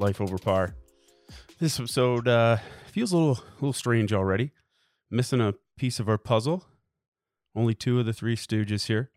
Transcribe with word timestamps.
Life 0.00 0.20
Over 0.20 0.38
Par. 0.38 0.74
This 1.58 1.78
episode 1.78 2.26
uh, 2.26 2.56
feels 2.86 3.12
a 3.12 3.16
little, 3.18 3.34
a 3.44 3.54
little 3.56 3.72
strange 3.72 4.12
already. 4.12 4.52
Missing 5.10 5.40
a 5.40 5.54
piece 5.76 6.00
of 6.00 6.08
our 6.08 6.16
puzzle. 6.18 6.64
Only 7.54 7.74
two 7.74 8.00
of 8.00 8.06
the 8.06 8.12
three 8.12 8.36
stooges 8.36 8.86
here. 8.86 9.10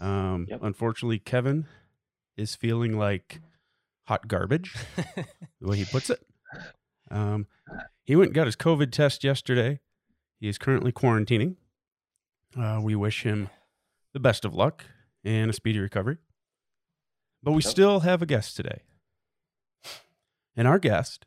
Um, 0.00 0.46
Yep. 0.50 0.60
Unfortunately, 0.62 1.18
Kevin 1.18 1.66
is 2.36 2.54
feeling 2.54 2.98
like 2.98 3.40
hot 4.06 4.28
garbage, 4.28 4.74
the 5.16 5.68
way 5.68 5.78
he 5.78 5.84
puts 5.84 6.10
it. 6.10 6.20
Um, 7.10 7.46
he 8.02 8.16
went 8.16 8.28
and 8.28 8.34
got 8.34 8.46
his 8.46 8.56
COVID 8.56 8.90
test 8.92 9.24
yesterday. 9.24 9.80
He 10.40 10.48
is 10.48 10.58
currently 10.58 10.92
quarantining. 10.92 11.56
Uh, 12.58 12.80
we 12.82 12.94
wish 12.94 13.22
him 13.22 13.48
the 14.12 14.20
best 14.20 14.44
of 14.44 14.52
luck 14.54 14.84
and 15.24 15.48
a 15.50 15.54
speedy 15.54 15.78
recovery. 15.78 16.18
But 17.42 17.52
we 17.52 17.62
Yep. 17.62 17.70
still 17.70 18.00
have 18.00 18.20
a 18.20 18.26
guest 18.26 18.56
today. 18.56 18.82
And 20.56 20.68
our 20.68 20.78
guest, 20.78 21.26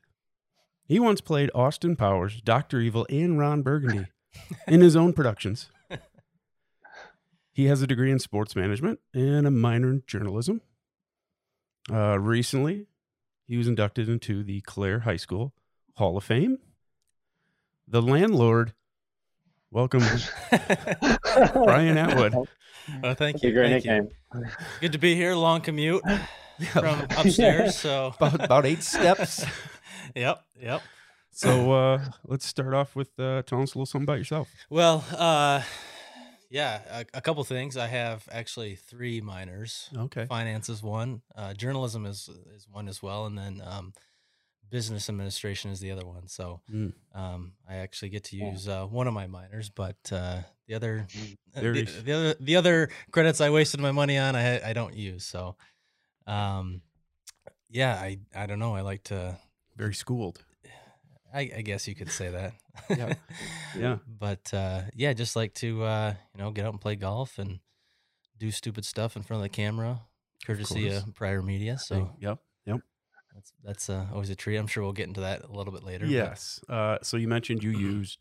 he 0.85 0.99
once 0.99 1.21
played 1.21 1.51
Austin 1.53 1.95
Powers, 1.95 2.41
Dr. 2.41 2.79
Evil, 2.79 3.05
and 3.09 3.37
Ron 3.37 3.61
Burgundy 3.61 4.07
in 4.67 4.81
his 4.81 4.95
own 4.95 5.13
productions. 5.13 5.69
He 7.51 7.65
has 7.65 7.81
a 7.81 7.87
degree 7.87 8.11
in 8.11 8.19
sports 8.19 8.55
management 8.55 8.99
and 9.15 9.47
a 9.47 9.51
minor 9.51 9.89
in 9.89 10.03
journalism. 10.05 10.61
Uh, 11.91 12.19
recently, 12.19 12.85
he 13.47 13.57
was 13.57 13.67
inducted 13.67 14.07
into 14.07 14.43
the 14.43 14.61
Clare 14.61 14.99
High 14.99 15.15
School 15.17 15.53
Hall 15.95 16.17
of 16.17 16.23
Fame. 16.23 16.59
The 17.87 18.01
landlord, 18.01 18.73
welcome, 19.71 20.03
Brian 21.53 21.97
Atwood. 21.97 22.35
Oh, 23.03 23.13
thank 23.15 23.41
you. 23.41 23.49
Your 23.49 23.63
great 23.63 23.83
thank 23.83 23.85
you. 23.85 24.45
Good 24.79 24.91
to 24.91 24.99
be 24.99 25.15
here. 25.15 25.33
Long 25.33 25.61
commute 25.61 26.03
from 26.71 27.01
upstairs. 27.17 27.75
So, 27.77 28.13
about, 28.19 28.43
about 28.43 28.65
eight 28.65 28.83
steps. 28.83 29.45
yep, 30.15 30.43
yep. 30.59 30.81
So 31.31 31.71
uh, 31.71 31.99
let's 32.25 32.45
start 32.45 32.73
off 32.73 32.95
with 32.95 33.09
uh, 33.19 33.43
telling 33.43 33.63
us 33.63 33.75
a 33.75 33.77
little 33.77 33.85
something 33.85 34.05
about 34.05 34.17
yourself. 34.17 34.49
Well, 34.71 35.05
uh, 35.15 35.61
yeah, 36.49 36.81
a, 36.89 37.05
a 37.17 37.21
couple 37.21 37.43
things. 37.43 37.77
I 37.77 37.87
have 37.87 38.27
actually 38.31 38.75
three 38.75 39.21
minors. 39.21 39.89
Okay. 39.95 40.25
Finance 40.25 40.69
is 40.69 40.81
one. 40.81 41.21
Uh, 41.35 41.53
journalism 41.53 42.05
is 42.07 42.29
is 42.55 42.67
one 42.69 42.87
as 42.87 43.03
well, 43.03 43.25
and 43.27 43.37
then 43.37 43.61
um, 43.63 43.93
business 44.69 45.09
administration 45.09 45.69
is 45.71 45.79
the 45.79 45.91
other 45.91 46.05
one. 46.07 46.27
So, 46.27 46.61
Mm. 46.73 46.93
um, 47.13 47.53
I 47.69 47.75
actually 47.75 48.09
get 48.09 48.23
to 48.25 48.35
use 48.35 48.67
uh, 48.67 48.85
one 48.85 49.07
of 49.07 49.13
my 49.13 49.27
minors, 49.27 49.69
but 49.69 49.97
uh, 50.11 50.39
the 50.67 50.73
other, 50.73 51.05
the, 51.53 52.01
the 52.03 52.13
other, 52.13 52.35
the 52.39 52.55
other 52.55 52.89
credits 53.11 53.41
I 53.41 53.49
wasted 53.51 53.79
my 53.79 53.91
money 53.91 54.17
on, 54.17 54.35
I 54.35 54.69
I 54.69 54.73
don't 54.73 54.95
use. 54.95 55.23
So, 55.23 55.55
um, 56.27 56.81
yeah, 57.69 57.93
I 57.95 58.19
I 58.35 58.45
don't 58.45 58.59
know. 58.59 58.75
I 58.75 58.81
like 58.81 59.03
to. 59.05 59.37
Very 59.75 59.93
schooled. 59.93 60.43
I, 61.33 61.51
I 61.57 61.61
guess 61.61 61.87
you 61.87 61.93
could 61.95 62.09
say 62.11 62.29
that. 62.29 62.53
Yeah. 62.89 63.13
Yeah. 63.77 63.97
But 64.07 64.53
uh, 64.53 64.83
yeah, 64.95 65.13
just 65.13 65.35
like 65.35 65.53
to 65.55 65.83
uh, 65.83 66.13
you 66.35 66.41
know 66.43 66.51
get 66.51 66.65
out 66.65 66.73
and 66.73 66.81
play 66.81 66.95
golf 66.95 67.37
and 67.39 67.59
do 68.37 68.51
stupid 68.51 68.85
stuff 68.85 69.15
in 69.15 69.23
front 69.23 69.39
of 69.39 69.43
the 69.43 69.49
camera, 69.49 70.01
courtesy 70.45 70.89
course. 70.89 71.03
of 71.03 71.15
Prior 71.15 71.41
Media. 71.41 71.77
So 71.79 72.11
yep. 72.19 72.37
Yep. 72.65 72.81
that's 73.33 73.53
that's 73.63 73.89
uh, 73.89 74.05
always 74.13 74.29
a 74.29 74.35
treat. 74.35 74.57
I'm 74.57 74.67
sure 74.67 74.83
we'll 74.83 74.93
get 74.93 75.07
into 75.07 75.21
that 75.21 75.43
a 75.43 75.51
little 75.51 75.73
bit 75.73 75.83
later. 75.83 76.05
Yes. 76.05 76.59
Uh, 76.69 76.99
so 77.01 77.17
you 77.17 77.27
mentioned 77.27 77.63
you 77.63 77.71
use 77.71 78.17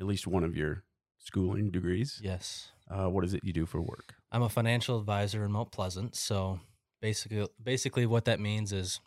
at 0.00 0.06
least 0.06 0.26
one 0.26 0.42
of 0.44 0.56
your 0.56 0.84
schooling 1.18 1.70
degrees. 1.70 2.18
yes, 2.22 2.72
Uh, 2.90 3.08
what 3.08 3.24
is 3.24 3.34
it 3.34 3.44
you 3.44 3.52
do 3.52 3.66
for 3.66 3.80
work? 3.82 4.14
I'm 4.32 4.42
a 4.42 4.48
financial 4.48 4.98
advisor 4.98 5.44
in 5.44 5.52
Mount 5.52 5.70
Pleasant. 5.70 6.16
So 6.16 6.60
basically, 7.00 7.46
basically 7.62 8.06
what 8.06 8.24
that 8.24 8.40
means 8.40 8.72
is 8.72 9.00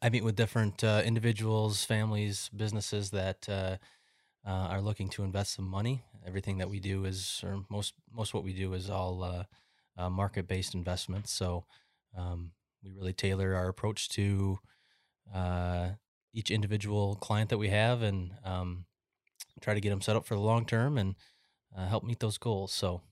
I 0.00 0.08
meet 0.08 0.24
with 0.24 0.36
different 0.36 0.82
uh, 0.82 1.02
individuals, 1.04 1.84
families, 1.84 2.50
businesses 2.54 3.10
that 3.10 3.48
uh, 3.48 3.76
uh, 4.46 4.50
are 4.50 4.80
looking 4.80 5.08
to 5.10 5.22
invest 5.22 5.54
some 5.54 5.66
money. 5.66 6.04
Everything 6.26 6.58
that 6.58 6.70
we 6.70 6.80
do 6.80 7.04
is, 7.04 7.40
or 7.44 7.64
most 7.68 7.94
most 8.12 8.32
what 8.34 8.44
we 8.44 8.52
do 8.52 8.72
is 8.74 8.88
all 8.88 9.22
uh, 9.22 9.44
uh, 9.96 10.10
market 10.10 10.46
based 10.46 10.74
investments. 10.74 11.32
So 11.32 11.64
um, 12.16 12.52
we 12.82 12.90
really 12.90 13.12
tailor 13.12 13.54
our 13.54 13.68
approach 13.68 14.08
to 14.10 14.58
uh, 15.34 15.90
each 16.32 16.50
individual 16.50 17.16
client 17.16 17.50
that 17.50 17.58
we 17.58 17.68
have, 17.68 18.02
and 18.02 18.32
um, 18.44 18.86
try 19.60 19.74
to 19.74 19.80
get 19.80 19.90
them 19.90 20.00
set 20.00 20.16
up 20.16 20.26
for 20.26 20.34
the 20.34 20.40
long 20.40 20.64
term 20.64 20.98
and 20.98 21.14
help 21.76 22.04
meet 22.04 22.20
those 22.20 22.38
goals. 22.38 22.72
So 22.72 23.02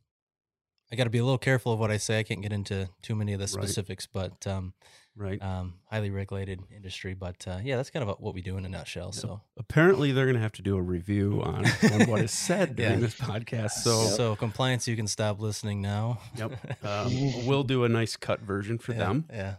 I 0.93 0.97
got 0.97 1.05
to 1.05 1.11
be 1.11 1.19
a 1.19 1.25
little 1.25 1.39
careful 1.39 1.73
of 1.73 1.78
what 1.78 1.91
I 1.91 1.97
say. 1.99 2.19
I 2.19 2.23
can't 2.25 2.43
get 2.43 2.53
into 2.53 2.89
too 3.03 3.15
many 3.15 3.33
of 3.33 3.39
the 3.39 3.45
Right. 3.45 3.53
specifics, 3.53 4.06
but 4.06 4.47
um, 4.47 4.75
Right. 5.17 5.41
um, 5.43 5.75
highly 5.91 6.11
regulated 6.11 6.61
industry. 6.75 7.15
But 7.15 7.47
uh, 7.47 7.59
yeah, 7.62 7.77
that's 7.77 7.91
kind 7.91 8.09
of 8.09 8.19
what 8.21 8.34
we 8.34 8.43
do 8.43 8.56
in 8.56 8.65
a 8.65 8.69
nutshell. 8.69 9.06
Yep. 9.06 9.15
So, 9.15 9.41
Apparently, 9.56 10.11
they're 10.12 10.25
going 10.25 10.37
to 10.37 10.41
have 10.43 10.53
to 10.53 10.62
do 10.62 10.77
a 10.77 10.83
review 10.83 11.43
on, 11.45 11.67
on 11.93 12.06
what 12.09 12.21
is 12.23 12.33
said 12.33 12.75
during 12.77 12.95
Yeah. 12.95 12.99
this 13.00 13.15
podcast. 13.15 13.71
so, 13.83 14.06
So, 14.17 14.34
compliance, 14.37 14.89
you 14.89 14.97
can 14.97 15.06
stop 15.06 15.39
listening 15.41 15.81
now. 15.81 16.21
yep. 16.37 16.53
Um, 16.83 17.47
we'll 17.47 17.62
do 17.65 17.84
a 17.84 17.89
nice 17.89 18.17
cut 18.17 18.41
version 18.41 18.79
for 18.79 18.93
Yeah, 18.93 18.99
them. 18.99 19.25
Yeah. 19.33 19.55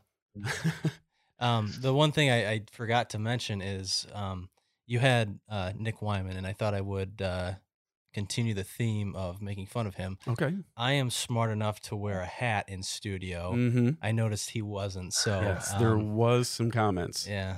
Um, 1.39 1.73
the 1.81 1.93
one 1.93 2.11
thing 2.11 2.29
I, 2.29 2.51
I 2.51 2.61
forgot 2.71 3.09
to 3.11 3.19
mention 3.19 3.61
is 3.61 4.05
um, 4.13 4.49
you 4.85 4.99
had 4.99 5.39
uh, 5.49 5.71
Nick 5.75 6.01
Wyman, 6.01 6.37
and 6.37 6.45
I 6.45 6.53
thought 6.53 6.73
I 6.75 6.81
would 6.81 7.21
uh, 7.21 7.53
continue 8.13 8.53
the 8.53 8.63
theme 8.63 9.15
of 9.15 9.41
making 9.41 9.65
fun 9.67 9.87
of 9.87 9.95
him. 9.95 10.17
okay. 10.27 10.55
I 10.75 10.93
am 10.93 11.09
smart 11.09 11.49
enough 11.51 11.79
to 11.81 11.95
wear 11.95 12.21
a 12.21 12.25
hat 12.25 12.65
in 12.67 12.83
studio. 12.83 13.53
Mm-hmm. 13.55 13.89
I 14.01 14.11
noticed 14.11 14.49
he 14.51 14.61
wasn't. 14.61 15.13
So 15.13 15.39
yes, 15.41 15.73
there 15.75 15.93
um, 15.93 16.15
was 16.15 16.47
some 16.49 16.71
comments. 16.71 17.27
Yeah, 17.27 17.57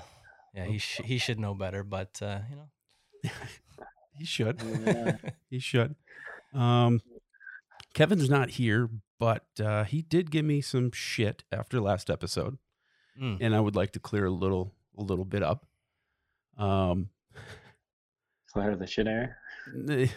yeah, 0.53 0.65
he 0.65 0.77
sh- 0.77 1.01
he 1.03 1.17
should 1.17 1.39
know 1.39 1.53
better, 1.53 1.83
but 1.83 2.19
uh, 2.21 2.39
you 2.49 2.55
know, 2.55 3.31
He 4.17 4.25
should. 4.25 4.61
Yeah. 4.85 5.17
He 5.49 5.57
should. 5.59 5.95
Um, 6.53 7.01
Kevin's 7.95 8.29
not 8.29 8.51
here, 8.51 8.89
but 9.19 9.45
uh, 9.59 9.83
he 9.85 10.01
did 10.03 10.29
give 10.31 10.45
me 10.45 10.61
some 10.61 10.91
shit 10.91 11.43
after 11.51 11.79
last 11.81 12.09
episode, 12.09 12.57
Mm. 13.21 13.37
and 13.41 13.55
I 13.55 13.59
would 13.59 13.75
like 13.75 13.91
to 13.91 13.99
clear 13.99 14.25
a 14.25 14.31
little 14.31 14.71
a 14.97 15.03
little 15.03 15.25
bit 15.25 15.43
up. 15.43 15.65
Um, 16.57 17.09
Clear 18.51 18.75
the 18.75 18.85
shit 18.87 19.07
air. 19.07 19.37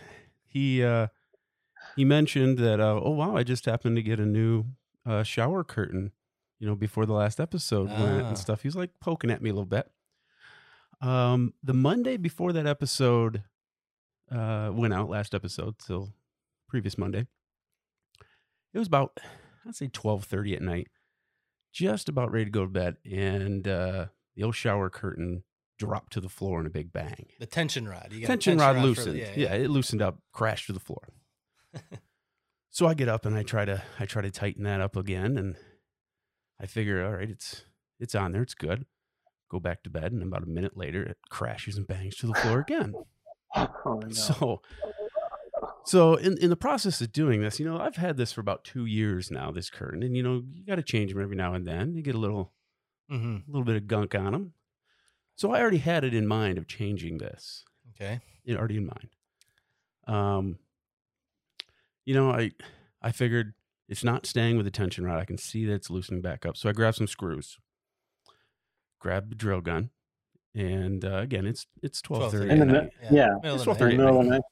he 0.56 0.82
uh, 0.84 1.06
he 1.96 2.04
mentioned 2.04 2.58
that 2.58 2.80
uh, 2.80 3.00
oh 3.02 3.10
wow, 3.10 3.36
I 3.36 3.42
just 3.42 3.64
happened 3.66 3.96
to 3.96 4.02
get 4.02 4.18
a 4.20 4.26
new 4.26 4.64
uh, 5.04 5.22
shower 5.22 5.62
curtain, 5.64 6.12
you 6.58 6.66
know, 6.66 6.74
before 6.74 7.06
the 7.06 7.12
last 7.12 7.38
episode 7.40 7.88
went 7.88 8.22
Ah. 8.24 8.28
and 8.28 8.38
stuff. 8.38 8.62
He 8.62 8.68
was 8.68 8.76
like 8.76 8.90
poking 9.00 9.30
at 9.30 9.42
me 9.42 9.50
a 9.50 9.52
little 9.52 9.66
bit. 9.66 9.90
Um, 11.00 11.52
the 11.62 11.74
Monday 11.74 12.16
before 12.16 12.52
that 12.54 12.66
episode 12.66 13.42
uh, 14.32 14.70
went 14.72 14.94
out, 14.94 15.10
last 15.10 15.34
episode, 15.34 15.74
so 15.82 16.08
previous 16.68 16.96
Monday. 16.96 17.26
It 18.72 18.78
was 18.78 18.88
about 18.88 19.18
I'd 19.66 19.74
say 19.76 19.88
twelve 19.88 20.24
thirty 20.24 20.54
at 20.54 20.62
night, 20.62 20.88
just 21.72 22.08
about 22.08 22.32
ready 22.32 22.46
to 22.46 22.50
go 22.50 22.64
to 22.64 22.70
bed, 22.70 22.96
and 23.04 23.66
uh, 23.68 24.06
the 24.34 24.42
old 24.44 24.54
shower 24.54 24.88
curtain 24.90 25.44
dropped 25.78 26.12
to 26.14 26.20
the 26.20 26.28
floor 26.28 26.60
in 26.60 26.66
a 26.66 26.70
big 26.70 26.92
bang. 26.92 27.26
The 27.38 27.46
tension 27.46 27.88
rod. 27.88 28.08
You 28.12 28.20
got 28.20 28.24
a 28.24 28.26
Tension 28.28 28.58
rod 28.58 28.74
for 28.76 28.80
the- 28.80 28.86
loosened. 28.86 29.18
yeah, 29.36 29.54
it 29.54 29.70
loosened 29.70 30.02
up, 30.02 30.18
crashed 30.32 30.66
to 30.66 30.72
the 30.72 30.80
floor. 30.80 31.08
so 32.70 32.86
I 32.86 32.94
get 32.94 33.08
up 33.08 33.24
and 33.26 33.36
I 33.36 33.42
try 33.42 33.64
to 33.64 33.82
I 33.98 34.06
try 34.06 34.22
to 34.22 34.30
tighten 34.30 34.64
that 34.64 34.80
up 34.80 34.96
again, 34.96 35.36
and 35.38 35.56
I 36.60 36.66
figure, 36.66 37.04
all 37.04 37.12
right, 37.12 37.28
it's 37.30 37.64
it's 37.98 38.14
on 38.14 38.32
there, 38.32 38.42
it's 38.42 38.54
good. 38.54 38.86
Go 39.50 39.60
back 39.60 39.82
to 39.84 39.90
bed, 39.90 40.12
and 40.12 40.22
about 40.22 40.42
a 40.42 40.46
minute 40.46 40.76
later, 40.76 41.02
it 41.02 41.18
crashes 41.30 41.76
and 41.76 41.86
bangs 41.86 42.16
to 42.16 42.26
the 42.26 42.34
floor 42.34 42.60
again. 42.60 42.94
Oh, 43.54 44.00
no. 44.04 44.10
So, 44.10 44.60
so 45.84 46.14
in 46.16 46.36
in 46.38 46.50
the 46.50 46.56
process 46.56 47.00
of 47.00 47.12
doing 47.12 47.40
this, 47.42 47.60
you 47.60 47.64
know, 47.66 47.78
I've 47.78 47.96
had 47.96 48.16
this 48.16 48.32
for 48.32 48.40
about 48.40 48.64
two 48.64 48.86
years 48.86 49.30
now. 49.30 49.50
This 49.52 49.70
curtain, 49.70 50.02
and 50.02 50.16
you 50.16 50.22
know, 50.22 50.42
you 50.52 50.64
got 50.66 50.76
to 50.76 50.82
change 50.82 51.12
them 51.12 51.22
every 51.22 51.36
now 51.36 51.54
and 51.54 51.66
then. 51.66 51.94
You 51.94 52.02
get 52.02 52.14
a 52.14 52.18
little 52.18 52.52
hmm 53.08 53.36
a 53.36 53.50
little 53.50 53.64
bit 53.64 53.76
of 53.76 53.86
gunk 53.86 54.14
on 54.14 54.32
them. 54.32 54.52
So 55.36 55.52
I 55.52 55.60
already 55.60 55.78
had 55.78 56.02
it 56.04 56.14
in 56.14 56.26
mind 56.26 56.58
of 56.58 56.66
changing 56.66 57.18
this. 57.18 57.64
Okay. 57.94 58.20
it 58.44 58.56
already 58.56 58.76
in 58.78 58.86
mind. 58.86 59.08
Um, 60.06 60.58
you 62.04 62.14
know, 62.14 62.30
I 62.30 62.52
I 63.02 63.12
figured 63.12 63.54
it's 63.88 64.04
not 64.04 64.26
staying 64.26 64.56
with 64.56 64.66
the 64.66 64.70
tension 64.70 65.04
rod. 65.04 65.18
I 65.20 65.24
can 65.24 65.38
see 65.38 65.64
that 65.66 65.74
it's 65.74 65.90
loosening 65.90 66.20
back 66.22 66.44
up. 66.46 66.56
So 66.56 66.68
I 66.68 66.72
grabbed 66.72 66.96
some 66.96 67.06
screws, 67.06 67.58
grabbed 69.00 69.30
the 69.30 69.34
drill 69.34 69.60
gun, 69.60 69.90
and 70.54 71.04
uh, 71.04 71.18
again, 71.18 71.46
it's 71.46 71.66
it's 71.82 72.00
twelve 72.02 72.32
12:30 72.32 72.38
thirty. 72.38 72.50
In 72.50 72.58
the 72.58 72.64
at 72.64 72.68
mi- 72.68 72.78
night, 72.78 72.90
yeah. 73.10 73.34
Middle 73.42 73.56
It's 73.56 73.64
12:30 73.64 73.70
In 73.70 73.78
night. 73.78 73.90
the 73.90 73.96
middle 74.04 74.20
of 74.20 74.24
the 74.26 74.30
night. 74.32 74.42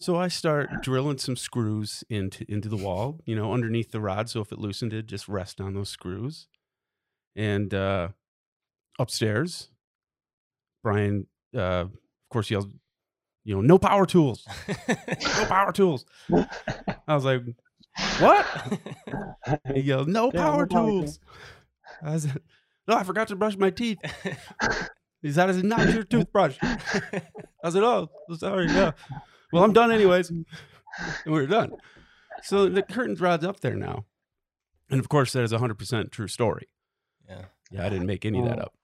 So 0.00 0.16
I 0.16 0.28
start 0.28 0.70
drilling 0.82 1.18
some 1.18 1.36
screws 1.36 2.02
into 2.08 2.44
into 2.50 2.68
the 2.68 2.76
wall, 2.76 3.20
you 3.26 3.36
know, 3.36 3.52
underneath 3.52 3.90
the 3.90 4.00
rod. 4.00 4.30
So 4.30 4.40
if 4.40 4.50
it 4.52 4.58
loosened, 4.58 4.92
it 4.94 5.06
just 5.06 5.28
rest 5.28 5.60
on 5.60 5.74
those 5.74 5.90
screws. 5.90 6.48
And 7.36 7.72
uh, 7.74 8.08
upstairs, 8.98 9.68
Brian, 10.82 11.26
uh, 11.54 11.60
of 11.86 11.90
course, 12.30 12.50
yells, 12.50 12.66
"You 13.44 13.56
know, 13.56 13.60
no 13.60 13.78
power 13.78 14.06
tools, 14.06 14.46
no 14.68 15.44
power 15.48 15.72
tools." 15.72 16.04
I 17.08 17.14
was 17.14 17.24
like, 17.24 17.42
"What?" 18.18 18.46
He 19.74 19.80
yelled, 19.80 20.08
"No 20.08 20.30
Yeah, 20.32 20.42
power 20.42 20.66
no 20.66 20.66
power 20.66 20.90
tools." 20.90 21.20
I 22.02 22.18
said, 22.18 22.40
"No, 22.86 22.94
I 22.96 23.02
forgot 23.02 23.28
to 23.28 23.36
brush 23.36 23.56
my 23.56 23.70
teeth." 23.70 23.98
He 25.22 25.32
said, 25.32 25.50
"I 25.50 25.52
said, 25.52 25.64
not 25.64 25.92
your 25.92 26.02
toothbrush." 26.04 26.56
I 26.62 27.68
said, 27.70 27.82
"Oh, 27.82 28.08
sorry, 28.38 28.66
yeah." 28.66 28.92
Well, 29.52 29.64
I'm 29.64 29.72
done 29.72 29.90
anyways. 29.92 30.30
And 30.30 30.46
we're 31.26 31.46
done. 31.46 31.72
So 32.42 32.68
the 32.68 32.82
curtain 32.82 33.16
rod's 33.16 33.44
up 33.44 33.60
there 33.60 33.74
now. 33.74 34.06
And 34.90 34.98
of 35.00 35.08
course, 35.08 35.32
that 35.34 35.42
is 35.42 35.52
a 35.52 35.58
100% 35.58 36.10
true 36.10 36.28
story. 36.28 36.68
yeah. 37.28 37.44
Yeah, 37.70 37.84
I 37.86 37.88
didn't 37.88 38.06
make 38.06 38.24
any 38.24 38.40
of 38.40 38.46
that 38.46 38.58
up. 38.58 38.74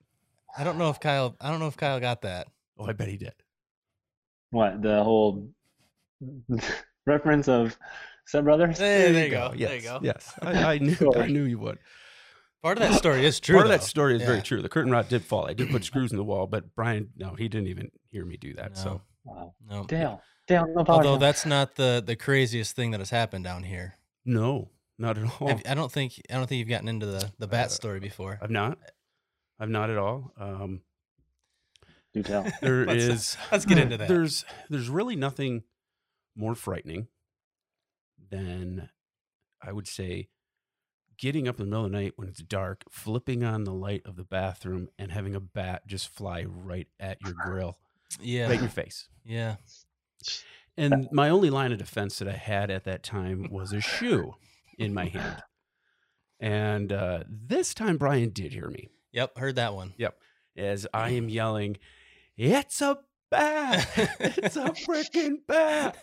I 0.57 0.63
don't 0.63 0.77
know 0.77 0.89
if 0.89 0.99
Kyle. 0.99 1.35
I 1.39 1.49
don't 1.51 1.59
know 1.59 1.67
if 1.67 1.77
Kyle 1.77 1.99
got 1.99 2.21
that. 2.23 2.47
Oh, 2.77 2.85
I 2.85 2.93
bet 2.93 3.07
he 3.07 3.17
did. 3.17 3.33
What 4.51 4.81
the 4.81 5.03
whole 5.03 5.49
reference 7.05 7.47
of 7.47 7.77
Step 8.25 8.43
Brothers? 8.43 8.77
Hey, 8.77 9.11
there 9.11 9.25
you 9.25 9.31
go. 9.31 9.53
Yes, 9.55 9.69
There 9.69 9.77
you 9.77 9.83
go. 9.83 9.99
Yes, 10.01 10.33
I, 10.41 10.51
I 10.73 10.77
knew. 10.79 10.95
Sure. 10.95 11.17
I 11.17 11.27
knew 11.27 11.43
you 11.43 11.59
would. 11.59 11.79
Part 12.63 12.79
of 12.79 12.89
that 12.89 12.97
story 12.97 13.25
is 13.25 13.39
true. 13.39 13.55
Part 13.55 13.67
of 13.67 13.71
that 13.71 13.83
story 13.83 14.15
is 14.15 14.21
very 14.23 14.41
true. 14.41 14.61
The 14.61 14.69
curtain 14.69 14.91
rod 14.91 15.07
did 15.09 15.23
fall. 15.23 15.45
I 15.47 15.53
did 15.53 15.69
put 15.69 15.83
screws 15.85 16.11
in 16.11 16.17
the 16.17 16.23
wall, 16.23 16.47
but 16.47 16.73
Brian, 16.75 17.09
no, 17.15 17.35
he 17.35 17.47
didn't 17.47 17.67
even 17.67 17.91
hear 18.09 18.25
me 18.25 18.37
do 18.37 18.53
that. 18.55 18.77
So 18.77 19.01
Wow. 19.23 19.53
No. 19.69 19.83
Dale, 19.83 20.21
Dale, 20.47 20.65
no 20.73 20.83
power. 20.83 20.95
Although 20.97 21.17
that's 21.17 21.45
not 21.45 21.75
the 21.75 22.01
the 22.05 22.15
craziest 22.15 22.75
thing 22.75 22.91
that 22.91 22.99
has 22.99 23.09
happened 23.09 23.43
down 23.43 23.63
here. 23.63 23.95
no, 24.25 24.69
not 24.97 25.17
at 25.17 25.25
all. 25.39 25.49
Have- 25.49 25.61
I 25.69 25.75
don't 25.75 25.91
think 25.91 26.19
I 26.31 26.33
don't 26.35 26.47
think 26.47 26.59
you've 26.59 26.69
gotten 26.69 26.87
into 26.87 27.05
the 27.05 27.31
the 27.37 27.47
bat 27.47 27.67
Uh, 27.67 27.69
story 27.69 27.99
before. 27.99 28.39
I've 28.41 28.49
not. 28.49 28.77
I've 29.59 29.69
not 29.69 29.89
at 29.89 29.97
all. 29.97 30.31
Um, 30.37 30.81
Do 32.13 32.23
tell. 32.23 32.45
there 32.61 32.85
Let's- 32.85 33.03
is. 33.03 33.37
Let's 33.51 33.65
get 33.65 33.77
into 33.77 33.97
that. 33.97 34.07
There's 34.07 34.45
there's 34.69 34.89
really 34.89 35.15
nothing 35.15 35.63
more 36.35 36.55
frightening 36.55 37.07
than 38.29 38.89
I 39.61 39.71
would 39.71 39.87
say 39.87 40.29
getting 41.17 41.47
up 41.47 41.59
in 41.59 41.65
the 41.65 41.69
middle 41.71 41.85
of 41.85 41.91
the 41.91 41.97
night 41.97 42.13
when 42.15 42.27
it's 42.27 42.43
dark, 42.43 42.83
flipping 42.91 43.43
on 43.43 43.63
the 43.63 43.73
light 43.73 44.03
of 44.05 44.15
the 44.15 44.23
bathroom 44.23 44.87
and 44.99 45.11
having 45.11 45.33
a 45.33 45.39
bat 45.39 45.87
just 45.87 46.09
fly 46.09 46.43
right 46.47 46.87
at 46.99 47.17
your 47.23 47.33
grill, 47.33 47.79
Yeah. 48.21 48.43
right 48.45 48.53
in 48.55 48.59
your 48.61 48.69
face. 48.69 49.09
Yeah. 49.25 49.55
And 50.77 51.07
my 51.11 51.29
only 51.29 51.49
line 51.49 51.71
of 51.71 51.79
defense 51.79 52.19
that 52.19 52.27
I 52.27 52.33
had 52.33 52.69
at 52.69 52.83
that 52.83 53.01
time 53.01 53.47
was 53.49 53.73
a 53.73 53.81
shoe 53.81 54.35
in 54.77 54.93
my 54.93 55.05
hand. 55.05 55.41
And 56.39 56.91
uh, 56.93 57.23
this 57.27 57.73
time 57.73 57.97
Brian 57.97 58.29
did 58.29 58.53
hear 58.53 58.69
me 58.69 58.89
Yep. 59.17 59.35
Heard 59.39 59.55
that 59.55 59.73
one. 59.73 59.95
Yep. 59.97 60.15
As 60.55 60.85
I 60.93 61.09
am 61.09 61.27
yelling, 61.27 61.77
It's 62.37 62.81
a 62.81 62.99
bat! 63.31 63.87
It's 64.19 64.55
a 64.55 64.69
freaking 64.69 65.37
bat! 65.47 65.97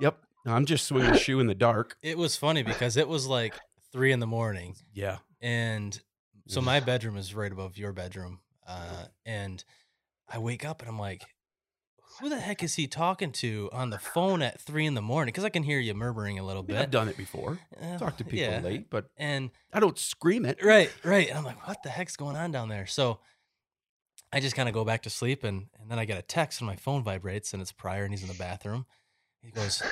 Yep. 0.00 0.18
I'm 0.46 0.64
just 0.64 0.86
swinging 0.86 1.10
a 1.10 1.18
shoe 1.18 1.40
in 1.40 1.48
the 1.48 1.54
dark. 1.56 1.96
It 2.00 2.16
was 2.16 2.36
funny 2.36 2.62
because 2.62 2.96
it 2.96 3.08
was 3.08 3.26
like 3.26 3.54
three 3.92 4.12
in 4.12 4.20
the 4.20 4.26
morning, 4.28 4.76
Yeah. 4.94 5.18
and 5.40 6.00
so 6.46 6.60
my 6.60 6.78
bedroom 6.80 7.16
is 7.16 7.34
right 7.34 7.50
above 7.50 7.76
your 7.76 7.92
bedroom, 7.92 8.38
uh, 8.68 9.06
and 9.26 9.64
I 10.28 10.38
wake 10.38 10.64
up 10.64 10.80
and 10.80 10.88
I'm 10.88 10.98
like, 10.98 11.22
"Who 12.22 12.28
the 12.28 12.38
heck 12.38 12.62
is 12.62 12.74
he 12.74 12.86
talking 12.86 13.32
to 13.32 13.68
on 13.72 13.90
the 13.90 13.98
phone 13.98 14.42
at 14.42 14.60
three 14.60 14.86
in 14.86 14.94
the 14.94 15.02
morning?" 15.02 15.32
Because 15.32 15.44
I 15.44 15.48
can 15.50 15.64
hear 15.64 15.78
you 15.80 15.92
murmuring 15.92 16.38
a 16.38 16.44
little 16.44 16.62
bit. 16.62 16.74
mean, 16.74 16.82
I've 16.82 16.90
done 16.90 17.08
it 17.08 17.16
before. 17.16 17.58
Uh, 17.80 17.98
Talk 17.98 18.16
to 18.18 18.24
people 18.24 18.38
yeah. 18.38 18.60
late, 18.60 18.88
but 18.88 19.06
and 19.16 19.50
I 19.72 19.80
don't 19.80 19.98
scream 19.98 20.46
it. 20.46 20.62
Right, 20.64 20.90
right. 21.04 21.28
And 21.28 21.36
I'm 21.36 21.44
like, 21.44 21.66
what 21.66 21.82
the 21.82 21.90
heck's 21.90 22.16
going 22.16 22.36
on 22.36 22.52
down 22.52 22.68
there? 22.68 22.86
So 22.86 23.18
I 24.32 24.40
just 24.40 24.56
kind 24.56 24.68
of 24.68 24.74
go 24.74 24.84
back 24.84 25.02
to 25.02 25.10
sleep 25.10 25.44
and, 25.44 25.66
and 25.78 25.90
then 25.90 25.98
I 25.98 26.04
get 26.06 26.16
a 26.18 26.22
text 26.22 26.60
and 26.60 26.66
my 26.66 26.76
phone 26.76 27.04
vibrates 27.04 27.52
and 27.52 27.60
it's 27.60 27.72
Pryor 27.72 28.04
and 28.04 28.12
he's 28.14 28.22
in 28.22 28.28
the 28.28 28.34
bathroom. 28.34 28.86
He 29.42 29.50
goes, 29.50 29.82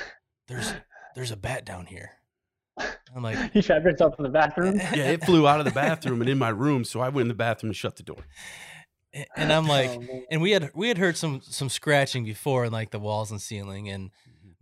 There's 0.47 0.73
there's 1.15 1.31
a 1.31 1.37
bat 1.37 1.65
down 1.65 1.85
here. 1.85 2.11
I'm 3.13 3.21
like, 3.21 3.51
He 3.51 3.61
trapped 3.61 3.85
himself 3.85 4.15
in 4.17 4.23
the 4.23 4.29
bathroom. 4.29 4.77
Yeah, 4.95 5.11
it 5.11 5.23
flew 5.25 5.47
out 5.47 5.59
of 5.59 5.65
the 5.65 5.71
bathroom 5.71 6.21
and 6.21 6.29
in 6.29 6.39
my 6.39 6.49
room, 6.49 6.85
so 6.85 7.01
I 7.01 7.09
went 7.09 7.23
in 7.23 7.27
the 7.27 7.33
bathroom 7.33 7.69
and 7.69 7.75
shut 7.75 7.97
the 7.97 8.03
door. 8.03 8.23
and 9.35 9.51
I'm 9.51 9.67
like, 9.67 9.89
Oh, 9.89 10.21
and 10.31 10.41
we 10.41 10.51
had 10.51 10.71
we 10.73 10.87
had 10.87 10.97
heard 10.97 11.17
some 11.17 11.41
some 11.41 11.69
scratching 11.69 12.23
before 12.23 12.65
in 12.65 12.71
like 12.71 12.91
the 12.91 12.99
walls 12.99 13.31
and 13.31 13.41
ceiling 13.41 13.89
and 13.89 14.11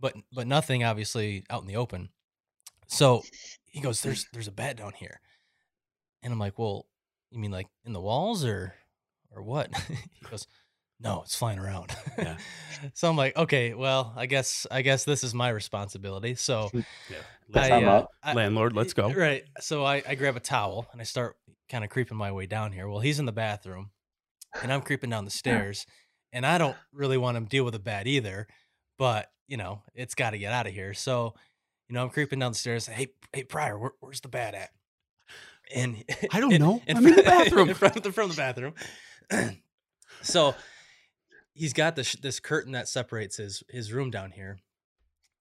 but 0.00 0.14
but 0.32 0.46
nothing 0.46 0.84
obviously 0.84 1.44
out 1.50 1.62
in 1.62 1.68
the 1.68 1.76
open. 1.76 2.08
So 2.88 3.22
he 3.66 3.80
goes, 3.80 4.00
"There's 4.00 4.26
there's 4.32 4.48
a 4.48 4.52
bat 4.52 4.76
down 4.76 4.92
here," 4.96 5.20
and 6.22 6.32
I'm 6.32 6.38
like, 6.38 6.58
"Well, 6.58 6.86
you 7.30 7.38
mean 7.38 7.52
like 7.52 7.68
in 7.84 7.92
the 7.92 8.00
walls 8.00 8.44
or 8.44 8.74
or 9.30 9.42
what?" 9.42 9.70
he 9.88 10.28
goes, 10.28 10.48
"No, 10.98 11.22
it's 11.22 11.36
flying 11.36 11.58
around." 11.58 11.94
Yeah. 12.18 12.36
so 12.94 13.08
I'm 13.08 13.16
like, 13.16 13.36
"Okay, 13.36 13.74
well, 13.74 14.12
I 14.16 14.26
guess 14.26 14.66
I 14.70 14.82
guess 14.82 15.04
this 15.04 15.22
is 15.22 15.34
my 15.34 15.50
responsibility." 15.50 16.34
So 16.34 16.70
Let's 17.52 17.70
I, 17.70 17.82
uh, 17.82 17.90
up. 17.90 18.10
I- 18.22 18.32
Landlord, 18.34 18.74
let's 18.74 18.92
go. 18.92 19.12
Right. 19.12 19.44
So 19.60 19.84
I, 19.84 20.02
I 20.08 20.14
grab 20.14 20.36
a 20.36 20.40
towel 20.40 20.86
and 20.92 21.00
I 21.00 21.04
start 21.04 21.36
kind 21.68 21.84
of 21.84 21.90
creeping 21.90 22.16
my 22.16 22.32
way 22.32 22.46
down 22.46 22.72
here. 22.72 22.88
Well, 22.88 23.00
he's 23.00 23.18
in 23.18 23.26
the 23.26 23.32
bathroom 23.32 23.90
and 24.62 24.72
I'm 24.72 24.82
creeping 24.82 25.10
down 25.10 25.24
the 25.24 25.30
stairs 25.30 25.86
and 26.32 26.46
I 26.46 26.58
don't 26.58 26.76
really 26.92 27.18
want 27.18 27.36
to 27.38 27.44
deal 27.44 27.64
with 27.64 27.74
a 27.74 27.80
bat 27.80 28.06
either, 28.06 28.46
but 28.98 29.30
you 29.48 29.56
know, 29.56 29.82
it's 29.94 30.14
got 30.14 30.30
to 30.30 30.38
get 30.38 30.52
out 30.52 30.66
of 30.66 30.72
here. 30.72 30.94
So, 30.94 31.34
you 31.88 31.94
know, 31.94 32.02
I'm 32.02 32.10
creeping 32.10 32.38
down 32.38 32.52
the 32.52 32.58
stairs. 32.58 32.86
Hey, 32.86 33.08
hey, 33.32 33.42
Pryor, 33.42 33.78
where, 33.78 33.92
where's 33.98 34.20
the 34.20 34.28
bat 34.28 34.54
at? 34.54 34.70
And 35.74 36.04
I 36.32 36.40
don't 36.40 36.52
in- 36.52 36.62
know. 36.62 36.80
I'm 36.88 37.04
in 37.06 37.16
the 37.16 37.22
bathroom. 37.24 37.68
in 37.68 37.74
front 37.74 37.96
of 37.96 38.02
the, 38.02 38.12
from 38.12 38.30
the 38.30 38.36
bathroom. 38.36 38.74
so 40.22 40.54
he's 41.52 41.72
got 41.72 41.96
this 41.96 42.12
this 42.14 42.40
curtain 42.40 42.72
that 42.72 42.88
separates 42.88 43.36
his 43.36 43.62
his 43.68 43.92
room 43.92 44.10
down 44.10 44.30
here, 44.30 44.58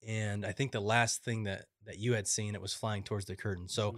and 0.08 0.46
I 0.46 0.52
think 0.52 0.72
the 0.72 0.80
last 0.80 1.24
thing 1.24 1.44
that 1.44 1.66
that 1.86 1.98
you 1.98 2.14
had 2.14 2.28
seen 2.28 2.56
it 2.56 2.62
was 2.62 2.74
flying 2.74 3.04
towards 3.04 3.26
the 3.26 3.36
curtain. 3.36 3.68
So 3.68 3.92
mm-hmm. 3.92 3.98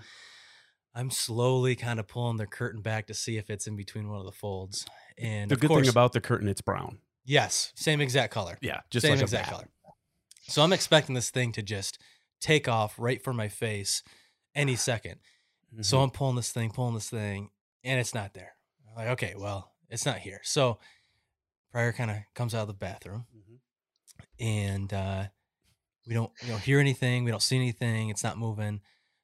I'm 0.93 1.10
slowly 1.10 1.75
kind 1.75 2.00
of 2.00 2.07
pulling 2.07 2.38
the 2.38 2.45
curtain 2.48 2.81
back 2.81 3.07
to 3.07 3.13
see 3.13 3.38
if 3.38 3.50
it's 3.50 3.65
in 3.67 3.75
between 3.75 4.10
one 4.10 4.19
of 4.19 4.25
the 4.25 4.31
folds. 4.31 4.86
And 5.17 5.50
The 5.50 5.55
good 5.55 5.67
course, 5.69 5.81
thing 5.83 5.89
about 5.89 6.12
the 6.13 6.21
curtain, 6.21 6.48
it's 6.50 6.62
brown. 6.62 7.00
yes, 7.25 7.71
same 7.75 8.01
exact 8.01 8.33
color 8.33 8.57
Yeah, 8.62 8.81
just 8.89 9.05
same 9.05 9.13
like 9.15 9.21
exact 9.21 9.50
color. 9.50 9.69
So 10.48 10.62
I'm 10.63 10.74
expecting 10.74 11.15
this 11.15 11.29
thing 11.29 11.51
to 11.53 11.62
just 11.62 11.98
take 12.41 12.67
off 12.67 12.95
right 12.98 13.24
for 13.24 13.31
my 13.33 13.48
face 13.48 14.03
any 14.53 14.75
second. 14.75 15.19
So 15.81 15.98
Mhm. 16.00 16.03
I'm 16.03 16.10
pulling 16.12 16.36
this 16.36 16.51
thing, 16.51 16.71
pulling 16.71 16.95
this 16.95 17.10
thing, 17.10 17.51
and 17.83 18.00
it's 18.00 18.13
not 18.13 18.33
there. 18.33 18.57
I'm 18.89 18.95
like, 18.95 19.07
okay, 19.10 19.36
well, 19.38 19.71
it's 19.89 20.05
not 20.05 20.17
here. 20.19 20.41
So 20.43 20.79
Pryor 21.71 21.93
kind 21.93 22.12
of 22.12 22.17
comes 22.33 22.53
out 22.53 22.63
of 22.63 22.67
the 22.67 22.74
bathroom, 22.74 23.27
Mhm. 23.33 23.60
and 24.39 24.93
uh, 24.93 25.27
we 26.05 26.13
don't 26.13 26.33
we 26.41 26.50
don't 26.50 26.60
hear 26.62 26.79
anything, 26.81 27.24
we 27.24 27.31
don't 27.31 27.41
see 27.41 27.55
anything, 27.55 28.10
it's 28.10 28.24
not 28.24 28.38
moving. 28.38 28.81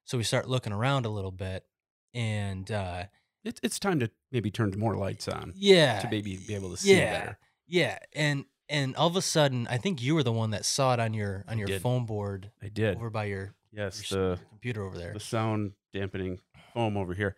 So 0.07 0.17
we 0.17 0.23
start 0.23 0.47
looking 0.47 0.71
around 0.71 1.05
a 1.05 1.09
little 1.09 1.31
bit, 1.31 1.65
and 2.13 2.71
uh, 2.71 3.03
It, 3.43 3.59
it's 3.61 3.77
time 3.77 3.99
to 3.99 4.09
maybe 4.31 4.49
turn 4.49 4.73
more 4.77 4.95
lights 4.95 5.27
on 5.27 5.51
yeah, 5.53 5.99
to 5.99 6.07
maybe 6.09 6.37
be 6.37 6.55
able 6.55 6.71
to 6.71 6.77
see 6.77 6.97
yeah, 6.97 7.19
better. 7.19 7.37
yeah, 7.67 7.99
and 8.13 8.45
and 8.69 8.95
all 8.95 9.07
of 9.07 9.17
a 9.17 9.21
sudden, 9.21 9.67
I 9.69 9.77
think 9.77 10.01
you 10.01 10.15
were 10.15 10.23
the 10.23 10.31
one 10.31 10.51
that 10.51 10.63
saw 10.63 10.93
it 10.93 11.01
on 11.01 11.13
your 11.13 11.43
on 11.49 11.55
I 11.55 11.57
your 11.59 11.67
did. 11.67 11.81
phone 11.81 12.05
board 12.05 12.51
I 12.63 12.69
did. 12.69 12.95
over 12.95 13.09
by 13.09 13.25
your, 13.25 13.53
Yes, 13.73 14.09
your, 14.09 14.35
the 14.37 14.39
computer 14.49 14.83
over 14.85 14.97
there. 14.97 15.11
the 15.11 15.19
sound 15.19 15.73
dampening 15.93 16.39
foam 16.73 16.95
over 16.95 17.13
here. 17.13 17.35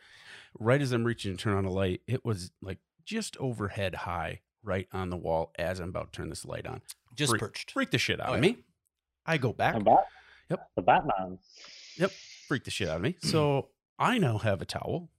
Right 0.60 0.80
as 0.80 0.92
I'm 0.92 1.04
reaching 1.06 1.36
to 1.36 1.42
turn 1.44 1.56
on 1.58 1.66
a 1.66 1.72
light, 1.72 2.02
it 2.06 2.24
was 2.24 2.52
like 2.62 2.78
just 3.04 3.36
overhead 3.38 3.96
high, 3.96 4.42
right 4.62 4.88
on 4.94 5.10
the 5.10 5.18
wall 5.18 5.52
as 5.58 5.80
I'm 5.80 5.90
about 5.90 6.14
to 6.14 6.18
turn 6.18 6.30
this 6.30 6.46
light 6.46 6.68
on. 6.68 6.82
Just 7.16 7.32
freak- 7.32 7.40
perched. 7.42 7.72
Freak 7.72 7.90
the 7.90 7.98
shit 7.98 8.20
out 8.22 8.30
Oh, 8.30 8.34
of 8.36 8.44
yeah. 8.44 8.52
me. 8.52 8.58
I 9.26 9.40
go 9.40 9.54
back, 9.54 9.74
The 9.74 9.80
bat. 9.82 10.06
Yep. 10.52 10.70
The 10.76 10.82
Batman. 10.84 11.40
Freak 12.50 12.66
the 12.66 12.72
shit 12.72 12.90
out 12.90 12.98
of 12.98 13.02
me. 13.02 13.12
Mm-hmm. 13.12 13.30
So 13.30 13.70
I 13.98 14.18
now 14.18 14.40
have 14.40 14.62
a 14.62 14.66
towel, 14.66 15.10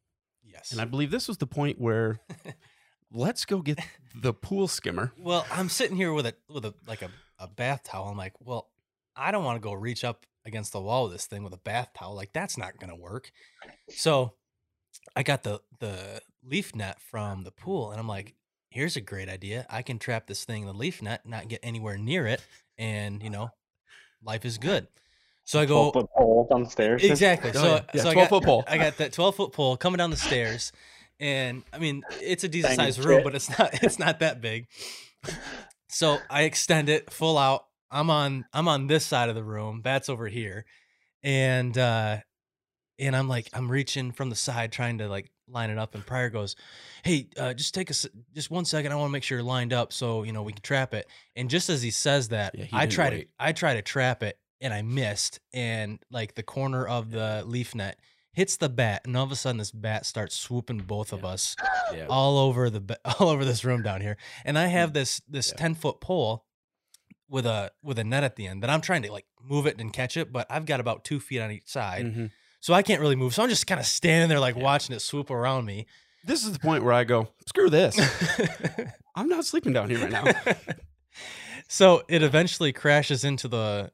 Yes. 0.45 0.73
and 0.73 0.81
I 0.81 0.85
believe 0.85 1.11
this 1.11 1.29
was 1.29 1.39
the 1.39 1.47
point 1.47 1.81
where 1.81 2.21
let's 3.13 3.45
go 3.47 3.63
get 3.63 3.79
the 4.15 4.35
pool 4.35 4.69
skimmer. 4.69 5.13
Well, 5.19 5.47
I'm 5.51 5.69
sitting 5.71 5.97
here 5.97 6.13
with 6.13 6.27
a 6.27 6.35
with 6.49 6.65
a 6.67 6.75
like 6.87 7.01
a, 7.03 7.11
a 7.39 7.49
bath 7.49 7.85
towel. 7.85 8.09
I'm 8.09 8.19
like, 8.19 8.35
well, 8.41 8.69
I 9.17 9.31
don't 9.31 9.45
want 9.45 9.57
to 9.57 9.61
go 9.67 9.73
reach 9.73 10.05
up 10.05 10.27
against 10.45 10.73
the 10.73 10.81
wall 10.81 11.05
with 11.05 11.13
this 11.13 11.27
thing 11.27 11.43
with 11.45 11.55
a 11.55 11.59
bath 11.59 11.91
towel. 11.97 12.15
Like 12.15 12.33
that's 12.33 12.59
not 12.59 12.79
gonna 12.79 12.97
work. 12.97 13.31
So 13.91 14.35
I 15.15 15.23
got 15.23 15.45
the 15.45 15.61
the 15.79 16.21
leaf 16.45 16.75
net 16.75 17.01
from 17.01 17.45
the 17.45 17.53
pool, 17.53 17.93
and 17.93 18.01
I'm 18.01 18.09
like, 18.09 18.35
here's 18.71 18.97
a 18.97 19.01
great 19.01 19.29
idea. 19.29 19.67
I 19.71 19.83
can 19.83 19.99
trap 19.99 20.27
this 20.27 20.45
thing 20.45 20.63
in 20.63 20.67
the 20.67 20.75
leaf 20.75 21.01
net, 21.01 21.25
not 21.25 21.49
get 21.49 21.61
anywhere 21.63 21.97
near 21.97 22.27
it, 22.27 22.43
and 22.77 23.23
you 23.23 23.31
know, 23.31 23.51
life 24.23 24.45
is 24.45 24.59
good. 24.59 24.89
So 25.45 25.59
I 25.61 25.67
go 25.67 25.91
Twelve 25.91 25.93
foot 25.95 26.07
pole 26.17 26.49
downstairs. 26.51 27.03
exactly. 27.03 27.51
Oh, 27.51 27.55
So, 27.55 27.67
yeah. 27.75 27.83
Yeah, 27.95 28.03
so 28.03 28.11
I 28.11 28.13
12 28.13 28.15
got, 28.15 28.29
foot 28.37 28.45
pole. 28.45 28.65
I 28.69 28.79
got 28.79 28.97
that 28.99 29.13
12 29.13 29.35
foot 29.37 29.53
pole 29.53 29.77
coming 29.77 29.99
down 29.99 30.11
the 30.11 30.17
stairs, 30.17 30.71
and 31.19 31.63
I 31.73 31.79
mean 31.79 32.03
it's 32.21 32.45
a 32.45 32.49
decent 32.49 32.77
Banging 32.77 32.93
sized 32.93 33.05
room, 33.05 33.19
shit. 33.19 33.25
but 33.25 33.35
it's 33.35 33.59
not 33.59 33.83
it's 33.83 33.99
not 33.99 34.21
that 34.21 34.41
big. 34.41 34.67
So 35.89 36.19
I 36.31 36.43
extend 36.43 36.89
it 36.89 37.13
full 37.13 37.37
out. 37.37 37.67
I'm 37.91 38.11
on 38.11 38.45
I'm 38.53 38.69
on 38.69 38.87
this 38.87 39.05
side 39.05 39.29
of 39.29 39.35
the 39.35 39.43
room. 39.43 39.81
That's 39.83 40.09
over 40.09 40.29
here, 40.29 40.65
and 41.25 41.77
uh, 41.77 42.19
and 42.99 43.17
I'm 43.17 43.29
like 43.29 43.49
I'm 43.53 43.71
reaching 43.71 44.13
from 44.13 44.31
the 44.31 44.37
side 44.37 44.71
trying 44.71 44.99
to 44.99 45.09
like 45.09 45.31
line 45.49 45.71
it 45.71 45.79
up. 45.79 45.97
And 45.97 46.07
Pryor 46.07 46.31
goes, 46.31 46.55
"Hey, 47.03 47.29
uh, 47.37 47.55
just 47.55 47.75
take 47.75 47.91
a 47.91 47.93
s- 47.93 48.07
just 48.35 48.51
one 48.53 48.65
second. 48.65 48.93
I 48.93 48.95
want 48.95 49.09
to 49.09 49.13
make 49.13 49.25
sure 49.25 49.39
you're 49.39 49.43
lined 49.45 49.73
up 49.73 49.93
so 49.93 50.23
you 50.23 50.33
know 50.33 50.45
we 50.45 50.53
can 50.53 50.63
trap 50.63 50.95
it." 50.95 51.09
And 51.35 51.51
just 51.51 51.69
as 51.69 51.83
he 51.83 51.91
says 51.91 52.29
that, 52.29 52.55
Yeah, 52.57 52.67
he 52.67 52.77
I 52.77 52.81
didn't 52.83 52.93
try 52.93 53.11
to. 53.11 53.25
I 53.41 53.51
try 53.53 53.75
to 53.75 53.83
trap 53.83 54.23
it, 54.23 54.39
and 54.61 54.73
I 54.75 54.83
missed. 54.83 55.40
And 55.52 55.99
like 56.11 56.35
the 56.35 56.43
corner 56.43 56.87
of 56.87 57.11
the 57.11 57.43
leaf 57.47 57.75
net 57.75 57.99
hits 58.33 58.57
the 58.57 58.69
bat, 58.69 59.02
and 59.05 59.17
all 59.17 59.25
of 59.25 59.33
a 59.33 59.37
sudden 59.37 59.59
this 59.59 59.73
bat 59.73 60.07
starts 60.07 60.37
swooping 60.37 60.79
both 60.81 61.12
of 61.12 61.25
us 61.25 61.57
Yeah. 61.93 62.07
all 62.09 62.38
over 62.38 62.71
the 62.71 62.99
all 63.19 63.29
over 63.29 63.45
this 63.45 63.64
room 63.64 63.83
down 63.83 64.00
here. 64.00 64.17
And 64.45 64.59
I 64.59 64.67
have 64.67 64.93
this 64.93 65.21
this 65.29 65.50
Yeah. 65.50 65.57
ten 65.62 65.75
foot 65.75 66.00
pole 66.00 66.45
with 67.29 67.47
a 67.47 67.73
with 67.83 67.99
a 67.99 68.05
net 68.05 68.25
at 68.25 68.37
the 68.37 68.47
end 68.47 68.62
that 68.62 68.71
I'm 68.71 68.81
trying 68.81 69.02
to 69.02 69.12
like 69.12 69.26
move 69.43 69.67
it 69.67 69.81
and 69.81 69.93
catch 69.93 70.17
it, 70.17 70.33
but 70.33 70.47
I've 70.50 70.67
got 70.67 70.81
about 70.81 71.05
two 71.05 71.19
feet 71.21 71.40
on 71.40 71.50
each 71.50 71.67
side, 71.69 72.05
Mhm. 72.07 72.31
so 72.61 72.75
I 72.75 72.83
can't 72.83 73.00
really 73.00 73.17
move. 73.17 73.35
So 73.35 73.43
I'm 73.43 73.49
just 73.49 73.67
kind 73.67 73.81
of 73.81 73.87
standing 73.87 74.29
there 74.29 74.40
like 74.40 74.57
Yeah. 74.57 74.62
watching 74.62 74.95
it 74.95 75.00
swoop 75.00 75.31
around 75.31 75.64
me. 75.64 75.87
This 76.25 76.45
is 76.45 76.52
the 76.52 76.59
point 76.59 76.85
where 76.85 76.93
I 76.93 77.05
go, 77.05 77.29
screw 77.47 77.71
this. 77.71 77.99
I'm 79.17 79.29
not 79.29 79.45
sleeping 79.47 79.73
down 79.73 79.88
here 79.90 80.00
right 80.00 80.11
now. 80.11 80.25
so 81.69 82.02
it 82.09 82.23
eventually 82.23 82.73
crashes 82.73 83.25
into 83.25 83.49
the 83.49 83.90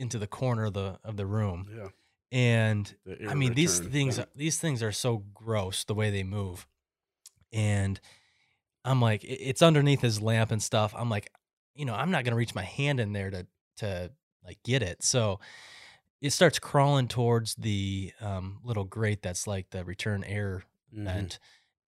into 0.00 0.18
the 0.18 0.26
corner 0.26 0.64
of 0.64 0.72
the 0.74 0.98
of 1.04 1.16
the 1.16 1.26
room, 1.26 1.68
Yeah. 1.76 1.88
and 2.32 2.92
the 3.04 3.28
I 3.28 3.34
mean 3.34 3.54
these 3.54 3.78
things 3.80 4.18
these 4.34 4.58
things 4.58 4.82
are 4.82 4.92
so 4.92 5.18
gross 5.34 5.84
the 5.84 5.94
way 5.94 6.10
they 6.10 6.24
move. 6.24 6.66
And 7.52 8.00
I'm 8.84 9.00
like 9.00 9.22
it's 9.24 9.62
underneath 9.62 10.00
his 10.00 10.20
lamp 10.20 10.50
and 10.50 10.62
stuff. 10.62 10.94
I'm 10.96 11.10
like, 11.10 11.30
you 11.74 11.84
know, 11.84 11.94
I'm 11.94 12.10
not 12.10 12.24
going 12.24 12.32
to 12.32 12.36
reach 12.36 12.54
my 12.54 12.64
hand 12.64 12.98
in 13.00 13.12
there 13.12 13.30
to 13.30 13.46
to 13.78 14.10
like 14.44 14.58
get 14.64 14.82
it. 14.82 15.02
So 15.02 15.40
it 16.20 16.30
starts 16.30 16.58
crawling 16.58 17.08
towards 17.08 17.54
the 17.56 18.12
um, 18.20 18.60
little 18.64 18.84
grate 18.84 19.22
that's 19.22 19.46
like 19.46 19.70
the 19.70 19.84
return 19.84 20.24
air 20.24 20.64
Mhm. 20.94 21.04
vent. 21.04 21.38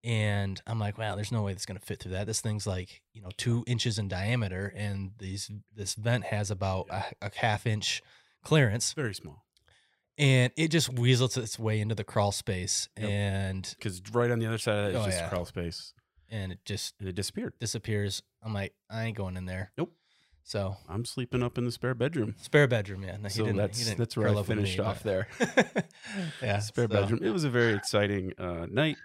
And 0.04 0.62
I'm 0.66 0.80
like, 0.80 0.98
wow, 0.98 1.16
there's 1.16 1.32
no 1.32 1.42
way 1.44 1.52
that's 1.54 1.66
gonna 1.66 1.80
fit 1.80 2.00
through 2.00 2.14
that. 2.14 2.26
This 2.28 2.42
thing's 2.42 2.66
like, 2.66 3.02
you 3.14 3.22
know, 3.22 3.30
two 3.38 3.64
inches 3.68 4.00
in 4.00 4.08
diameter, 4.08 4.74
and 4.76 5.12
these 5.20 5.52
this 5.76 5.96
vent 5.96 6.24
has 6.26 6.50
about 6.52 6.88
a, 6.90 7.04
a 7.22 7.32
half 7.36 7.66
inch 7.68 8.02
clearance 8.44 8.94
very 8.94 9.14
small 9.14 9.44
and 10.18 10.54
it 10.56 10.70
just 10.70 10.88
weasels 10.98 11.36
its 11.36 11.60
way 11.60 11.82
into 11.82 11.94
the 11.94 12.06
crawl 12.06 12.32
space 12.32 12.88
Yep. 12.98 13.10
and 13.10 13.76
because 13.78 14.02
right 14.14 14.32
on 14.32 14.40
the 14.40 14.46
other 14.48 14.58
side 14.58 14.78
of 14.78 14.84
that 14.94 14.98
is 14.98 15.04
Oh, 15.04 15.06
just 15.10 15.20
yeah. 15.20 15.28
crawl 15.30 15.44
space, 15.46 15.94
and 16.30 16.54
it 16.54 16.60
just 16.64 16.96
and 17.02 17.10
it 17.10 17.16
disappeared. 17.16 17.54
disappears 17.60 18.24
i'm 18.42 18.54
like 18.54 18.74
i 18.90 19.04
ain't 19.04 19.18
going 19.18 19.36
in 19.36 19.46
there 19.46 19.74
Nope. 19.78 19.94
So 20.50 20.76
I'm 20.90 21.06
sleeping 21.06 21.44
up 21.44 21.58
in 21.60 21.66
the 21.66 21.72
spare 21.72 21.94
bedroom. 21.94 22.34
spare 22.42 22.68
bedroom 22.68 23.04
yeah 23.04 23.18
no, 23.18 23.24
he 23.24 23.30
so 23.30 23.44
didn't, 23.46 23.56
he 23.56 23.62
that's 23.62 23.84
didn't 23.86 23.98
that's 24.00 24.18
where 24.18 24.30
I 24.30 24.44
finished 24.44 24.78
me, 24.80 24.84
off 24.84 25.04
but- 25.04 25.10
there. 25.10 25.28
yeah 26.42 26.60
spare 26.60 26.86
so- 26.86 26.88
bedroom. 26.88 27.20
It 27.24 27.30
was 27.30 27.44
a 27.44 27.50
very 27.50 27.74
exciting 27.76 28.34
uh, 28.38 28.66
night. 28.70 28.98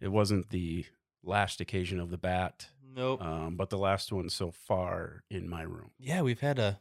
It 0.00 0.08
wasn't 0.08 0.50
the 0.50 0.84
last 1.22 1.60
occasion 1.60 2.00
of 2.00 2.10
the 2.10 2.18
bat, 2.18 2.66
nope 2.94 3.22
um, 3.22 3.56
but 3.56 3.70
the 3.70 3.78
last 3.78 4.12
one 4.12 4.28
so 4.28 4.50
far 4.50 5.22
in 5.30 5.48
my 5.48 5.62
room. 5.62 5.90
yeah 5.98 6.22
we've 6.22 6.40
had 6.40 6.58
a 6.58 6.80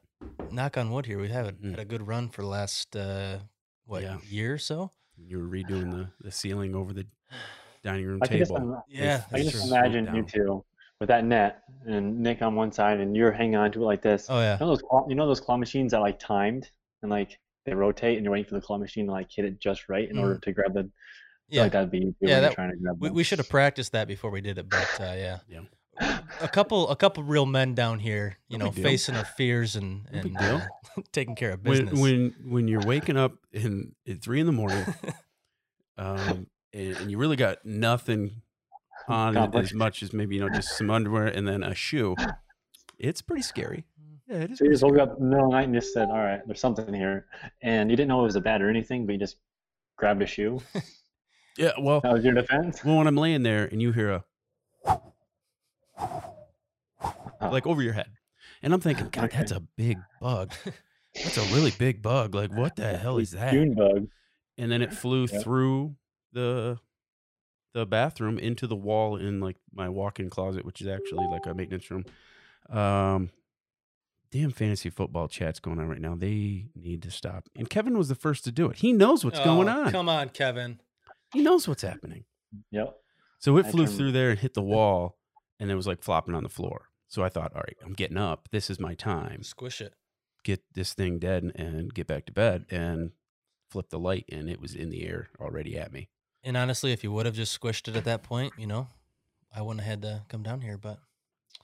knock 0.52 0.78
on 0.78 0.92
wood 0.92 1.06
here 1.06 1.20
we've 1.20 1.30
had 1.32 1.46
a, 1.48 1.52
Mhm. 1.52 1.72
had 1.72 1.80
a 1.80 1.86
good 1.86 2.08
run 2.08 2.30
for 2.30 2.42
the 2.42 2.48
last 2.48 2.96
uh 2.96 3.38
what 3.86 4.02
Yeah. 4.04 4.18
year 4.28 4.54
or 4.56 4.58
so 4.58 4.92
You 5.18 5.38
were 5.40 5.48
redoing 5.48 5.92
the, 5.92 6.10
the 6.22 6.32
ceiling 6.32 6.74
over 6.76 6.92
the 6.94 7.06
dining 7.84 8.06
room 8.08 8.20
I 8.24 8.28
can 8.28 8.38
just, 8.40 8.52
table. 8.52 8.84
yeah 8.90 9.24
I 9.32 9.42
can 9.42 9.50
just 9.50 9.68
imagine 9.68 10.10
you 10.16 10.24
two 10.24 10.64
with 11.00 11.10
that 11.10 11.26
net 11.26 11.62
and 11.86 12.20
Nick 12.20 12.42
on 12.42 12.56
one 12.56 12.72
side 12.72 13.00
and 13.00 13.16
you're 13.16 13.32
hanging 13.32 13.56
on 13.56 13.72
to 13.74 13.82
it 13.82 13.86
like 13.86 14.02
this. 14.02 14.28
oh 14.30 14.40
yeah 14.40 14.54
You 14.54 14.60
know 14.66 14.68
those 14.68 14.82
claw, 14.82 15.06
you 15.10 15.16
know 15.16 15.28
those 15.28 15.40
claw 15.40 15.58
machines 15.58 15.92
that 15.92 16.00
like 16.02 16.20
timed 16.20 16.70
and 17.02 17.12
like 17.12 17.40
they 17.66 17.74
rotate 17.74 18.18
and 18.18 18.24
you're 18.24 18.32
waiting 18.34 18.48
for 18.50 18.56
the 18.56 18.62
claw 18.62 18.78
machine 18.78 19.06
to 19.08 19.12
like 19.12 19.28
hit 19.32 19.46
it 19.46 19.60
just 19.60 19.90
right 19.90 20.10
in 20.10 20.18
order 20.18 20.38
to 20.40 20.52
grab 20.52 20.74
the. 20.74 20.82
I 20.82 20.84
yeah 21.48 21.62
like 21.64 21.72
that'd 21.74 21.92
be 21.92 22.00
Yeah, 22.00 22.04
when 22.06 22.30
you're 22.30 22.42
that- 22.42 22.54
trying 22.54 22.72
to 22.72 22.78
grab. 22.78 22.98
we, 23.00 23.08
them. 23.10 23.16
we 23.16 23.24
should 23.24 23.38
have 23.40 23.50
practiced 23.50 23.92
that 23.92 24.08
before 24.08 24.32
we 24.32 24.42
did 24.42 24.58
it 24.58 24.68
but 24.70 25.00
uh 25.00 25.14
yeah 25.16 25.38
Yeah. 25.48 26.20
a 26.42 26.48
couple 26.50 26.90
a 26.90 26.96
couple 26.96 27.24
real 27.24 27.46
men 27.46 27.74
down 27.74 28.00
here 28.00 28.38
you 28.50 28.58
No 28.58 28.66
know 28.66 28.72
facing 28.72 29.16
our 29.16 29.24
fears 29.26 29.76
and 29.78 30.08
and 30.12 30.36
uh, 30.38 30.60
taking 31.14 31.36
care 31.36 31.52
of 31.54 31.64
When 31.64 31.86
business 31.86 32.00
when 32.02 32.36
when 32.46 32.68
you're 32.68 32.82
waking 32.86 33.16
up 33.16 33.34
in 33.54 33.94
at 34.08 34.22
three 34.22 34.40
in 34.42 34.46
the 34.46 34.52
morning, 34.52 34.84
um, 35.98 36.48
and, 36.74 36.98
and 36.98 37.12
you 37.12 37.18
really 37.18 37.36
got 37.38 37.66
nothing 37.66 38.42
on 39.08 39.38
as 39.56 39.74
much 39.74 40.02
as 40.04 40.14
maybe 40.14 40.36
you 40.36 40.42
know 40.42 40.50
just 40.50 40.78
some 40.78 40.90
underwear 40.90 41.28
and 41.28 41.48
then 41.48 41.64
a 41.64 41.74
shoe. 41.76 42.16
It's 43.00 43.22
pretty 43.22 43.42
scary. 43.44 43.86
Yeah, 44.28 44.38
it 44.38 44.52
is. 44.52 44.58
So 44.60 44.66
you 44.66 44.72
just 44.72 44.84
woke 44.84 44.94
scary. 44.96 45.10
up 45.10 45.18
in 45.18 45.24
the 45.26 45.30
middle 45.30 45.46
of 45.46 45.52
the 45.52 45.58
night 45.58 45.66
and 45.66 45.74
just 45.76 45.94
said, 45.94 46.08
"All 46.10 46.18
right, 46.18 46.42
there's 46.46 46.60
something 46.60 46.94
here," 46.94 47.28
and 47.62 47.90
you 47.92 47.96
didn't 47.96 48.10
know 48.10 48.22
it 48.22 48.24
was 48.24 48.36
a 48.36 48.42
bat 48.42 48.62
or 48.62 48.70
anything, 48.70 49.06
but 49.06 49.14
you 49.14 49.20
just 49.20 49.38
grabbed 49.98 50.22
a 50.22 50.26
shoe. 50.26 50.60
Yeah. 51.58 51.72
Well, 51.80 52.02
That 52.02 52.12
was 52.12 52.26
your 52.26 52.34
defense. 52.34 52.84
well, 52.84 52.98
when 52.98 53.08
I'm 53.08 53.16
laying 53.16 53.44
there 53.44 53.64
and 53.64 53.82
you 53.82 53.94
hear 53.94 54.12
a 54.12 54.26
Oh. 54.86 55.14
like 57.42 57.66
over 57.66 57.82
your 57.82 57.94
head, 57.94 58.10
and 58.62 58.74
I'm 58.74 58.82
thinking, 58.82 59.08
God, 59.10 59.26
Okay. 59.26 59.38
that's 59.38 59.52
a 59.54 59.62
big 59.62 59.98
bug. 60.20 60.52
That's 61.14 61.38
a 61.38 61.56
really 61.56 61.72
big 61.72 62.02
bug. 62.02 62.36
Like, 62.36 62.52
what 62.52 62.76
the 62.76 62.98
hell 62.98 63.20
is 63.20 63.32
that? 63.32 63.54
June 63.54 63.74
bug. 63.74 64.08
and 64.58 64.70
then 64.72 64.82
it 64.82 64.94
flew 64.94 65.28
Yep. 65.32 65.44
through 65.44 65.96
the 66.34 66.78
the 67.76 67.86
bathroom 67.86 68.40
into 68.40 68.66
the 68.68 68.76
wall 68.76 69.18
in 69.18 69.40
like 69.42 69.58
my 69.74 69.90
walk-in 69.90 70.30
closet 70.30 70.64
which 70.66 70.80
is 70.82 70.88
actually 70.88 71.28
like 71.28 71.46
a 71.46 71.54
maintenance 71.54 71.92
room. 71.92 72.06
Um 72.70 73.30
damn 74.32 74.50
fantasy 74.52 74.90
football 74.90 75.28
chat's 75.28 75.60
going 75.60 75.80
on 75.80 75.88
right 75.88 76.02
now. 76.02 76.16
They 76.16 76.68
need 76.76 77.04
to 77.04 77.12
stop. 77.12 77.48
And 77.56 77.70
kevin 77.70 77.98
was 77.98 78.08
the 78.08 78.16
first 78.16 78.44
to 78.46 78.52
do 78.52 78.70
it. 78.70 78.78
He 78.78 78.94
knows 78.94 79.24
what's 79.26 79.40
going 79.42 79.70
Oh, 79.70 79.84
on. 79.84 79.92
come 79.92 80.10
on 80.10 80.30
kevin. 80.30 80.80
He 81.34 81.42
knows 81.42 81.68
what's 81.68 81.84
happening. 81.84 82.24
Yep. 82.72 82.96
so 83.40 83.58
it 83.58 83.66
I 83.66 83.72
flew 83.72 83.86
turned- 83.86 83.98
through 83.98 84.12
there 84.14 84.30
and 84.30 84.40
hit 84.40 84.54
the 84.54 84.62
wall 84.62 85.18
and 85.60 85.70
it 85.70 85.76
was 85.76 85.86
like 85.88 86.02
flopping 86.02 86.34
on 86.34 86.44
the 86.44 86.50
floor. 86.50 86.88
So 87.08 87.24
i 87.24 87.30
thought 87.30 87.52
all 87.54 87.62
right 87.62 87.78
i'm 87.84 87.94
getting 87.94 88.18
up. 88.18 88.48
This 88.52 88.70
is 88.70 88.80
my 88.80 88.94
time. 88.96 89.44
Squish 89.44 89.82
it. 89.82 89.94
Get 90.46 90.64
this 90.74 90.94
thing 90.94 91.20
dead 91.20 91.44
and 91.56 91.94
get 91.94 92.08
back 92.08 92.26
to 92.28 92.32
bed 92.32 92.66
and 92.70 93.12
flip 93.70 93.90
the 93.90 94.00
light 94.00 94.26
and 94.32 94.50
it 94.50 94.62
was 94.62 94.74
in 94.76 94.90
the 94.92 95.06
air 95.06 95.28
already 95.42 95.78
at 95.78 95.92
me 95.92 96.08
and 96.46 96.56
honestly 96.56 96.92
if 96.94 97.04
you 97.04 97.12
would 97.12 97.26
have 97.26 97.36
just 97.36 97.60
squished 97.60 97.88
it 97.90 97.96
at 97.98 98.06
that 98.06 98.24
point 98.24 98.54
you 98.58 98.68
know 98.68 98.88
i 99.54 99.62
wouldn't 99.62 99.82
have 99.84 99.90
had 99.90 100.02
to 100.04 100.22
come 100.30 100.44
down 100.44 100.62
here 100.62 100.78
but 100.78 101.00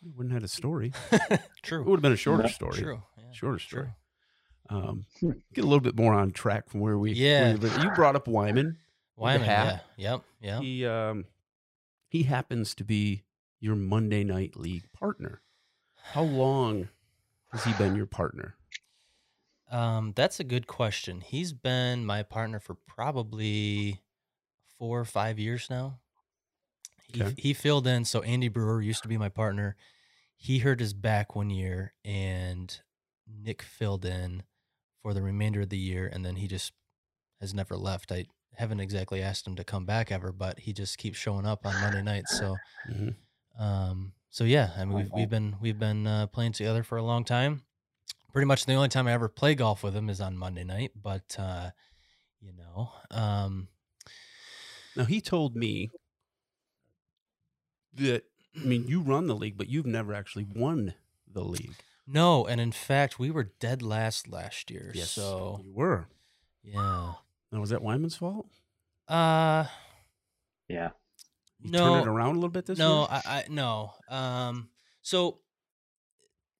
We 0.03 0.09
wouldn't 0.11 0.33
have 0.33 0.41
had 0.41 0.45
a 0.45 0.51
story. 0.51 0.91
true 1.61 1.81
It 1.81 1.87
would 1.87 1.97
have 1.97 2.01
been 2.01 2.11
a 2.11 2.17
shorter 2.17 2.43
No, 2.43 2.49
story. 2.49 2.77
true 2.77 3.01
yeah, 3.17 3.31
Shorter 3.31 3.59
story. 3.59 3.87
true 4.69 4.77
Um, 4.77 5.05
get 5.53 5.63
a 5.63 5.67
little 5.67 5.79
bit 5.81 5.95
more 5.95 6.13
on 6.13 6.31
track 6.31 6.69
from 6.69 6.79
where 6.79 6.97
we. 6.97 7.11
Yeah. 7.13 7.55
where 7.55 7.83
you 7.83 7.91
brought 7.91 8.15
up 8.15 8.27
Wyman. 8.27 8.77
Wyman, 9.15 9.45
yeah 9.47 9.79
yep 9.97 10.21
Yeah. 10.41 10.59
He 10.61 10.85
um, 10.85 11.25
he 12.07 12.23
happens 12.23 12.73
to 12.75 12.83
be 12.83 13.23
your 13.59 13.75
Monday 13.75 14.23
night 14.23 14.55
league 14.57 14.91
partner. 14.93 15.41
How 16.13 16.23
long 16.23 16.87
has 17.51 17.63
he 17.63 17.73
been 17.73 17.95
your 17.95 18.07
partner? 18.07 18.55
Um, 19.69 20.13
that's 20.15 20.39
a 20.39 20.43
good 20.43 20.67
question. 20.67 21.21
He's 21.21 21.53
been 21.53 22.05
my 22.05 22.23
partner 22.23 22.59
for 22.59 22.73
probably 22.75 24.01
four 24.81 24.99
or 24.99 25.05
five 25.05 25.37
years 25.37 25.69
now. 25.69 25.99
He, 27.13 27.21
Okay. 27.21 27.35
he 27.37 27.53
filled 27.53 27.85
in. 27.85 28.03
So 28.05 28.23
Andy 28.23 28.47
Brewer 28.47 28.81
used 28.81 29.03
to 29.03 29.07
be 29.09 29.17
my 29.17 29.29
partner. 29.29 29.75
He 30.35 30.57
hurt 30.59 30.79
his 30.79 30.95
back 30.95 31.35
one 31.35 31.51
year, 31.51 31.93
and 32.03 32.81
Nick 33.27 33.61
filled 33.61 34.05
in 34.05 34.41
for 35.03 35.13
the 35.13 35.21
remainder 35.21 35.61
of 35.61 35.69
the 35.69 35.77
year, 35.77 36.09
and 36.11 36.25
then 36.25 36.37
he 36.37 36.47
just 36.47 36.73
has 37.39 37.53
never 37.53 37.77
left. 37.77 38.11
I 38.11 38.25
haven't 38.55 38.79
exactly 38.79 39.21
asked 39.21 39.45
him 39.45 39.55
to 39.57 39.63
come 39.63 39.85
back 39.85 40.11
ever, 40.11 40.31
but 40.31 40.61
he 40.61 40.73
just 40.73 40.97
keeps 40.97 41.19
showing 41.19 41.45
up 41.45 41.63
on 41.67 41.77
Monday 41.77 42.01
nights. 42.01 42.31
So, 42.31 42.61
Mhm. 42.89 43.15
um, 43.59 44.13
so 44.31 44.43
yeah, 44.45 44.71
I 44.77 44.85
mean, 44.85 44.95
we've, 44.95 45.11
we've 45.13 45.29
been 45.29 45.57
we've 45.61 45.79
been 45.79 46.07
uh, 46.07 46.27
playing 46.27 46.53
together 46.53 46.83
for 46.83 46.97
a 46.97 47.03
long 47.03 47.23
time. 47.23 47.63
Pretty 48.33 48.47
much 48.47 48.65
the 48.65 48.73
only 48.73 48.89
time 48.89 49.07
I 49.07 49.13
ever 49.13 49.29
play 49.29 49.55
golf 49.55 49.83
with 49.83 49.95
him 49.95 50.09
is 50.09 50.21
on 50.21 50.37
Monday 50.37 50.63
night, 50.63 50.91
but 50.95 51.37
uh, 51.39 51.71
you 52.41 52.53
know, 52.53 52.91
um, 53.11 53.67
Now 54.95 55.05
he 55.05 55.21
told 55.21 55.55
me 55.55 55.89
that 57.93 58.23
I 58.55 58.65
mean 58.65 58.87
you 58.87 59.01
run 59.01 59.27
the 59.27 59.35
league, 59.35 59.57
but 59.57 59.69
you've 59.69 59.85
never 59.85 60.13
actually 60.13 60.45
won 60.45 60.93
the 61.31 61.43
league. 61.43 61.75
no, 62.07 62.45
and 62.45 62.59
in 62.59 62.71
fact, 62.71 63.19
we 63.19 63.31
were 63.31 63.51
dead 63.59 63.81
last 63.81 64.27
last 64.27 64.69
year. 64.71 64.91
So 64.95 65.61
you 65.63 65.73
were. 65.73 66.07
yeah, 66.63 67.13
Now 67.51 67.59
was 67.59 67.69
that 67.69 67.81
Wyman's 67.81 68.15
fault? 68.17 68.47
uh, 69.07 69.65
Yeah. 70.67 70.91
You 71.59 71.71
No. 71.71 71.77
turned 71.79 72.07
it 72.07 72.09
around 72.09 72.31
a 72.31 72.39
little 72.39 72.49
bit 72.49 72.65
this 72.65 72.79
no, 72.79 72.99
year. 73.01 73.07
I, 73.11 73.21
I 73.25 73.45
no. 73.49 73.93
Um, 74.09 74.69
so 75.01 75.39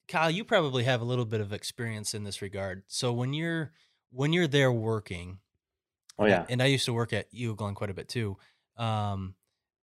Kyle, 0.08 0.30
you 0.32 0.44
probably 0.44 0.84
have 0.84 1.02
a 1.02 1.06
little 1.06 1.26
bit 1.26 1.42
of 1.42 1.52
experience 1.54 2.14
in 2.14 2.24
this 2.24 2.42
regard. 2.42 2.84
So 2.88 3.12
when 3.14 3.34
you're 3.34 3.72
when 4.12 4.32
you're 4.34 4.48
there 4.48 4.72
working, 4.72 5.40
Oh 6.22 6.26
and 6.26 6.34
I- 6.34 6.38
yeah. 6.38 6.46
and 6.50 6.62
I 6.64 6.68
used 6.68 6.86
to 6.86 6.94
work 6.94 7.14
at 7.14 7.28
U 7.34 7.56
Glen 7.56 7.76
quite 7.76 7.90
a 7.90 7.94
bit 7.94 8.08
too. 8.08 8.38
Um, 8.78 9.36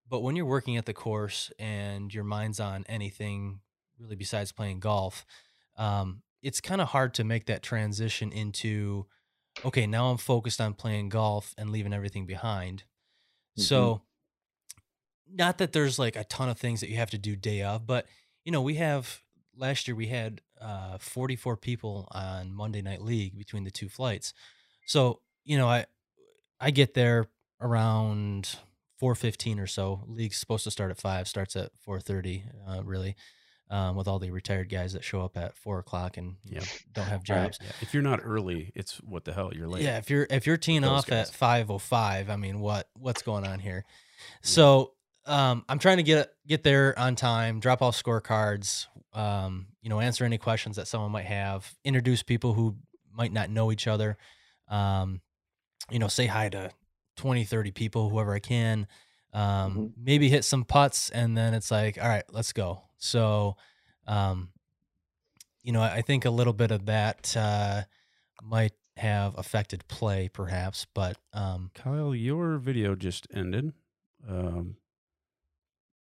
but 0.07 0.21
when 0.21 0.35
you're 0.35 0.45
working 0.45 0.77
at 0.77 0.85
the 0.85 0.93
course 0.93 1.51
and 1.59 2.13
your 2.13 2.23
mind's 2.23 2.59
on 2.59 2.83
anything 2.89 3.59
really 3.99 4.15
besides 4.15 4.51
playing 4.51 4.79
golf, 4.79 5.25
um, 5.77 6.23
it's 6.41 6.61
kind 6.61 6.81
of 6.81 6.89
hard 6.89 7.13
to 7.15 7.23
make 7.23 7.45
that 7.45 7.61
transition 7.63 8.31
into 8.31 9.05
okay, 9.65 9.85
now 9.85 10.09
I'm 10.09 10.17
focused 10.17 10.61
on 10.61 10.73
playing 10.73 11.09
golf 11.09 11.53
and 11.57 11.69
leaving 11.69 11.93
everything 11.93 12.25
behind. 12.25 12.83
Mhm. 13.57 13.63
So, 13.63 14.01
not 15.27 15.57
that 15.59 15.73
there's 15.73 15.99
like 15.99 16.15
a 16.15 16.23
ton 16.23 16.49
of 16.49 16.57
things 16.57 16.79
that 16.79 16.89
you 16.89 16.95
have 16.97 17.09
to 17.11 17.17
do 17.17 17.35
day 17.35 17.61
of, 17.61 17.85
but 17.85 18.07
you 18.45 18.51
know, 18.51 18.61
we 18.61 18.75
have 18.75 19.21
last 19.55 19.87
year 19.87 19.95
we 19.95 20.07
had 20.07 20.41
uh, 20.61 20.97
44 20.97 21.57
people 21.57 22.07
on 22.11 22.53
Monday 22.53 22.81
Night 22.81 23.01
League 23.01 23.37
between 23.37 23.63
the 23.63 23.71
two 23.71 23.89
flights. 23.89 24.33
So, 24.85 25.21
you 25.43 25.57
know, 25.57 25.67
I 25.67 25.85
I 26.59 26.71
get 26.71 26.93
there 26.93 27.27
around 27.61 28.57
4:15 29.01 29.59
or 29.59 29.67
so. 29.67 30.03
League's 30.07 30.37
supposed 30.37 30.63
to 30.65 30.71
start 30.71 30.91
at 30.91 30.97
five, 30.99 31.27
starts 31.27 31.55
at 31.55 31.71
4:30, 31.85 32.43
uh, 32.67 32.83
really, 32.83 33.15
um, 33.69 33.95
with 33.95 34.07
all 34.07 34.19
the 34.19 34.31
retired 34.31 34.69
guys 34.69 34.93
that 34.93 35.03
show 35.03 35.21
up 35.21 35.37
at 35.37 35.55
four 35.55 35.79
o'clock 35.79 36.17
and 36.17 36.35
you 36.43 36.55
know, 36.59 36.65
don't 36.91 37.05
have 37.05 37.19
Right. 37.29 37.43
jobs. 37.43 37.59
Yeah. 37.61 37.71
If 37.81 37.93
you're 37.93 38.03
not 38.03 38.19
early, 38.23 38.71
it's 38.75 38.95
what 38.97 39.25
the 39.25 39.33
hell 39.33 39.51
you're 39.53 39.67
late. 39.67 39.83
Yeah, 39.83 39.97
if 39.97 40.09
you're 40.09 40.27
if 40.29 40.45
you're 40.47 40.57
teeing 40.57 40.83
off 40.83 41.07
guys. 41.07 41.29
at 41.29 41.35
five 41.35 41.69
oh 41.71 41.77
five, 41.77 42.29
I 42.29 42.35
mean, 42.35 42.59
what 42.59 42.89
what's 42.95 43.21
going 43.21 43.45
on 43.45 43.59
here? 43.59 43.85
So 44.41 44.93
um, 45.25 45.63
I'm 45.69 45.79
trying 45.79 45.97
to 45.97 46.03
get 46.03 46.33
get 46.47 46.63
there 46.63 46.97
on 46.97 47.15
time, 47.15 47.59
drop 47.59 47.81
off 47.81 48.01
scorecards, 48.01 48.87
um, 49.13 49.67
you 49.81 49.89
know, 49.89 49.99
answer 49.99 50.25
any 50.25 50.37
questions 50.37 50.75
that 50.77 50.87
someone 50.87 51.11
might 51.11 51.25
have, 51.25 51.73
introduce 51.85 52.23
people 52.23 52.53
who 52.53 52.75
might 53.11 53.31
not 53.31 53.49
know 53.49 53.71
each 53.71 53.87
other, 53.87 54.17
um, 54.67 55.21
you 55.89 55.99
know, 55.99 56.07
say 56.07 56.25
hi 56.27 56.49
to 56.49 56.71
20, 57.15 57.43
30 57.43 57.71
people, 57.71 58.09
whoever 58.09 58.33
I 58.33 58.39
can, 58.39 58.87
um, 59.33 59.73
Mhm. 59.77 59.93
maybe 59.97 60.29
hit 60.29 60.43
some 60.45 60.63
putts, 60.63 61.09
and 61.09 61.37
then 61.37 61.53
it's 61.53 61.71
like, 61.71 61.97
all 62.01 62.07
right, 62.07 62.23
let's 62.31 62.53
go. 62.53 62.81
So, 62.97 63.57
um, 64.07 64.49
you 65.63 65.71
know, 65.73 65.81
I 65.81 65.95
I 65.97 66.01
think 66.01 66.25
a 66.25 66.29
little 66.29 66.53
bit 66.53 66.71
of 66.71 66.85
that 66.85 67.35
uh, 67.35 67.83
might 68.41 68.73
have 68.97 69.37
affected 69.37 69.87
play, 69.87 70.29
perhaps, 70.29 70.85
but 70.93 71.17
um, 71.33 71.71
Kyle, 71.73 72.13
your 72.15 72.57
video 72.57 72.95
just 72.95 73.27
ended. 73.33 73.73
Um, 74.27 74.77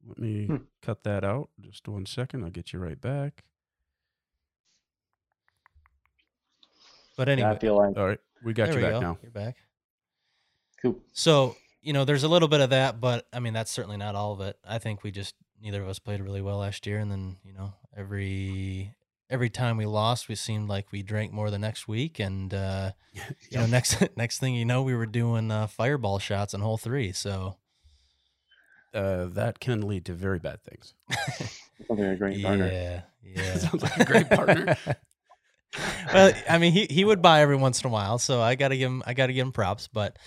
let 0.07 0.19
me 0.19 0.47
Hmm. 0.47 0.57
cut 0.83 1.03
that 1.05 1.25
out. 1.25 1.51
Just 1.61 1.87
one 1.89 2.07
second. 2.07 2.43
I'll 2.45 2.51
get 2.51 2.73
you 2.73 2.79
right 2.79 3.01
back. 3.01 3.45
but 7.17 7.29
Yeah, 7.29 7.33
anyway, 7.35 7.51
I 7.51 7.59
feel 7.59 7.77
like 7.77 7.97
All 7.99 8.07
right. 8.07 8.19
We 8.43 8.55
got 8.55 8.67
there 8.67 8.75
you 8.75 8.81
we 8.87 8.91
back 8.93 9.01
go. 9.01 9.07
now. 9.09 9.19
You're 9.23 9.31
back. 9.31 9.57
Cool. 10.83 10.97
So, 11.13 11.57
you 11.83 11.93
know, 11.93 12.05
there's 12.05 12.25
a 12.25 12.29
little 12.29 12.49
bit 12.49 12.61
of 12.61 12.71
that, 12.71 13.01
but 13.01 13.27
I 13.33 13.41
mean, 13.41 13.53
that's 13.53 13.71
certainly 13.71 13.97
not 13.97 14.15
all 14.15 14.33
of 14.33 14.41
it. 14.41 14.59
I 14.67 14.79
think 14.79 15.03
we 15.03 15.11
just 15.11 15.35
neither 15.63 15.83
of 15.83 15.89
us 15.89 15.99
played 15.99 16.21
really 16.21 16.41
well 16.43 16.59
last 16.59 16.87
year, 16.87 16.99
and 16.99 17.11
then 17.11 17.37
you 17.45 17.53
know, 17.53 17.73
every 17.97 18.95
every 19.29 19.51
time 19.51 19.77
we 19.77 19.87
lost, 19.87 20.29
we 20.29 20.35
seemed 20.35 20.69
like 20.69 20.91
we 20.93 21.03
drank 21.03 21.33
more 21.33 21.51
the 21.51 21.59
next 21.59 21.87
week, 21.89 22.19
and 22.19 22.53
uh, 22.53 22.93
you 23.13 23.59
know, 23.59 23.67
next 23.67 23.97
next 24.17 24.39
thing 24.39 24.55
you 24.55 24.65
know, 24.65 24.83
we 24.83 24.95
were 24.95 25.07
doing 25.07 25.51
uh, 25.51 25.67
fireball 25.67 26.19
shots 26.19 26.55
in 26.55 26.61
hole 26.61 26.79
three. 26.79 27.13
So, 27.13 27.57
Uh, 28.93 29.27
that 29.27 29.61
can 29.61 29.87
lead 29.87 30.05
to 30.07 30.13
very 30.15 30.39
bad 30.41 30.63
things. 30.63 30.95
Sounds 31.87 31.99
like 31.99 31.99
a 32.01 32.17
great 32.17 32.43
partner. 32.43 32.67
yeah, 32.69 33.03
yeah, 33.23 33.59
Sounds 33.59 33.83
like 33.83 33.97
a 33.99 34.05
great 34.05 34.29
partner. 34.29 34.77
well, 36.13 36.33
I 36.49 36.59
mean, 36.59 36.73
he 36.73 36.87
he 36.91 37.05
would 37.05 37.23
buy 37.23 37.41
every 37.43 37.57
once 37.57 37.83
in 37.83 37.89
a 37.89 37.93
while, 37.93 38.19
so 38.19 38.41
I 38.41 38.55
gotta 38.55 38.77
give 38.77 38.91
him 38.91 39.03
I 39.07 39.15
gotta 39.15 39.33
give 39.33 39.47
him 39.47 39.53
props. 39.53 39.89
But 39.93 40.19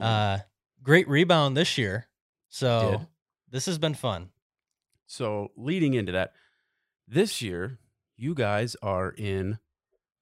uh, 0.00 0.38
great 0.82 1.08
rebound 1.08 1.56
this 1.56 1.76
year, 1.78 2.06
so 2.48 2.90
Did. 2.98 3.06
this 3.50 3.66
has 3.66 3.78
been 3.78 3.94
fun. 3.94 4.30
So 5.06 5.52
leading 5.56 5.94
into 5.94 6.12
that, 6.12 6.32
this 7.06 7.42
year 7.42 7.78
you 8.16 8.34
guys 8.34 8.74
are 8.82 9.10
in 9.10 9.58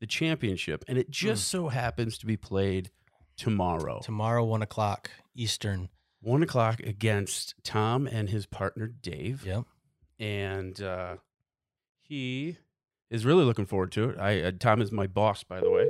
the 0.01 0.07
championship, 0.07 0.85
and 0.89 0.99
it 0.99 1.09
just 1.11 1.49
so 1.49 1.69
happens 1.69 2.19
to 2.19 2.27
be 2.27 2.37
played 2.37 2.91
tomorrow, 3.37 4.01
Tomorrow, 4.03 4.45
one 4.45 4.63
o'clock 4.63 5.11
Eastern. 5.35 5.89
one 6.21 6.43
o'clock 6.43 6.81
against 6.81 7.55
Tom 7.63 8.07
and 8.09 8.29
his 8.29 8.47
partner 8.47 8.89
Dave. 8.89 9.45
Yep. 9.47 9.65
and 10.19 10.81
uh, 10.83 11.17
he 12.01 12.59
is 13.11 13.25
really 13.25 13.45
looking 13.45 13.67
forward 13.67 13.93
to 13.93 14.11
it. 14.11 14.19
I 14.19 14.43
uh, 14.43 14.53
Tom 14.59 14.81
is 14.83 14.91
my 14.93 15.07
boss, 15.07 15.45
by 15.45 15.61
the 15.61 15.71
way. 15.71 15.87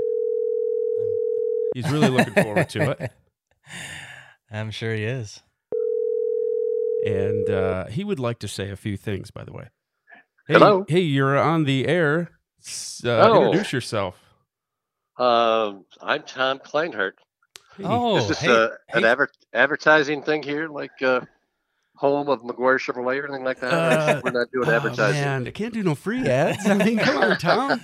He's 1.75 1.91
really 1.91 2.09
looking 2.09 2.35
forward 2.35 2.69
to 2.71 2.91
it, 2.93 3.11
I'm 4.53 4.71
sure 4.71 4.95
he 4.95 5.05
is. 5.05 5.43
and 7.05 7.51
uh, 7.51 7.87
he 7.87 8.05
would 8.05 8.21
like 8.21 8.39
to 8.41 8.49
say 8.49 8.71
a 8.71 8.77
few 8.77 8.97
things. 8.97 9.31
By 9.31 9.45
the 9.45 9.53
way, 9.53 9.69
hey, 10.47 10.55
Hello? 10.55 10.85
hey, 10.89 11.01
you're 11.01 11.37
on 11.39 11.65
the 11.65 11.87
air. 11.89 12.31
Uh, 13.05 13.09
Oh. 13.09 13.45
Introduce 13.47 13.73
yourself. 13.73 14.19
Um, 15.19 15.85
I'm 16.01 16.23
Tom 16.23 16.59
Kleinhardt. 16.61 17.13
Hey. 17.77 17.85
Oh, 17.85 18.17
Is 18.19 18.29
this 18.29 18.39
hey, 18.41 18.51
uh, 18.51 18.69
an 18.95 19.05
adver- 19.05 19.29
advertising 19.53 20.23
thing 20.23 20.43
here, 20.43 20.69
like 20.69 20.91
uh, 21.03 21.21
home 21.97 22.29
of 22.29 22.43
McGuire 22.43 22.79
Chevrolet 22.79 23.21
or 23.23 23.25
anything 23.27 23.45
like 23.45 23.61
that? 23.61 23.73
Uh, 23.73 24.21
We're 24.25 24.33
not 24.33 24.51
doing 24.53 24.69
Oh, 24.69 24.73
advertising. 24.73 25.21
man, 25.21 25.47
I 25.47 25.51
can't 25.51 25.73
do 25.73 25.83
no 25.83 25.95
free 25.95 26.27
ads. 26.27 26.67
I 26.67 26.75
mean, 26.75 26.99
come 26.99 27.19
on, 27.19 27.37
Tom. 27.39 27.81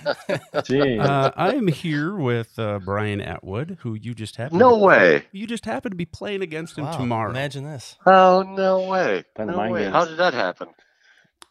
Gee. 0.65 0.99
Uh, 0.99 1.31
I'm 1.35 1.67
here 1.67 2.15
with 2.15 2.57
uh, 2.59 2.79
Brian 2.83 3.21
Atwood, 3.21 3.77
who 3.81 3.93
you 3.93 4.13
just 4.13 4.35
happened. 4.35 4.59
no 4.59 4.71
to, 4.77 4.83
way. 4.85 5.23
You 5.31 5.47
just 5.47 5.65
happen 5.65 5.91
to 5.91 5.95
be 5.97 6.05
playing 6.05 6.41
against 6.41 6.77
him 6.77 6.85
Wow, 6.85 6.97
tomorrow. 6.97 7.29
Imagine 7.31 7.63
this. 7.63 7.97
Oh, 8.05 8.43
no 8.43 8.87
way. 8.87 9.23
Playing 9.35 9.51
No 9.51 9.71
way. 9.71 9.83
games. 9.83 9.93
How 9.93 10.05
did 10.05 10.17
that 10.17 10.33
happen? 10.33 10.69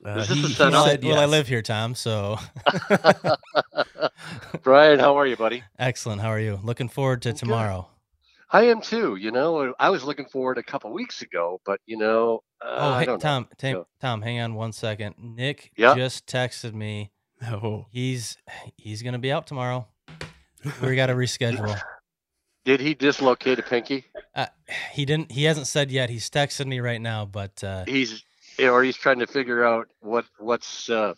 Uh, 0.04 0.10
Is 0.20 0.28
this 0.28 0.38
he, 0.38 0.44
a 0.44 0.46
he 0.48 0.52
setup? 0.54 0.72
Well, 0.72 0.84
I, 0.90 0.98
well, 1.02 1.20
I 1.20 1.26
live 1.26 1.46
here, 1.46 1.60
Tom. 1.60 1.94
So 1.94 2.38
Brian, 4.62 4.98
how 4.98 5.16
are 5.18 5.26
you, 5.26 5.36
buddy? 5.36 5.62
excellent. 5.78 6.20
How 6.22 6.28
are 6.28 6.40
you? 6.40 6.58
Looking 6.62 6.88
forward 6.88 7.22
to 7.22 7.30
I'm 7.30 7.34
good. 7.34 7.84
Tomorrow. 8.50 8.66
I 8.66 8.70
am 8.70 8.80
too. 8.80 9.16
You 9.16 9.30
know, 9.30 9.74
I 9.78 9.90
was 9.90 10.04
looking 10.04 10.26
forward 10.26 10.58
a 10.58 10.62
couple 10.62 10.92
weeks 10.92 11.22
ago, 11.22 11.60
but 11.64 11.80
you 11.86 11.96
know, 11.96 12.42
uh, 12.64 12.76
oh, 12.78 12.88
I 12.92 13.00
hey, 13.00 13.06
don't 13.06 13.22
know. 13.22 13.28
Tom, 13.28 13.48
Tom, 13.58 13.72
Go. 13.72 13.86
Tom, 14.00 14.22
hang 14.22 14.40
on 14.40 14.54
one 14.54 14.72
second. 14.72 15.14
Nick 15.18 15.72
Yeah? 15.76 15.94
just 15.94 16.26
texted 16.26 16.74
me. 16.74 17.10
Oh, 17.42 17.86
He's 17.90 18.36
he's 18.76 19.02
gonna 19.02 19.18
be 19.18 19.32
out 19.32 19.46
tomorrow. 19.46 19.88
We 20.82 20.94
got 20.94 21.06
to 21.06 21.14
reschedule. 21.14 21.80
Did 22.66 22.80
he 22.80 22.92
dislocate 22.92 23.58
a 23.58 23.62
pinky? 23.62 24.04
Uh, 24.34 24.46
he 24.92 25.06
didn't. 25.06 25.32
He 25.32 25.44
hasn't 25.44 25.66
said 25.66 25.90
yet. 25.90 26.10
He's 26.10 26.28
texting 26.28 26.66
me 26.66 26.80
right 26.80 27.00
now, 27.00 27.24
but 27.24 27.64
uh, 27.64 27.84
He's 27.86 28.22
or 28.62 28.82
he's 28.82 28.96
trying 28.98 29.20
to 29.20 29.26
figure 29.26 29.64
out 29.64 29.88
what 30.00 30.26
what's 30.38 30.90
uh, 30.90 31.14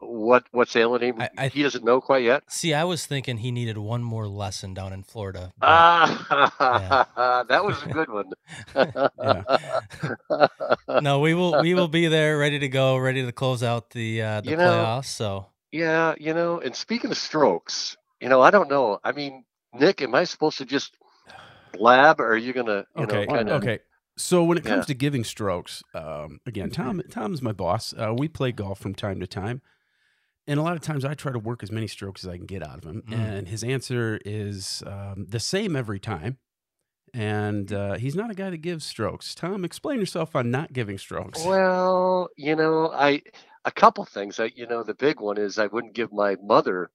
what 0.00 0.44
what's 0.52 0.74
ailing 0.76 1.02
him. 1.02 1.20
I- 1.20 1.30
I- 1.38 1.48
he 1.48 1.62
doesn't 1.62 1.84
know 1.84 2.00
quite 2.00 2.24
yet. 2.24 2.42
see, 2.48 2.74
I 2.74 2.84
was 2.84 3.06
thinking 3.06 3.38
he 3.38 3.50
needed 3.50 3.78
one 3.78 4.02
more 4.02 4.26
lesson 4.28 4.74
down 4.74 4.92
in 4.92 5.02
Florida. 5.02 5.52
but- 5.58 5.66
Ah, 5.68 7.44
that 7.48 7.64
was 7.64 7.82
a 7.82 7.88
good 7.88 8.08
one. 8.10 8.30
no, 11.02 11.20
we 11.20 11.34
will 11.34 11.60
we 11.62 11.74
will 11.74 11.88
be 11.88 12.06
there, 12.08 12.38
ready 12.38 12.58
to 12.58 12.68
go, 12.68 12.96
ready 12.96 13.24
to 13.24 13.32
close 13.32 13.62
out 13.62 13.90
the 13.90 14.22
uh, 14.22 14.40
the 14.40 14.50
You 14.50 14.56
know, 14.56 14.64
playoffs. 14.64 15.06
So 15.06 15.46
yeah, 15.72 16.14
you 16.18 16.34
know, 16.34 16.60
and 16.60 16.74
speaking 16.74 17.10
of 17.10 17.16
strokes, 17.16 17.96
you 18.20 18.28
know, 18.28 18.40
I 18.40 18.50
don't 18.50 18.68
know. 18.70 18.98
I 19.04 19.12
mean, 19.12 19.44
Nick, 19.74 20.02
am 20.02 20.14
I 20.14 20.24
supposed 20.24 20.58
to 20.58 20.64
just 20.64 20.96
blab, 21.72 22.20
or 22.20 22.28
are 22.32 22.36
you 22.36 22.52
gonna, 22.52 22.86
you 22.96 23.04
okay, 23.04 23.26
know, 23.26 23.34
kind 23.34 23.48
of? 23.48 23.62
okay. 23.62 23.78
So 24.18 24.44
when 24.44 24.56
it 24.56 24.64
comes 24.64 24.84
Yeah. 24.84 24.86
to 24.86 24.94
giving 24.94 25.24
strokes, 25.24 25.82
um, 25.94 26.40
again, 26.46 26.70
Tom 26.70 27.02
Tom's 27.10 27.42
my 27.42 27.52
boss. 27.52 27.92
Uh, 27.92 28.14
we 28.16 28.28
play 28.28 28.52
golf 28.52 28.78
from 28.78 28.94
time 28.94 29.20
to 29.20 29.26
time, 29.26 29.60
and 30.46 30.58
a 30.60 30.62
lot 30.62 30.74
of 30.76 30.80
times 30.82 31.04
I 31.04 31.14
try 31.14 31.32
to 31.32 31.38
work 31.38 31.62
as 31.62 31.70
many 31.72 31.86
strokes 31.86 32.24
as 32.24 32.28
I 32.30 32.36
can 32.36 32.46
get 32.46 32.62
out 32.62 32.78
of 32.78 32.84
him, 32.84 33.02
Mm. 33.08 33.14
and 33.14 33.48
his 33.48 33.62
answer 33.64 34.20
is 34.24 34.82
um, 34.86 35.26
the 35.28 35.40
same 35.40 35.76
every 35.76 35.98
time. 36.00 36.38
And 37.14 37.72
uh, 37.72 37.94
he's 37.94 38.14
not 38.14 38.30
a 38.30 38.34
guy 38.34 38.50
that 38.50 38.58
gives 38.58 38.84
strokes. 38.84 39.34
Tom, 39.34 39.64
explain 39.64 40.00
yourself 40.00 40.36
on 40.36 40.50
not 40.50 40.72
giving 40.74 40.98
strokes. 40.98 41.42
Well, 41.44 42.28
you 42.36 42.54
know, 42.54 42.90
I 42.92 43.22
a 43.64 43.70
couple 43.70 44.04
things. 44.04 44.38
I, 44.38 44.50
you 44.54 44.66
know, 44.66 44.82
the 44.82 44.94
big 44.94 45.20
one 45.20 45.38
is 45.38 45.58
I 45.58 45.66
wouldn't 45.66 45.94
give 45.94 46.12
my 46.12 46.36
mother 46.42 46.90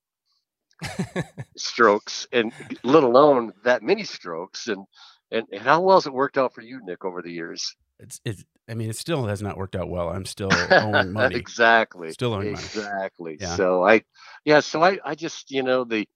strokes, 1.58 2.28
and 2.32 2.52
let 2.84 3.04
alone 3.04 3.54
that 3.64 3.84
many 3.84 4.04
strokes. 4.04 4.68
And 4.68 4.86
and, 5.32 5.48
and 5.52 5.62
how 5.62 5.82
well 5.82 5.98
has 5.98 6.06
it 6.08 6.14
worked 6.14 6.38
out 6.38 6.54
for 6.54 6.62
you, 6.62 6.82
Nick, 6.84 7.06
over 7.06 7.22
the 7.22 7.32
years? 7.32 7.76
It's, 8.02 8.20
it's. 8.26 8.44
I 8.70 8.74
mean, 8.74 8.90
it 8.90 8.96
still 8.96 9.26
has 9.26 9.42
not 9.42 9.58
worked 9.58 9.76
out 9.76 9.90
well. 9.90 10.10
I'm 10.10 10.26
still 10.26 10.50
owing 10.72 11.12
money. 11.14 11.36
exactly. 11.36 12.12
Still 12.12 12.34
owing 12.34 12.54
money. 12.54 12.64
Exactly. 12.66 13.38
Yeah. 13.40 13.56
So 13.56 13.86
I, 13.86 14.02
yeah. 14.46 14.60
So 14.62 14.82
I, 14.84 14.98
I 15.04 15.16
just, 15.16 15.52
you 15.52 15.62
know, 15.64 15.84
the, 15.84 16.08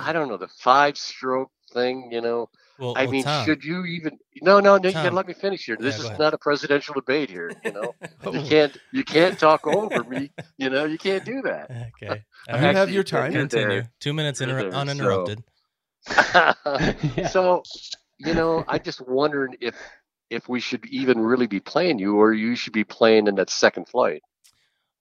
I 0.00 0.12
don't 0.12 0.28
know, 0.28 0.36
the 0.36 0.48
five 0.48 0.96
stroke 0.98 1.50
thing. 1.72 2.10
You 2.12 2.20
know, 2.20 2.48
well, 2.78 2.92
I 2.96 3.04
well, 3.04 3.12
mean, 3.12 3.24
Tom, 3.24 3.46
should 3.46 3.64
you 3.64 3.84
even? 3.86 4.18
No, 4.42 4.60
no, 4.60 4.76
no. 4.76 4.88
You 4.88 4.92
Tom. 4.92 5.04
gotta 5.04 5.16
let 5.16 5.26
me 5.26 5.32
finish 5.34 5.64
here. 5.64 5.76
This 5.80 5.98
Yeah, 6.04 6.12
is 6.12 6.18
not 6.18 6.34
a 6.34 6.38
presidential 6.38 6.92
debate 6.94 7.30
here. 7.30 7.50
You 7.64 7.72
know, 7.72 7.94
you 8.02 8.08
Oh. 8.40 8.46
can't, 8.46 8.76
you 8.92 9.02
can't 9.04 9.38
talk 9.38 9.66
over 9.66 10.04
me. 10.04 10.30
You 10.58 10.70
know, 10.70 10.84
you 10.86 10.98
can't 10.98 11.24
do 11.24 11.42
that. 11.42 11.70
Okay, 12.02 12.22
You 12.48 12.54
All 12.54 12.58
have 12.58 12.90
your 12.90 13.04
time. 13.04 13.32
You're 13.32 13.42
continue. 13.42 13.68
there. 13.68 13.92
Two 14.00 14.12
minutes 14.14 14.40
inter- 14.40 14.62
there, 14.62 14.72
so- 14.72 14.78
uninterrupted. 14.78 15.42
yeah. 16.34 17.28
so, 17.28 17.62
you 18.18 18.34
know, 18.34 18.64
I 18.68 18.78
just 18.78 19.06
wondered 19.06 19.56
if 19.60 19.74
if 20.30 20.48
we 20.48 20.60
should 20.60 20.84
even 20.86 21.18
really 21.18 21.46
be 21.46 21.60
playing 21.60 21.98
you, 21.98 22.16
or 22.16 22.32
you 22.32 22.56
should 22.56 22.72
be 22.72 22.84
playing 22.84 23.26
in 23.26 23.36
that 23.36 23.50
second 23.50 23.88
flight. 23.88 24.22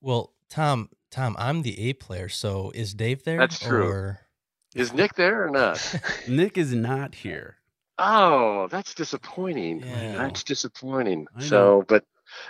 Well, 0.01 0.33
Tom, 0.49 0.89
Tom, 1.11 1.35
I'm 1.39 1.61
the 1.61 1.89
A 1.89 1.93
player, 1.93 2.29
so 2.29 2.71
is 2.75 2.93
Dave 2.93 3.23
there? 3.23 3.37
That's 3.37 3.59
true. 3.59 3.87
Or... 3.87 4.19
Is 4.75 4.93
Nick 4.93 5.15
there 5.15 5.47
or 5.47 5.49
not? 5.49 5.95
Nick 6.27 6.57
is 6.57 6.73
not 6.73 7.15
here. 7.15 7.57
Oh, 7.97 8.67
that's 8.69 8.93
disappointing. 8.93 9.79
Yeah. 9.79 10.17
That's 10.17 10.43
disappointing. 10.43 11.27
So, 11.39 11.85
but 11.87 12.03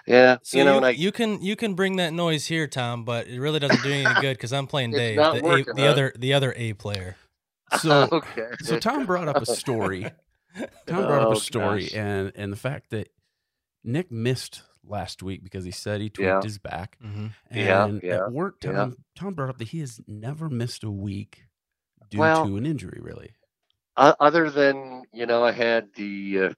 yeah, 0.07 0.37
So 0.43 0.57
you 0.57 0.63
know, 0.63 0.71
you, 0.71 0.77
and 0.77 0.85
I, 0.85 0.89
you 0.91 1.11
can 1.11 1.41
you 1.41 1.55
can 1.55 1.75
bring 1.75 1.97
that 1.97 2.13
noise 2.13 2.47
here, 2.47 2.67
Tom, 2.67 3.03
but 3.03 3.27
it 3.27 3.39
really 3.39 3.59
doesn't 3.59 3.83
do 3.83 3.89
you 3.89 4.07
any 4.07 4.21
good 4.21 4.37
because 4.37 4.53
I'm 4.53 4.67
playing 4.67 4.91
Dave, 4.93 5.17
not 5.17 5.35
the, 5.35 5.41
a, 5.41 5.43
working, 5.43 5.75
the 5.75 5.83
huh? 5.83 5.89
other 5.89 6.13
the 6.17 6.33
other 6.33 6.53
A 6.57 6.73
player. 6.73 7.15
So, 7.79 8.07
okay. 8.11 8.51
so 8.61 8.77
Tom 8.77 9.07
brought 9.07 9.27
up 9.27 9.37
a 9.37 9.45
story. 9.45 10.05
Tom 10.87 11.05
brought 11.05 11.21
up 11.21 11.27
Oh, 11.29 11.31
a 11.33 11.35
story, 11.37 11.83
gosh. 11.83 11.93
and 11.95 12.31
and 12.35 12.51
the 12.51 12.57
fact 12.57 12.89
that 12.91 13.09
Nick 13.83 14.11
missed 14.11 14.61
last 14.83 15.21
week 15.23 15.43
because 15.43 15.65
he 15.65 15.71
said 15.71 15.99
he 16.01 16.09
tweaked 16.09 16.27
Yeah. 16.27 16.41
his 16.41 16.57
back. 16.59 16.97
hmm 17.01 17.27
And 17.49 18.01
yeah, 18.03 18.15
at 18.25 18.31
work, 18.31 18.59
Tom, 18.59 18.73
yeah. 18.75 18.89
Tom 19.15 19.33
brought 19.33 19.49
up 19.49 19.57
that 19.57 19.69
he 19.69 19.79
has 19.79 19.99
never 20.07 20.49
missed 20.49 20.83
a 20.83 20.91
week 20.91 21.43
due 22.09 22.19
Well- 22.19 22.45
to 22.45 22.57
an 22.57 22.65
injury, 22.65 22.99
really. 23.01 23.31
O- 23.97 24.15
other 24.19 24.49
than 24.49 25.03
you 25.13 25.25
know, 25.25 25.43
I 25.43 25.51
had 25.51 25.87
the 25.95 26.39
uh, 26.39 26.53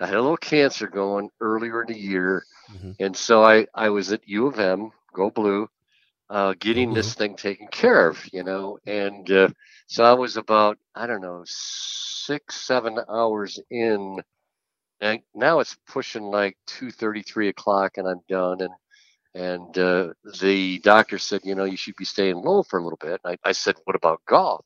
I 0.00 0.06
had 0.06 0.16
a 0.16 0.20
little 0.22 0.36
cancer 0.36 0.88
going 0.88 1.30
earlier 1.40 1.82
in 1.82 1.92
the 1.92 1.98
year, 1.98 2.44
Mhm. 2.72 2.96
and 3.00 3.16
so 3.16 3.42
I 3.44 3.66
I 3.74 3.88
was 3.90 4.12
at 4.12 4.28
U 4.28 4.46
of 4.46 4.58
M, 4.58 4.90
go 5.14 5.30
blue, 5.30 5.68
uh, 6.32 6.54
getting 6.60 6.94
this 6.94 7.14
thing 7.14 7.36
taken 7.36 7.68
care 7.68 8.08
of, 8.08 8.18
you 8.32 8.44
know, 8.44 8.78
and 8.86 9.30
uh, 9.30 9.50
so 9.88 10.04
I 10.04 10.14
was 10.14 10.38
about 10.38 10.78
I 10.96 11.06
don't 11.06 11.22
know 11.22 11.44
six 11.46 12.56
seven 12.56 12.98
hours 13.10 13.60
in, 13.70 14.22
and 15.00 15.20
now 15.34 15.60
it's 15.60 15.76
pushing 15.88 16.24
like 16.24 16.56
two 16.66 16.90
thirty 16.90 17.22
three 17.22 17.48
o'clock, 17.50 17.98
and 17.98 18.08
I'm 18.08 18.22
done, 18.28 18.62
and 18.62 18.74
and 19.34 19.78
uh, 19.78 20.14
the 20.40 20.80
doctor 20.80 21.18
said, 21.18 21.42
you 21.44 21.54
know, 21.56 21.64
you 21.64 21.78
should 21.78 21.96
be 21.96 22.06
staying 22.06 22.36
low 22.38 22.64
for 22.64 22.80
a 22.80 22.84
little 22.84 22.98
bit. 23.00 23.20
I, 23.24 23.38
I 23.44 23.52
said, 23.52 23.76
what 23.84 23.96
about 23.96 24.22
golf? 24.28 24.64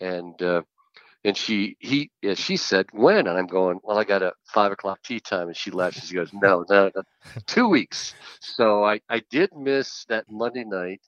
And 0.00 0.40
uh, 0.42 0.62
and 1.24 1.36
she 1.36 1.76
he 1.80 2.10
yeah, 2.22 2.34
she 2.34 2.56
said 2.56 2.86
when? 2.92 3.26
And 3.26 3.38
i'm 3.38 3.46
going 3.46 3.80
well 3.82 3.98
i 3.98 4.04
got 4.04 4.22
a 4.22 4.32
five 4.46 4.72
o'clock 4.72 5.00
tee 5.04 5.20
time. 5.20 5.48
And 5.48 5.56
she 5.56 5.70
laughs. 5.70 5.98
And 5.98 6.08
she 6.08 6.14
goes 6.16 6.32
no 6.34 6.64
no, 6.70 6.90
no 6.94 7.02
two 7.46 7.68
weeks. 7.68 8.14
So 8.40 8.84
i 8.84 9.00
i 9.08 9.22
did 9.30 9.50
miss 9.56 10.04
that 10.08 10.26
monday 10.30 10.64
night 10.64 11.02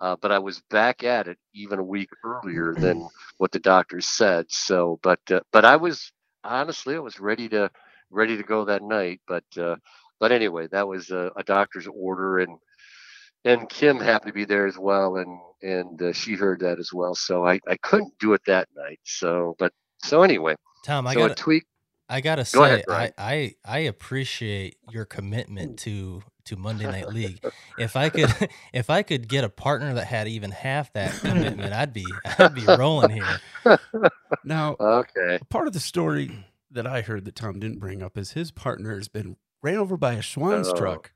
uh, 0.00 0.16
but 0.20 0.32
i 0.32 0.38
was 0.38 0.62
back 0.70 1.04
at 1.04 1.28
it 1.28 1.38
even 1.54 1.78
a 1.78 1.84
week 1.84 2.10
earlier 2.24 2.76
than 2.80 3.08
what 3.38 3.52
the 3.52 3.60
doctors 3.60 4.06
said. 4.06 4.46
So 4.50 5.00
but 5.02 5.20
uh, 5.30 5.40
but 5.52 5.64
i 5.64 5.76
was 5.76 6.12
honestly 6.44 6.96
i 6.96 7.00
was 7.00 7.20
ready 7.20 7.48
to 7.50 7.70
ready 8.10 8.36
to 8.36 8.42
go 8.44 8.64
that 8.66 8.82
night. 8.82 9.20
But 9.28 9.44
uh 9.58 9.76
but 10.20 10.32
anyway 10.32 10.68
that 10.72 10.88
was 10.88 11.10
a, 11.10 11.30
a 11.36 11.42
doctor's 11.44 11.88
order 11.88 12.38
and 12.40 12.58
and 13.44 13.68
Kim 13.68 14.00
happened 14.00 14.30
to 14.30 14.34
be 14.34 14.44
there 14.44 14.66
as 14.66 14.78
well, 14.78 15.16
and 15.16 15.38
and 15.62 16.02
uh, 16.02 16.12
she 16.12 16.34
heard 16.34 16.60
that 16.60 16.78
as 16.78 16.92
well. 16.92 17.14
So 17.14 17.46
I, 17.46 17.60
I 17.68 17.76
couldn't 17.78 18.18
do 18.18 18.34
it 18.34 18.42
that 18.46 18.68
night. 18.76 19.00
So 19.04 19.56
but 19.58 19.72
so 20.02 20.22
anyway, 20.22 20.56
Tom, 20.84 21.06
I 21.06 21.14
so 21.14 21.24
a 21.24 21.28
got 21.28 21.36
tweak. 21.36 21.64
I 22.08 22.20
gotta 22.20 22.44
Go 22.52 22.60
say, 22.60 22.66
ahead, 22.66 22.84
I, 22.88 23.12
I 23.18 23.54
I 23.64 23.78
appreciate 23.80 24.76
your 24.86 25.04
commitment 25.06 25.78
to 25.80 26.24
to 26.46 26.56
Monday 26.56 26.86
Night 26.86 27.08
League. 27.10 27.40
If 27.76 27.96
I 27.96 28.10
could 28.10 28.30
if 28.72 28.90
I 28.90 29.02
could 29.02 29.28
get 29.28 29.44
a 29.44 29.48
partner 29.50 29.94
that 29.94 30.06
had 30.06 30.28
even 30.28 30.50
half 30.52 30.92
that 30.94 31.22
commitment, 31.24 31.74
I'd 31.74 31.92
be 31.92 32.20
I'd 32.38 32.54
be 32.54 32.68
rolling 32.68 33.10
here. 33.10 33.42
Now, 34.44 34.78
Okay. 34.80 35.40
part 35.50 35.66
of 35.66 35.72
the 35.72 35.80
story 35.80 36.32
that 36.70 36.86
I 36.86 37.02
heard 37.02 37.24
that 37.26 37.36
Tom 37.36 37.60
didn't 37.60 37.80
bring 37.80 38.02
up 38.02 38.18
is 38.18 38.32
his 38.32 38.50
partner 38.50 38.96
has 38.96 39.08
been 39.08 39.36
ran 39.62 39.76
over 39.76 39.96
by 39.96 40.14
a 40.14 40.22
Schwan's 40.22 40.68
Oh, 40.68 40.72
truck 40.72 41.12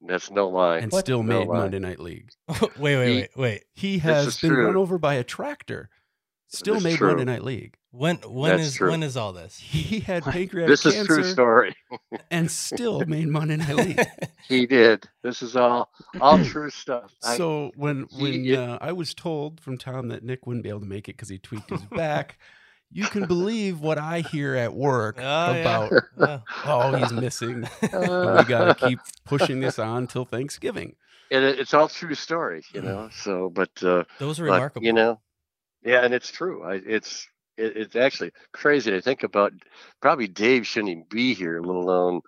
That's 0.00 0.30
no 0.30 0.48
lie. 0.48 0.78
and 0.78 0.92
What? 0.92 1.00
still 1.00 1.22
No 1.22 1.38
made 1.40 1.48
lie. 1.48 1.58
Monday 1.58 1.78
Night 1.78 2.00
League. 2.00 2.30
wait, 2.48 2.60
wait, 2.78 3.06
He- 3.08 3.14
wait, 3.16 3.30
wait. 3.36 3.64
He 3.74 3.98
has 3.98 4.26
is 4.28 4.40
been 4.40 4.52
run 4.54 4.76
over 4.76 4.98
by 4.98 5.14
a 5.14 5.24
tractor, 5.24 5.88
still 6.48 6.74
This 6.74 6.84
made 6.84 6.96
true. 6.98 7.08
Monday 7.08 7.24
Night 7.24 7.44
League. 7.44 7.76
When 7.92 8.16
when 8.26 8.58
That's 8.58 8.68
is 8.68 8.74
true. 8.74 8.90
when 8.90 9.02
is 9.02 9.16
all 9.16 9.32
this? 9.32 9.56
He 9.58 10.00
had 10.00 10.22
pancreatic 10.24 10.68
This 10.68 10.84
is 10.84 10.94
cancer 10.94 11.14
true 11.14 11.24
story. 11.24 11.74
and 12.30 12.50
still 12.50 13.00
made 13.06 13.28
Monday 13.28 13.56
Night 13.56 13.74
League. 13.76 14.00
He 14.48 14.66
did. 14.66 15.08
This 15.22 15.40
is 15.40 15.56
all 15.56 15.90
all 16.20 16.38
true 16.44 16.68
stuff. 16.68 17.10
I, 17.24 17.38
So 17.38 17.70
when 17.74 18.06
when 18.18 18.32
He- 18.44 18.54
uh, 18.54 18.76
I 18.82 18.92
was 18.92 19.14
told 19.14 19.60
from 19.60 19.78
Tom 19.78 20.08
that 20.08 20.22
Nick 20.22 20.46
wouldn't 20.46 20.62
be 20.62 20.68
able 20.68 20.80
to 20.80 20.86
make 20.86 21.08
it 21.08 21.16
because 21.16 21.30
he 21.30 21.38
tweaked 21.38 21.70
his 21.70 21.82
back, 21.86 22.38
you 22.96 23.04
can 23.06 23.26
believe 23.26 23.80
what 23.80 23.98
I 23.98 24.20
hear 24.20 24.54
at 24.56 24.72
work 24.72 25.16
Oh, 25.18 25.50
about. 25.60 25.92
Yeah. 26.18 26.40
Oh, 26.64 26.94
he's 26.96 27.12
missing. 27.12 27.64
uh, 27.92 28.36
we 28.38 28.44
got 28.44 28.64
to 28.64 28.74
keep 28.88 28.98
pushing 29.24 29.60
this 29.60 29.78
on 29.78 30.06
till 30.06 30.24
Thanksgiving. 30.24 30.96
and 31.30 31.44
it, 31.44 31.58
it's 31.60 31.74
all 31.74 31.88
true 31.88 32.14
story, 32.14 32.62
you 32.72 32.80
know. 32.80 33.10
So, 33.12 33.50
but 33.50 33.70
uh, 33.82 34.04
Those 34.18 34.40
are 34.40 34.46
but, 34.46 34.52
remarkable. 34.54 34.86
you 34.86 34.92
know, 34.94 35.20
yeah, 35.84 36.04
and 36.04 36.14
it's 36.14 36.30
true. 36.30 36.64
I, 36.64 36.80
it's 36.86 37.28
it, 37.58 37.76
it's 37.76 37.96
actually 37.96 38.32
crazy 38.52 38.90
to 38.92 39.00
think 39.02 39.22
about. 39.24 39.52
Probably 40.00 40.26
Dave 40.26 40.66
shouldn't 40.66 40.90
even 40.90 41.04
be 41.10 41.34
here, 41.34 41.60
let 41.60 41.76
alone 41.76 42.22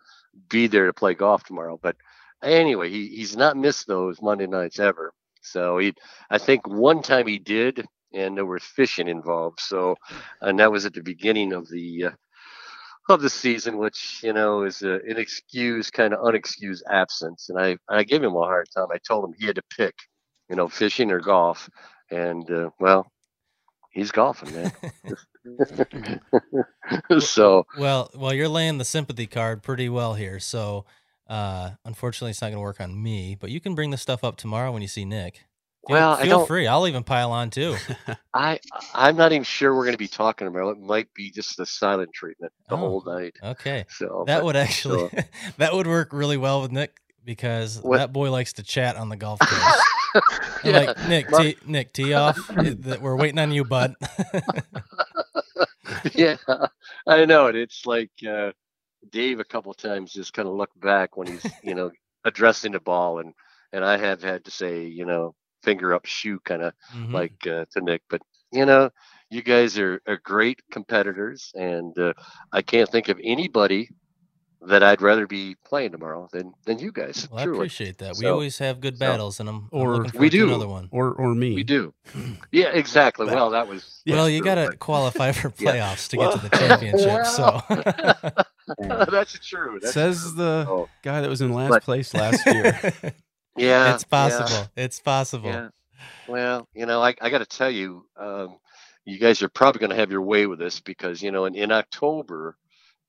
be 0.50 0.66
there 0.66 0.87
to 0.87 0.92
play 0.92 1.14
golf 1.14 1.44
tomorrow. 1.44 1.78
But 1.83 1.96
anyway, 2.42 2.90
he, 2.90 3.09
he's 3.09 3.37
not 3.37 3.57
missed 3.57 3.87
those 3.87 4.20
Monday 4.20 4.46
nights 4.46 4.78
ever. 4.78 5.12
So 5.40 5.78
he, 5.78 5.94
I 6.31 6.37
think 6.38 6.68
one 6.68 7.00
time 7.02 7.26
he 7.26 7.38
did, 7.38 7.87
and 8.12 8.36
there 8.36 8.46
was 8.46 8.62
fishing 8.62 9.08
involved. 9.08 9.60
So, 9.60 9.96
and 10.40 10.58
that 10.58 10.72
was 10.72 10.86
at 10.86 10.94
the 10.94 11.02
beginning 11.02 11.52
of 11.52 11.68
the 11.68 12.06
uh, 12.06 12.10
of 13.08 13.22
the 13.22 13.30
season, 13.30 13.78
which 13.78 14.20
you 14.22 14.32
know 14.32 14.64
is 14.64 14.82
a, 14.82 14.94
an 14.94 15.18
excuse, 15.18 15.90
kind 15.90 16.12
of 16.14 16.20
unexcused 16.20 16.82
absence. 16.90 17.48
And 17.48 17.58
I 17.58 17.76
I 17.88 18.04
gave 18.04 18.22
him 18.22 18.34
a 18.34 18.40
hard 18.40 18.68
time. 18.74 18.88
I 18.92 18.98
told 18.98 19.24
him 19.24 19.34
he 19.38 19.46
had 19.46 19.56
to 19.56 19.62
pick, 19.76 19.94
you 20.48 20.56
know, 20.56 20.68
fishing 20.68 21.10
or 21.10 21.20
golf, 21.20 21.68
and 22.10 22.50
uh, 22.50 22.70
well, 22.78 23.10
he's 23.90 24.10
golfing, 24.10 24.54
man. 24.54 24.72
so 27.20 27.66
Well, 27.78 28.10
well, 28.14 28.34
you're 28.34 28.48
laying 28.48 28.78
the 28.78 28.84
sympathy 28.84 29.26
card 29.26 29.62
pretty 29.62 29.88
well 29.88 30.14
here. 30.14 30.38
So, 30.40 30.84
uh, 31.28 31.70
unfortunately, 31.84 32.30
it's 32.30 32.40
not 32.40 32.48
going 32.48 32.58
to 32.58 32.62
work 32.62 32.80
on 32.80 33.00
me. 33.02 33.36
But 33.38 33.50
you 33.50 33.60
can 33.60 33.74
bring 33.74 33.90
this 33.90 34.02
stuff 34.02 34.24
up 34.24 34.36
tomorrow 34.36 34.72
when 34.72 34.82
you 34.82 34.88
see 34.88 35.04
Nick. 35.04 35.47
Feel, 35.88 35.96
Well, 35.96 36.12
I 36.12 36.22
feel 36.22 36.38
don't- 36.38 36.46
free. 36.46 36.66
I'll 36.66 36.87
even 36.87 37.03
pile 37.03 37.33
on 37.33 37.51
too. 37.51 37.74
I 38.35 38.61
I'm 38.94 39.16
not 39.16 39.33
even 39.33 39.42
sure 39.42 39.74
we're 39.74 39.85
going 39.85 39.94
to 39.94 39.98
be 39.98 40.07
talking 40.09 40.46
about. 40.46 40.77
It 40.77 40.81
might 40.81 41.12
be 41.14 41.31
just 41.31 41.57
the 41.57 41.66
silent 41.66 42.12
treatment 42.12 42.53
the 42.68 42.74
Oh. 42.74 42.79
whole 42.79 43.03
night. 43.07 43.37
Okay, 43.42 43.85
So 43.88 44.24
that 44.27 44.38
but- 44.38 44.44
would 44.44 44.57
actually 44.57 45.09
so- 45.09 45.18
that 45.59 45.72
would 45.72 45.87
work 45.87 46.12
really 46.12 46.37
well 46.37 46.61
with 46.62 46.72
Nick 46.72 46.94
because 47.24 47.81
What- 47.81 47.96
that 47.98 48.12
boy 48.12 48.31
likes 48.31 48.53
to 48.55 48.62
chat 48.62 48.96
on 48.96 49.09
the 49.09 49.16
golf 49.16 49.38
course. 49.42 49.83
Yeah, 50.64 50.79
like 50.79 51.09
Nick, 51.09 51.31
my- 51.31 51.42
tee, 51.42 51.57
Nick, 51.66 51.92
tee 51.92 52.12
off. 52.14 52.38
We're 53.01 53.16
waiting 53.16 53.38
on 53.38 53.51
you, 53.51 53.64
bud. 53.64 53.94
yeah, 56.14 56.37
I 57.07 57.24
know 57.24 57.46
it. 57.46 57.57
It's 57.57 57.87
like 57.87 58.11
uh, 58.29 58.53
Dave 59.11 59.40
a 59.40 59.44
couple 59.44 59.72
times 59.74 60.12
just 60.12 60.33
kind 60.33 60.48
of 60.48 60.55
looked 60.55 60.79
back 60.81 61.16
when 61.16 61.27
he's 61.29 61.46
you 61.62 61.74
know 61.74 61.90
addressing 62.24 62.72
the 62.72 62.81
ball, 62.81 63.18
and 63.20 63.33
and 63.72 63.85
I 63.85 63.96
have 63.96 64.22
had 64.22 64.44
to 64.46 64.51
say 64.51 64.85
you 64.87 65.05
know 65.07 65.35
finger 65.62 65.94
up 65.94 66.06
shoe 66.06 66.40
kind 66.44 66.62
of 66.62 66.72
Mhm. 66.94 67.12
like 67.12 67.46
uh, 67.46 67.64
to 67.72 67.80
Nick, 67.80 68.02
but 68.10 68.22
you 68.52 68.64
know 68.66 68.90
you 69.30 69.42
guys 69.42 69.78
are, 69.78 70.00
are 70.06 70.16
great 70.24 70.60
competitors, 70.72 71.52
and 71.54 71.96
uh, 71.98 72.12
I 72.52 72.62
can't 72.62 72.88
think 72.90 73.08
of 73.08 73.20
anybody 73.22 73.90
that 74.62 74.82
I'd 74.82 75.00
rather 75.02 75.26
be 75.26 75.54
playing 75.64 75.92
tomorrow 75.92 76.28
than 76.32 76.52
than 76.66 76.78
you 76.80 76.90
guys. 76.90 77.28
well, 77.30 77.40
I 77.40 77.44
appreciate 77.44 77.98
that. 77.98 78.16
We 78.18 78.26
always 78.26 78.58
have 78.58 78.80
good 78.80 78.96
so- 78.98 79.06
battles, 79.06 79.38
and 79.38 79.48
I'm, 79.48 79.68
I'm 79.72 79.78
Or- 79.80 80.06
We 80.14 80.28
do. 80.30 80.48
another 80.48 80.66
one. 80.66 80.88
or 80.90 81.12
or 81.12 81.34
me. 81.34 81.54
We 81.54 81.62
do. 81.64 81.92
Yeah, 82.50 82.68
exactly. 82.68 83.26
That- 83.26 83.34
Well, 83.36 83.50
that 83.50 83.68
was. 83.68 84.00
Yeah, 84.04 84.16
well, 84.16 84.28
you 84.28 84.42
got 84.42 84.54
to 84.56 84.76
qualify 84.76 85.32
for 85.32 85.52
Yeah. 85.58 85.72
playoffs 85.72 86.08
to 86.08 86.16
get 86.16 86.32
to 86.32 86.38
the 86.38 86.48
Well- 86.50 86.68
championship. 86.68 87.26
So, 87.26 89.04
that's 89.10 89.38
true. 89.46 89.78
That's 89.80 89.94
Says 90.00 90.22
true. 90.22 90.32
the 90.36 90.66
Oh, 90.68 90.88
guy 91.02 91.20
that 91.20 91.28
was 91.30 91.40
in 91.40 91.52
last 91.52 91.70
But- 91.70 91.82
place 91.84 92.14
last 92.14 92.44
year. 92.46 92.92
Yeah, 93.58 93.94
it's 93.94 94.04
possible. 94.04 94.68
It's 94.76 95.00
possible. 95.00 95.50
Yeah. 95.50 95.68
Well, 96.26 96.68
you 96.74 96.86
know, 96.86 97.02
I, 97.02 97.14
I 97.20 97.30
got 97.30 97.38
to 97.38 97.46
tell 97.46 97.70
you, 97.70 98.04
um, 98.18 98.58
you 99.04 99.18
guys 99.18 99.42
are 99.42 99.48
probably 99.48 99.80
going 99.80 99.90
to 99.90 99.96
have 99.96 100.10
your 100.10 100.22
way 100.22 100.46
with 100.46 100.58
this 100.58 100.80
because 100.80 101.22
you 101.22 101.30
know, 101.30 101.46
in, 101.46 101.54
in 101.54 101.72
October, 101.72 102.56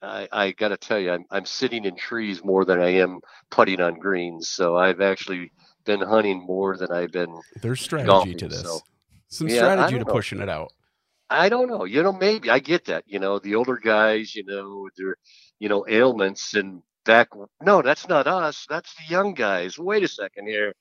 I, 0.01 0.27
I 0.31 0.51
got 0.51 0.69
to 0.69 0.77
tell 0.77 0.99
you, 0.99 1.11
I'm 1.11 1.25
I'm 1.29 1.45
sitting 1.45 1.85
in 1.85 1.95
trees 1.95 2.43
more 2.43 2.63
than 2.65 2.79
I 2.81 2.89
am 2.95 3.19
putting 3.51 3.81
on 3.81 3.99
greens. 3.99 4.47
So 4.49 4.77
I've 4.77 5.01
actually 5.01 5.51
been 5.85 6.01
hunting 6.01 6.45
more 6.45 6.77
than 6.77 6.91
I've 6.91 7.11
been. 7.11 7.39
There's 7.61 7.81
strategy 7.81 8.07
Golfing, 8.07 8.37
to 8.37 8.47
this. 8.47 8.61
so- 8.61 8.81
Some 9.27 9.49
Yeah, 9.49 9.55
strategy 9.55 9.99
to 9.99 10.05
know. 10.05 10.11
pushing 10.13 10.39
it 10.39 10.49
out. 10.49 10.71
I 11.29 11.49
don't 11.49 11.67
know. 11.69 11.83
You 11.85 12.01
know, 12.01 12.11
maybe 12.11 12.49
I 12.49 12.59
get 12.59 12.85
that. 12.85 13.03
You 13.05 13.19
know, 13.19 13.37
the 13.37 13.55
older 13.55 13.77
guys, 13.77 14.33
you 14.35 14.43
know, 14.45 14.89
their, 14.97 15.15
you 15.59 15.69
know, 15.69 15.85
ailments 15.87 16.55
and 16.55 16.81
back. 17.05 17.29
No, 17.61 17.81
that's 17.81 18.07
not 18.07 18.27
us. 18.27 18.65
That's 18.69 18.93
the 18.95 19.03
young 19.09 19.33
guys. 19.33 19.77
Wait 19.79 20.03
a 20.03 20.07
second 20.07 20.47
here. 20.47 20.73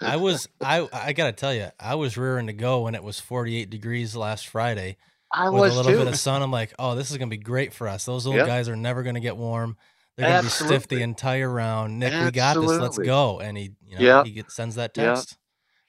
I 0.00 0.16
was 0.16 0.48
I 0.60 0.88
I 0.92 1.12
gotta 1.12 1.32
tell 1.32 1.54
you, 1.54 1.68
I 1.78 1.94
was 1.94 2.16
rearing 2.16 2.46
to 2.48 2.52
go 2.52 2.82
when 2.82 2.94
it 2.94 3.02
was 3.02 3.20
48 3.20 3.70
degrees 3.70 4.14
last 4.16 4.48
Friday 4.48 4.96
I 5.32 5.48
with 5.48 5.60
was 5.60 5.72
a 5.74 5.76
little 5.76 5.92
too. 5.92 5.98
bit 5.98 6.08
of 6.08 6.18
sun. 6.18 6.42
I'm 6.42 6.50
like, 6.50 6.74
oh, 6.78 6.94
this 6.94 7.10
is 7.10 7.16
gonna 7.16 7.30
be 7.30 7.36
great 7.38 7.72
for 7.72 7.88
us. 7.88 8.04
Those 8.04 8.26
little 8.26 8.40
Yeah. 8.40 8.46
guys 8.46 8.68
are 8.68 8.76
never 8.76 9.02
gonna 9.02 9.20
get 9.20 9.36
warm. 9.36 9.76
They're 10.16 10.28
gonna 10.28 10.42
be 10.42 10.48
stiff 10.48 10.88
the 10.88 11.02
entire 11.02 11.48
round. 11.48 11.98
Nick, 11.98 12.12
we 12.12 12.30
got 12.30 12.54
this. 12.60 12.70
Let's 12.70 12.98
go. 12.98 13.40
And 13.40 13.56
he, 13.56 13.72
you 13.84 13.96
know, 13.98 14.04
Yeah. 14.04 14.24
he 14.24 14.32
gets, 14.32 14.54
sends 14.54 14.74
that 14.74 14.92
text. 14.94 15.36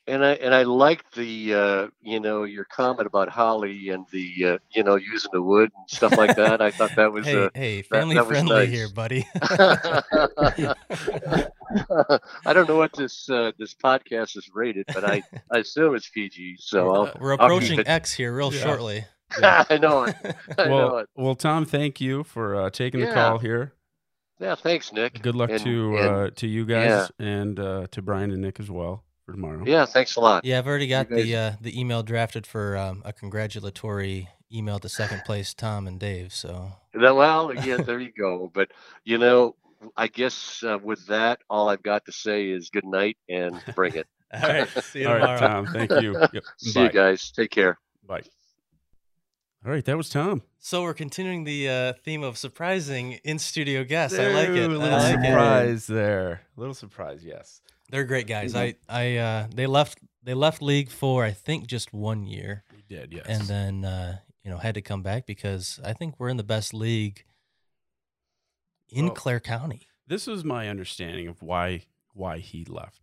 And 0.07 0.25
I 0.25 0.31
and 0.33 0.53
I 0.53 0.63
liked 0.63 1.13
the 1.15 1.53
uh, 1.53 1.87
you 2.01 2.19
know 2.19 2.43
your 2.43 2.65
comment 2.65 3.05
about 3.05 3.29
Holly 3.29 3.89
and 3.89 4.05
the 4.11 4.45
uh, 4.45 4.57
you 4.71 4.83
know 4.83 4.95
using 4.95 5.29
the 5.31 5.43
wood 5.43 5.69
and 5.75 5.89
stuff 5.89 6.17
like 6.17 6.35
that. 6.37 6.59
I 6.59 6.71
thought 6.71 6.95
that 6.95 7.13
was 7.13 7.25
Hey, 7.27 7.43
uh, 7.45 7.49
hey, 7.53 7.81
family 7.83 8.15
that 8.15 8.25
was 8.27 8.31
friendly 8.31 8.65
nice. 8.65 8.69
here, 8.69 8.89
buddy. 8.89 9.27
I 12.45 12.53
don't 12.53 12.67
know 12.67 12.77
what 12.77 12.93
this 12.93 13.29
uh, 13.29 13.51
this 13.59 13.73
podcast 13.75 14.37
is 14.37 14.49
rated, 14.53 14.85
but 14.93 15.03
I, 15.03 15.21
I 15.51 15.59
assume 15.59 15.95
it's 15.95 16.09
PG. 16.09 16.57
So 16.59 16.85
we're, 16.85 16.93
I'll, 16.93 17.01
uh, 17.01 17.11
we're 17.19 17.33
I'll 17.33 17.45
approaching 17.45 17.83
X 17.85 18.13
here 18.13 18.35
real 18.35 18.53
Yeah. 18.53 18.61
shortly. 18.61 19.05
I 19.41 19.77
know 19.77 20.03
it. 20.03 20.15
I 20.57 20.65
know 20.65 20.75
well, 20.75 20.97
it. 20.97 21.09
well, 21.15 21.35
Tom, 21.35 21.65
thank 21.65 22.01
you 22.01 22.23
for 22.23 22.55
uh, 22.55 22.69
taking 22.69 22.99
the 22.99 23.13
call 23.13 23.37
here. 23.37 23.73
Yeah, 24.39 24.55
thanks, 24.55 24.91
Nick. 24.91 25.21
Good 25.21 25.35
luck 25.35 25.51
And- 25.51 25.63
to 25.63 25.97
and- 25.97 26.07
uh, 26.07 26.29
to 26.37 26.47
you 26.47 26.65
guys 26.65 27.11
and 27.19 27.59
uh, 27.59 27.87
to 27.91 28.01
Brian 28.01 28.31
and 28.31 28.41
Nick 28.41 28.59
as 28.59 28.71
well 28.71 29.03
for 29.31 29.35
tomorrow. 29.35 29.63
yeah, 29.65 29.85
thanks 29.85 30.15
a 30.15 30.19
lot. 30.19 30.45
Yeah, 30.45 30.57
I've 30.59 30.67
already 30.67 30.87
got 30.87 31.09
guys- 31.09 31.23
the 31.23 31.35
uh, 31.35 31.51
the 31.61 31.79
email 31.79 32.03
drafted 32.03 32.45
for 32.45 32.77
um, 32.77 33.01
a 33.05 33.13
congratulatory 33.13 34.29
email 34.53 34.79
to 34.79 34.89
second 34.89 35.23
place 35.25 35.53
Tom 35.53 35.87
and 35.87 35.99
Dave. 35.99 36.33
So 36.33 36.73
That- 36.93 37.15
Well, 37.15 37.53
yeah, 37.53 37.77
there 37.77 37.99
you 37.99 38.11
go. 38.17 38.51
But 38.53 38.71
you 39.03 39.17
know, 39.17 39.55
I 39.97 40.07
guess 40.07 40.63
uh, 40.63 40.77
with 40.81 41.07
that, 41.07 41.39
all 41.49 41.69
I've 41.69 41.83
got 41.83 42.05
to 42.05 42.11
say 42.11 42.49
is 42.49 42.69
good 42.69 42.85
night 42.85 43.17
and 43.29 43.61
bring 43.75 43.95
it. 43.95 44.07
all 44.33 44.47
right, 44.49 44.67
see 44.83 45.01
you 45.01 45.07
All 45.07 45.15
right, 45.15 45.37
tomorrow. 45.39 45.63
Tom. 45.65 45.67
Thank 45.73 45.91
you. 46.01 46.15
Yep. 46.33 46.43
See 46.57 46.73
Bye. 46.73 46.83
you 46.83 46.89
guys. 46.91 47.31
Take 47.31 47.51
care. 47.51 47.77
Bye. 48.07 48.21
All 49.65 49.71
right, 49.71 49.85
that 49.85 49.95
was 49.97 50.09
Tom. 50.09 50.41
So 50.57 50.81
we're 50.83 50.93
continuing 50.95 51.43
the 51.43 51.69
uh, 51.69 51.93
theme 52.03 52.23
of 52.23 52.37
surprising 52.37 53.19
in 53.23 53.37
studio 53.39 53.83
guests. 53.83 54.17
I 54.17 54.27
like 54.33 54.49
it. 54.49 54.57
A 54.63 54.67
little 54.67 54.83
I 54.83 54.89
like 54.97 55.19
it. 55.19 55.25
surprise 55.25 55.87
there. 55.87 56.41
A 56.57 56.59
little 56.59 56.73
surprise, 56.73 57.23
yes. 57.23 57.61
They're 57.91 58.05
great 58.05 58.25
guys. 58.27 58.55
I 58.55 58.75
I 58.89 59.17
uh, 59.17 59.47
they 59.53 59.67
left 59.67 59.99
they 60.23 60.33
left 60.33 60.61
league 60.61 60.89
for 60.89 61.23
I 61.23 61.31
think 61.31 61.67
just 61.67 61.93
one 61.93 62.25
year, 62.25 62.63
We 62.75 62.81
did, 62.87 63.11
yes. 63.13 63.25
and 63.27 63.43
then 63.43 63.85
uh, 63.85 64.17
you 64.43 64.49
know 64.49 64.57
had 64.57 64.75
to 64.75 64.81
come 64.81 65.03
back 65.03 65.25
because 65.27 65.79
I 65.83 65.93
think 65.93 66.15
we're 66.19 66.29
in 66.29 66.37
the 66.37 66.43
best 66.43 66.73
league 66.73 67.23
in 68.89 69.05
Well, 69.05 69.13
Clare 69.15 69.39
County. 69.39 69.87
this 70.07 70.27
was 70.27 70.43
my 70.43 70.67
understanding 70.69 71.27
of 71.27 71.41
why 71.41 71.83
why 72.13 72.39
he 72.39 72.65
left. 72.65 73.01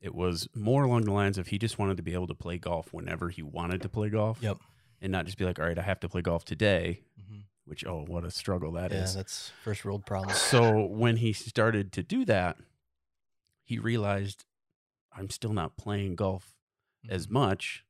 It 0.00 0.14
was 0.14 0.48
more 0.54 0.84
along 0.84 1.02
the 1.02 1.12
lines 1.12 1.38
of 1.38 1.48
he 1.48 1.58
just 1.58 1.78
wanted 1.78 1.96
to 1.96 2.02
be 2.04 2.14
able 2.14 2.28
to 2.28 2.34
play 2.34 2.56
golf 2.58 2.92
whenever 2.92 3.30
he 3.30 3.42
wanted 3.42 3.82
to 3.82 3.88
play 3.88 4.08
golf. 4.10 4.38
Yep. 4.40 4.58
And 5.00 5.10
not 5.12 5.26
just 5.26 5.38
be 5.38 5.44
like, 5.44 5.58
all 5.58 5.64
right, 5.66 5.78
I 5.78 5.82
have 5.82 5.98
to 6.00 6.08
play 6.08 6.22
golf 6.22 6.44
today, 6.44 7.02
Mhm. 7.20 7.42
which 7.64 7.84
oh, 7.84 8.04
what 8.06 8.24
a 8.24 8.30
struggle 8.30 8.72
that 8.72 8.92
is. 8.92 9.12
yeah, 9.14 9.18
that's 9.20 9.50
first 9.64 9.84
world 9.84 10.06
problems. 10.06 10.38
so 10.40 10.84
when 10.86 11.16
he 11.16 11.32
started 11.32 11.92
to 11.92 12.02
do 12.04 12.24
that, 12.26 12.56
he 13.68 13.78
realized 13.78 14.46
I'm 15.12 15.28
still 15.30 15.52
not 15.52 15.76
playing 15.76 16.16
golf 16.16 16.54
as 17.08 17.26
Mhm. 17.26 17.30
much 17.32 17.84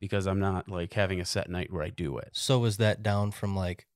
because 0.00 0.26
I'm 0.26 0.38
not 0.40 0.68
like 0.68 0.94
having 0.94 1.20
a 1.20 1.24
set 1.26 1.50
night 1.50 1.70
where 1.72 1.82
I 1.82 1.90
do 1.90 2.16
it. 2.18 2.30
So 2.32 2.58
was 2.58 2.78
that 2.78 3.02
down 3.02 3.30
from 3.32 3.54
like 3.54 3.86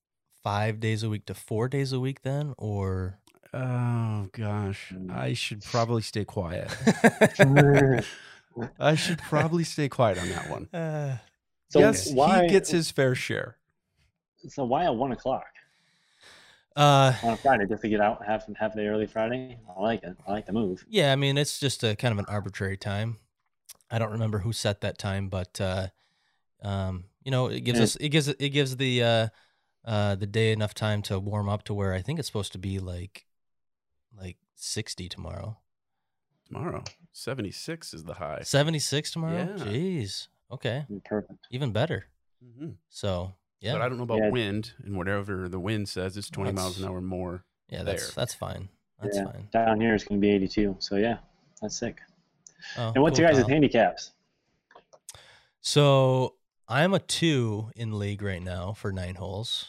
five 0.42 0.80
days 0.80 1.02
a 1.02 1.08
week 1.08 1.24
to 1.26 1.34
four 1.34 1.66
days 1.68 1.92
a 1.92 1.98
week 2.00 2.22
then, 2.22 2.54
or? 2.58 3.18
Oh 3.54 4.28
gosh, 4.32 4.92
Mm. 4.94 5.10
I 5.10 5.32
should 5.32 5.62
probably 5.64 6.02
stay 6.02 6.24
quiet. 6.26 6.68
I 8.78 8.94
should 8.96 9.18
probably 9.18 9.64
stay 9.64 9.88
quiet 9.88 10.18
on 10.18 10.28
that 10.28 10.50
one. 10.50 10.68
Uh, 10.74 11.18
So 11.70 11.80
yes, 11.80 12.10
why 12.10 12.44
he 12.44 12.48
gets 12.50 12.70
his 12.70 12.90
fair 12.90 13.14
share. 13.14 13.58
So 14.48 14.64
why 14.64 14.84
at 14.84 14.94
one 14.94 15.12
o'clock 15.12 15.44
uh, 16.78 17.12
on 17.22 17.32
a 17.34 17.36
Friday 17.36 17.66
just 17.66 17.82
to 17.82 17.88
get 17.88 18.00
out 18.00 18.24
half 18.24 18.46
half 18.56 18.74
the 18.74 18.86
early 18.86 19.06
Friday? 19.06 19.58
I 19.76 19.80
like 19.80 20.02
it. 20.02 20.16
I 20.26 20.30
like 20.32 20.46
the 20.46 20.52
move. 20.52 20.84
yeah, 20.88 21.12
I 21.12 21.16
mean 21.16 21.36
it's 21.36 21.58
just 21.60 21.82
a 21.84 21.96
kind 21.96 22.12
of 22.12 22.18
an 22.18 22.26
arbitrary 22.28 22.76
time. 22.76 23.18
I 23.90 23.98
don't 23.98 24.12
remember 24.12 24.38
who 24.38 24.52
set 24.52 24.80
that 24.82 24.98
time, 24.98 25.28
but 25.28 25.60
uh, 25.60 25.88
um, 26.62 27.04
you 27.24 27.30
know, 27.30 27.46
it 27.48 27.60
gives 27.60 27.78
Yeah. 27.78 27.84
us 27.84 27.96
it 27.96 28.08
gives 28.10 28.28
it 28.28 28.48
gives 28.50 28.76
the 28.76 29.02
uh, 29.02 29.28
uh, 29.84 30.14
the 30.14 30.26
day 30.26 30.52
enough 30.52 30.74
time 30.74 31.02
to 31.02 31.18
warm 31.18 31.48
up 31.48 31.64
to 31.64 31.74
where 31.74 31.92
I 31.92 32.00
think 32.02 32.18
it's 32.18 32.28
supposed 32.28 32.52
to 32.52 32.58
be 32.58 32.78
like 32.78 33.26
like 34.16 34.36
sixty 34.54 35.08
tomorrow, 35.08 35.58
Tomorrow, 36.46 36.84
76 37.12 37.92
is 37.94 38.04
the 38.04 38.14
high. 38.14 38.40
seventy 38.42 38.78
six 38.78 39.10
tomorrow. 39.10 39.48
Yeah. 39.56 39.64
Jeez, 39.64 40.28
okay, 40.50 40.86
Perfect. 41.04 41.46
even 41.50 41.72
better. 41.72 42.06
Mhm. 42.44 42.74
So 42.88 43.34
yeah, 43.60 43.72
But 43.72 43.82
I 43.82 43.88
don't 43.88 43.98
know 43.98 44.04
about 44.04 44.18
Yeah. 44.18 44.30
wind 44.30 44.72
and 44.84 44.96
whatever 44.96 45.48
the 45.48 45.60
wind 45.60 45.88
says, 45.88 46.16
it's 46.16 46.30
20 46.30 46.52
miles 46.52 46.78
an 46.80 46.88
hour 46.88 47.00
more. 47.00 47.44
yeah, 47.68 47.82
that's 47.82 48.06
there. 48.06 48.12
that's 48.16 48.34
fine. 48.34 48.68
That's 49.02 49.16
yeah. 49.16 49.24
fine. 49.24 49.48
Down 49.52 49.80
here 49.80 49.94
it's 49.94 50.04
gonna 50.04 50.20
be 50.20 50.30
82. 50.30 50.76
So 50.80 50.96
yeah, 50.96 51.18
that's 51.60 51.76
sick. 51.76 51.98
Oh, 52.76 52.92
And 52.94 53.02
what's 53.02 53.18
cool, 53.18 53.24
your 53.26 53.32
guys' 53.32 53.42
Kyle. 53.42 53.48
handicaps? 53.50 54.12
So 55.60 56.34
I'm 56.68 56.94
a 56.94 56.98
two 56.98 57.70
in 57.76 57.98
league 57.98 58.22
right 58.22 58.42
now 58.42 58.72
for 58.72 58.92
nine 58.92 59.14
holes. 59.16 59.68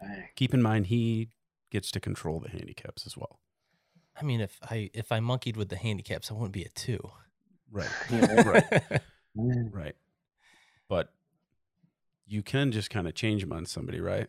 Dang. 0.00 0.24
Keep 0.36 0.54
in 0.54 0.62
mind, 0.62 0.86
he 0.86 1.28
gets 1.70 1.90
to 1.92 2.00
control 2.00 2.40
the 2.40 2.50
handicaps 2.50 3.06
as 3.06 3.16
well. 3.16 3.40
I 4.18 4.22
mean, 4.24 4.40
if 4.40 4.58
I 4.62 4.90
if 4.94 5.12
I 5.12 5.20
monkeyed 5.20 5.56
with 5.56 5.68
the 5.68 5.76
handicaps, 5.76 6.30
I 6.30 6.34
wouldn't 6.34 6.52
be 6.52 6.64
a 6.64 6.68
two. 6.70 7.00
Right. 7.70 7.88
Right. 8.44 9.70
Right. 9.72 9.96
But 10.88 11.12
you 12.26 12.42
can 12.42 12.72
just 12.72 12.90
kind 12.90 13.06
of 13.06 13.14
change 13.14 13.42
them 13.42 13.52
on 13.52 13.66
somebody, 13.66 14.00
right? 14.00 14.28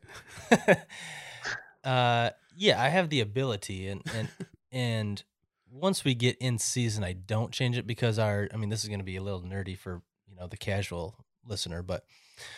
uh, 1.83 2.29
yeah, 2.55 2.81
I 2.81 2.89
have 2.89 3.09
the 3.09 3.21
ability, 3.21 3.87
and 3.87 4.01
and 4.13 4.29
and 4.71 5.23
once 5.71 6.03
we 6.03 6.15
get 6.15 6.37
in 6.37 6.59
season, 6.59 7.03
I 7.03 7.13
don't 7.13 7.51
change 7.51 7.77
it 7.77 7.87
because 7.87 8.19
our. 8.19 8.47
I 8.53 8.57
mean, 8.57 8.69
this 8.69 8.83
is 8.83 8.89
going 8.89 8.99
to 8.99 9.05
be 9.05 9.17
a 9.17 9.23
little 9.23 9.41
nerdy 9.41 9.77
for 9.77 10.01
you 10.27 10.35
know 10.35 10.47
the 10.47 10.57
casual 10.57 11.25
listener, 11.45 11.81
but 11.81 12.03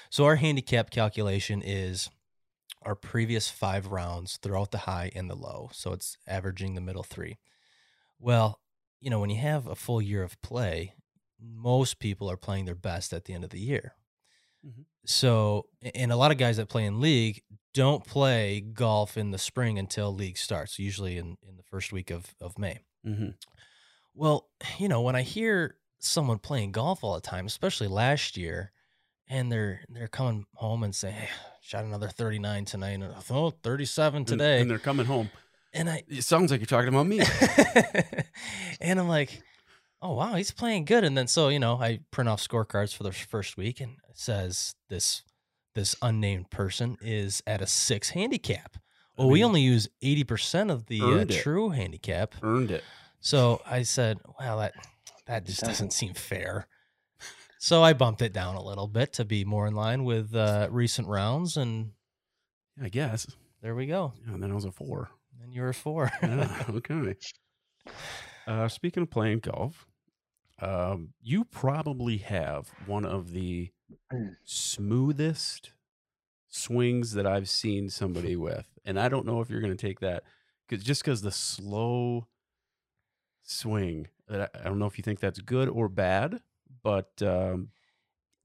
so 0.10 0.26
our 0.26 0.36
handicap 0.36 0.90
calculation 0.90 1.62
is 1.64 2.10
our 2.84 2.96
previous 2.96 3.50
five 3.50 3.88
rounds 3.88 4.38
throughout 4.38 4.72
the 4.72 4.80
high 4.80 5.12
and 5.16 5.30
the 5.30 5.36
low. 5.36 5.70
So 5.74 5.94
it's 5.94 6.18
averaging 6.28 6.76
the 6.76 6.82
middle 6.82 7.04
three. 7.04 7.38
Well, 8.20 8.60
you 9.00 9.10
know, 9.10 9.20
when 9.20 9.30
you 9.30 9.40
have 9.40 9.68
a 9.68 9.76
full 9.76 10.02
year 10.02 10.24
of 10.24 10.42
play, 10.42 10.94
most 11.42 12.00
people 12.00 12.30
are 12.30 12.38
playing 12.38 12.66
their 12.66 12.76
best 12.76 13.14
at 13.14 13.26
the 13.26 13.34
end 13.34 13.44
of 13.44 13.50
the 13.50 13.60
year. 13.60 13.94
Mhm. 14.66 14.86
So, 15.06 15.68
and 15.96 16.12
a 16.12 16.16
lot 16.16 16.32
of 16.32 16.38
guys 16.38 16.58
that 16.58 16.70
play 16.70 16.86
in 16.86 17.00
league 17.00 17.42
don't 17.74 18.06
play 18.06 18.62
golf 18.62 19.18
in 19.18 19.32
the 19.32 19.38
spring 19.38 19.80
until 19.80 20.14
league 20.14 20.38
starts, 20.38 20.80
usually 20.80 21.18
in, 21.18 21.38
in 21.48 21.58
the 21.58 21.64
first 21.64 21.92
week 21.92 22.12
of, 22.12 22.36
of 22.42 22.60
May. 22.60 22.80
Mm-hmm. 23.06 23.30
Well, 24.14 24.50
you 24.78 24.88
know, 24.88 25.02
when 25.02 25.16
I 25.16 25.22
hear 25.22 25.78
someone 26.00 26.40
playing 26.40 26.72
golf 26.72 27.04
all 27.04 27.16
the 27.16 27.22
time, 27.22 27.46
especially 27.46 27.88
last 27.88 28.38
year, 28.38 28.72
and 29.32 29.52
they're 29.52 29.82
they're 29.90 30.08
coming 30.08 30.46
home 30.56 30.84
and 30.84 30.96
say, 30.96 31.12
hey, 31.12 31.30
shot 31.62 31.86
another 31.86 32.08
39 32.08 32.66
tonight, 32.66 32.92
and 32.94 33.14
oh, 33.30 33.52
37 33.52 34.26
today. 34.26 34.54
And, 34.54 34.62
and 34.64 34.72
they're 34.72 34.80
coming 34.80 35.06
home. 35.06 35.30
And 35.72 35.88
I 35.90 36.04
It 36.08 36.24
sounds 36.24 36.50
like 36.52 36.62
you're 36.62 36.66
talking 36.66 36.90
about 36.90 37.06
me. 37.06 37.22
and 38.82 39.00
I'm 39.00 39.08
like, 39.08 39.42
oh 40.02 40.14
wow, 40.14 40.34
he's 40.36 40.52
playing 40.52 40.86
good. 40.86 41.04
And 41.04 41.18
then 41.18 41.28
so 41.28 41.50
you 41.50 41.60
know, 41.60 41.76
I 41.82 42.00
print 42.12 42.30
off 42.30 42.42
scorecards 42.46 42.96
for 42.96 43.04
the 43.04 43.12
first 43.12 43.58
week, 43.58 43.80
and 43.82 43.98
it 44.10 44.18
says 44.18 44.76
this 44.90 45.24
this 45.76 45.96
unnamed 46.02 46.50
person 46.50 46.98
is 47.02 47.42
at 47.46 47.62
a 47.62 47.68
six 47.68 48.10
handicap. 48.10 48.76
I 48.76 48.80
Well, 49.18 49.30
we 49.30 49.44
only 49.44 49.62
use 49.62 49.88
eighty 50.02 50.24
percent 50.24 50.72
of 50.72 50.86
the 50.88 51.02
uh, 51.02 51.26
true 51.30 51.70
handicap. 51.70 52.36
earned 52.42 52.72
it. 52.72 52.84
So 53.22 53.62
I 53.70 53.84
said, 53.84 54.20
well, 54.40 54.60
that 54.60 54.74
that 55.28 55.46
just 55.46 55.62
doesn't. 55.62 55.92
seem 55.94 56.14
fair. 56.14 56.68
So 57.62 57.84
I 57.84 57.92
bumped 57.92 58.22
it 58.22 58.32
down 58.32 58.56
a 58.56 58.64
little 58.64 58.88
bit 58.88 59.12
to 59.14 59.26
be 59.26 59.44
more 59.44 59.68
in 59.68 59.76
line 59.76 60.06
with 60.06 60.34
uh, 60.34 60.70
recent 60.72 61.10
rounds, 61.10 61.58
and 61.58 61.92
I 62.82 62.88
guess. 62.88 63.28
there 63.62 63.76
we 63.76 63.86
go. 63.86 64.14
Yeah, 64.26 64.36
and 64.36 64.42
then 64.42 64.52
I 64.52 64.56
was 64.56 64.64
a 64.64 64.72
four. 64.72 65.10
And 65.44 65.54
you 65.54 65.62
were 65.64 65.74
four. 65.74 66.10
Yeah, 66.24 66.64
okay. 66.70 67.16
Uh, 68.48 68.68
speaking 68.68 69.04
of 69.04 69.12
playing 69.12 69.40
golf, 69.40 69.86
um, 70.62 71.14
you 71.22 71.46
probably 71.46 72.18
have 72.18 72.70
one 72.86 73.06
of 73.06 73.32
the 73.32 73.72
smoothest 74.44 75.72
swings 76.48 77.14
that 77.14 77.26
I've 77.26 77.50
seen 77.50 77.90
somebody 77.90 78.36
with, 78.36 78.68
and 78.86 79.00
I 79.00 79.10
don't 79.10 79.26
know 79.26 79.42
if 79.42 79.50
you're 79.50 79.62
going 79.62 79.76
to 79.76 79.88
take 79.88 80.00
that 80.00 80.24
because 80.68 80.84
just 80.84 81.04
because 81.04 81.22
the 81.22 81.32
slow 81.32 82.28
swing, 83.44 84.08
I 84.30 84.48
I 84.54 84.64
don't 84.64 84.80
know 84.80 84.88
if 84.88 84.98
you 84.98 85.04
think 85.04 85.20
that's 85.20 85.40
good 85.40 85.70
or 85.70 85.88
bad, 85.90 86.42
but 86.84 87.22
um, 87.22 87.70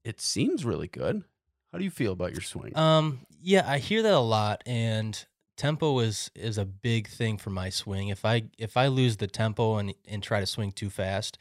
it 0.03 0.21
seems 0.21 0.65
really 0.65 0.87
good. 0.87 1.23
How 1.71 1.77
do 1.77 1.83
you 1.83 1.91
feel 1.91 2.13
about 2.13 2.31
your 2.31 2.41
swing? 2.41 2.77
Um, 2.77 3.25
yeah, 3.41 3.69
I 3.69 3.79
hear 3.79 4.01
that 4.01 4.13
a 4.13 4.19
lot, 4.19 4.63
and 4.65 5.25
tempo 5.57 5.99
is 5.99 6.31
is 6.35 6.57
a 6.57 6.65
big 6.65 7.07
thing 7.07 7.37
for 7.37 7.49
my 7.49 7.69
swing. 7.69 8.09
If 8.09 8.23
I 8.25 8.43
if 8.57 8.77
I 8.77 8.87
lose 8.87 9.17
the 9.17 9.27
tempo 9.27 9.77
and 9.77 9.93
and 10.07 10.23
try 10.23 10.39
to 10.39 10.45
swing 10.45 10.71
too 10.71 10.89
fast, 10.89 11.37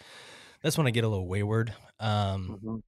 that's 0.65 0.77
when 0.77 0.89
I 0.89 0.91
get 0.91 1.05
a 1.05 1.09
little 1.09 1.29
wayward. 1.29 1.75
Um, 2.01 2.59
Mhm. 2.65 2.83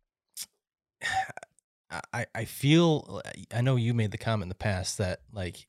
I 2.12 2.27
I 2.35 2.45
feel 2.45 3.23
I 3.55 3.61
know 3.61 3.77
you 3.77 3.95
made 3.95 4.11
the 4.11 4.19
comment 4.19 4.45
in 4.45 4.49
the 4.49 4.55
past 4.57 4.99
that 4.99 5.21
like 5.33 5.67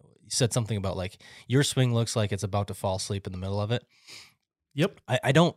you 0.00 0.08
said 0.30 0.52
something 0.52 0.76
about 0.76 0.96
like 0.96 1.18
your 1.46 1.62
swing 1.62 1.92
looks 1.92 2.16
like 2.16 2.32
it's 2.32 2.42
about 2.42 2.68
to 2.68 2.74
fall 2.74 2.96
asleep 2.96 3.26
in 3.26 3.32
the 3.32 3.38
middle 3.38 3.60
of 3.60 3.70
it. 3.70 3.84
Yep. 4.74 5.00
I, 5.08 5.20
I 5.24 5.32
don't 5.32 5.56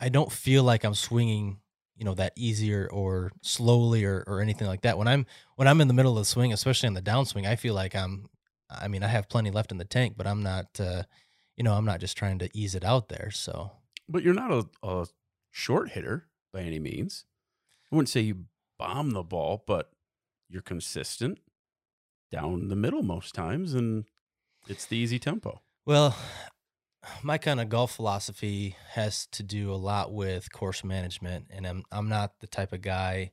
I 0.00 0.08
don't 0.08 0.32
feel 0.32 0.64
like 0.64 0.84
I'm 0.84 0.94
swinging, 0.94 1.60
you 1.96 2.04
know, 2.04 2.14
that 2.14 2.32
easier 2.36 2.88
or 2.92 3.32
slowly 3.42 4.04
or, 4.04 4.24
or 4.26 4.40
anything 4.40 4.66
like 4.66 4.82
that. 4.82 4.98
When 4.98 5.08
I'm 5.08 5.26
when 5.56 5.68
I'm 5.68 5.80
in 5.80 5.88
the 5.88 5.94
middle 5.94 6.12
of 6.12 6.18
the 6.18 6.24
swing, 6.24 6.52
especially 6.52 6.88
in 6.88 6.94
the 6.94 7.02
downswing, 7.02 7.46
I 7.46 7.56
feel 7.56 7.74
like 7.74 7.94
I'm 7.94 8.28
I 8.70 8.88
mean, 8.88 9.02
I 9.04 9.08
have 9.08 9.28
plenty 9.28 9.50
left 9.50 9.72
in 9.72 9.78
the 9.78 9.84
tank, 9.84 10.14
but 10.16 10.26
I'm 10.26 10.42
not 10.42 10.80
uh, 10.80 11.04
you 11.56 11.64
know, 11.64 11.74
I'm 11.74 11.84
not 11.84 12.00
just 12.00 12.16
trying 12.16 12.38
to 12.40 12.50
ease 12.54 12.74
it 12.74 12.84
out 12.84 13.08
there. 13.08 13.30
So 13.32 13.72
But 14.08 14.22
you're 14.22 14.34
not 14.34 14.52
a, 14.52 14.66
a 14.82 15.06
short 15.50 15.90
hitter 15.90 16.28
by 16.52 16.60
any 16.62 16.78
means. 16.78 17.24
I 17.90 17.96
wouldn't 17.96 18.08
say 18.08 18.20
you 18.20 18.46
bomb 18.78 19.10
the 19.12 19.22
ball, 19.22 19.64
but 19.66 19.90
you're 20.48 20.62
consistent 20.62 21.38
down 22.30 22.68
the 22.68 22.76
middle 22.76 23.02
most 23.02 23.34
times, 23.34 23.74
and 23.74 24.04
it's 24.66 24.86
the 24.86 24.96
easy 24.96 25.18
tempo. 25.18 25.62
Well, 25.86 26.16
my 27.22 27.38
kind 27.38 27.60
of 27.60 27.68
golf 27.68 27.92
philosophy 27.94 28.76
has 28.90 29.26
to 29.28 29.42
do 29.42 29.72
a 29.72 29.76
lot 29.76 30.12
with 30.12 30.52
course 30.52 30.84
management, 30.84 31.46
and 31.50 31.66
I'm 31.66 31.84
I'm 31.90 32.08
not 32.08 32.40
the 32.40 32.46
type 32.46 32.72
of 32.72 32.82
guy 32.82 33.32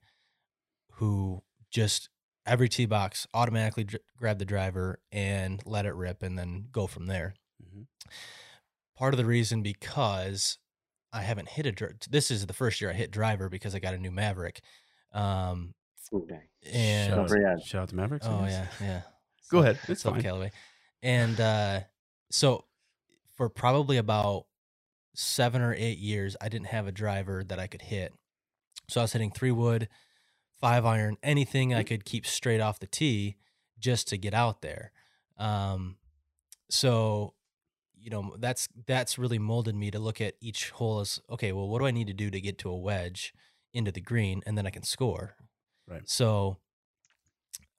who 0.93 1.43
just 1.71 2.09
every 2.45 2.69
tee 2.69 2.85
box 2.85 3.27
automatically 3.33 3.83
dr- 3.83 4.03
grab 4.17 4.39
the 4.39 4.45
driver 4.45 5.01
and 5.11 5.61
let 5.65 5.85
it 5.85 5.95
rip 5.95 6.23
and 6.23 6.37
then 6.37 6.67
go 6.71 6.87
from 6.87 7.07
there. 7.07 7.33
Mhm. 7.61 7.87
Part 8.95 9.13
of 9.13 9.17
the 9.17 9.25
reason 9.25 9.61
because 9.61 10.57
I 11.15 11.21
haven't 11.21 11.47
hit 11.49 11.65
a 11.65 11.71
dri- 11.71 11.93
this 12.09 12.29
is 12.29 12.45
the 12.45 12.53
first 12.53 12.81
year 12.81 12.89
I 12.89 12.93
hit 12.93 13.11
driver 13.11 13.49
because 13.49 13.73
I 13.73 13.79
got 13.79 13.93
a 13.93 13.97
new 13.97 14.11
Mavrik. 14.11 14.59
Um, 15.13 15.73
Ooh, 16.13 16.25
dang. 16.27 16.41
and 16.71 17.09
shout, 17.13 17.27
Don't 17.29 17.65
shout 17.65 17.81
out 17.83 17.89
to 17.89 17.95
Mavriks. 17.95 18.19
Oh 18.23 18.39
guess. 18.45 18.51
yeah, 18.81 18.85
yeah. 18.87 19.01
Go 19.49 19.59
So- 19.59 19.63
ahead. 19.63 19.79
It's 19.87 20.01
so 20.01 20.11
fine. 20.11 20.21
Callaway. 20.21 20.51
And 21.01 21.39
uh, 21.39 21.79
so 22.31 22.65
for 23.35 23.49
probably 23.49 23.97
about 23.97 24.45
seven 25.13 25.61
or 25.61 25.73
eight 25.73 25.97
years, 25.99 26.35
I 26.41 26.49
didn't 26.49 26.67
have 26.67 26.87
a 26.87 26.91
driver 26.91 27.43
that 27.45 27.59
I 27.59 27.67
could 27.67 27.81
hit. 27.83 28.13
So 28.89 29.01
I 29.01 29.03
was 29.05 29.13
hitting 29.13 29.31
three 29.31 29.51
wood, 29.51 29.87
five 30.59 30.85
iron, 30.85 31.17
anything 31.23 31.73
I 31.73 31.83
could 31.83 32.05
keep 32.05 32.25
straight 32.25 32.59
off 32.61 32.79
the 32.79 32.87
tee 32.87 33.35
just 33.79 34.07
to 34.09 34.17
get 34.17 34.33
out 34.33 34.61
there. 34.61 34.91
Um, 35.37 35.97
so 36.69 37.33
you 38.05 38.11
know 38.11 38.35
that's 38.37 38.69
that's 38.85 39.17
really 39.17 39.39
molded 39.39 39.75
me 39.75 39.89
to 39.89 39.97
look 39.97 40.21
at 40.21 40.35
each 40.39 40.69
hole 40.69 40.99
as 40.99 41.19
okay. 41.27 41.51
Well, 41.51 41.67
what 41.67 41.79
do 41.79 41.87
I 41.87 41.91
need 41.91 42.05
to 42.05 42.13
do 42.13 42.29
to 42.29 42.39
get 42.39 42.59
to 42.59 42.69
a 42.69 42.77
wedge 42.77 43.33
into 43.73 43.91
the 43.91 43.99
green, 43.99 44.43
and 44.45 44.55
then 44.55 44.67
I 44.67 44.69
can 44.69 44.83
score. 44.83 45.35
Right. 45.87 46.07
So 46.07 46.57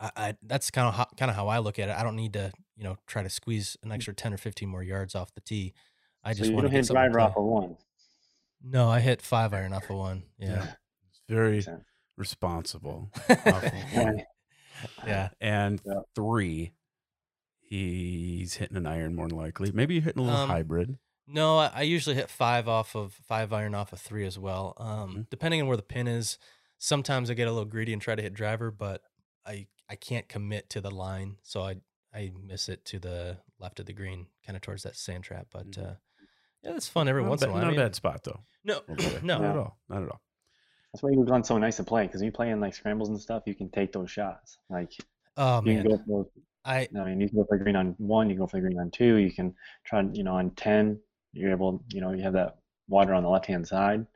I, 0.00 0.10
I 0.16 0.34
that's 0.42 0.72
kind 0.72 0.88
of 0.88 0.94
how, 0.94 1.06
kind 1.16 1.30
of 1.30 1.36
how 1.36 1.46
I 1.46 1.58
look 1.58 1.78
at 1.78 1.88
it. 1.88 1.96
I 1.96 2.02
don't 2.02 2.16
need 2.16 2.32
to, 2.32 2.52
you 2.76 2.82
know, 2.82 2.96
try 3.06 3.22
to 3.22 3.30
squeeze 3.30 3.76
an 3.84 3.90
mm. 3.90 3.94
extra 3.94 4.14
ten 4.14 4.34
or 4.34 4.36
fifteen 4.36 4.68
more 4.68 4.82
yards 4.82 5.14
off 5.14 5.32
the 5.32 5.40
tee. 5.40 5.74
I 6.24 6.32
So 6.32 6.38
just 6.38 6.50
you 6.50 6.56
want 6.56 6.64
to 6.66 6.68
don't 6.68 6.72
get 6.72 6.78
hit 6.78 6.86
something 6.86 7.06
driver 7.10 7.20
off 7.20 7.34
play. 7.34 7.42
of 7.42 7.44
one. 7.44 7.76
No, 8.62 8.88
I 8.90 8.98
hit 8.98 9.22
five 9.22 9.54
iron 9.54 9.72
off 9.72 9.88
of 9.90 9.96
one. 9.96 10.24
Yeah, 10.38 10.74
It's 11.08 11.22
very 11.28 11.64
responsible. 12.16 13.10
off 13.46 13.72
of 13.72 13.72
one. 13.92 14.22
yeah. 15.06 15.28
And 15.40 15.80
Yeah. 15.84 16.00
three, 16.14 16.72
he's 17.68 18.54
hitting 18.54 18.76
an 18.76 18.86
iron 18.86 19.14
more 19.14 19.28
than 19.28 19.36
likely. 19.36 19.72
Maybe 19.72 19.94
you're 19.94 20.02
hitting 20.04 20.22
a 20.22 20.24
little 20.24 20.40
Um, 20.40 20.48
hybrid. 20.48 20.98
No, 21.26 21.58
I, 21.58 21.70
I 21.74 21.82
usually 21.82 22.14
hit 22.14 22.30
five 22.30 22.68
off 22.68 22.94
of 22.94 23.12
five 23.14 23.52
iron 23.52 23.74
off 23.74 23.92
of 23.92 24.00
three 24.00 24.24
as 24.26 24.38
well. 24.38 24.74
Um, 24.76 25.16
Mhm. 25.16 25.30
depending 25.30 25.60
on 25.60 25.66
where 25.68 25.76
the 25.76 25.82
pin 25.82 26.06
is, 26.06 26.38
sometimes 26.78 27.30
I 27.30 27.34
get 27.34 27.48
a 27.48 27.52
little 27.52 27.64
greedy 27.68 27.92
and 27.92 28.00
try 28.00 28.14
to 28.14 28.22
hit 28.22 28.34
driver, 28.34 28.70
but 28.70 29.02
I 29.44 29.66
I 29.88 29.96
can't 29.96 30.28
commit 30.28 30.68
to 30.70 30.80
the 30.80 30.90
line, 30.90 31.38
so 31.42 31.62
I 31.62 31.76
I 32.14 32.32
miss 32.40 32.68
it 32.68 32.84
to 32.86 32.98
the 32.98 33.38
left 33.58 33.80
of 33.80 33.86
the 33.86 33.92
green, 33.92 34.26
kind 34.44 34.56
of 34.56 34.62
towards 34.62 34.82
that 34.84 34.96
sand 34.96 35.24
trap. 35.24 35.48
But 35.50 35.70
Mhm. 35.72 35.86
uh, 35.90 35.94
yeah, 36.62 36.76
it's 36.76 36.88
fun 36.88 37.08
every 37.08 37.22
not 37.22 37.28
once 37.30 37.42
a 37.42 37.46
in 37.46 37.50
a 37.50 37.52
bad, 37.54 37.54
while. 37.54 37.64
Not 37.64 37.66
I 37.66 37.70
a 37.70 37.76
mean, 37.76 37.86
bad 37.86 37.94
spot 37.96 38.22
though. 38.24 38.40
no, 38.64 38.82
over 38.88 39.20
no, 39.22 39.38
not 39.40 39.50
at 39.50 39.56
all. 39.56 39.78
Not 39.88 40.02
at 40.04 40.08
all. 40.10 40.20
That's 40.92 41.02
why 41.02 41.10
Eagle 41.10 41.24
Glen's 41.24 41.48
so 41.48 41.58
nice 41.58 41.76
to 41.76 41.84
play 41.84 42.06
because 42.06 42.22
you 42.22 42.32
play 42.32 42.50
in 42.50 42.60
like 42.60 42.74
scrambles 42.74 43.08
and 43.10 43.20
stuff, 43.20 43.42
you 43.46 43.54
can 43.54 43.68
take 43.68 43.92
those 43.92 44.10
shots. 44.10 44.58
Like 44.70 44.92
Oh 45.36 45.60
you 45.62 45.74
man, 45.74 45.86
can 46.66 46.86
go 46.86 46.86
for 46.86 46.92
those. 46.92 46.96
I 46.96 47.00
I 47.00 47.04
mean, 47.10 47.20
you 47.20 47.28
can 47.28 47.38
go 47.38 47.44
for 47.48 47.58
the 47.58 47.64
green 47.64 47.76
on 47.76 47.94
one, 47.98 48.28
you 48.28 48.34
can 48.36 48.42
go 48.44 48.46
for 48.46 48.56
the 48.58 48.62
green 48.62 48.78
on 48.78 48.90
two. 48.90 49.16
You 49.16 49.32
can 49.32 49.54
try, 49.84 50.02
you 50.12 50.24
know, 50.24 50.34
on 50.36 50.50
ten, 50.52 51.00
you're 51.32 51.50
able, 51.50 51.84
you 51.92 52.00
know, 52.00 52.12
you 52.12 52.22
have 52.22 52.32
that 52.34 52.58
water 52.88 53.14
on 53.14 53.22
the 53.22 53.28
left 53.28 53.46
hand 53.46 53.66
side. 53.66 54.06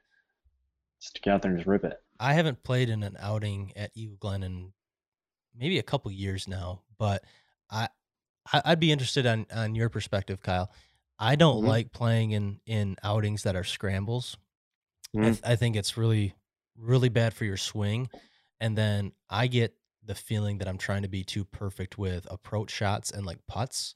Just 1.00 1.20
get 1.22 1.32
out 1.32 1.42
there 1.42 1.50
and 1.50 1.58
just 1.58 1.68
rip 1.68 1.84
it. 1.84 2.02
I 2.18 2.34
haven't 2.34 2.62
played 2.62 2.90
in 2.90 3.02
an 3.02 3.16
outing 3.18 3.72
at 3.76 3.90
Eagle 3.94 4.16
Glen 4.18 4.42
in 4.42 4.72
maybe 5.54 5.78
a 5.78 5.82
couple 5.82 6.10
years 6.10 6.46
now, 6.48 6.82
but 6.98 7.24
I 7.70 7.88
I- 8.52 8.62
I'd 8.66 8.80
be 8.80 8.92
interested 8.92 9.26
on 9.26 9.46
on 9.52 9.74
your 9.74 9.88
perspective, 9.90 10.40
Kyle. 10.42 10.70
I 11.18 11.36
don't 11.36 11.62
Mhm. 11.62 11.66
like 11.66 11.92
playing 11.92 12.32
in 12.32 12.60
in 12.66 12.96
outings 13.02 13.42
that 13.44 13.56
are 13.56 13.64
scrambles. 13.64 14.36
I, 15.16 15.18
Mhm. 15.18 15.32
th- 15.32 15.40
I 15.44 15.56
think 15.56 15.76
it's 15.76 15.96
really 15.96 16.34
really 16.76 17.10
bad 17.10 17.34
for 17.34 17.44
your 17.44 17.58
swing, 17.58 18.10
and 18.60 18.76
then 18.78 19.12
I 19.28 19.46
get 19.48 19.76
the 20.04 20.14
feeling 20.14 20.58
that 20.58 20.68
I'm 20.68 20.78
trying 20.78 21.02
to 21.02 21.08
be 21.08 21.24
too 21.24 21.44
perfect 21.44 21.98
with 21.98 22.26
approach 22.30 22.70
shots 22.70 23.10
and 23.10 23.26
like 23.26 23.38
putts, 23.46 23.94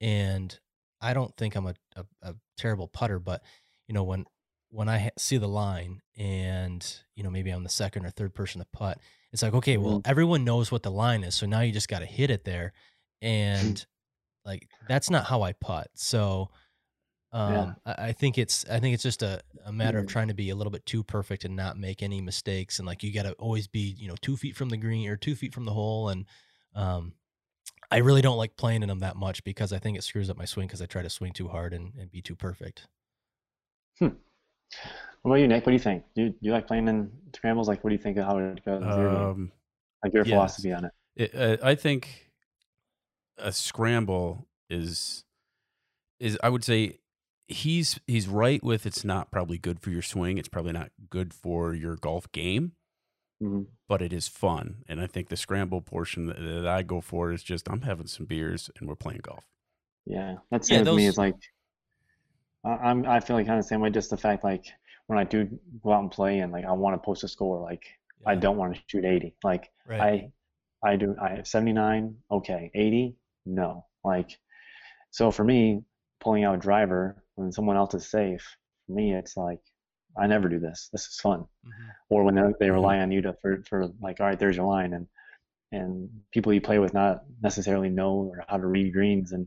and 0.00 0.58
I 1.00 1.14
don't 1.14 1.36
think 1.36 1.54
I'm 1.56 1.66
a, 1.66 1.74
a, 1.96 2.04
a 2.22 2.34
terrible 2.56 2.88
putter, 2.88 3.18
but 3.18 3.42
you 3.88 3.94
know 3.94 4.04
when 4.04 4.24
when 4.70 4.88
I 4.88 4.98
ha- 4.98 5.10
see 5.18 5.36
the 5.36 5.48
line 5.48 6.00
and 6.16 6.84
you 7.14 7.22
know 7.22 7.30
maybe 7.30 7.50
I'm 7.50 7.64
the 7.64 7.68
second 7.68 8.06
or 8.06 8.10
third 8.10 8.34
person 8.34 8.60
to 8.60 8.66
putt, 8.72 8.98
it's 9.32 9.42
like 9.42 9.54
okay, 9.54 9.76
well 9.76 9.98
mm-hmm. 9.98 10.10
everyone 10.10 10.44
knows 10.44 10.70
what 10.70 10.82
the 10.82 10.90
line 10.90 11.24
is, 11.24 11.34
so 11.34 11.46
now 11.46 11.60
you 11.60 11.72
just 11.72 11.88
got 11.88 12.00
to 12.00 12.06
hit 12.06 12.30
it 12.30 12.44
there, 12.44 12.72
and 13.22 13.84
like 14.44 14.68
that's 14.88 15.10
not 15.10 15.26
how 15.26 15.42
I 15.42 15.52
putt. 15.52 15.88
So 15.94 16.50
um, 17.32 17.52
Yeah. 17.52 17.72
I, 17.86 18.08
I 18.08 18.12
think 18.12 18.38
it's 18.38 18.64
I 18.68 18.78
think 18.78 18.94
it's 18.94 19.02
just 19.02 19.22
a, 19.22 19.40
a 19.64 19.72
matter 19.72 19.98
of 19.98 20.06
Mm. 20.06 20.10
trying 20.10 20.28
to 20.28 20.34
be 20.34 20.50
a 20.50 20.54
little 20.54 20.70
bit 20.70 20.84
too 20.86 21.02
perfect 21.02 21.44
and 21.44 21.56
not 21.56 21.78
make 21.78 22.02
any 22.02 22.20
mistakes, 22.20 22.78
and 22.78 22.86
like 22.86 23.02
you 23.02 23.12
got 23.12 23.24
to 23.24 23.32
always 23.34 23.66
be 23.66 23.94
you 23.98 24.08
know 24.08 24.16
two 24.20 24.36
feet 24.36 24.56
from 24.56 24.68
the 24.68 24.76
green 24.76 25.08
or 25.08 25.16
two 25.16 25.34
feet 25.34 25.54
from 25.54 25.64
the 25.64 25.72
hole, 25.72 26.10
and 26.10 26.26
um, 26.74 27.14
I 27.90 27.98
really 27.98 28.22
don't 28.22 28.36
like 28.38 28.56
playing 28.56 28.82
in 28.82 28.88
them 28.88 29.00
that 29.00 29.16
much 29.16 29.44
because 29.44 29.72
I 29.72 29.78
think 29.78 29.98
it 29.98 30.04
screws 30.04 30.30
up 30.30 30.36
my 30.36 30.44
swing 30.44 30.66
because 30.66 30.82
I 30.82 30.86
try 30.86 31.02
to 31.02 31.10
swing 31.10 31.32
too 31.32 31.48
hard 31.48 31.72
and, 31.74 31.92
and 31.98 32.10
be 32.10 32.22
too 32.22 32.34
perfect. 32.34 32.86
Hmm. 33.98 34.08
What 35.22 35.32
about 35.32 35.34
you, 35.40 35.48
Nick? 35.48 35.64
What 35.66 35.70
do 35.70 35.74
you 35.74 35.78
think? 35.78 36.04
Do 36.14 36.22
you, 36.22 36.28
do 36.30 36.36
you 36.40 36.52
like 36.52 36.66
playing 36.66 36.88
in 36.88 37.10
scrambles? 37.34 37.68
Like, 37.68 37.84
what 37.84 37.90
do 37.90 37.94
you 37.94 38.02
think 38.02 38.16
of 38.16 38.24
how 38.24 38.38
it 38.38 38.64
goes? 38.64 38.84
with 38.84 38.96
your 38.96 39.10
game? 39.10 39.22
Um, 39.22 39.52
like 40.02 40.14
your 40.14 40.24
yes. 40.24 40.32
philosophy 40.32 40.72
on 40.72 40.86
it? 40.86 40.92
it, 41.16 41.34
uh, 41.34 41.56
I 41.64 41.74
think 41.74 42.30
a 43.38 43.52
scramble 43.52 44.48
is 44.68 45.24
is 46.18 46.38
I 46.42 46.48
would 46.48 46.64
say 46.64 46.98
he's 47.48 47.98
he's 48.06 48.28
right 48.28 48.62
with 48.62 48.86
it's 48.86 49.04
not 49.04 49.30
probably 49.30 49.58
good 49.58 49.80
for 49.80 49.90
your 49.90 50.02
swing. 50.02 50.38
It's 50.38 50.48
probably 50.48 50.72
not 50.72 50.90
good 51.10 51.34
for 51.34 51.74
your 51.74 51.96
golf 51.96 52.30
game, 52.32 52.72
Mhm. 53.42 53.66
but 53.88 54.00
it 54.02 54.12
is 54.12 54.28
fun. 54.28 54.84
And 54.88 55.00
I 55.00 55.06
think 55.06 55.28
the 55.28 55.36
scramble 55.36 55.80
portion 55.82 56.26
that, 56.26 56.38
that 56.40 56.66
I 56.66 56.82
go 56.82 57.00
for 57.00 57.32
is 57.32 57.42
just 57.42 57.68
I'm 57.70 57.82
having 57.82 58.06
some 58.06 58.26
beers 58.26 58.70
and 58.78 58.88
we're 58.88 58.96
playing 58.96 59.20
golf. 59.22 59.44
Yeah, 60.06 60.36
that's 60.50 60.70
Yeah, 60.70 60.78
same 60.78 60.86
with 60.86 60.94
me. 60.96 61.02
those- 61.04 61.08
It's 61.10 61.18
like 61.18 61.34
I, 62.64 62.70
I'm 62.70 63.06
I 63.06 63.20
feel 63.20 63.36
like 63.36 63.46
kind 63.46 63.58
of 63.58 63.64
the 63.64 63.68
same 63.68 63.80
way. 63.80 63.90
Just 63.90 64.10
the 64.10 64.16
fact 64.16 64.44
like 64.44 64.66
when 65.06 65.18
I 65.18 65.24
do 65.24 65.58
go 65.82 65.92
out 65.92 66.00
and 66.02 66.10
play 66.10 66.40
and 66.40 66.52
like 66.52 66.64
I 66.64 66.72
want 66.72 66.94
to 66.94 67.04
post 67.04 67.24
a 67.24 67.28
score, 67.28 67.60
like 67.60 67.84
I 68.24 68.34
don't 68.36 68.56
want 68.56 68.74
to 68.76 68.82
shoot 68.86 69.04
80. 69.04 69.34
Like 69.42 69.70
Right. 69.86 70.00
I 70.00 70.32
I 70.90 70.96
do 70.96 71.16
I 71.20 71.36
have 71.36 71.46
79, 71.46 72.16
okay, 72.30 72.70
80, 72.74 73.16
no. 73.46 73.86
Like 74.04 74.38
so 75.10 75.30
for 75.30 75.44
me, 75.44 75.84
pulling 76.20 76.44
out 76.44 76.54
a 76.54 76.58
driver 76.58 77.21
when 77.36 77.52
someone 77.52 77.76
else 77.76 77.94
is 77.94 78.10
safe, 78.10 78.56
for 78.86 78.92
me 78.92 79.14
it's 79.14 79.36
like 79.36 79.60
I 80.18 80.26
never 80.26 80.48
do 80.48 80.58
this. 80.58 80.88
This 80.92 81.06
is 81.06 81.18
fun. 81.20 81.40
Mhm. 81.66 81.90
Or 82.10 82.24
when 82.24 82.34
they 82.34 82.42
they 82.60 82.68
Mhm. 82.68 82.72
rely 82.74 82.98
on 82.98 83.10
you 83.12 83.22
to 83.22 83.34
for 83.42 83.62
for 83.68 83.88
like, 84.00 84.20
all 84.20 84.26
right, 84.26 84.38
there's 84.38 84.56
your 84.56 84.66
line 84.66 84.92
and 84.94 85.06
and 85.72 86.08
people 86.32 86.52
you 86.52 86.60
play 86.60 86.78
with 86.78 86.92
not 86.94 87.24
necessarily 87.42 87.88
know 87.88 88.12
or 88.30 88.44
how 88.48 88.58
to 88.58 88.66
read 88.66 88.92
greens 88.92 89.32
and 89.32 89.46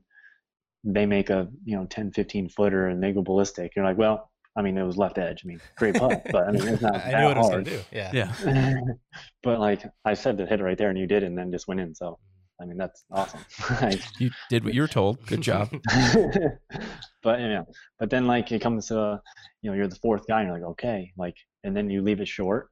they 0.84 1.06
make 1.06 1.30
a 1.30 1.48
you 1.66 1.76
know 1.76 1.86
10 1.86 2.12
15 2.12 2.50
footer 2.50 2.88
and 2.90 3.02
they 3.02 3.12
go 3.12 3.22
ballistic 3.22 3.76
you're 3.76 3.86
like 3.86 3.98
well 3.98 4.32
i 4.56 4.62
mean 4.62 4.78
it 4.78 4.84
was 4.84 4.98
left 4.98 5.18
edge 5.18 5.42
i 5.44 5.48
mean 5.48 5.60
great 5.78 5.96
putt 5.96 6.22
but 6.32 6.48
i 6.48 6.52
mean 6.52 6.68
it's 6.68 6.82
not 6.82 6.96
I 7.06 7.12
that 7.12 7.20
knew 7.22 7.26
what 7.28 7.38
I 7.38 7.40
was 7.40 7.50
hard 7.50 7.66
gonna 7.66 7.78
do. 7.78 7.84
Yeah. 7.92 8.12
Yeah. 8.14 8.72
but 9.44 9.60
like 9.60 9.84
i 10.04 10.14
said 10.14 10.38
to 10.38 10.46
hit 10.46 10.60
it 10.60 10.64
right 10.64 10.78
there 10.78 10.90
and 10.90 10.98
you 10.98 11.08
did 11.08 11.24
and 11.24 11.38
then 11.38 11.52
just 11.52 11.68
went 11.68 11.80
in 11.80 11.96
so 11.96 12.20
i 12.62 12.66
mean 12.66 12.78
that's 12.78 13.04
awesome 13.12 13.44
Like, 13.82 14.02
You 14.20 14.30
did 14.50 14.64
what 14.64 14.74
you 14.74 14.82
were 14.82 14.88
told. 14.88 15.26
Good 15.28 15.42
job. 15.42 15.70
but 17.24 17.40
you 17.40 17.50
know 17.50 17.66
but 18.00 18.10
then 18.10 18.28
like 18.28 18.52
it 18.52 18.62
comes 18.62 18.88
to 18.88 19.00
uh, 19.00 19.18
you 19.62 19.70
know 19.72 19.76
you're 19.78 19.88
the 19.88 19.96
fourth 19.98 20.28
guy 20.28 20.42
and 20.42 20.48
you're 20.50 20.60
like 20.60 20.70
okay 20.72 21.12
like 21.18 21.36
and 21.64 21.76
then 21.76 21.90
you 21.90 22.02
leave 22.02 22.22
it 22.22 22.28
short 22.28 22.70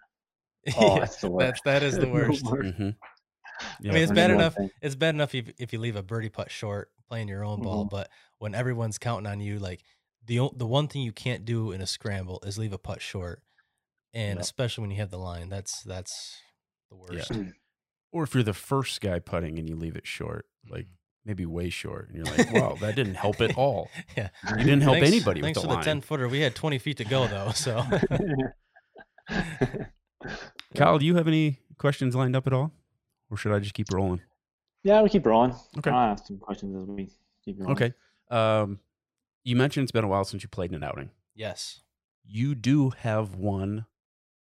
oh 0.78 0.96
Yeah, 0.96 1.00
that's 1.02 1.18
the 1.18 1.30
that's 1.30 1.62
worst 1.62 1.64
that 1.66 1.84
is 1.84 1.98
the 1.98 2.08
worst. 2.10 2.46
hmm 2.48 2.90
I 3.86 3.94
mean, 3.94 3.98
it's 4.04 4.12
bad 4.12 4.32
enough. 4.32 4.56
thinks- 4.56 4.74
It's 4.82 4.96
bad 4.96 5.14
enough 5.16 5.36
if 5.36 5.52
if 5.58 5.74
you 5.74 5.80
leave 5.80 5.96
a 5.96 6.04
birdie 6.04 6.30
putt 6.30 6.50
short 6.52 6.90
playing 7.08 7.28
your 7.28 7.44
own 7.46 7.62
ball, 7.62 7.86
Mhm. 7.86 7.90
but 7.90 8.10
when 8.40 8.56
everyone's 8.56 8.98
counting 8.98 9.28
on 9.28 9.40
you, 9.42 9.60
like 9.60 9.84
the 10.26 10.40
o- 10.40 10.54
the 10.56 10.66
one 10.66 10.88
thing 10.88 11.02
you 11.02 11.12
can't 11.12 11.44
do 11.46 11.72
in 11.72 11.82
a 11.82 11.88
scramble 11.88 12.40
is 12.44 12.58
leave 12.58 12.74
a 12.74 12.78
putt 12.78 13.02
short, 13.02 13.42
and 14.14 14.38
Yep. 14.38 14.44
especially 14.44 14.82
when 14.84 14.92
you 14.92 14.98
have 14.98 15.12
the 15.12 15.18
line, 15.20 15.50
that's 15.50 15.84
that's 15.84 16.40
the 16.90 16.96
worst. 16.96 17.32
Or 18.14 18.24
if 18.24 18.34
you're 18.34 18.44
the 18.44 18.54
first 18.54 19.02
guy 19.02 19.20
putting 19.20 19.60
and 19.60 19.68
you 19.68 19.76
leave 19.76 19.96
it 19.98 20.08
short, 20.08 20.46
like 20.70 20.88
maybe 21.26 21.46
way 21.46 21.70
short, 21.70 22.08
and 22.10 22.18
you're 22.18 22.26
like, 22.38 22.54
"Wow, 22.54 22.78
that 22.80 22.96
didn't 22.96 23.16
help 23.16 23.42
at 23.42 23.58
all." 23.58 23.90
Yeah. 24.16 24.30
You 24.52 24.64
didn't 24.64 24.82
help 24.82 24.96
Thanks- 24.96 25.10
anybody 25.10 25.42
Thanks 25.42 25.58
with 25.58 25.66
for 25.66 25.72
the 25.72 25.78
the 25.80 25.84
ten 25.84 26.00
footer. 26.02 26.28
We 26.30 26.40
had 26.40 26.56
twenty 26.56 26.78
feet 26.78 26.98
to 26.98 27.06
go 27.06 27.28
though, 27.28 27.52
so 27.52 27.84
Kyle, 30.76 30.98
do 31.00 31.06
you 31.06 31.16
have 31.16 31.28
any 31.28 31.60
questions 31.78 32.16
lined 32.16 32.36
up 32.36 32.48
at 32.48 32.54
all, 32.54 32.72
or 33.30 33.38
should 33.38 33.52
I 33.52 33.60
just 33.60 33.74
keep 33.74 33.92
rolling? 33.94 34.22
yeah, 34.84 35.02
we 35.02 35.10
keep 35.10 35.26
rolling. 35.26 35.56
Okay. 35.78 35.90
I'll 35.92 36.12
ask 36.12 36.26
some 36.28 36.38
questions 36.38 36.76
as 36.76 36.88
we 36.88 37.10
keep 37.44 37.58
going. 37.58 37.72
Okay. 37.72 37.94
Um, 38.30 38.80
you 39.44 39.56
mentioned 39.56 39.84
it's 39.84 39.92
been 39.92 40.04
a 40.04 40.08
while 40.08 40.24
since 40.26 40.44
you 40.44 40.50
played 40.50 40.72
in 40.72 40.76
an 40.76 40.84
outing. 40.84 41.10
yes, 41.36 41.80
You 42.26 42.54
do 42.56 42.90
have 42.92 43.36
one 43.36 43.86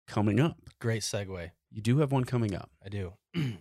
coming 0.08 0.40
up. 0.40 0.56
great 0.80 1.02
segue. 1.02 1.50
You 1.72 1.82
do 1.82 1.98
have 1.98 2.12
one 2.12 2.24
coming 2.24 2.54
up. 2.54 2.70
I 2.84 2.88
do. 2.88 3.14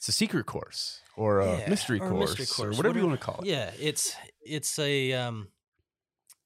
It's 0.00 0.08
a 0.08 0.12
secret 0.12 0.46
course 0.46 1.00
or 1.14 1.40
a 1.40 1.58
Yeah, 1.58 1.68
mystery, 1.68 2.00
or 2.00 2.06
a 2.06 2.08
course, 2.08 2.38
mystery 2.38 2.44
or 2.44 2.68
course, 2.68 2.76
whatever 2.78 2.98
you 2.98 3.06
want 3.06 3.20
to 3.20 3.26
call 3.26 3.40
it. 3.42 3.48
Yeah, 3.48 3.70
it's 3.78 4.16
it's 4.40 4.78
a 4.78 5.12
um, 5.12 5.48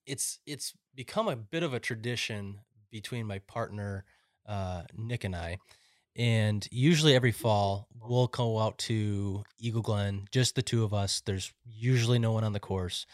it's 0.06 0.40
it's 0.44 0.74
become 0.92 1.28
a 1.28 1.36
bit 1.36 1.62
of 1.62 1.72
a 1.72 1.78
tradition 1.78 2.58
between 2.90 3.26
my 3.28 3.38
partner 3.38 4.04
uh, 4.48 4.82
Nick 4.96 5.22
and 5.22 5.36
I, 5.36 5.58
and 6.16 6.66
usually 6.72 7.14
every 7.14 7.30
fall 7.30 7.86
we'll 8.00 8.26
go 8.26 8.58
out 8.58 8.76
to 8.78 9.44
Eagle 9.60 9.82
Glen, 9.82 10.26
just 10.32 10.56
the 10.56 10.62
two 10.62 10.82
of 10.82 10.92
us. 10.92 11.22
There's 11.24 11.52
usually 11.64 12.18
no 12.18 12.32
one 12.32 12.42
on 12.42 12.54
the 12.54 12.60
course. 12.60 13.06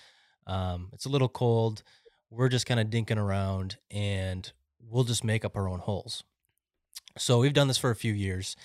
Um, 0.47 0.89
it's 0.95 1.05
a 1.05 1.11
little 1.11 1.29
cold. 1.29 1.83
We're 2.31 2.49
just 2.49 2.65
kind 2.65 2.81
of 2.81 2.87
dinking 2.87 3.19
around, 3.19 3.77
and 3.91 4.51
we'll 4.81 5.05
just 5.05 5.23
make 5.23 5.45
up 5.45 5.55
our 5.55 5.69
own 5.69 5.81
holes. 5.81 6.25
So 7.19 7.41
we've 7.41 7.53
done 7.53 7.69
this 7.69 7.79
for 7.79 7.91
a 7.91 7.97
few 7.97 8.13
years. 8.13 8.57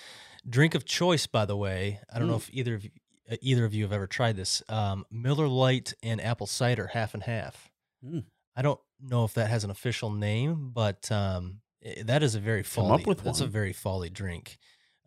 Drink 0.47 0.75
of 0.75 0.85
choice, 0.85 1.25
by 1.27 1.45
the 1.45 1.57
way. 1.57 1.99
I 2.13 2.19
don't 2.19 2.27
know 2.27 2.35
Mm. 2.35 2.47
if 2.47 2.53
either 2.53 2.75
of 2.75 2.83
you, 2.83 2.91
uh, 3.31 3.35
either 3.41 3.65
of 3.65 3.73
you 3.73 3.83
have 3.83 3.91
ever 3.93 4.07
tried 4.07 4.35
this. 4.35 4.61
Um, 4.69 5.05
Miller 5.09 5.47
Lite 5.47 5.93
and 6.03 6.21
apple 6.21 6.45
cider, 6.47 6.87
half 6.87 7.13
and 7.13 7.23
half. 7.23 7.71
Mm. 8.03 8.25
I 8.55 8.61
don't 8.61 8.79
know 9.01 9.25
if 9.25 9.33
that 9.33 9.49
has 9.49 9.63
an 9.63 9.71
official 9.71 10.11
name, 10.11 10.69
but 10.71 11.11
um, 11.11 11.61
that 12.03 12.21
is 12.23 12.35
a 12.35 12.39
very 12.39 12.61
Come 12.63 12.69
folly. 12.87 13.01
up 13.01 13.07
with 13.07 13.23
that's 13.23 13.41
a 13.41 13.47
very 13.47 13.73
folly 13.73 14.09
drink. 14.09 14.57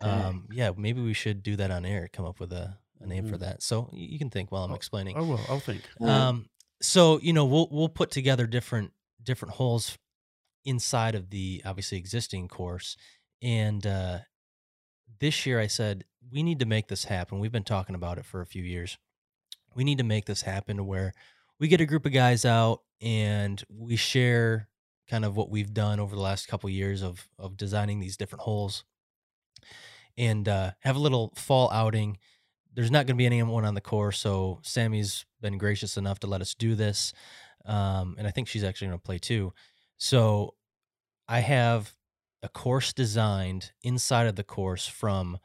Um, 0.01 0.49
yeah, 0.53 0.71
maybe 0.77 1.01
we 1.01 1.15
should 1.15 1.43
do 1.43 1.57
that 1.57 1.71
on 1.71 1.85
air. 1.85 2.09
Come 2.13 2.25
up 2.25 2.39
with 2.41 2.53
a, 2.53 2.79
a 3.01 3.07
name 3.07 3.29
for 3.29 3.37
Mhm. 3.37 3.41
that. 3.41 3.63
So 3.63 3.89
you 3.93 4.19
can 4.19 4.31
think 4.31 4.51
while 4.53 4.65
I'm 4.65 4.73
Oh, 4.73 4.77
explaining. 4.77 5.17
I 5.17 5.21
will. 5.21 5.41
I'll 5.49 5.59
think. 5.61 5.83
Um, 6.01 6.49
so 6.83 7.19
you 7.21 7.33
know, 7.33 7.45
we'll 7.47 7.69
we'll 7.71 7.89
put 7.89 8.11
together 8.11 8.47
different 8.47 8.93
different 9.23 9.55
holes 9.55 9.97
inside 10.65 11.15
of 11.15 11.31
the 11.31 11.63
obviously 11.65 11.99
existing 11.99 12.47
course, 12.49 12.97
and 13.43 13.87
uh, 13.87 14.19
this 15.21 15.47
year 15.47 15.61
I 15.61 15.67
said 15.67 16.05
we 16.31 16.43
need 16.43 16.61
to 16.61 16.67
make 16.67 16.89
this 16.89 17.05
happen. 17.05 17.39
We've 17.39 17.53
been 17.53 17.65
talking 17.65 17.95
about 17.95 18.19
it 18.19 18.25
for 18.25 18.41
a 18.41 18.47
few 18.47 18.63
years. 18.63 18.99
We 19.75 19.85
need 19.85 19.99
to 19.99 20.05
make 20.05 20.27
this 20.27 20.43
happen 20.43 20.77
to 20.77 20.85
where 20.85 21.15
we 21.59 21.69
get 21.69 21.81
a 21.81 21.87
group 21.87 22.07
of 22.07 22.13
guys 22.13 22.45
out 22.45 22.83
and 23.01 23.63
we 23.69 23.97
share 23.97 24.69
kind 25.09 25.25
of 25.25 25.37
what 25.37 25.51
we've 25.51 25.73
done 25.73 26.01
over 26.01 26.15
the 26.15 26.23
last 26.23 26.49
couple 26.49 26.69
years 26.69 27.03
of 27.03 27.29
of 27.39 27.57
designing 27.57 28.01
these 28.01 28.17
different 28.17 28.43
holes, 28.43 28.85
and 30.17 30.49
uh, 30.49 30.73
have 30.81 30.97
a 30.97 31.01
little 31.01 31.33
fall 31.37 31.71
outing 31.71 32.19
there's 32.79 32.93
not 32.93 33.07
going 33.07 33.17
to 33.17 33.19
be 33.19 33.27
anyone 33.27 33.65
on 33.65 33.75
the 33.75 33.81
course, 33.81 34.21
so 34.21 34.61
Sammy's 34.63 35.25
been 35.41 35.59
gracious 35.59 35.97
enough 35.97 36.21
to 36.21 36.29
let 36.29 36.41
us 36.41 36.55
do 36.55 36.77
this, 36.77 37.13
um, 37.65 38.15
and 38.17 38.25
I 38.25 38.31
think 38.31 38.47
she's 38.47 38.63
actually 38.63 38.87
going 38.87 39.01
to 39.01 39.05
play 39.05 39.19
too. 39.19 39.53
So 39.97 40.55
I 41.27 41.41
have 41.41 41.93
a 42.43 42.49
course 42.49 42.93
designed 42.93 43.73
inside 43.83 44.27
of 44.27 44.37
the 44.37 44.45
course 44.45 44.87
from 44.87 45.39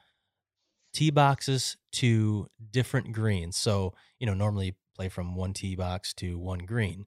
tee 0.93 1.09
boxes 1.11 1.77
to 1.93 2.47
different 2.71 3.11
greens. 3.13 3.57
So 3.57 3.93
you 4.19 4.25
know, 4.27 4.33
normally 4.33 4.75
play 4.95 5.09
from 5.09 5.35
one 5.35 5.53
tee 5.53 5.75
box 5.75 6.13
to 6.15 6.37
one 6.37 6.59
green. 6.59 7.05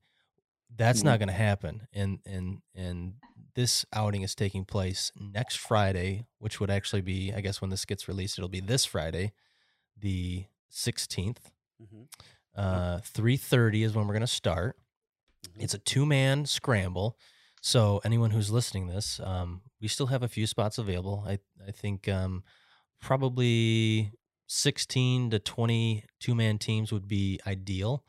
That's 0.75 1.03
not 1.05 1.19
going 1.19 1.29
to 1.29 1.35
happen, 1.35 1.87
and 1.93 2.19
and 2.27 2.59
and 2.75 3.15
this 3.55 3.87
outing 3.93 4.23
is 4.23 4.35
taking 4.35 4.65
place 4.65 5.13
next 5.19 5.57
Friday, 5.57 6.27
which 6.39 6.61
would 6.61 6.71
actually 6.71 7.01
be, 7.01 7.33
I 7.33 7.41
guess, 7.41 7.61
when 7.61 7.71
this 7.71 7.87
gets 7.87 8.09
released, 8.09 8.39
it'll 8.39 8.49
be 8.51 8.61
this 8.61 8.85
Friday 8.85 9.33
the 9.99 10.47
16th. 10.71 11.51
Mhm. 11.83 12.09
Uh, 12.55 13.01
3:30 13.01 13.83
is 13.85 13.95
when 13.95 14.07
we're 14.07 14.15
going 14.15 14.21
to 14.23 14.27
start. 14.27 14.79
Mhm. 15.49 15.63
It's 15.63 15.75
a 15.75 15.79
two-man 15.79 16.47
scramble. 16.47 17.19
So 17.67 18.01
anyone 18.05 18.31
who's 18.31 18.53
listening 18.53 18.87
this, 18.87 19.19
um, 19.19 19.61
we 19.81 19.89
still 19.89 20.07
have 20.07 20.23
a 20.23 20.29
few 20.29 20.47
spots 20.47 20.79
available. 20.79 21.25
I 21.27 21.41
I 21.67 21.73
think 21.73 22.09
um, 22.09 22.45
probably 23.01 24.13
16 24.47 25.31
to 25.31 25.41
20 25.41 26.05
two-man 26.21 26.59
teams 26.59 26.93
would 26.93 27.09
be 27.09 27.41
ideal. 27.45 28.05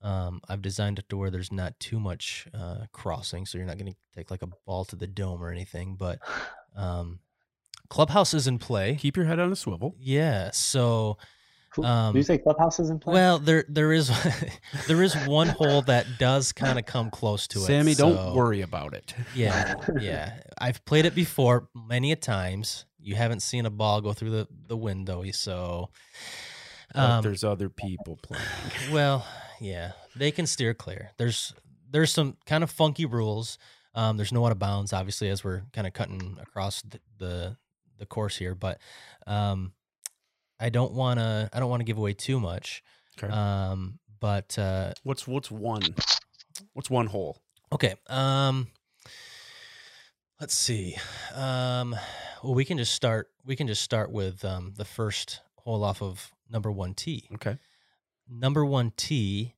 Um, 0.00 0.40
I've 0.48 0.62
designed 0.62 0.98
it 0.98 1.10
to 1.10 1.18
where 1.18 1.28
there's 1.28 1.52
not 1.52 1.78
too 1.78 2.00
much 2.00 2.48
uh, 2.54 2.86
crossing, 2.92 3.44
so 3.44 3.58
you're 3.58 3.66
not 3.66 3.76
going 3.76 3.92
to 3.92 3.98
take 4.16 4.30
like 4.30 4.40
a 4.40 4.48
ball 4.64 4.86
to 4.86 4.96
the 4.96 5.06
dome 5.06 5.44
or 5.44 5.50
anything. 5.50 5.96
But 5.96 6.20
um, 6.74 7.18
clubhouse 7.90 8.32
is 8.32 8.46
in 8.46 8.58
play. 8.58 8.96
Keep 8.96 9.18
your 9.18 9.26
head 9.26 9.38
on 9.38 9.52
a 9.52 9.56
swivel. 9.56 9.96
Yeah. 9.98 10.50
So 10.54 11.18
Cool. 11.74 11.86
um, 11.86 12.12
Did 12.12 12.20
you 12.20 12.24
say 12.24 12.38
clubhouse 12.38 12.78
is 12.78 12.88
in 12.88 13.00
play? 13.00 13.14
well, 13.14 13.38
there 13.40 13.64
there 13.68 13.92
is 13.92 14.08
there 14.86 15.02
is 15.02 15.14
one 15.26 15.48
hole 15.48 15.82
that 15.82 16.06
does 16.18 16.52
kind 16.52 16.78
of 16.78 16.86
come 16.86 17.10
close 17.10 17.48
to 17.48 17.58
it. 17.58 17.62
Sammy, 17.62 17.94
don't 17.94 18.34
worry 18.34 18.60
about 18.60 18.94
it. 18.94 19.12
Yeah, 19.34 19.74
yeah. 20.00 20.38
I've 20.56 20.84
played 20.84 21.04
it 21.04 21.16
before 21.16 21.68
many 21.74 22.12
a 22.12 22.16
times. 22.16 22.84
You 23.00 23.16
haven't 23.16 23.40
seen 23.40 23.66
a 23.66 23.70
ball 23.70 24.00
go 24.00 24.12
through 24.12 24.30
the 24.30 24.48
the 24.68 24.76
window, 24.76 25.24
so 25.32 25.90
um, 26.94 27.22
there's 27.22 27.42
other 27.42 27.68
people 27.68 28.20
playing. 28.22 28.44
well, 28.92 29.26
yeah, 29.60 29.92
they 30.14 30.30
can 30.30 30.46
steer 30.46 30.74
clear. 30.74 31.10
There's 31.16 31.54
there's 31.90 32.12
some 32.12 32.36
kind 32.46 32.62
of 32.62 32.70
funky 32.70 33.04
rules. 33.04 33.58
Um, 33.96 34.16
there's 34.16 34.32
no 34.32 34.46
out 34.46 34.52
of 34.52 34.60
bounds, 34.60 34.92
obviously, 34.92 35.28
as 35.28 35.42
we're 35.42 35.62
kind 35.72 35.88
of 35.88 35.92
cutting 35.92 36.38
across 36.40 36.82
the 36.82 37.00
the, 37.18 37.56
the 37.98 38.06
course 38.06 38.36
here. 38.36 38.54
But 38.54 38.78
um, 39.26 39.72
I 40.60 40.68
don't 40.70 40.92
want 40.92 41.18
to 41.18 41.50
I 41.52 41.60
don't 41.60 41.70
want 41.70 41.80
to 41.80 41.84
give 41.84 41.98
away 41.98 42.12
too 42.14 42.38
much. 42.40 42.82
Okay. 43.22 43.32
Um, 43.32 43.98
but 44.20 44.58
uh, 44.58 44.92
what's 45.02 45.26
what's 45.26 45.50
one? 45.50 45.82
What's 46.72 46.90
one 46.90 47.06
hole? 47.06 47.42
okay. 47.72 47.94
Um, 48.08 48.68
let's 50.40 50.54
see. 50.54 50.96
Um, 51.34 51.96
well, 52.42 52.54
we 52.54 52.64
can 52.64 52.78
just 52.78 52.94
start. 52.94 53.30
We 53.44 53.56
can 53.56 53.66
just 53.66 53.82
start 53.82 54.10
with 54.12 54.44
um, 54.44 54.74
the 54.76 54.84
first 54.84 55.40
hole 55.56 55.82
off 55.84 56.02
of 56.02 56.30
number 56.50 56.70
one 56.70 56.94
tee. 56.94 57.28
Okay. 57.34 57.58
number 58.28 58.64
one 58.64 58.92
tee 58.96 59.54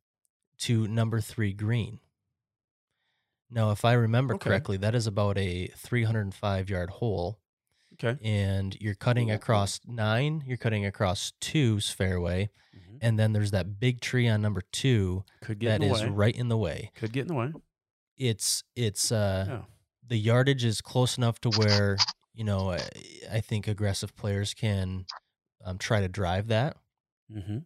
to 0.58 0.86
number 0.88 1.20
three 1.20 1.52
green. 1.52 2.00
Now, 3.50 3.70
if 3.70 3.84
I 3.84 3.92
remember 3.92 4.34
Okay. 4.34 4.48
correctly, 4.48 4.76
that 4.78 4.94
is 4.94 5.06
about 5.06 5.38
a 5.38 5.68
305 5.76 6.68
yard 6.70 6.90
hole, 6.90 7.38
Okay. 8.02 8.18
and 8.22 8.76
you're 8.80 8.94
cutting 8.94 9.30
across 9.30 9.80
nine, 9.86 10.42
you're 10.46 10.56
cutting 10.56 10.84
across 10.84 11.32
two's 11.40 11.88
fairway, 11.90 12.50
Mhm. 12.74 12.98
and 13.00 13.18
then 13.18 13.32
there's 13.32 13.50
that 13.52 13.78
big 13.80 14.00
tree 14.00 14.28
on 14.28 14.42
number 14.42 14.60
two 14.72 15.24
Could 15.40 15.58
get 15.60 15.68
that 15.68 15.82
in 15.82 15.88
the 15.88 15.94
is 15.94 16.02
way. 16.02 16.08
right 16.08 16.36
in 16.36 16.48
the 16.48 16.56
way. 16.58 16.90
Could 16.94 17.12
get 17.12 17.22
in 17.22 17.28
the 17.28 17.34
way. 17.34 17.52
It's 18.16 18.62
it's 18.74 19.10
uh 19.12 19.44
Yeah. 19.48 19.62
the 20.06 20.16
yardage 20.18 20.64
is 20.64 20.80
close 20.80 21.16
enough 21.18 21.40
to 21.42 21.50
where 21.50 21.96
you 22.34 22.44
know 22.44 22.70
I, 22.72 22.80
I 23.32 23.40
think 23.40 23.66
aggressive 23.68 24.14
players 24.16 24.54
can 24.54 25.06
um, 25.64 25.78
try 25.78 26.00
to 26.00 26.08
drive 26.08 26.48
that. 26.48 26.76
Mm-hmm. 27.32 27.58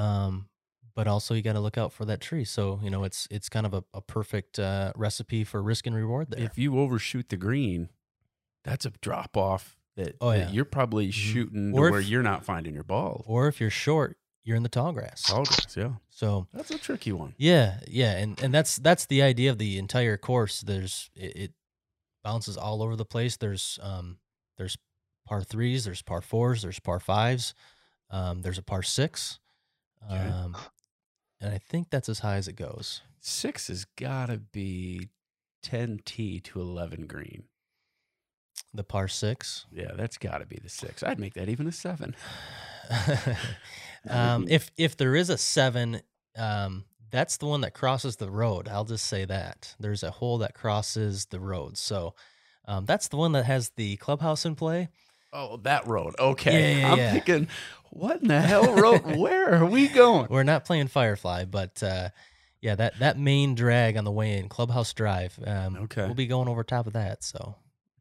um, 0.00 0.48
but 0.94 1.08
also 1.08 1.34
you 1.34 1.42
got 1.42 1.54
to 1.54 1.60
look 1.60 1.76
out 1.76 1.92
for 1.92 2.04
that 2.04 2.20
tree. 2.20 2.44
So 2.44 2.78
you 2.82 2.90
know 2.90 3.02
it's 3.04 3.26
it's 3.30 3.48
kind 3.48 3.66
of 3.66 3.74
a, 3.74 3.82
a 3.92 4.00
perfect 4.00 4.58
uh, 4.58 4.92
recipe 4.94 5.42
for 5.44 5.60
risk 5.62 5.86
and 5.86 5.96
reward 5.96 6.30
there. 6.30 6.44
If 6.44 6.56
you 6.58 6.78
overshoot 6.78 7.28
the 7.28 7.36
green, 7.36 7.88
that's 8.64 8.84
a 8.86 8.90
drop 9.00 9.36
off 9.36 9.76
that, 9.96 10.16
Oh, 10.20 10.30
that 10.32 10.52
you're 10.52 10.64
probably 10.64 11.08
Mhm. 11.08 11.12
shooting 11.12 11.72
to 11.72 11.78
Or 11.78 11.90
where 11.92 12.00
if- 12.00 12.08
you're 12.08 12.22
not 12.22 12.44
finding 12.44 12.74
your 12.74 12.82
ball. 12.84 13.22
or 13.26 13.46
if 13.46 13.60
you're 13.60 13.70
short, 13.70 14.18
you're 14.42 14.56
in 14.56 14.62
the 14.64 14.68
tall 14.68 14.92
grass. 14.92 15.22
Tall 15.22 15.44
grass, 15.44 15.76
yeah. 15.76 15.94
So 16.10 16.48
That's 16.52 16.70
a 16.70 16.78
tricky 16.78 17.12
one. 17.12 17.34
yeah, 17.38 17.80
yeah, 17.86 18.16
and 18.16 18.38
and 18.42 18.52
that's 18.52 18.76
that's 18.76 19.06
the 19.06 19.22
idea 19.22 19.50
of 19.50 19.58
the 19.58 19.78
entire 19.78 20.16
course. 20.16 20.60
There's 20.62 21.10
it, 21.14 21.36
it 21.36 21.52
bounces 22.22 22.56
all 22.56 22.82
over 22.82 22.96
the 22.96 23.04
place. 23.04 23.36
There's 23.36 23.78
um 23.82 24.18
there's 24.56 24.76
par 25.26 25.42
threes, 25.42 25.84
there's 25.84 26.02
par 26.02 26.20
fours, 26.20 26.62
there's 26.62 26.78
par 26.80 27.00
fives, 27.00 27.54
um, 28.10 28.42
there's 28.42 28.58
a 28.58 28.62
par 28.62 28.82
six, 28.82 29.38
Okay. 30.04 30.14
um, 30.28 30.56
and 31.40 31.52
I 31.54 31.58
think 31.58 31.88
that's 31.90 32.08
as 32.10 32.18
high 32.20 32.36
as 32.36 32.46
it 32.48 32.52
goes. 32.56 33.00
Six 33.20 33.68
has 33.68 33.84
got 33.96 34.26
to 34.26 34.36
be 34.38 35.08
10 35.62 36.00
T 36.04 36.40
to 36.40 36.60
11 36.60 37.06
green. 37.06 37.44
The 38.72 38.84
par 38.84 39.08
six. 39.08 39.66
Yeah, 39.70 39.92
that's 39.96 40.18
got 40.18 40.38
to 40.38 40.46
be 40.46 40.58
the 40.62 40.68
six. 40.68 41.02
I'd 41.02 41.20
make 41.20 41.34
that 41.34 41.48
even 41.48 41.66
a 41.66 41.72
seven. 41.72 42.16
um, 44.10 44.46
if 44.48 44.70
if 44.76 44.96
there 44.96 45.14
is 45.14 45.30
a 45.30 45.38
seven, 45.38 46.00
um, 46.36 46.84
that's 47.10 47.36
the 47.36 47.46
one 47.46 47.60
that 47.62 47.74
crosses 47.74 48.16
the 48.16 48.30
road. 48.30 48.68
I'll 48.68 48.84
just 48.84 49.06
say 49.06 49.24
that 49.24 49.74
there's 49.78 50.02
a 50.02 50.10
hole 50.10 50.38
that 50.38 50.54
crosses 50.54 51.26
the 51.26 51.40
road. 51.40 51.78
So 51.78 52.14
um, 52.66 52.84
that's 52.86 53.08
the 53.08 53.16
one 53.16 53.32
that 53.32 53.44
has 53.44 53.70
the 53.76 53.96
clubhouse 53.96 54.44
in 54.44 54.54
play. 54.56 54.88
Oh, 55.32 55.56
that 55.58 55.86
road. 55.86 56.14
Okay. 56.18 56.52
Yeah, 56.52 56.80
yeah, 56.80 56.92
I'm 56.92 56.98
yeah. 56.98 57.12
thinking, 57.12 57.48
what 57.90 58.22
in 58.22 58.28
the 58.28 58.40
hell 58.40 58.72
road? 58.74 59.02
Where 59.18 59.54
are 59.54 59.66
we 59.66 59.88
going? 59.88 60.28
We're 60.30 60.44
not 60.44 60.64
playing 60.64 60.88
Firefly, 60.88 61.44
but 61.46 61.82
uh, 61.82 62.10
yeah, 62.60 62.76
that 62.76 62.98
that 63.00 63.18
main 63.18 63.54
drag 63.54 63.96
on 63.96 64.04
the 64.04 64.12
way 64.12 64.38
in, 64.38 64.48
Clubhouse 64.48 64.92
Drive. 64.92 65.38
Um, 65.44 65.76
Okay. 65.82 66.04
we'll 66.04 66.14
be 66.14 66.26
going 66.26 66.48
over 66.48 66.62
top 66.64 66.86
of 66.86 66.92
that. 66.94 67.24
So, 67.24 67.56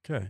Okay. 0.10 0.30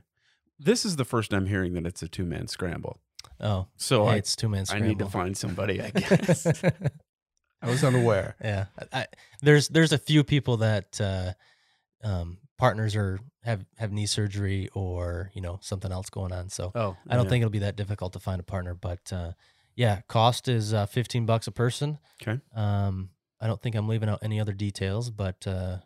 This 0.64 0.86
is 0.86 0.95
the 0.95 1.05
first 1.05 1.34
I'm 1.34 1.47
hearing 1.47 1.74
that 1.74 1.86
it's 1.86 2.01
a 2.03 2.07
two 2.07 2.26
man 2.26 2.47
scramble. 2.47 2.99
oh, 3.39 3.68
So 3.76 4.05
hey, 4.05 4.11
I, 4.11 4.16
it's 4.18 4.36
two 4.36 4.49
man 4.49 4.66
scramble. 4.66 4.86
I 4.86 4.89
need 4.89 4.99
to 4.99 5.05
find 5.09 5.36
somebody, 5.38 5.82
I 5.82 5.89
guess. 5.95 6.45
I 7.61 7.68
was 7.70 7.84
unaware. 7.84 8.36
yeah, 8.43 8.66
I, 8.91 9.01
I- 9.01 9.07
there's 9.41 9.68
there's 9.70 9.91
a 9.91 9.97
few 9.97 10.24
people 10.24 10.57
that 10.57 10.99
uh, 11.01 11.34
um, 12.03 12.38
partners 12.57 12.95
are 12.95 13.20
have 13.43 13.66
have 13.78 13.91
knee 13.91 14.05
surgery 14.05 14.70
or 14.74 15.32
you 15.34 15.41
know 15.41 15.59
something 15.61 15.91
else 15.91 16.09
going 16.09 16.32
on. 16.34 16.49
So 16.49 16.72
Oh, 16.76 16.97
I 17.09 17.16
don't 17.16 17.26
yeah. 17.26 17.30
think 17.30 17.41
it'll 17.41 17.51
be 17.51 17.59
that 17.59 17.76
difficult 17.76 18.14
to 18.14 18.20
find 18.20 18.39
a 18.39 18.43
partner. 18.43 18.74
But 18.74 19.11
uh, 19.14 19.32
yeah, 19.76 20.01
cost 20.07 20.47
is 20.47 20.74
uh, 20.74 20.86
fifteen 20.86 21.26
bucks 21.26 21.47
a 21.47 21.51
person. 21.51 21.99
Okay. 22.22 22.39
Um, 22.55 23.09
I 23.41 23.47
don't 23.47 23.61
think 23.61 23.76
I'm 23.76 23.88
leaving 23.89 24.07
out 24.09 24.20
any 24.22 24.39
other 24.39 24.53
details, 24.53 25.09
but 25.09 25.45
uh, 25.47 25.78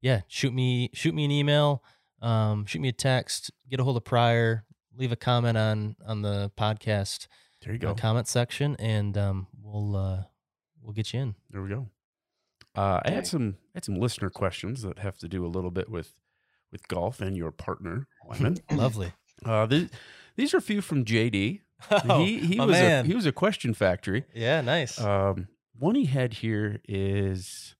yeah, 0.00 0.20
shoot 0.28 0.52
me 0.54 0.90
shoot 0.94 1.14
me 1.14 1.24
an 1.24 1.30
email, 1.32 1.82
um, 2.22 2.64
shoot 2.66 2.80
me 2.80 2.88
a 2.88 2.92
text, 2.92 3.50
get 3.68 3.80
a 3.80 3.84
hold 3.84 3.96
of 3.96 4.04
Pryor, 4.04 4.64
leave 4.96 5.12
a 5.12 5.16
comment 5.16 5.58
on 5.58 5.96
on 6.06 6.22
the 6.22 6.50
podcast 6.56 7.26
There 7.62 7.74
you 7.74 7.78
uh, 7.80 7.92
go. 7.92 7.94
comment 7.94 8.28
section, 8.28 8.76
and 8.76 9.18
um, 9.18 9.46
we'll 9.62 9.96
uh, 9.96 10.22
we'll 10.80 10.94
get 10.94 11.12
you 11.12 11.20
in. 11.20 11.34
There 11.50 11.62
we 11.62 11.68
go. 11.68 11.88
Uh, 12.74 13.00
I 13.04 13.10
had 13.10 13.26
some 13.26 13.56
I 13.74 13.78
had 13.78 13.84
some 13.84 13.96
listener 13.96 14.30
questions 14.30 14.82
that 14.82 15.00
have 15.00 15.18
to 15.18 15.28
do 15.28 15.44
a 15.44 15.48
little 15.48 15.70
bit 15.70 15.90
with 15.90 16.14
with 16.70 16.88
golf 16.88 17.20
and 17.20 17.36
your 17.36 17.50
partner, 17.50 18.06
Wyman. 18.24 18.58
Lovely. 18.72 19.12
uh, 19.44 19.66
these, 19.66 19.90
these 20.36 20.54
are 20.54 20.58
a 20.58 20.62
few 20.62 20.80
from 20.80 21.04
JD. 21.04 21.60
Oh, 21.90 22.24
he 22.24 22.38
he 22.38 22.60
was 22.60 22.70
man. 22.70 23.04
a 23.04 23.08
he 23.08 23.12
was 23.12 23.26
a 23.26 23.32
question 23.32 23.74
factory. 23.74 24.24
yeah, 24.32 24.60
nice. 24.60 25.00
Um, 25.00 25.48
one 25.76 25.96
he 25.96 26.04
had 26.04 26.34
here 26.34 26.80
is 26.86 27.74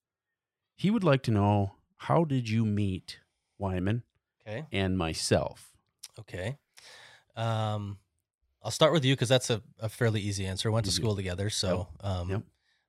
he 0.75 0.91
would 0.91 1.05
like 1.05 1.23
to 1.23 1.31
know 1.31 1.75
how 1.99 2.25
did 2.25 2.49
you 2.49 2.65
meet 2.65 3.21
Wyman 3.59 4.03
okay. 4.47 4.67
and 4.73 4.97
myself? 4.97 5.71
Okay. 6.21 6.57
Um, 7.37 7.99
I'll 8.63 8.71
start 8.71 8.93
with 8.93 9.05
you 9.05 9.15
because 9.15 9.29
that's 9.29 9.51
a, 9.51 9.63
a 9.81 9.89
fairly 9.89 10.21
easy 10.21 10.47
answer. 10.47 10.71
Went 10.71 10.85
to 10.87 10.91
Easy. 10.91 11.03
school 11.03 11.17
together, 11.17 11.51
so 11.51 11.89
um, 12.01 12.31
Yep. 12.31 12.43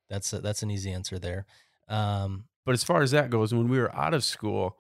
that's 0.10 0.34
a, 0.34 0.40
that's 0.40 0.62
an 0.64 0.70
easy 0.72 0.92
answer 0.92 1.18
there. 1.18 1.46
Um, 1.88 2.46
But 2.66 2.74
as 2.74 2.84
far 2.84 3.02
as 3.02 3.12
that 3.12 3.30
goes, 3.30 3.54
when 3.54 3.68
we 3.70 3.80
were 3.80 3.94
out 3.96 4.14
of 4.14 4.24
school, 4.24 4.78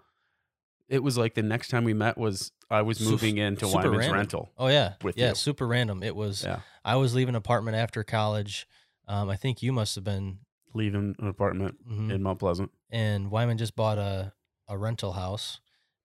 it 0.89 1.01
was 1.01 1.17
like 1.17 1.33
the 1.33 1.41
next 1.41 1.69
time 1.69 1.83
we 1.83 1.93
met 1.93 2.17
was 2.17 2.51
I 2.69 2.81
was 2.81 2.99
moving 3.01 3.37
into 3.37 3.65
super 3.65 3.77
Wyman's 3.77 3.97
random. 3.99 4.15
rental. 4.17 4.51
oh 4.57 4.67
yeah, 4.67 4.93
With 5.03 5.17
yeah, 5.17 5.29
you. 5.29 5.35
super 5.35 5.65
random. 5.67 6.03
It 6.03 6.15
was. 6.15 6.43
Yeah. 6.43 6.59
I 6.85 6.95
was 6.97 7.15
leaving 7.15 7.29
an 7.29 7.37
apartment 7.37 7.77
after 7.77 8.03
college. 8.03 8.67
Um, 9.07 9.29
I 9.29 9.35
think 9.35 9.63
you 9.63 9.71
must 9.71 9.95
have 9.95 10.03
been. 10.03 10.39
Leaving 10.75 11.15
an 11.19 11.27
apartment 11.27 11.75
mhm. 11.87 12.11
in 12.11 12.21
Mount 12.23 12.39
Pleasant. 12.39 12.71
And 12.89 13.29
Wyman 13.31 13.57
just 13.57 13.75
bought 13.75 13.97
a 13.97 14.33
a 14.67 14.77
rental 14.77 15.13
house, 15.13 15.59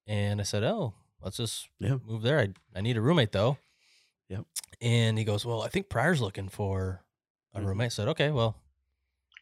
and 0.09 0.41
I 0.41 0.45
said, 0.45 0.65
"Oh, 0.65 0.95
let's 1.23 1.37
just 1.37 1.69
Yeah. 1.79 1.99
move 2.05 2.23
there. 2.23 2.41
I 2.41 2.49
I 2.75 2.81
need 2.81 2.97
a 2.97 3.01
roommate 3.01 3.31
though." 3.31 3.59
Yep. 4.29 4.45
And 4.81 5.17
he 5.19 5.23
goes, 5.25 5.47
"Well, 5.47 5.63
I 5.63 5.69
think 5.69 5.89
Pryor's 5.89 6.21
looking 6.21 6.49
for 6.49 7.03
a 7.55 7.61
Mhm. 7.61 7.67
roommate." 7.67 7.87
I 7.87 7.89
said, 7.91 8.09
"Okay, 8.09 8.31
well." 8.31 8.57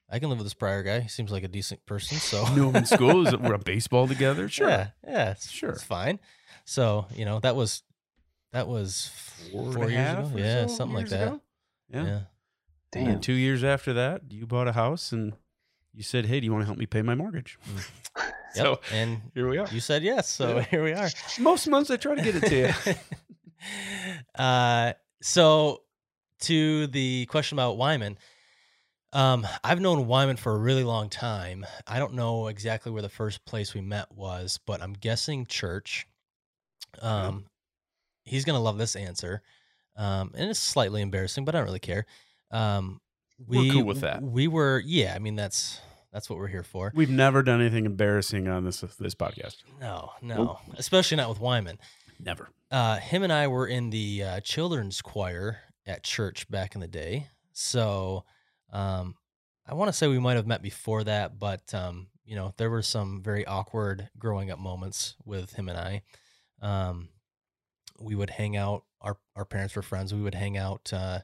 I 0.09 0.21
can 0.21 0.29
live 0.29 0.39
with 0.39 0.47
this 0.47 0.55
Pryor 0.55 0.85
guy. 0.85 1.01
He 1.01 1.09
seems 1.09 1.33
like 1.33 1.43
a 1.43 1.49
decent 1.49 1.85
person. 1.85 2.19
So 2.19 2.45
Knew 2.55 2.69
him 2.69 2.77
in 2.77 2.87
school. 2.87 3.25
Was 3.25 3.33
it- 3.33 3.41
we're 3.41 3.55
on 3.55 3.62
baseball 3.64 4.07
together. 4.07 4.49
Sure. 4.49 4.69
Yeah, 4.69 4.91
yeah, 5.05 5.31
it's, 5.33 5.51
Sure. 5.51 5.71
it's 5.71 5.83
fine. 5.83 6.21
So 6.64 7.09
you 7.12 7.25
know 7.25 7.41
that 7.41 7.57
was 7.57 7.83
that 8.53 8.69
was 8.69 9.09
Four, 9.51 9.73
four, 9.73 9.91
years 9.91 10.29
ago. 10.29 10.37
Yeah, 10.39 10.67
so 10.69 10.77
something 10.77 10.95
like 10.97 11.09
that. 11.09 11.27
ago? 11.27 11.41
Yeah. 11.89 12.05
Yeah. 12.05 12.12
And 12.12 12.27
Damn. 12.93 13.05
then 13.07 13.21
two 13.21 13.33
years 13.33 13.64
after 13.64 13.93
that, 13.95 14.31
you 14.31 14.47
bought 14.47 14.69
a 14.69 14.73
house 14.75 15.11
and 15.11 15.35
you 15.93 16.05
said, 16.05 16.27
"Hey, 16.27 16.39
do 16.39 16.45
you 16.47 16.53
want 16.53 16.62
to 16.62 16.67
help 16.67 16.79
me 16.79 16.87
pay 16.87 17.03
my 17.03 17.17
mortgage?" 17.17 17.59
Yep. 18.57 18.65
So 18.65 18.81
and 18.93 19.21
here 19.35 19.49
we 19.49 19.59
are. 19.59 19.67
you 19.71 19.81
said 19.81 20.03
yes, 20.03 20.29
so 20.29 20.57
Yeah. 20.57 20.63
here 20.65 20.83
we 20.85 20.93
are. 20.93 21.09
Most 21.39 21.67
months 21.69 21.91
I 21.91 21.97
try 21.97 22.15
to 22.15 22.23
get 22.23 22.37
it 22.37 22.49
to 22.49 22.57
you. 22.57 22.95
uh, 24.39 24.93
so 25.23 25.83
to 26.41 26.87
the 26.89 27.27
question 27.27 27.57
about 27.59 27.77
Wyman, 27.77 28.19
um, 29.13 29.47
I've 29.65 29.81
known 29.81 30.07
Wyman 30.07 30.37
for 30.37 30.53
a 30.53 30.59
really 30.59 30.85
long 30.85 31.09
time. 31.09 31.65
I 31.87 31.99
don't 31.99 32.15
know 32.15 32.49
exactly 32.49 32.93
where 32.93 33.03
the 33.03 33.09
first 33.09 33.45
place 33.45 33.73
we 33.75 33.81
met 33.81 34.11
was, 34.13 34.59
but 34.67 34.83
I'm 34.83 34.93
guessing 34.93 35.47
church. 35.47 36.07
Um, 37.01 37.47
he's 38.25 38.45
gonna 38.45 38.61
love 38.61 38.79
this 38.79 38.97
answer, 38.97 39.43
um, 39.97 40.33
and 40.37 40.51
it's 40.51 40.59
slightly 40.59 41.03
embarrassing, 41.03 41.45
but 41.45 41.55
I 41.55 41.59
don't 41.59 41.67
really 41.67 41.79
care. 41.79 42.05
Um, 42.51 43.01
We're 43.47 43.73
cool 43.73 43.85
with 43.85 44.01
that. 44.01 44.23
We 44.23 44.49
were, 44.49 44.83
yeah. 44.85 45.15
I 45.15 45.19
mean, 45.19 45.37
that's 45.37 45.81
that's 46.17 46.31
what 46.31 46.39
we're 46.39 46.47
here 46.47 46.62
for. 46.62 46.91
We've 46.95 47.11
never 47.11 47.43
done 47.43 47.61
anything 47.61 47.85
embarrassing 47.85 48.49
on 48.49 48.64
this 48.64 48.81
this 48.99 49.14
podcast. 49.14 49.57
No, 49.79 50.12
no, 50.23 50.59
especially 50.79 51.19
not 51.19 51.29
with 51.29 51.41
Wyman. 51.41 51.79
Never. 52.19 52.49
Uh, 52.71 52.97
him 52.97 53.23
and 53.23 53.31
I 53.31 53.49
were 53.49 53.67
in 53.67 53.91
the 53.91 54.23
uh, 54.23 54.41
children's 54.41 55.03
choir 55.03 55.59
at 55.87 56.03
church 56.05 56.49
back 56.51 56.75
in 56.75 56.81
the 56.81 56.89
day. 56.89 57.29
So 57.53 58.25
um, 58.73 59.17
I 59.67 59.75
want 59.75 59.91
to 59.91 59.93
say 59.93 60.09
we 60.09 60.19
might 60.19 60.37
have 60.37 60.47
met 60.47 60.62
before 60.62 61.05
that, 61.05 61.39
but 61.39 61.75
um, 61.75 62.07
you 62.25 62.35
know, 62.35 62.55
there 62.57 62.71
were 62.71 62.81
some 62.81 63.23
very 63.23 63.45
awkward 63.45 64.09
growing 64.19 64.51
up 64.51 64.59
moments 64.59 65.17
with 65.27 65.53
him 65.53 65.69
and 65.69 65.79
I. 65.79 66.03
Um, 66.62 67.11
we 68.01 68.14
would 68.14 68.31
hang 68.31 68.57
out. 68.57 68.85
Our 69.03 69.19
our 69.35 69.45
parents 69.45 69.77
were 69.77 69.83
friends. 69.83 70.14
We 70.14 70.23
would 70.23 70.35
hang 70.35 70.57
out 70.57 70.91
uh, 70.95 71.19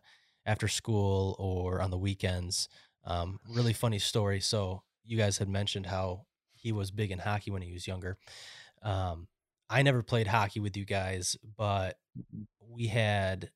after 0.45 0.69
school 0.69 1.35
or 1.39 1.81
on 1.81 1.91
the 1.91 1.97
weekends. 1.97 2.69
Um, 3.05 3.41
really 3.49 3.73
funny 3.73 3.99
story. 3.99 4.41
So 4.41 4.83
you 5.05 5.17
guys 5.17 5.39
had 5.39 5.49
mentioned 5.49 5.87
how 5.87 6.27
he 6.55 6.73
was 6.73 6.91
big 6.91 7.11
in 7.11 7.19
hockey 7.19 7.51
when 7.51 7.63
he 7.63 7.73
was 7.73 7.87
younger. 7.87 8.17
Um, 8.83 9.29
I 9.69 9.83
never 9.83 10.03
played 10.03 10.27
hockey 10.27 10.61
with 10.61 10.77
you 10.77 10.85
guys, 10.85 11.37
but 11.57 11.97
we 12.61 12.87
had 12.87 13.51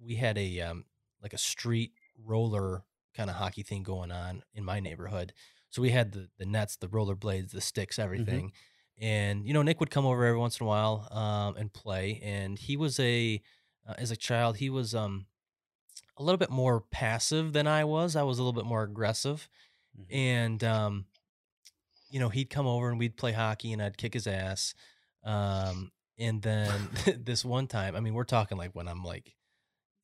we 0.00 0.14
had 0.16 0.36
a 0.38 0.60
um, 0.60 0.84
like 1.22 1.32
a 1.32 1.38
street 1.38 1.92
roller 2.22 2.84
kind 3.16 3.30
of 3.30 3.36
hockey 3.36 3.62
thing 3.62 3.82
going 3.82 4.12
on 4.12 4.42
in 4.54 4.64
my 4.64 4.80
neighborhood. 4.80 5.32
So 5.70 5.82
we 5.82 5.90
had 5.90 6.12
the 6.12 6.28
the 6.38 6.46
nets, 6.46 6.76
the 6.76 6.88
roller 6.88 7.14
blades, 7.14 7.52
the 7.52 7.60
sticks, 7.60 7.98
everything. 7.98 8.52
And 9.00 9.46
you 9.46 9.54
know, 9.54 9.62
Nick 9.62 9.80
would 9.80 9.90
come 9.90 10.06
over 10.06 10.24
every 10.24 10.38
once 10.38 10.60
in 10.60 10.66
a 10.66 10.68
while 10.68 11.08
um, 11.10 11.56
and 11.56 11.72
play. 11.72 12.20
And 12.22 12.58
he 12.58 12.76
was 12.76 13.00
a 13.00 13.40
uh, 13.88 13.94
as 13.98 14.10
a 14.10 14.16
child, 14.16 14.58
he 14.58 14.70
was 14.70 14.94
um 14.94 15.26
a 16.22 16.24
little 16.24 16.38
bit 16.38 16.50
more 16.50 16.80
passive 16.80 17.52
than 17.52 17.66
I 17.66 17.84
was. 17.84 18.16
I 18.16 18.22
was 18.22 18.38
a 18.38 18.42
little 18.42 18.52
bit 18.60 18.64
more 18.68 18.82
aggressive, 18.82 19.48
Mhm. 19.98 20.06
and 20.14 20.64
um, 20.64 21.06
you 22.10 22.20
know, 22.20 22.28
he'd 22.28 22.50
come 22.50 22.66
over 22.66 22.88
and 22.90 22.98
we'd 22.98 23.16
play 23.16 23.32
hockey, 23.32 23.72
and 23.72 23.82
I'd 23.82 23.96
kick 23.98 24.14
his 24.14 24.26
ass. 24.26 24.74
Um, 25.24 25.92
and 26.18 26.42
then 26.42 26.88
this 27.24 27.44
one 27.44 27.66
time, 27.66 27.96
I 27.96 28.00
mean, 28.00 28.14
we're 28.14 28.24
talking 28.24 28.58
like 28.58 28.72
when 28.74 28.88
I'm 28.88 29.02
like, 29.04 29.34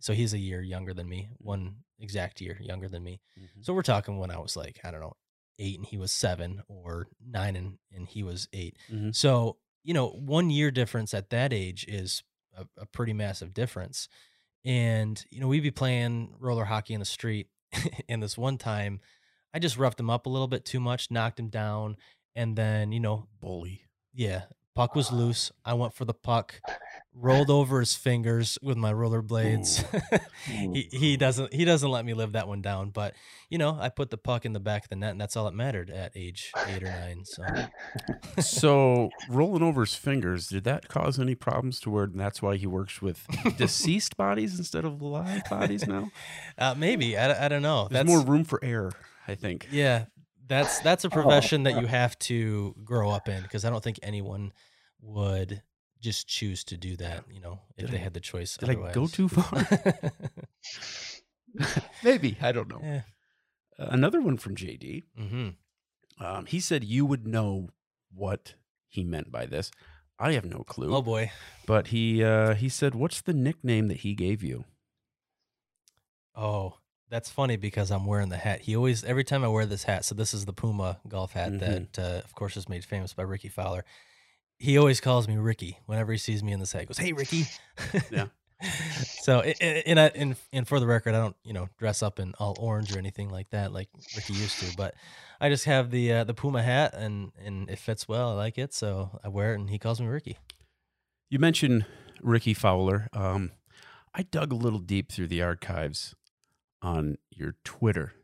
so 0.00 0.12
he's 0.12 0.32
a 0.34 0.38
year 0.38 0.62
younger 0.62 0.94
than 0.94 1.08
me, 1.08 1.30
one 1.38 1.76
exact 1.98 2.40
year 2.40 2.58
younger 2.60 2.88
than 2.88 3.02
me. 3.02 3.20
Mhm. 3.38 3.64
So 3.64 3.74
we're 3.74 3.82
talking 3.82 4.18
when 4.18 4.30
I 4.30 4.38
was 4.38 4.56
like, 4.56 4.80
I 4.84 4.90
don't 4.90 5.00
know, 5.00 5.16
eight 5.58 5.76
and 5.78 5.86
he 5.86 5.96
was 5.98 6.12
seven, 6.12 6.62
or 6.68 7.08
nine 7.24 7.56
and, 7.56 7.78
and 7.92 8.06
he 8.08 8.22
was 8.22 8.48
8 8.52 8.76
Mhm. 8.90 9.14
So, 9.14 9.58
you 9.82 9.92
know, 9.94 10.08
one 10.08 10.50
year 10.50 10.70
difference 10.70 11.12
at 11.14 11.30
that 11.30 11.52
age 11.52 11.84
is 11.88 12.22
a, 12.56 12.66
a 12.76 12.86
pretty 12.86 13.12
massive 13.12 13.52
difference. 13.54 14.08
And, 14.64 15.22
you 15.30 15.40
know, 15.40 15.48
we'd 15.48 15.62
be 15.62 15.70
playing 15.70 16.34
roller 16.40 16.64
hockey 16.64 16.94
in 16.94 17.00
the 17.00 17.06
street. 17.06 17.48
and 18.08 18.22
this 18.22 18.36
one 18.36 18.58
time, 18.58 19.00
I 19.54 19.58
just 19.58 19.78
roughed 19.78 20.00
him 20.00 20.10
up 20.10 20.26
a 20.26 20.28
little 20.28 20.48
bit 20.48 20.64
too 20.64 20.80
much, 20.80 21.10
knocked 21.10 21.40
him 21.40 21.48
down. 21.48 21.96
And 22.34 22.56
then, 22.56 22.92
you 22.92 23.00
know, 23.00 23.28
Bully. 23.40 23.82
yeah, 24.14 24.42
puck 24.74 24.94
was 24.94 25.10
ah. 25.10 25.16
loose. 25.16 25.52
I 25.64 25.74
went 25.74 25.94
for 25.94 26.04
the 26.04 26.14
puck, 26.14 26.60
rolled 27.14 27.50
over 27.50 27.80
his 27.80 27.94
fingers 27.94 28.58
with 28.62 28.76
my 28.76 28.92
roller 28.92 29.22
blades. 29.22 29.84
he 30.44 30.88
he 30.92 31.16
doesn't 31.16 31.52
he 31.52 31.64
doesn't 31.64 31.90
let 31.90 32.04
me 32.04 32.14
live 32.14 32.32
that 32.32 32.48
one 32.48 32.62
down. 32.62 32.90
But 32.90 33.14
you 33.50 33.58
know, 33.58 33.76
I 33.80 33.88
put 33.88 34.10
the 34.10 34.16
puck 34.16 34.44
in 34.44 34.52
the 34.52 34.60
back 34.60 34.84
of 34.84 34.90
the 34.90 34.96
net, 34.96 35.10
and 35.10 35.20
that's 35.20 35.36
all 35.36 35.44
that 35.46 35.54
mattered 35.54 35.90
at 35.90 36.12
age 36.14 36.52
eight 36.68 36.82
or 36.82 36.86
nine. 36.86 37.24
So 37.24 37.44
so 38.40 39.10
rolling 39.28 39.62
over 39.62 39.82
his 39.82 39.94
fingers, 39.94 40.48
did 40.48 40.64
that 40.64 40.88
cause 40.88 41.18
any 41.18 41.34
problems 41.34 41.80
to 41.80 41.90
where 41.90 42.06
that's 42.06 42.40
why 42.42 42.56
he 42.56 42.66
works 42.66 43.02
with 43.02 43.26
deceased 43.56 44.16
bodies 44.16 44.58
instead 44.58 44.84
of 44.84 45.02
live 45.02 45.42
bodies 45.50 45.86
now? 45.86 46.10
uh, 46.58 46.74
maybe 46.76 47.16
I, 47.16 47.46
I 47.46 47.48
don't 47.48 47.62
know. 47.62 47.88
There's 47.90 48.04
That's 48.04 48.08
more 48.08 48.24
room 48.24 48.44
for 48.44 48.62
error, 48.62 48.92
I 49.26 49.34
think. 49.34 49.68
yeah. 49.70 50.06
That's 50.46 50.78
that's 50.80 51.04
a 51.04 51.10
profession 51.10 51.64
that 51.64 51.78
you 51.78 51.86
have 51.86 52.18
to 52.20 52.74
grow 52.82 53.10
up 53.10 53.28
in 53.28 53.42
because 53.42 53.66
I 53.66 53.70
don't 53.70 53.84
think 53.84 53.98
anyone 54.02 54.52
would 55.02 55.62
just 56.00 56.26
choose 56.28 56.64
to 56.64 56.76
do 56.76 56.96
that. 56.96 57.24
You 57.32 57.40
know, 57.40 57.60
if 57.76 57.86
Did 57.86 57.92
they 57.94 57.98
I- 57.98 58.02
had 58.02 58.14
the 58.14 58.20
choice. 58.20 58.56
Did 58.56 58.70
I 58.70 58.92
go 58.92 59.06
too 59.06 59.28
far? 59.28 59.66
Maybe. 62.04 62.36
I 62.40 62.52
don't 62.52 62.68
know. 62.68 62.80
yeah. 62.82 63.02
Uh, 63.78 63.86
another 63.90 64.20
one 64.20 64.36
from 64.36 64.56
JD. 64.56 65.04
hmm 65.16 65.48
Um, 66.20 66.46
he 66.46 66.60
said 66.60 66.84
you 66.84 67.06
would 67.06 67.26
know 67.26 67.68
what 68.12 68.54
he 68.88 69.04
meant 69.04 69.30
by 69.30 69.46
this. 69.46 69.70
I 70.18 70.32
have 70.32 70.44
no 70.44 70.64
clue. 70.64 70.94
Oh 70.94 71.02
boy. 71.02 71.30
But 71.66 71.88
he 71.88 72.24
uh, 72.24 72.54
he 72.54 72.68
said, 72.68 72.94
"What's 72.94 73.20
the 73.20 73.32
nickname 73.34 73.86
that 73.88 73.98
he 73.98 74.14
gave 74.14 74.42
you?" 74.42 74.64
Oh, 76.34 76.74
that's 77.08 77.30
funny 77.30 77.56
because 77.56 77.90
I'm 77.90 78.04
wearing 78.06 78.28
the 78.28 78.36
hat. 78.36 78.62
He 78.62 78.74
always 78.76 79.04
every 79.04 79.24
time 79.24 79.44
I 79.44 79.48
wear 79.48 79.64
this 79.66 79.84
hat. 79.84 80.04
So 80.04 80.14
this 80.14 80.34
is 80.34 80.44
the 80.44 80.52
Puma 80.52 80.98
golf 81.08 81.32
hat 81.32 81.52
Mhm. 81.52 81.60
that, 81.60 81.98
uh, 81.98 82.18
of 82.24 82.34
course, 82.34 82.56
is 82.56 82.68
made 82.68 82.84
famous 82.84 83.14
by 83.14 83.22
Rickie 83.22 83.48
Fowler. 83.48 83.84
He 84.58 84.76
always 84.76 85.00
calls 85.00 85.28
me 85.28 85.36
Ricky 85.36 85.78
whenever 85.86 86.12
he 86.12 86.18
sees 86.18 86.42
me 86.42 86.52
in 86.52 86.60
the 86.60 86.66
hat. 86.66 86.80
He 86.80 86.86
goes, 86.86 86.98
"Hey, 86.98 87.12
Ricky." 87.12 87.44
Yeah. 88.10 88.26
so, 89.20 89.40
and 89.40 89.82
and, 89.86 90.00
I, 90.00 90.06
and 90.06 90.36
and 90.52 90.66
for 90.66 90.80
the 90.80 90.86
record, 90.86 91.14
I 91.14 91.20
don't 91.20 91.36
you 91.44 91.52
know 91.52 91.68
dress 91.78 92.02
up 92.02 92.18
in 92.18 92.34
all 92.40 92.56
orange 92.58 92.92
or 92.94 92.98
anything 92.98 93.28
like 93.30 93.50
that 93.50 93.72
like 93.72 93.88
Ricky 94.16 94.32
used 94.32 94.58
to, 94.60 94.76
but 94.76 94.94
I 95.40 95.48
just 95.48 95.64
have 95.66 95.92
the 95.92 96.12
uh, 96.12 96.24
the 96.24 96.34
Puma 96.34 96.62
hat 96.62 96.92
and 96.94 97.30
and 97.44 97.70
it 97.70 97.78
fits 97.78 98.08
well. 98.08 98.30
I 98.30 98.34
like 98.34 98.58
it, 98.58 98.74
so 98.74 99.20
I 99.22 99.28
wear 99.28 99.52
it, 99.52 99.60
and 99.60 99.70
he 99.70 99.78
calls 99.78 100.00
me 100.00 100.08
Ricky. 100.08 100.38
You 101.30 101.38
mentioned 101.38 101.86
Rickie 102.20 102.54
Fowler. 102.54 103.08
Um, 103.12 103.52
I 104.12 104.22
dug 104.22 104.50
a 104.50 104.56
little 104.56 104.80
deep 104.80 105.12
through 105.12 105.28
the 105.28 105.42
archives 105.42 106.16
on 106.82 107.18
your 107.30 107.54
Twitter. 107.62 108.14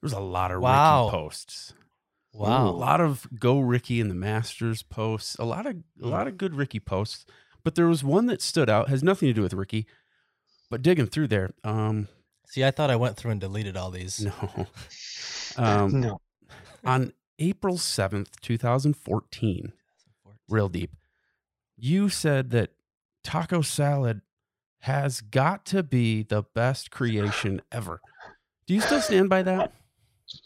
There's 0.00 0.12
a 0.12 0.20
lot 0.20 0.52
of 0.52 0.60
Wow. 0.60 1.06
Ricky 1.06 1.16
posts. 1.16 1.74
A 2.34 2.70
lot 2.70 3.00
of 3.00 3.26
go 3.38 3.58
Ricky 3.58 4.00
and 4.00 4.10
the 4.10 4.14
Masters 4.14 4.82
posts. 4.82 5.36
A 5.38 5.44
lot 5.44 5.66
of 5.66 5.76
a 6.00 6.04
Mm. 6.04 6.10
lot 6.10 6.28
of 6.28 6.36
good 6.38 6.54
Ricky 6.54 6.78
posts. 6.80 7.24
But 7.64 7.74
there 7.74 7.86
was 7.88 8.04
one 8.04 8.26
that 8.26 8.40
stood 8.40 8.70
out. 8.70 8.88
Has 8.88 9.02
nothing 9.02 9.28
to 9.28 9.32
do 9.32 9.42
with 9.42 9.52
Ricky. 9.54 9.86
But 10.70 10.82
digging 10.82 11.06
through 11.06 11.28
there, 11.28 11.50
um, 11.64 12.08
See, 12.46 12.64
I 12.64 12.70
thought 12.70 12.90
I 12.90 12.96
went 12.96 13.16
through 13.16 13.32
and 13.32 13.40
deleted 13.40 13.76
all 13.76 13.90
these. 13.90 14.20
no. 14.24 14.66
Um, 15.56 16.00
no. 16.00 16.20
on 16.84 17.12
April 17.38 17.76
7th, 17.78 18.38
2014, 18.42 19.72
real 20.48 20.68
deep, 20.68 20.94
you 21.76 22.08
said 22.08 22.50
that 22.50 22.70
taco 23.24 23.60
salad 23.62 24.20
has 24.80 25.20
got 25.20 25.64
to 25.66 25.82
be 25.82 26.22
the 26.22 26.42
best 26.54 26.90
creation 26.90 27.60
ever. 27.72 28.00
Do 28.66 28.74
you 28.74 28.80
still 28.80 29.00
stand 29.00 29.28
by 29.28 29.42
that? 29.42 29.72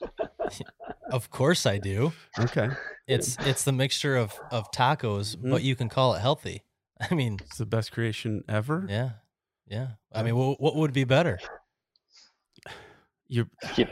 Of 1.13 1.31
course 1.31 1.67
I 1.67 1.79
do. 1.79 2.13
Okay. 2.39 2.69
It's 3.07 3.37
it's 3.41 3.65
the 3.65 3.73
mixture 3.73 4.17
of 4.17 4.33
of 4.51 4.71
tacos, 4.73 5.37
Mhm. 5.37 5.51
but 5.51 5.63
you 5.63 5.77
can 5.77 5.89
call 5.89 6.15
it 6.15 6.21
healthy. 6.21 6.63
I 7.11 7.15
mean, 7.15 7.39
It's 7.43 7.59
the 7.59 7.67
best 7.67 7.93
creation 7.93 8.43
ever. 8.49 8.87
yeah, 8.89 9.11
yeah. 9.67 9.89
I 10.13 10.23
mean, 10.23 10.35
what, 10.37 10.61
what 10.61 10.75
would 10.77 10.93
be 10.93 11.05
better? 11.05 11.39
You're 13.29 13.47
Keep. 13.75 13.89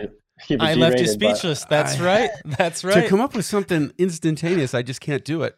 Keep 0.47 0.63
I 0.63 0.73
left 0.75 0.99
you 0.99 1.07
speechless. 1.07 1.65
That's 1.67 2.01
I- 2.01 2.05
right. 2.05 2.31
That's 2.59 2.83
right. 2.85 2.95
to 2.95 3.01
right. 3.01 3.09
come 3.11 3.21
up 3.21 3.35
with 3.35 3.45
something 3.45 3.93
instantaneous. 3.99 4.73
I 4.75 4.83
just 4.83 5.01
can't 5.03 5.25
do 5.25 5.43
it. 5.43 5.55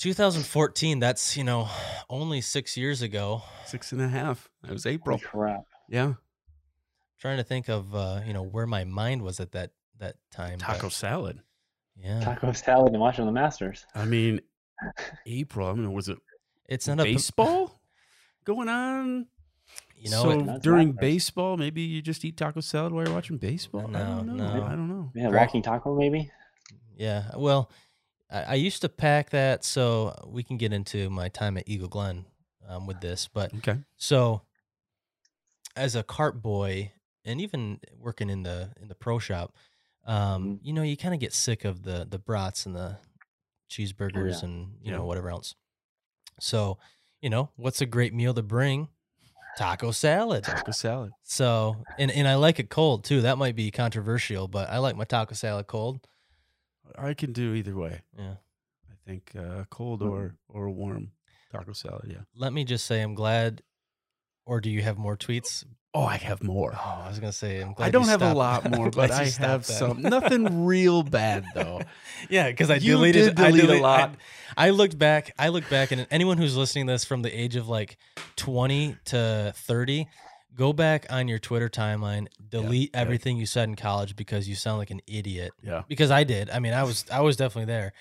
2014. 0.00 1.00
That's 1.00 1.36
you 1.36 1.44
know 1.44 1.68
only 2.10 2.40
six 2.42 2.76
years 2.76 3.00
ago. 3.02 3.42
Six 3.66 3.92
and 3.92 4.00
a 4.02 4.08
half. 4.08 4.48
That 4.62 4.72
was 4.72 4.84
April. 4.86 5.18
Crap. 5.18 5.64
Yeah. 5.88 6.14
trying 7.20 7.38
to 7.38 7.44
think 7.44 7.68
of 7.68 7.94
uh, 7.94 8.20
you 8.26 8.32
know 8.34 8.42
where 8.42 8.66
my 8.66 8.84
mind 8.84 9.22
was 9.22 9.40
at 9.40 9.52
that 9.52 9.70
that 9.98 10.16
time. 10.30 10.58
but 10.58 10.66
Taco 10.66 10.88
salad. 10.88 11.40
Yeah, 11.96 12.20
Taco 12.20 12.52
salad 12.52 12.92
and 12.92 13.00
watching 13.00 13.26
the 13.26 13.32
Masters. 13.32 13.84
I 13.94 14.04
mean, 14.04 14.40
April. 15.26 15.68
I 15.68 15.72
mean, 15.74 15.92
was 15.92 16.08
it 16.08 16.18
it's 16.68 16.86
not 16.86 17.00
a 17.00 17.04
baseball 17.04 17.80
going 18.44 18.68
on? 18.68 19.26
You 19.96 20.10
know, 20.10 20.22
so 20.22 20.30
it- 20.30 20.62
during 20.62 20.92
baseball, 20.92 21.56
maybe 21.56 21.82
you 21.82 22.00
just 22.00 22.24
eat 22.24 22.36
taco 22.36 22.60
salad 22.60 22.92
while 22.92 23.04
you're 23.04 23.12
watching 23.14 23.36
baseball. 23.36 23.88
I 23.88 23.90
No, 23.90 23.98
don't 24.18 24.26
know. 24.36 24.54
no. 24.56 24.62
I 24.64 24.70
don't 24.70 24.88
know. 24.88 25.10
Yeah, 25.14 25.24
Right. 25.26 25.34
walking 25.46 25.60
taco 25.62 25.96
maybe. 25.96 26.30
Yeah. 26.96 27.30
Well, 27.36 27.70
I, 28.30 28.42
I 28.42 28.54
used 28.54 28.80
to 28.82 28.88
pack 28.88 29.30
that, 29.30 29.64
so 29.64 30.14
we 30.26 30.42
can 30.44 30.56
get 30.56 30.72
into 30.72 31.10
my 31.10 31.28
time 31.28 31.56
at 31.56 31.64
Eagle 31.68 31.88
Glen 31.88 32.26
um, 32.68 32.86
with 32.86 33.00
this. 33.00 33.26
But 33.32 33.52
Okay. 33.56 33.78
so, 33.96 34.42
as 35.76 35.96
a 35.96 36.02
cart 36.02 36.42
boy, 36.42 36.92
and 37.24 37.40
even 37.40 37.80
working 37.98 38.30
in 38.30 38.42
the 38.44 38.70
in 38.80 38.88
the 38.88 38.94
pro 38.94 39.18
shop, 39.18 39.54
um, 40.08 40.44
Mhm. 40.56 40.58
you 40.62 40.72
know, 40.72 40.82
you 40.82 40.96
kind 40.96 41.14
of 41.14 41.20
get 41.20 41.32
sick 41.32 41.64
of 41.64 41.82
the 41.82 42.04
the 42.08 42.18
brats 42.18 42.66
and 42.66 42.74
the 42.74 42.98
cheeseburgers 43.70 44.16
Oh, 44.16 44.24
yeah. 44.38 44.44
and 44.44 44.72
you 44.82 44.90
Yeah. 44.90 44.96
know 44.96 45.04
whatever 45.06 45.30
else. 45.30 45.54
So, 46.40 46.78
you 47.20 47.30
know, 47.30 47.50
what's 47.56 47.80
a 47.80 47.86
great 47.86 48.12
meal 48.14 48.34
to 48.34 48.42
bring? 48.42 48.88
Taco 49.56 49.90
salad. 49.90 50.44
Taco 50.44 50.72
salad. 50.72 51.12
So, 51.24 51.84
and 51.98 52.10
and 52.10 52.26
I 52.28 52.36
like 52.36 52.58
it 52.58 52.70
cold 52.70 53.04
too. 53.04 53.20
That 53.22 53.38
might 53.38 53.54
be 53.56 53.70
controversial, 53.70 54.48
but 54.48 54.68
I 54.70 54.78
like 54.78 54.96
my 54.96 55.04
taco 55.04 55.34
salad 55.34 55.66
cold. 55.66 56.06
I 56.96 57.14
can 57.14 57.32
do 57.32 57.54
either 57.54 57.76
way. 57.76 58.02
Yeah. 58.16 58.36
I 58.90 58.94
think 59.04 59.34
uh, 59.36 59.64
cold 59.70 60.02
or 60.02 60.36
or 60.48 60.70
warm 60.70 61.12
taco 61.52 61.72
salad. 61.72 62.08
Yeah. 62.10 62.22
let 62.34 62.52
me 62.52 62.64
just 62.64 62.86
say 62.86 63.00
I'm 63.02 63.14
glad. 63.14 63.62
Or 64.46 64.60
do 64.62 64.70
you 64.70 64.80
have 64.82 64.96
more 64.96 65.16
tweets? 65.16 65.64
Oh, 65.94 66.04
I 66.04 66.16
have 66.16 66.42
more. 66.42 66.72
Oh, 66.76 67.02
I 67.04 67.08
was 67.08 67.18
gonna 67.18 67.32
say 67.32 67.60
I'm 67.62 67.72
glad 67.72 67.86
I 67.86 67.90
don't 67.90 68.08
have 68.08 68.22
a 68.22 68.34
lot 68.34 68.70
more, 68.70 68.90
but 68.94 69.10
I 69.10 69.24
have 69.24 69.66
that. 69.66 69.66
some. 69.66 70.02
Nothing 70.02 70.64
real 70.66 71.02
bad 71.02 71.46
though. 71.54 71.80
yeah, 72.28 72.50
because 72.50 72.70
I 72.70 72.76
You 72.76 72.92
deleted. 72.92 73.36
did 73.36 73.40
I 73.44 73.50
delete 73.50 73.70
a 73.78 73.82
lot. 73.82 74.14
I, 74.56 74.66
I 74.66 74.70
looked 74.70 74.98
back. 74.98 75.32
I 75.38 75.48
looked 75.48 75.70
back, 75.70 75.90
and 75.90 76.06
anyone 76.10 76.36
who's 76.36 76.56
listening 76.56 76.86
to 76.88 76.92
this 76.92 77.04
from 77.04 77.22
the 77.22 77.30
age 77.30 77.56
of 77.56 77.68
like 77.68 77.96
20 78.36 78.96
to 79.06 79.52
30, 79.56 80.06
go 80.54 80.72
back 80.74 81.06
on 81.10 81.26
your 81.26 81.38
Twitter 81.38 81.70
timeline, 81.70 82.26
delete 82.48 82.90
yeah. 82.92 83.00
everything 83.00 83.38
you 83.38 83.46
said 83.46 83.68
in 83.68 83.74
college 83.74 84.14
because 84.14 84.46
you 84.48 84.54
sound 84.56 84.78
like 84.78 84.90
an 84.90 85.00
idiot. 85.06 85.52
Yeah. 85.62 85.82
Because 85.88 86.10
I 86.10 86.22
did. 86.24 86.50
I 86.50 86.58
mean, 86.58 86.74
I 86.74 86.82
was 86.82 87.06
I 87.10 87.22
was 87.22 87.36
definitely 87.36 87.72
there, 87.72 87.94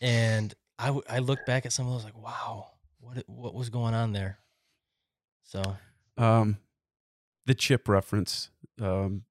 and 0.00 0.54
I 0.78 0.86
w- 0.86 1.04
I 1.08 1.18
looked 1.18 1.44
back 1.46 1.66
at 1.66 1.72
some 1.72 1.86
of 1.86 1.92
those 1.92 2.04
like, 2.04 2.16
wow, 2.16 2.68
what 3.00 3.22
what 3.26 3.54
was 3.54 3.68
going 3.68 3.92
on 3.94 4.12
there? 4.12 4.38
So 5.44 5.62
Um, 6.18 6.56
the 7.46 7.54
chip 7.54 7.88
reference. 7.88 8.50
Um, 8.80 9.22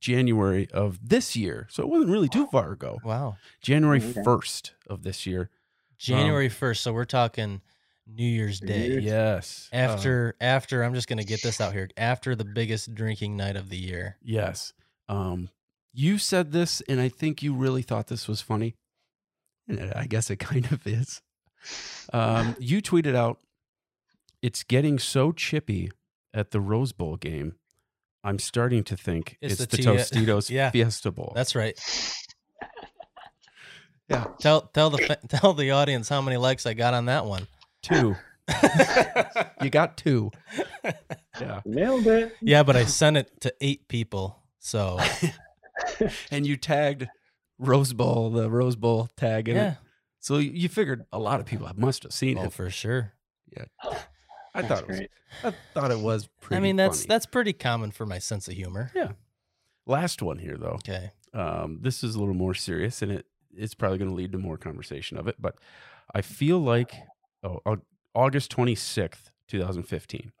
January 0.00 0.68
of 0.72 0.98
this 1.08 1.36
year, 1.36 1.68
so 1.70 1.82
it 1.84 1.88
wasn't 1.88 2.10
really 2.10 2.28
too 2.28 2.46
far 2.48 2.72
ago. 2.72 2.98
wow. 3.04 3.36
January 3.62 4.00
first 4.00 4.74
of 4.88 5.04
this 5.04 5.26
year. 5.26 5.48
January 5.96 6.48
first. 6.48 6.82
So 6.82 6.92
we're 6.92 7.04
talking 7.04 7.60
New 8.08 8.26
Year's 8.26 8.58
Day. 8.58 8.88
Year's- 8.88 9.04
Yes. 9.04 9.68
uh, 9.72 9.76
After 9.76 10.34
after 10.40 10.82
I'm 10.82 10.92
just 10.94 11.06
gonna 11.08 11.22
get 11.22 11.40
this 11.42 11.60
out 11.60 11.72
here. 11.72 11.88
After 11.96 12.34
the 12.34 12.44
biggest 12.44 12.92
drinking 12.94 13.36
night 13.36 13.54
of 13.56 13.68
the 13.68 13.76
year. 13.78 14.16
yes. 14.22 14.72
Um, 15.08 15.50
you 15.92 16.18
said 16.18 16.50
this, 16.52 16.80
and 16.88 17.00
I 17.00 17.08
think 17.08 17.42
you 17.42 17.54
really 17.54 17.82
thought 17.82 18.06
this 18.08 18.26
was 18.26 18.40
funny. 18.40 18.74
And 19.68 19.92
I 19.94 20.06
guess 20.06 20.30
it 20.30 20.36
kind 20.40 20.66
of 20.72 20.84
is. 20.86 21.22
Um, 22.12 22.56
you 22.58 22.82
tweeted 22.82 23.14
out, 23.14 23.38
"It's 24.42 24.64
getting 24.64 24.98
so 24.98 25.30
chippy 25.30 25.92
at 26.34 26.50
the 26.50 26.60
Rose 26.60 26.90
Bowl 26.92 27.16
game. 27.16 27.54
I'm 28.24 28.38
starting 28.38 28.84
to 28.84 28.96
think 28.96 29.36
It's 29.40 29.60
it's, 29.60 29.66
the 29.66 29.76
the, 29.76 29.82
T- 29.82 29.88
uh, 29.88 29.94
Tostitos 29.94 30.50
yeah. 30.50 30.70
Fiesta 30.70 31.10
Bowl." 31.10 31.32
That's 31.34 31.54
right. 31.54 31.78
Yeah. 34.08 34.26
Tell 34.40 34.62
tell 34.62 34.90
the 34.90 35.18
tell 35.28 35.54
the 35.54 35.70
audience 35.70 36.08
how 36.08 36.20
many 36.20 36.36
likes 36.36 36.66
I 36.66 36.74
got 36.74 36.94
on 36.94 37.06
that 37.06 37.24
one. 37.26 37.46
two. 37.82 38.16
You 39.62 39.70
got 39.70 39.96
two. 39.96 40.32
Yeah. 41.40 41.60
Nailed 41.64 42.06
it. 42.08 42.36
yeah, 42.40 42.64
but 42.64 42.74
I 42.74 42.84
sent 42.84 43.16
it 43.16 43.30
to 43.42 43.54
eight 43.60 43.86
people. 43.86 44.42
So 44.58 44.98
And 46.32 46.44
you 46.46 46.56
tagged 46.56 47.06
Rose 47.58 47.92
Bowl, 47.92 48.30
the 48.30 48.50
Rose 48.50 48.74
Bowl 48.76 49.08
tag 49.16 49.48
in 49.48 49.56
yeah, 49.56 49.70
it. 49.72 49.76
So 50.18 50.38
you 50.38 50.50
you 50.50 50.68
figured 50.68 51.04
a 51.12 51.18
lot 51.18 51.38
of 51.40 51.46
people 51.46 51.70
must 51.76 52.02
have 52.02 52.12
seen 52.12 52.36
oh 52.38 52.44
it. 52.44 52.52
for 52.52 52.68
sure. 52.70 53.12
I 54.54 54.62
thought 54.62 54.82
it 54.82 54.88
was. 54.88 55.00
I 55.44 55.54
thought 55.74 55.90
it 55.90 55.98
was 55.98 56.28
pretty 56.40 56.56
I 56.56 56.60
mean, 56.60 56.76
that's 56.76 57.00
funny. 57.00 57.08
that's 57.08 57.26
pretty 57.26 57.52
common 57.52 57.90
for 57.90 58.04
my 58.06 58.18
sense 58.18 58.48
of 58.48 58.54
humor. 58.54 58.90
Yeah. 58.94 59.12
Last 59.86 60.22
one 60.22 60.38
here 60.38 60.56
though. 60.56 60.78
Okay. 60.86 61.10
Um, 61.34 61.78
this 61.80 62.04
is 62.04 62.14
a 62.14 62.18
little 62.18 62.34
more 62.34 62.54
serious 62.54 63.00
and 63.02 63.10
it 63.12 63.26
it's 63.56 63.74
probably 63.74 63.98
going 63.98 64.10
to 64.10 64.14
lead 64.14 64.32
to 64.32 64.38
more 64.38 64.56
conversation 64.56 65.16
of 65.18 65.26
it, 65.28 65.36
but 65.38 65.56
I 66.14 66.20
feel 66.22 66.58
like 66.58 66.94
oh, 67.42 67.60
August 68.14 68.54
26th, 68.54 69.30
2015. 69.48 70.32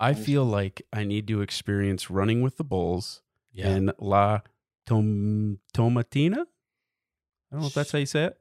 I 0.00 0.14
feel 0.14 0.44
like 0.44 0.82
I 0.92 1.04
need 1.04 1.26
to 1.28 1.40
experience 1.40 2.08
running 2.10 2.40
with 2.42 2.56
the 2.56 2.64
Bulls 2.64 3.22
Yeah. 3.52 3.68
and 3.68 3.92
La 3.98 4.40
Tom 4.86 5.58
Tomatina. 5.74 6.42
I 6.42 7.52
don't 7.52 7.60
know 7.62 7.66
if 7.66 7.74
that's 7.74 7.90
how 7.92 7.98
you 7.98 8.06
say 8.06 8.24
it. 8.26 8.40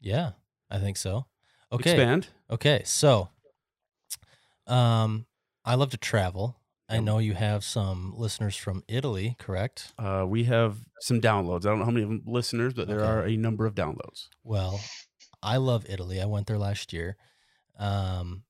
yeah. 0.00 0.32
I 0.70 0.78
think 0.78 0.96
so. 0.96 1.26
Okay. 1.72 1.92
Expand. 1.92 2.28
Okay, 2.50 2.82
so 2.84 3.30
um 4.66 5.26
I 5.64 5.74
love 5.76 5.90
to 5.90 5.96
travel. 5.96 6.56
I 6.88 7.00
know 7.00 7.18
you 7.18 7.32
have 7.32 7.64
some 7.64 8.12
listeners 8.14 8.54
from 8.54 8.82
Italy, 8.86 9.34
correct? 9.38 9.94
Uh, 9.98 10.26
we 10.28 10.44
have 10.44 10.76
some 11.00 11.22
downloads. 11.22 11.64
I 11.64 11.70
don't 11.70 11.78
know 11.78 11.86
how 11.86 11.90
many 11.90 12.02
of 12.02 12.10
them 12.10 12.22
listeners, 12.26 12.74
but 12.74 12.86
there 12.86 13.00
Okay. 13.00 13.06
are 13.06 13.24
a 13.24 13.36
number 13.36 13.64
of 13.64 13.74
downloads. 13.74 14.28
Well, 14.44 14.78
I 15.42 15.56
love 15.56 15.86
Italy. 15.88 16.20
I 16.20 16.26
went 16.26 16.48
there 16.48 16.58
last 16.58 16.92
year. 16.92 17.16
Um 17.78 18.44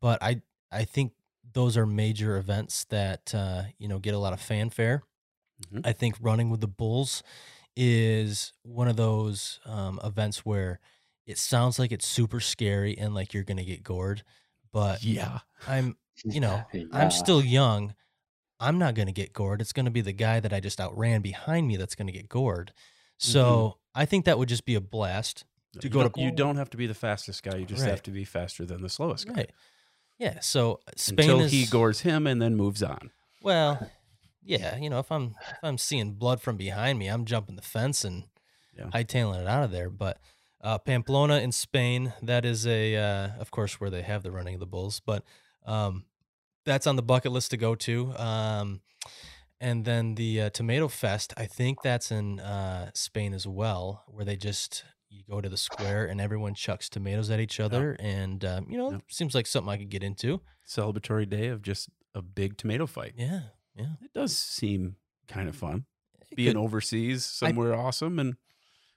but 0.00 0.22
I 0.22 0.42
I 0.70 0.84
think 0.84 1.12
those 1.52 1.76
are 1.76 1.86
major 1.86 2.36
events 2.36 2.84
that 2.86 3.34
uh, 3.34 3.64
you 3.78 3.88
know, 3.88 3.98
get 3.98 4.14
a 4.14 4.18
lot 4.18 4.32
of 4.32 4.40
fanfare. 4.40 5.02
Mhm. 5.72 5.86
I 5.86 5.92
think 5.92 6.16
running 6.20 6.50
with 6.50 6.60
the 6.60 6.68
Bulls 6.68 7.22
is 7.76 8.52
one 8.62 8.88
of 8.88 8.96
those 8.96 9.60
um, 9.66 10.00
events 10.04 10.44
where 10.44 10.80
it 11.26 11.38
sounds 11.38 11.78
like 11.78 11.92
it's 11.92 12.06
super 12.06 12.40
scary 12.40 12.96
and 12.98 13.14
like 13.14 13.32
you're 13.34 13.44
gonna 13.44 13.64
get 13.64 13.82
gored, 13.82 14.22
but 14.72 15.02
Yeah. 15.02 15.40
I'm 15.66 15.96
you 16.24 16.40
know 16.40 16.64
Yeah. 16.72 16.84
I'm 16.92 17.10
still 17.10 17.42
young. 17.42 17.94
I'm 18.60 18.78
not 18.78 18.94
gonna 18.94 19.12
get 19.12 19.32
gored. 19.32 19.60
It's 19.60 19.72
gonna 19.72 19.90
be 19.90 20.00
the 20.00 20.12
guy 20.12 20.40
that 20.40 20.52
I 20.52 20.60
just 20.60 20.80
outran 20.80 21.22
behind 21.22 21.66
me 21.68 21.76
that's 21.76 21.94
gonna 21.94 22.12
get 22.12 22.28
gored. 22.28 22.68
Mm-hmm. 22.74 23.32
So 23.32 23.78
I 23.94 24.04
think 24.04 24.24
that 24.26 24.38
would 24.38 24.48
just 24.48 24.64
be 24.64 24.74
a 24.74 24.80
blast. 24.80 25.44
Uh, 25.76 25.80
to 25.80 25.86
you 25.88 25.90
go 25.92 26.02
to- 26.04 26.08
don't, 26.10 26.24
you 26.24 26.30
don't 26.30 26.56
have 26.56 26.70
to 26.70 26.76
be 26.76 26.86
the 26.86 26.94
fastest 26.94 27.42
guy. 27.42 27.56
You 27.56 27.66
just 27.66 27.82
Right. 27.82 27.90
have 27.90 28.02
to 28.04 28.10
be 28.10 28.24
faster 28.24 28.64
than 28.64 28.80
the 28.82 28.88
slowest 28.88 29.26
guy. 29.26 29.34
Right. 29.34 29.50
Yeah. 30.18 30.38
So 30.40 30.80
uh, 30.86 30.92
Spain 30.96 31.30
Until 31.30 31.40
is 31.46 31.52
he 31.52 31.66
gores 31.66 32.00
him 32.00 32.26
and 32.26 32.40
then 32.40 32.54
moves 32.56 32.82
on. 32.82 33.10
well. 33.42 33.90
Yeah, 34.46 34.76
you 34.76 34.90
know, 34.90 34.98
if 34.98 35.10
I'm 35.10 35.34
if 35.40 35.58
I'm 35.62 35.78
seeing 35.78 36.12
blood 36.12 36.38
from 36.42 36.58
behind 36.58 36.98
me, 36.98 37.08
I'm 37.08 37.24
jumping 37.24 37.56
the 37.56 37.62
fence 37.62 38.04
and 38.04 38.24
Yeah. 38.76 38.88
hightailing 38.92 39.40
it 39.40 39.46
out 39.48 39.64
of 39.64 39.70
there. 39.70 39.88
But 39.88 40.18
uh, 40.64 40.78
Pamplona 40.78 41.38
in 41.38 41.52
Spain, 41.52 42.12
that 42.22 42.44
is 42.44 42.66
a, 42.66 42.96
uh, 42.96 43.28
of 43.38 43.50
course, 43.52 43.80
where 43.80 43.90
they 43.90 44.02
have 44.02 44.22
the 44.24 44.32
running 44.32 44.54
of 44.54 44.60
the 44.60 44.66
bulls. 44.66 45.00
But 45.04 45.22
um, 45.66 46.04
that's 46.64 46.86
on 46.86 46.96
the 46.96 47.02
bucket 47.02 47.30
list 47.32 47.50
to 47.52 47.56
go 47.56 47.74
to. 47.76 48.12
Um, 48.16 48.80
and 49.60 49.84
then 49.84 50.14
the 50.16 50.40
uh, 50.42 50.50
Tomato 50.50 50.88
Fest, 50.88 51.32
I 51.36 51.46
think 51.46 51.82
that's 51.82 52.10
in 52.10 52.40
uh, 52.40 52.90
Spain 52.94 53.32
as 53.34 53.46
well, 53.46 54.02
where 54.08 54.24
they 54.24 54.36
just 54.36 54.84
you 55.10 55.22
go 55.30 55.40
to 55.40 55.48
the 55.48 55.56
square 55.56 56.06
and 56.06 56.20
everyone 56.20 56.54
chucks 56.54 56.88
tomatoes 56.88 57.30
at 57.30 57.38
each 57.38 57.60
other, 57.60 57.96
and 58.00 58.44
um, 58.44 58.66
you 58.68 58.76
know, 58.76 58.90
Yep. 58.92 59.02
seems 59.10 59.34
like 59.34 59.46
something 59.46 59.70
I 59.72 59.76
could 59.76 59.88
get 59.90 60.02
into. 60.02 60.40
Celebratory 60.66 61.28
day 61.28 61.48
of 61.48 61.62
just 61.62 61.88
a 62.14 62.20
big 62.22 62.56
tomato 62.56 62.86
fight. 62.86 63.12
Yeah, 63.16 63.40
yeah. 63.76 63.92
It 64.02 64.12
does 64.12 64.36
seem 64.36 64.96
kind 65.28 65.48
of 65.48 65.54
fun. 65.54 65.84
It 66.32 66.36
Being 66.36 66.54
could- 66.54 66.60
overseas 66.64 67.24
somewhere 67.24 67.74
awesome 67.76 68.18
and 68.18 68.34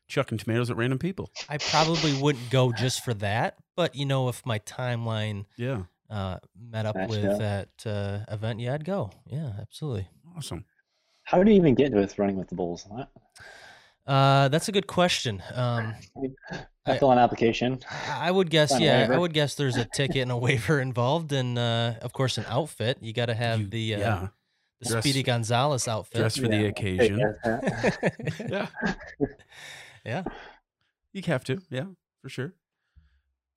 chucking 0.07 0.37
tomatoes 0.37 0.69
at 0.69 0.77
random 0.77 0.99
people. 0.99 1.31
I 1.49 1.57
probably 1.57 2.13
wouldn't 2.13 2.49
go 2.49 2.71
just 2.71 3.03
for 3.03 3.13
that, 3.15 3.55
but 3.75 3.95
you 3.95 4.05
know, 4.05 4.29
if 4.29 4.45
my 4.45 4.59
timeline 4.59 5.45
Yeah. 5.57 5.83
uh, 6.09 6.37
met 6.59 6.85
up 6.85 6.95
Matched 6.95 7.09
with 7.09 7.25
up. 7.25 7.39
that 7.39 7.69
uh, 7.85 8.19
event, 8.33 8.59
yeah, 8.59 8.73
I'd 8.73 8.85
go. 8.85 9.11
Yeah, 9.25 9.51
absolutely. 9.59 10.07
Awesome. 10.35 10.65
How 11.23 11.43
do 11.43 11.51
you 11.51 11.57
even 11.57 11.75
get 11.75 11.91
with 11.91 12.17
running 12.17 12.37
with 12.37 12.47
the 12.49 12.55
bulls? 12.55 12.87
I, 12.95 13.05
Uh, 14.07 14.47
that's 14.47 14.69
a 14.69 14.71
good 14.71 14.87
question. 14.87 15.43
Um, 15.53 15.93
I 16.15 16.59
I- 16.85 16.97
fill 16.97 17.11
an 17.11 17.17
application. 17.17 17.79
I 18.09 18.29
I 18.29 18.31
would 18.31 18.49
guess, 18.49 18.69
Sign 18.69 18.81
a 18.81 18.85
yeah, 18.85 19.07
I 19.11 19.17
would 19.17 19.33
guess 19.33 19.55
there's 19.55 19.75
a 19.75 19.83
ticket 19.83 20.21
and 20.21 20.31
a 20.31 20.37
waiver 20.37 20.79
involved, 20.89 21.33
and 21.33 21.59
uh, 21.59 21.95
of 22.01 22.13
course, 22.13 22.37
an 22.37 22.45
outfit. 22.47 22.99
You 23.01 23.11
got 23.11 23.25
to 23.25 23.33
have 23.33 23.59
You- 23.59 23.67
the 23.67 23.95
uh, 23.95 23.99
yeah. 23.99 24.27
the 24.79 24.89
Dress- 24.89 25.03
Speedy 25.03 25.23
Gonzalez 25.23 25.89
outfit. 25.89 26.19
Dress 26.21 26.37
for 26.37 26.47
the 26.47 26.67
occasion. 26.67 27.19
Yeah. 28.49 28.67
Yeah. 30.07 30.23
yeah. 30.25 30.33
You 31.13 31.21
have 31.23 31.43
to. 31.45 31.61
Yeah, 31.69 31.85
for 32.21 32.29
sure. 32.29 32.53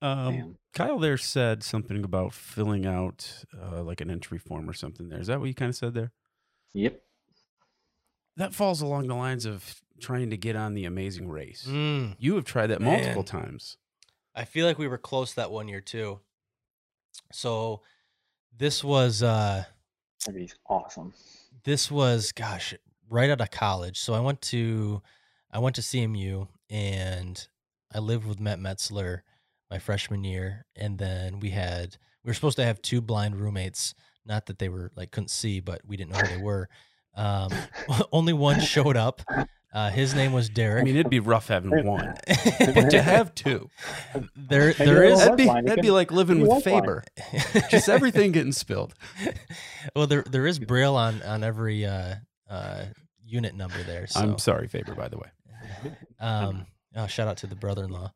Um, 0.01 0.33
Damn. 0.35 0.57
Kyle 0.73 0.99
there 0.99 1.17
said 1.17 1.63
something 1.63 2.03
about 2.03 2.33
filling 2.33 2.85
out 2.85 3.43
uh, 3.61 3.83
like 3.83 4.01
an 4.01 4.09
entry 4.09 4.37
form 4.39 4.69
or 4.69 4.73
something 4.73 5.09
there. 5.09 5.19
Is 5.19 5.27
that 5.27 5.39
what 5.39 5.45
you 5.47 5.53
kind 5.53 5.69
of 5.69 5.75
said 5.75 5.93
there? 5.93 6.11
Yep. 6.73 6.99
That 8.37 8.53
falls 8.53 8.81
along 8.81 9.07
the 9.07 9.15
lines 9.15 9.45
of 9.45 9.81
trying 9.99 10.29
to 10.31 10.37
get 10.37 10.55
on 10.55 10.73
the 10.73 10.85
amazing 10.85 11.29
race. 11.29 11.67
Mm, 11.69 12.15
You 12.17 12.35
have 12.35 12.45
tried 12.45 12.67
that 12.67 12.81
multiple 12.81 13.23
times. 13.23 13.77
I 14.33 14.45
feel 14.45 14.65
like 14.65 14.79
we 14.79 14.87
were 14.87 14.97
close 14.97 15.33
that 15.35 15.51
one 15.51 15.67
year 15.67 15.81
too. 15.81 16.21
So 17.31 17.81
this 18.57 18.83
was 18.83 19.21
uh 19.21 19.65
That'd 20.25 20.47
be 20.47 20.51
awesome. 20.67 21.13
this 21.63 21.91
was 21.91 22.31
gosh 22.31 22.73
right 23.09 23.29
out 23.29 23.41
of 23.41 23.49
college 23.51 23.99
so 23.99 24.13
i 24.13 24.19
went 24.19 24.39
to 24.41 25.01
i 25.51 25.59
went 25.59 25.75
to 25.75 25.81
cmu 25.81 26.47
and 26.69 27.47
i 27.93 27.99
lived 27.99 28.25
with 28.25 28.39
matt 28.39 28.59
metzler 28.59 29.21
my 29.69 29.79
freshman 29.79 30.23
year 30.23 30.65
and 30.75 30.97
then 30.97 31.39
we 31.39 31.49
had 31.49 31.97
we 32.23 32.29
were 32.29 32.33
supposed 32.33 32.57
to 32.57 32.63
have 32.65 32.81
two 32.81 33.01
blind 33.01 33.35
roommates 33.35 33.93
not 34.25 34.45
that 34.47 34.59
they 34.59 34.69
were 34.69 34.91
like 34.95 35.11
couldn't 35.11 35.29
see 35.29 35.59
but 35.59 35.81
we 35.85 35.95
didn't 35.97 36.11
know 36.11 36.19
who 36.19 36.35
they 36.37 36.41
were 36.43 36.67
um, 37.15 37.49
only 38.11 38.33
one 38.33 38.59
showed 38.61 38.95
up 38.95 39.21
uh, 39.73 39.89
his 39.89 40.13
name 40.13 40.31
was 40.33 40.49
derek 40.49 40.81
I 40.81 40.85
mean, 40.85 40.95
it'd 40.95 41.09
be 41.09 41.19
rough 41.21 41.47
having 41.47 41.85
one, 41.85 42.13
but 42.59 42.89
to 42.89 43.01
have 43.01 43.33
two, 43.35 43.69
there 44.35 44.67
Maybe 44.67 44.85
there 44.85 45.03
it'll 45.05 45.19
is 45.19 45.27
work. 45.29 45.37
that'd 45.37 45.37
be 45.37 45.67
that'd 45.69 45.81
be 45.81 45.91
like 45.91 46.11
living 46.11 46.45
with. 46.45 46.63
Faber. 46.63 47.03
Just 47.69 47.87
everything 47.87 48.33
getting 48.33 48.51
spilled. 48.51 48.93
well 49.95 50.07
there 50.07 50.23
there 50.29 50.45
is 50.45 50.59
braille 50.59 50.95
on 50.97 51.21
on 51.23 51.43
every 51.45 51.85
uh 51.85 52.15
uh 52.49 52.83
unit 53.25 53.55
number 53.55 53.81
there 53.83 54.07
so 54.07 54.19
I'm 54.19 54.37
sorry, 54.37 54.67
Faber. 54.67 54.93
By 54.93 55.07
the 55.07 55.17
way, 55.17 55.29
Um, 56.19 56.65
oh, 56.95 57.07
shout 57.07 57.27
out 57.27 57.37
to 57.37 57.47
the 57.47 57.55
brother-in-law. 57.55 58.11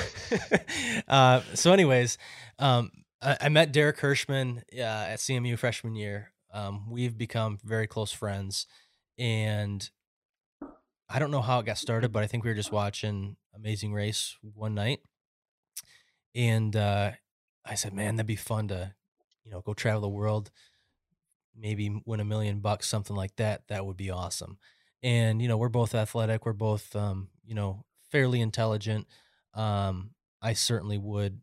uh, 1.08 1.40
so, 1.54 1.72
anyways, 1.72 2.18
um, 2.58 2.90
I, 3.20 3.36
I 3.42 3.48
met 3.48 3.72
Derek 3.72 3.98
Hirschman 3.98 4.62
uh, 4.74 4.80
at 4.80 5.18
CMU 5.18 5.58
freshman 5.58 5.94
year. 5.94 6.32
Um, 6.52 6.90
we've 6.90 7.16
become 7.16 7.58
very 7.64 7.86
close 7.86 8.12
friends, 8.12 8.66
and 9.18 9.88
I 11.08 11.18
don't 11.18 11.30
know 11.30 11.42
how 11.42 11.60
it 11.60 11.66
got 11.66 11.78
started, 11.78 12.12
but 12.12 12.22
I 12.22 12.26
think 12.26 12.44
we 12.44 12.50
were 12.50 12.56
just 12.56 12.72
watching 12.72 13.36
Amazing 13.54 13.92
Race 13.92 14.36
one 14.42 14.74
night, 14.74 15.00
and 16.34 16.74
uh, 16.76 17.12
I 17.64 17.74
said, 17.74 17.94
"Man, 17.94 18.16
that'd 18.16 18.26
be 18.26 18.36
fun 18.36 18.68
to, 18.68 18.94
you 19.44 19.50
know, 19.50 19.60
go 19.60 19.74
travel 19.74 20.02
the 20.02 20.08
world, 20.08 20.50
maybe 21.56 22.02
win 22.04 22.20
a 22.20 22.24
million 22.24 22.60
bucks, 22.60 22.88
something 22.88 23.16
like 23.16 23.36
that. 23.36 23.62
That 23.68 23.86
would 23.86 23.96
be 23.96 24.10
awesome." 24.10 24.58
And 25.02 25.42
you 25.42 25.48
know 25.48 25.56
we're 25.56 25.68
both 25.68 25.94
athletic 25.94 26.46
we're 26.46 26.52
both 26.52 26.94
um 26.96 27.28
you 27.44 27.54
know 27.54 27.84
fairly 28.10 28.40
intelligent 28.40 29.06
um 29.54 30.10
i 30.40 30.52
certainly 30.52 30.98
would 30.98 31.40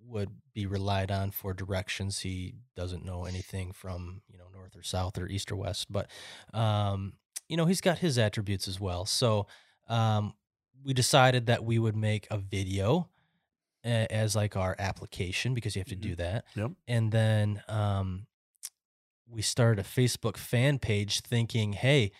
would 0.00 0.30
be 0.54 0.64
relied 0.64 1.10
on 1.10 1.30
for 1.30 1.52
directions. 1.52 2.20
He 2.20 2.54
doesn't 2.74 3.04
know 3.04 3.26
anything 3.26 3.72
from 3.72 4.22
you 4.32 4.38
know 4.38 4.46
north 4.52 4.74
or 4.74 4.82
south 4.82 5.18
or 5.18 5.26
east 5.28 5.52
or 5.52 5.56
west 5.56 5.86
but 5.92 6.08
um 6.54 7.12
you 7.46 7.58
know 7.58 7.66
he's 7.66 7.82
got 7.82 7.98
his 7.98 8.16
attributes 8.16 8.66
as 8.68 8.80
well. 8.80 9.04
So 9.04 9.46
um 9.88 10.32
we 10.82 10.94
decided 10.94 11.46
that 11.46 11.62
we 11.62 11.78
would 11.78 11.94
make 11.96 12.26
a 12.30 12.38
video 12.38 13.08
a- 13.84 14.10
as 14.10 14.34
like 14.34 14.56
our 14.56 14.74
application 14.78 15.52
because 15.54 15.76
you 15.76 15.80
have 15.80 15.88
to 15.88 15.96
do 15.96 16.16
that. 16.16 16.44
Yep. 16.56 16.70
and 16.88 17.12
then 17.12 17.62
um 17.68 18.26
we 19.28 19.42
started 19.42 19.84
a 19.84 19.88
facebook 19.88 20.36
fan 20.36 20.78
page 20.78 21.20
thinking 21.20 21.72
hey 21.74 22.10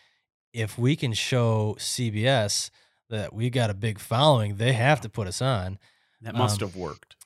if 0.52 0.78
we 0.78 0.96
can 0.96 1.12
show 1.12 1.76
CBS 1.78 2.70
that 3.10 3.32
we 3.32 3.50
got 3.50 3.70
a 3.70 3.74
big 3.74 3.98
following, 3.98 4.56
they 4.56 4.72
have 4.72 5.00
to 5.02 5.08
put 5.08 5.26
us 5.26 5.40
on. 5.42 5.78
that 6.20 6.34
must 6.34 6.60
Um, 6.62 6.68
have 6.68 6.76
worked. 6.76 7.16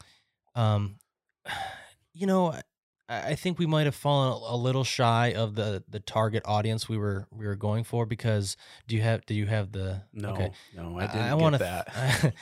Um, 0.54 0.96
you 2.12 2.26
know, 2.26 2.52
I, 2.52 2.62
I 3.08 3.34
think 3.34 3.58
we 3.58 3.66
might 3.66 3.86
have 3.86 3.94
fallen 3.94 4.42
a, 4.46 4.56
little 4.56 4.84
shy 4.84 5.32
of 5.32 5.54
the 5.54 5.82
the 5.88 6.00
target 6.00 6.42
audience 6.46 6.88
we 6.88 6.96
were 6.98 7.26
we 7.30 7.46
were 7.46 7.56
going 7.56 7.84
for 7.84 8.06
because 8.06 8.56
do 8.86 8.94
you 8.96 9.02
have 9.02 9.24
do 9.26 9.34
you 9.34 9.46
have 9.46 9.72
the 9.72 10.02
No, 10.12 10.30
okay 10.30 10.52
no, 10.76 10.98
I 10.98 11.06
didn't 11.06 11.20
I 11.22 11.28
get 11.30 11.38
wanna 11.38 11.58
that. 11.58 12.34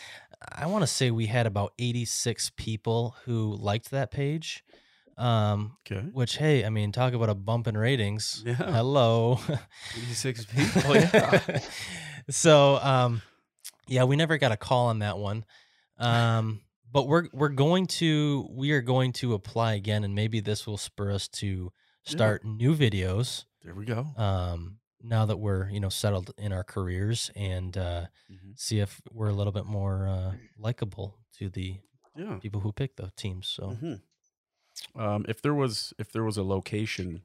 I 0.53 0.67
want 0.67 0.83
to 0.83 0.87
say 0.87 1.11
we 1.11 1.27
had 1.27 1.47
about 1.47 1.75
86 1.79 2.51
people 2.57 3.15
who 3.25 3.55
liked 3.57 3.91
that 3.91 4.11
page. 4.11 4.65
Um, 5.21 5.77
okay, 5.87 6.07
which 6.13 6.37
hey, 6.39 6.65
I 6.65 6.71
mean, 6.71 6.93
talk 6.93 7.13
about 7.13 7.29
a 7.29 7.35
bump 7.35 7.67
in 7.69 7.77
ratings. 7.77 8.43
Yeah. 8.47 8.55
Hello. 8.55 9.39
86 9.97 10.45
people. 10.57 10.97
Yeah. 10.97 11.59
so 12.31 12.77
um 12.83 13.23
yeah 13.89 14.05
we 14.05 14.15
never 14.15 14.39
got 14.39 14.53
a 14.53 14.57
call 14.57 14.87
on 14.89 15.01
that 15.01 15.19
one 15.19 15.45
um 15.99 16.61
but 16.93 17.09
we're 17.09 17.27
we're 17.33 17.49
going 17.49 17.87
to 17.87 18.47
we 18.51 18.71
are 18.73 18.83
going 18.83 19.13
to 19.13 19.35
apply 19.35 19.75
again 19.75 20.05
and 20.05 20.15
maybe 20.15 20.39
this 20.41 20.67
will 20.67 20.77
spur 20.77 21.11
us 21.13 21.27
to 21.29 21.73
Yeah. 22.07 22.11
start 22.13 22.45
new 22.45 22.75
videos 22.77 23.45
there 23.65 23.75
we 23.75 23.85
go. 23.85 24.07
um 24.17 24.79
now 25.03 25.27
that 25.27 25.39
we're 25.39 25.69
you 25.71 25.81
know 25.81 25.89
settled 25.89 26.31
in 26.39 26.53
our 26.53 26.63
careers 26.65 27.31
and 27.35 27.77
uh 27.77 28.07
Mhm. 28.31 28.53
see 28.57 28.79
if 28.81 29.01
we're 29.11 29.29
a 29.31 29.35
little 29.35 29.53
bit 29.53 29.67
more 29.67 30.07
uh 30.09 30.33
likable 30.59 31.17
to 31.39 31.49
the 31.49 31.81
Yeah. 32.15 32.39
people 32.41 32.61
who 32.61 32.71
pick 32.73 32.97
the 32.97 33.11
teams 33.17 33.49
so 33.49 33.77
Mhm. 33.83 34.03
Um, 34.97 35.25
if 35.29 35.41
there 35.43 35.55
was 35.55 35.93
if 35.99 36.13
there 36.13 36.25
was 36.25 36.37
a 36.37 36.43
location 36.43 37.23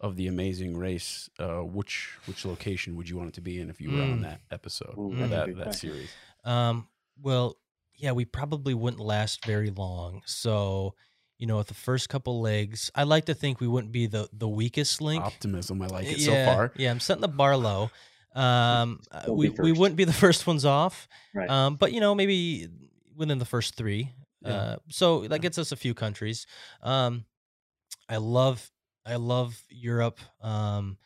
of 0.00 0.16
the 0.16 0.26
Amazing 0.26 0.76
Race, 0.76 1.30
uh, 1.38 1.58
which 1.60 2.10
which 2.26 2.44
location 2.44 2.96
would 2.96 3.08
you 3.08 3.16
want 3.16 3.28
it 3.30 3.34
to 3.34 3.40
be 3.40 3.60
in 3.60 3.70
if 3.70 3.80
you 3.80 3.90
were 3.92 4.02
on 4.02 4.18
Mm. 4.18 4.22
that 4.22 4.40
episode 4.50 4.94
Ooh, 4.98 5.22
or 5.22 5.26
that 5.28 5.56
that 5.56 5.74
series? 5.74 6.10
Um, 6.44 6.86
well, 7.20 7.56
yeah, 7.94 8.12
we 8.12 8.24
probably 8.26 8.74
wouldn't 8.74 9.02
last 9.02 9.44
very 9.46 9.70
long. 9.70 10.20
So, 10.26 10.94
you 11.38 11.46
know, 11.46 11.56
with 11.56 11.68
the 11.68 11.74
first 11.74 12.08
couple 12.10 12.40
legs, 12.42 12.90
I 12.94 13.04
like 13.04 13.24
to 13.26 13.34
think 13.34 13.58
we 13.60 13.68
wouldn't 13.68 13.92
be 13.92 14.06
the 14.06 14.28
the 14.32 14.48
weakest 14.48 15.00
link. 15.00 15.24
Optimism, 15.24 15.80
I 15.80 15.86
like 15.86 16.06
it 16.06 16.18
yeah, 16.18 16.26
so 16.26 16.52
far. 16.52 16.72
Yeah, 16.76 16.90
I'm 16.90 17.00
setting 17.00 17.22
the 17.22 17.28
bar 17.28 17.56
low. 17.56 17.90
Um, 18.34 19.00
uh, 19.10 19.22
We'll 19.28 19.36
we 19.36 19.48
be 19.48 19.54
we 19.62 19.70
first. 19.70 19.80
wouldn't 19.80 19.96
be 19.96 20.04
the 20.04 20.12
first 20.12 20.46
ones 20.46 20.64
off. 20.66 21.08
Right. 21.34 21.48
Um, 21.48 21.76
but 21.76 21.92
you 21.92 22.00
know, 22.00 22.14
maybe 22.14 22.68
within 23.16 23.38
the 23.38 23.44
first 23.46 23.76
three. 23.76 24.12
Yeah. 24.40 24.52
Uh, 24.52 24.76
so 24.88 25.26
that 25.28 25.40
gets 25.40 25.58
us 25.58 25.72
a 25.72 25.76
few 25.76 25.94
countries. 25.94 26.46
Um, 26.82 27.24
I 28.08 28.18
love 28.18 28.70
I 29.04 29.16
love 29.16 29.62
Europe. 29.70 30.20
Um, 30.40 30.98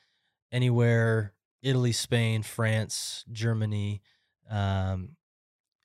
anywhere 0.53 1.35
Italy, 1.63 1.93
Spain, 1.93 2.43
France, 2.43 3.25
Germany. 3.33 4.03
Um, 4.49 5.17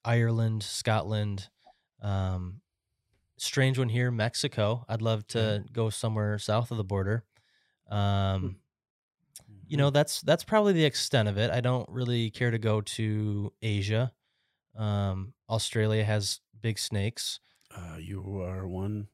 Ireland, 0.05 0.63
Scotland. 0.63 1.49
Um, 2.01 2.61
strange 3.37 3.79
one 3.79 3.89
here, 3.89 4.11
Mexico. 4.11 4.85
I'd 4.87 5.01
love 5.01 5.27
to 5.27 5.65
go 5.71 5.89
somewhere 5.89 6.37
south 6.39 6.71
of 6.71 6.77
the 6.77 6.83
border. 6.83 7.25
Um, 7.89 8.57
you 9.67 9.77
know, 9.77 9.89
that's 9.89 10.21
that's 10.21 10.43
probably 10.43 10.73
the 10.73 10.85
extent 10.85 11.27
of 11.27 11.37
it. 11.37 11.51
I 11.51 11.61
don't 11.61 11.89
really 11.89 12.29
care 12.29 12.51
to 12.51 12.59
go 12.59 12.81
to 12.81 13.53
Asia. 13.61 14.13
Um, 14.75 15.33
Australia 15.49 16.03
has 16.03 16.41
big 16.61 16.77
snakes. 16.79 17.39
Uh, 17.75 17.97
you 17.99 18.41
are 18.41 18.67
one 18.67 19.07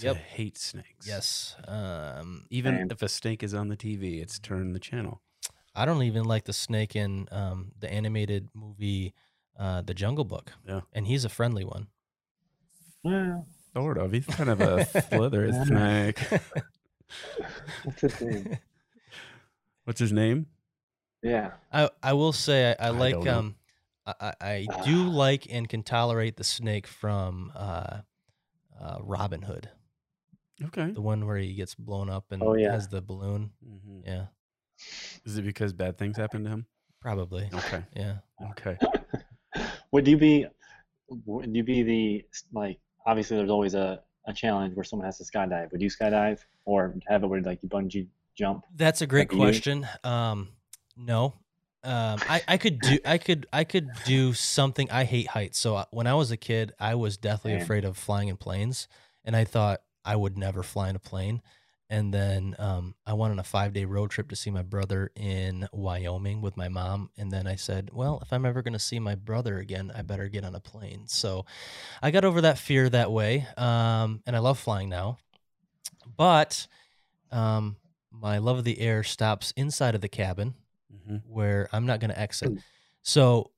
to 0.00 0.14
hate 0.14 0.56
snakes. 0.58 1.06
Yes. 1.06 1.56
Um, 1.66 2.46
Even 2.50 2.76
Same. 2.76 2.88
if 2.90 3.02
a 3.02 3.08
snake 3.08 3.42
is 3.42 3.54
on 3.54 3.68
the 3.68 3.76
TV, 3.76 4.20
it's 4.22 4.38
turn 4.38 4.72
the 4.72 4.78
channel. 4.78 5.20
I 5.74 5.84
don't 5.84 6.02
even 6.02 6.24
like 6.24 6.44
the 6.44 6.52
snake 6.52 6.96
in 6.96 7.28
um, 7.30 7.72
the 7.78 7.92
animated 7.92 8.48
movie, 8.54 9.14
uh, 9.58 9.82
The 9.82 9.94
Jungle 9.94 10.24
Book. 10.24 10.52
Yeah. 10.66 10.80
And 10.92 11.06
he's 11.06 11.24
a 11.24 11.28
friendly 11.28 11.64
one. 11.64 11.88
Well, 13.04 13.46
Sort 13.74 13.98
of. 13.98 14.12
He's 14.12 14.26
kind 14.26 14.50
of 14.50 14.60
a 14.60 14.84
slithery 15.08 15.52
snake. 15.66 16.18
what's 17.84 18.00
his 18.00 18.20
name? 18.20 18.58
What's 19.84 20.00
his 20.00 20.12
name? 20.12 20.46
Yeah. 21.22 21.52
I, 21.72 21.90
I 22.02 22.12
will 22.14 22.32
say 22.32 22.74
I, 22.78 22.86
I 22.86 22.88
I 22.88 22.90
like 22.90 23.14
don't 23.14 23.24
know. 23.24 23.38
um 23.38 23.54
I, 24.20 24.32
I 24.40 24.46
I 24.48 24.68
do 24.84 25.08
like 25.08 25.46
and 25.52 25.68
can 25.68 25.82
tolerate 25.82 26.36
the 26.36 26.44
snake 26.44 26.86
from 26.86 27.52
uh, 27.54 27.98
uh, 28.80 28.98
Robin 29.00 29.42
Hood, 29.42 29.68
Okay. 30.64 30.90
the 30.92 31.00
one 31.00 31.26
where 31.26 31.36
he 31.36 31.54
gets 31.54 31.74
blown 31.74 32.08
up 32.10 32.32
and 32.32 32.42
Oh, 32.42 32.54
yeah. 32.54 32.72
has 32.72 32.88
the 32.88 33.00
balloon. 33.02 33.50
hmm 33.62 34.00
Yeah, 34.04 34.26
Is 35.24 35.38
it 35.38 35.42
because 35.42 35.72
bad 35.72 35.98
things 35.98 36.16
happened 36.16 36.44
to 36.46 36.50
him? 36.50 36.66
probably. 37.00 37.48
Okay. 37.52 37.82
Yeah. 37.94 38.16
Okay. 38.50 38.76
Would 39.92 40.06
you 40.06 40.16
be 40.18 40.46
would 41.24 41.56
you 41.56 41.64
be 41.64 41.82
the 41.82 42.24
like 42.52 42.78
obviously 43.06 43.36
there's 43.38 43.48
always 43.50 43.74
a, 43.74 44.02
a 44.26 44.32
challenge 44.32 44.74
where 44.76 44.84
someone 44.84 45.06
has 45.06 45.16
to 45.18 45.24
skydive. 45.24 45.72
Would 45.72 45.80
you 45.80 45.88
skydive 45.88 46.40
or 46.66 46.94
have 47.08 47.22
it 47.22 47.26
where 47.28 47.40
like 47.40 47.62
you 47.62 47.68
bungee 47.70 48.08
jump? 48.36 48.64
That's 48.76 49.00
a 49.00 49.06
great 49.06 49.28
That'd 49.30 49.30
be 49.30 49.36
you. 49.36 49.42
question. 49.44 49.88
Um, 50.04 50.48
no, 50.96 51.32
um, 51.84 52.18
I, 52.28 52.42
I 52.48 52.56
could 52.56 52.80
do 52.80 52.98
I 53.04 53.18
could 53.18 53.46
I 53.52 53.64
could 53.64 53.88
do 54.04 54.32
something. 54.32 54.90
I 54.90 55.04
hate 55.04 55.28
heights, 55.28 55.58
so 55.58 55.84
when 55.90 56.06
I 56.06 56.14
was 56.14 56.30
a 56.30 56.36
kid, 56.36 56.72
I 56.78 56.94
was 56.94 57.16
deathly 57.16 57.54
afraid 57.54 57.84
of 57.84 57.96
flying 57.96 58.28
in 58.28 58.36
planes, 58.36 58.88
and 59.24 59.36
I 59.36 59.44
thought 59.44 59.80
I 60.04 60.16
would 60.16 60.36
never 60.36 60.62
fly 60.62 60.88
in 60.88 60.96
a 60.96 61.00
plane. 61.00 61.42
And 61.90 62.12
then 62.12 62.54
um, 62.58 62.94
I 63.06 63.14
went 63.14 63.32
on 63.32 63.38
a 63.38 63.44
five 63.44 63.72
day 63.72 63.86
road 63.86 64.10
trip 64.10 64.28
to 64.28 64.36
see 64.36 64.50
my 64.50 64.62
brother 64.62 65.10
in 65.16 65.66
Wyoming 65.72 66.42
with 66.42 66.56
my 66.56 66.68
mom. 66.68 67.10
And 67.16 67.30
then 67.30 67.46
I 67.46 67.56
said, 67.56 67.90
well, 67.94 68.18
if 68.22 68.32
I'm 68.32 68.44
ever 68.44 68.60
going 68.62 68.74
to 68.74 68.78
see 68.78 68.98
my 68.98 69.14
brother 69.14 69.58
again, 69.58 69.90
I 69.94 70.02
better 70.02 70.28
get 70.28 70.44
on 70.44 70.54
a 70.54 70.60
plane. 70.60 71.04
So 71.06 71.46
I 72.02 72.10
got 72.10 72.26
over 72.26 72.42
that 72.42 72.58
fear 72.58 72.90
that 72.90 73.10
way. 73.10 73.46
Um, 73.56 74.22
and 74.26 74.36
I 74.36 74.40
love 74.40 74.58
flying 74.58 74.90
now. 74.90 75.16
But 76.16 76.66
um, 77.30 77.76
my 78.10 78.36
love 78.36 78.58
of 78.58 78.64
the 78.64 78.80
air 78.80 79.02
stops 79.02 79.54
inside 79.56 79.94
of 79.94 80.02
the 80.02 80.08
cabin 80.08 80.54
hmm 81.08 81.16
where 81.26 81.68
I'm 81.72 81.86
not 81.86 82.00
going 82.00 82.10
to 82.10 82.18
exit. 82.20 82.52
So 83.02 83.50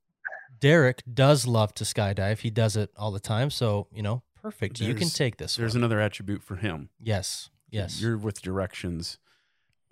Derek 0.60 1.02
does 1.12 1.46
love 1.46 1.74
to 1.74 1.84
skydive. 1.84 2.38
He 2.38 2.50
does 2.50 2.76
it 2.76 2.90
all 2.96 3.10
the 3.10 3.20
time. 3.20 3.50
So, 3.50 3.88
you 3.92 4.02
know, 4.02 4.22
perfect. 4.40 4.80
you 4.80 4.94
can 4.94 5.08
take 5.08 5.36
this. 5.38 5.56
There's 5.56 5.74
one. 5.74 5.80
another 5.80 6.00
attribute 6.00 6.42
for 6.42 6.56
him. 6.56 6.90
yes. 7.00 7.50
Yes. 7.72 8.00
You're 8.00 8.18
with 8.18 8.42
directions 8.42 9.18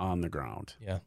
on 0.01 0.21
the 0.21 0.29
ground. 0.29 0.75
Yeah. 0.81 0.99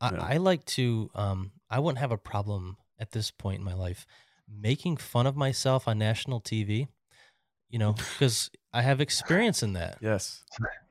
I, 0.00 0.10
Yeah. 0.12 0.22
I 0.22 0.36
like 0.38 0.64
to, 0.66 1.08
um, 1.14 1.52
I 1.70 1.78
wouldn't 1.78 1.98
have 2.00 2.10
a 2.10 2.18
problem 2.18 2.78
at 2.98 3.12
this 3.12 3.30
point 3.30 3.58
in 3.60 3.64
my 3.64 3.74
life 3.74 4.06
making 4.48 4.96
fun 4.96 5.26
of 5.26 5.36
myself 5.36 5.86
on 5.86 5.98
national 5.98 6.40
TV, 6.40 6.88
you 7.68 7.78
know, 7.78 7.92
because 8.18 8.50
I 8.72 8.82
have 8.82 9.00
experience 9.00 9.62
in 9.62 9.74
that. 9.74 9.98
Yes. 10.00 10.42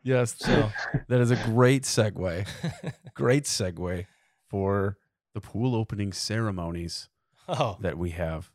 Yes. 0.03 0.35
So, 0.39 0.71
That 1.09 1.19
is 1.19 1.31
a 1.31 1.35
great 1.35 1.83
segue. 1.83 2.47
Great 3.13 3.43
segue 3.43 4.05
for 4.49 4.97
the 5.33 5.41
pool 5.41 5.75
opening 5.75 6.11
ceremonies 6.11 7.09
oh, 7.47 7.77
that 7.79 7.97
we 7.97 8.11
have. 8.11 8.51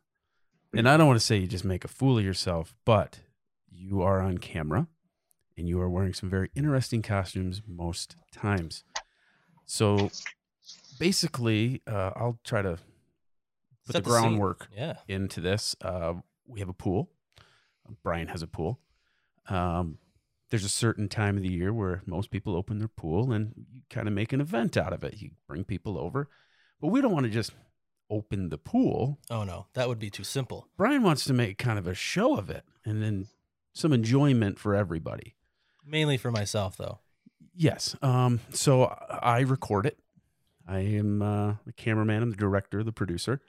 And 0.74 0.88
I 0.88 0.96
don't 0.96 1.06
want 1.06 1.20
to 1.20 1.24
say 1.24 1.36
you 1.36 1.46
just 1.46 1.64
make 1.64 1.84
a 1.84 1.88
fool 1.88 2.18
of 2.18 2.24
yourself, 2.24 2.74
but 2.84 3.20
you 3.70 4.02
are 4.02 4.20
on 4.20 4.38
camera 4.38 4.88
and 5.56 5.68
you 5.68 5.80
are 5.80 5.88
wearing 5.88 6.12
some 6.12 6.28
very 6.28 6.50
interesting 6.56 7.00
costumes 7.00 7.62
most 7.66 8.16
times. 8.32 8.82
So 9.64 10.10
basically, 10.98 11.82
uh, 11.86 12.10
I'll 12.16 12.40
try 12.44 12.62
to 12.62 12.78
put 13.86 13.92
Set 13.92 14.04
the 14.04 14.10
the 14.10 14.10
groundwork 14.10 14.68
yeah. 14.76 14.96
into 15.06 15.40
this. 15.40 15.76
Uh, 15.80 16.14
we 16.46 16.60
have 16.60 16.68
a 16.68 16.74
pool. 16.74 17.10
Brian 18.02 18.28
has 18.28 18.42
a 18.42 18.46
pool. 18.46 18.80
Um, 19.48 19.98
there's 20.50 20.64
a 20.64 20.68
certain 20.68 21.08
time 21.08 21.36
of 21.36 21.42
the 21.42 21.48
year 21.52 21.72
where 21.72 22.02
most 22.06 22.30
people 22.30 22.54
open 22.56 22.78
their 22.78 22.88
pool 22.88 23.32
and 23.32 23.52
you 23.56 23.82
kind 23.90 24.06
of 24.06 24.14
make 24.14 24.32
an 24.32 24.40
event 24.40 24.76
out 24.76 24.92
of 24.92 25.02
it. 25.04 25.14
You 25.20 25.30
bring 25.48 25.64
people 25.64 25.98
over, 25.98 26.28
but 26.80 26.88
we 26.88 27.00
don't 27.00 27.12
want 27.12 27.24
to 27.24 27.30
just 27.30 27.52
open 28.10 28.50
the 28.50 28.58
pool. 28.58 29.18
Oh, 29.30 29.44
no. 29.44 29.66
That 29.74 29.88
would 29.88 29.98
be 29.98 30.10
too 30.10 30.24
simple. 30.24 30.68
Brian 30.76 31.02
wants 31.02 31.24
to 31.24 31.32
make 31.32 31.58
kind 31.58 31.78
of 31.78 31.86
a 31.86 31.94
show 31.94 32.36
of 32.36 32.50
it 32.50 32.64
and 32.84 33.02
then 33.02 33.26
some 33.72 33.92
enjoyment 33.92 34.58
for 34.58 34.74
everybody. 34.74 35.34
Mainly 35.84 36.16
for 36.18 36.30
myself, 36.30 36.76
though. 36.76 37.00
Yes. 37.56 37.96
Um, 38.02 38.40
so 38.52 38.84
I 38.84 39.40
record 39.40 39.86
it. 39.86 39.98
I 40.66 40.78
am 40.80 41.20
uh, 41.22 41.54
the 41.66 41.72
cameraman, 41.72 42.22
I'm 42.22 42.30
the 42.30 42.36
director, 42.36 42.82
the 42.82 42.92
producer. 42.92 43.40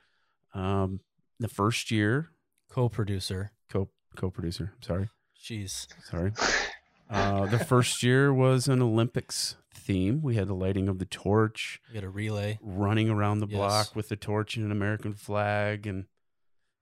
Um, 0.53 0.99
the 1.39 1.47
first 1.47 1.91
year, 1.91 2.29
Co 2.69 2.89
producer. 2.89 3.51
co 3.69 3.89
co 4.15 4.29
producer. 4.29 4.73
Sorry, 4.81 5.09
Jeez. 5.41 5.87
sorry. 6.03 6.33
Uh, 7.09 7.45
the 7.45 7.59
first 7.59 8.01
year 8.03 8.33
was 8.33 8.67
an 8.67 8.81
Olympics 8.81 9.55
theme. 9.73 10.21
We 10.21 10.35
had 10.35 10.47
the 10.47 10.55
lighting 10.55 10.87
of 10.89 10.97
the 10.99 11.05
torch, 11.05 11.79
We 11.89 11.95
had 11.95 12.03
a 12.03 12.09
relay. 12.09 12.57
running 12.61 13.09
around 13.09 13.39
the 13.39 13.47
Yes. 13.47 13.55
block 13.57 13.95
with 13.95 14.09
the 14.09 14.15
torch 14.15 14.55
and 14.57 14.65
an 14.65 14.71
American 14.71 15.13
flag, 15.13 15.85
and 15.85 16.05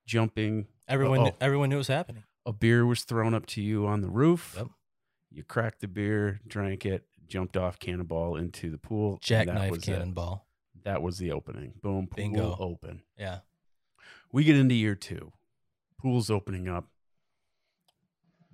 jumping. 0.06 0.68
Everyone, 0.88 1.24
knew, 1.24 1.32
everyone 1.42 1.70
knew 1.70 1.76
it 1.76 1.80
was 1.80 1.88
happening. 1.88 2.24
A 2.46 2.54
beer 2.54 2.86
was 2.86 3.04
thrown 3.04 3.34
up 3.34 3.46
to 3.48 3.62
you 3.62 3.86
on 3.88 4.02
the 4.02 4.10
roof. 4.10 4.56
Yep. 4.58 4.68
You 5.32 5.44
cracked 5.44 5.82
the 5.82 5.88
beer, 5.88 6.40
drank 6.48 6.86
it, 6.86 7.06
jumped 7.28 7.58
off 7.58 7.80
cannonball 7.80 8.36
into 8.36 8.70
the 8.70 8.78
pool. 8.78 9.18
Jackknife 9.22 9.72
was 9.72 9.80
it. 9.80 9.86
cannonball. 9.86 10.46
That 10.84 11.02
was 11.02 11.18
the 11.18 11.32
opening. 11.32 11.74
Boom, 11.82 12.08
pool 12.08 12.16
Bingo. 12.16 12.58
open. 12.60 13.02
Yeah. 13.18 13.40
We 14.32 14.44
get 14.44 14.58
into 14.58 14.76
year 14.76 14.96
two. 14.96 15.32
Pool's 15.98 16.30
opening 16.30 16.68
up. 16.68 16.90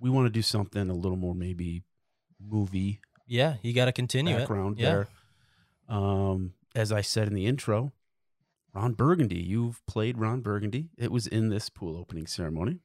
We 0.00 0.10
want 0.10 0.26
to 0.26 0.30
do 0.30 0.42
something 0.42 0.88
a 0.88 0.94
little 0.94 1.18
more 1.18 1.34
maybe 1.34 1.82
movie 2.40 3.00
Yeah. 3.26 3.56
You 3.62 3.72
got 3.72 3.84
to 3.84 3.92
continue 3.92 4.36
background 4.36 4.78
it. 4.78 4.82
Yeah. 4.82 4.90
there. 4.90 5.08
Um, 5.88 6.54
as 6.74 6.90
I 6.90 7.00
said 7.02 7.28
in 7.28 7.34
the 7.34 7.46
intro, 7.46 7.92
Ron 8.74 8.94
Burgundy. 8.94 9.40
You've 9.40 9.84
played 9.86 10.18
Ron 10.18 10.40
Burgundy. 10.40 10.90
It 10.96 11.10
was 11.12 11.26
in 11.26 11.48
this 11.48 11.68
pool 11.68 11.96
opening 11.96 12.26
ceremony. 12.26 12.80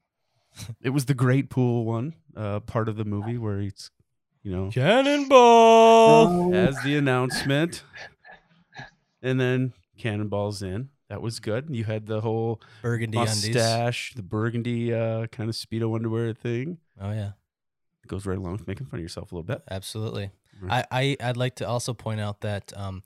it 0.82 0.90
was 0.90 1.06
the 1.06 1.14
great 1.14 1.50
pool 1.50 1.86
one, 1.86 2.16
uh, 2.36 2.60
part 2.62 2.90
of 2.90 2.98
the 2.98 3.06
movie 3.06 3.38
where 3.38 3.60
it's, 3.60 3.92
you 4.42 4.52
know, 4.52 4.70
Cannonball. 4.72 6.54
as 6.56 6.82
the 6.84 6.96
announcement, 6.96 7.84
and 9.22 9.40
then 9.40 9.74
cannonballs 9.98 10.62
in. 10.62 10.90
That 11.10 11.22
was 11.22 11.40
good. 11.40 11.68
You 11.70 11.84
had 11.84 12.08
the 12.08 12.22
whole 12.22 12.62
Burgundy 12.82 13.18
undies. 13.18 14.14
the 14.16 14.24
burgundy 14.24 14.94
uh, 14.94 15.28
kind 15.28 15.50
of 15.50 15.56
speedo 15.56 15.94
underwear 15.96 16.34
thing. 16.34 16.80
Oh 17.00 17.12
yeah, 17.12 17.32
It 18.04 18.08
goes 18.08 18.26
right 18.26 18.38
along 18.38 18.54
with 18.54 18.68
making 18.68 18.88
fun 18.88 19.00
of 19.00 19.04
yourself 19.04 19.32
a 19.32 19.36
little 19.36 19.44
bit. 19.46 19.62
absolutely. 19.70 20.32
Right. 20.62 20.86
I, 20.92 21.18
I 21.22 21.30
I'd 21.30 21.38
like 21.38 21.56
to 21.56 21.68
also 21.68 21.94
point 21.94 22.22
out 22.22 22.42
that 22.42 22.72
um, 22.76 23.04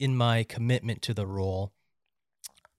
in 0.00 0.16
my 0.16 0.42
commitment 0.44 1.02
to 1.02 1.14
the 1.14 1.26
role, 1.26 1.72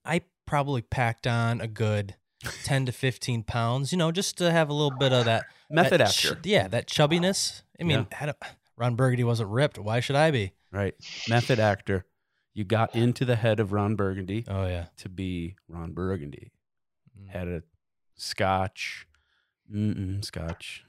I 0.04 0.22
probably 0.46 0.82
packed 0.82 1.28
on 1.28 1.62
a 1.62 1.68
good 1.68 2.16
ten 2.64 2.86
to 2.88 2.92
fifteen 2.92 3.44
pounds. 3.44 3.92
You 3.92 3.98
know, 3.98 4.12
just 4.12 4.38
to 4.40 4.52
have 4.52 4.70
a 4.70 4.74
little 4.74 4.98
bit 4.98 5.14
of 5.14 5.26
that 5.26 5.46
Method 5.70 6.00
that 6.02 6.12
ch- 6.12 6.26
actor, 6.26 6.40
yeah, 6.44 6.68
that 6.68 6.88
chubbiness. 6.88 7.62
I 7.80 7.84
mean, 7.84 8.08
had 8.12 8.30
a, 8.30 8.36
Ron 8.76 8.96
Burgundy 8.96 9.24
wasn't 9.24 9.50
ripped. 9.50 9.78
Why 9.78 10.00
should 10.00 10.16
I 10.16 10.32
be? 10.32 10.52
right? 10.72 10.94
Method 11.30 11.60
actor. 11.60 12.06
You 12.58 12.64
got 12.64 12.96
into 12.96 13.24
the 13.24 13.36
head 13.36 13.60
of 13.60 13.72
Ron 13.72 13.96
Burgundy 13.96 14.44
Oh 14.48 14.66
yeah. 14.66 14.86
to 14.98 15.10
be 15.10 15.56
Ron 15.70 15.92
Burgundy. 15.94 16.54
Mm. 17.16 17.30
Had 17.30 17.48
a 17.48 17.62
scotch, 18.16 19.08
mm-mm, 19.72 20.26
scotch. 20.26 20.84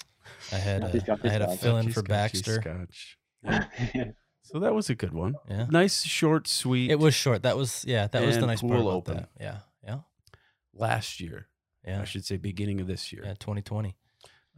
I 0.51 0.57
had 0.57 0.81
Scotchy, 0.83 0.99
a, 0.99 1.01
scotchy, 1.03 1.29
I 1.29 1.33
had 1.33 1.43
a 1.43 1.45
scotchy, 1.45 1.59
fill 1.59 1.77
in 1.77 1.87
for 1.89 2.01
scotchy, 2.01 2.09
Baxter. 2.09 2.63
Scotch. 2.63 3.19
So 4.51 4.61
that 4.61 4.73
was 4.75 4.89
a 4.89 4.95
good 4.95 5.13
one. 5.13 5.35
Yeah. 5.47 5.67
Nice, 5.69 6.05
short, 6.05 6.49
sweet. 6.49 6.91
It 6.91 6.99
was 6.99 7.13
short. 7.15 7.43
That 7.43 7.59
was 7.59 7.85
yeah. 7.87 8.07
That 8.07 8.25
was 8.25 8.37
the 8.37 8.39
And 8.45 8.47
nice 8.47 8.63
part 8.63 8.73
pool 8.73 8.89
about 8.89 8.97
open. 8.97 9.17
that. 9.19 9.29
Yeah. 9.39 9.59
Yeah. 9.85 9.99
last 10.73 11.21
year. 11.21 11.49
Yeah. 11.87 12.01
I 12.01 12.05
should 12.05 12.25
say 12.25 12.39
beginning 12.39 12.81
of 12.81 12.87
this 12.87 13.13
year. 13.13 13.25
Yeah. 13.27 13.35
2020. 13.35 13.95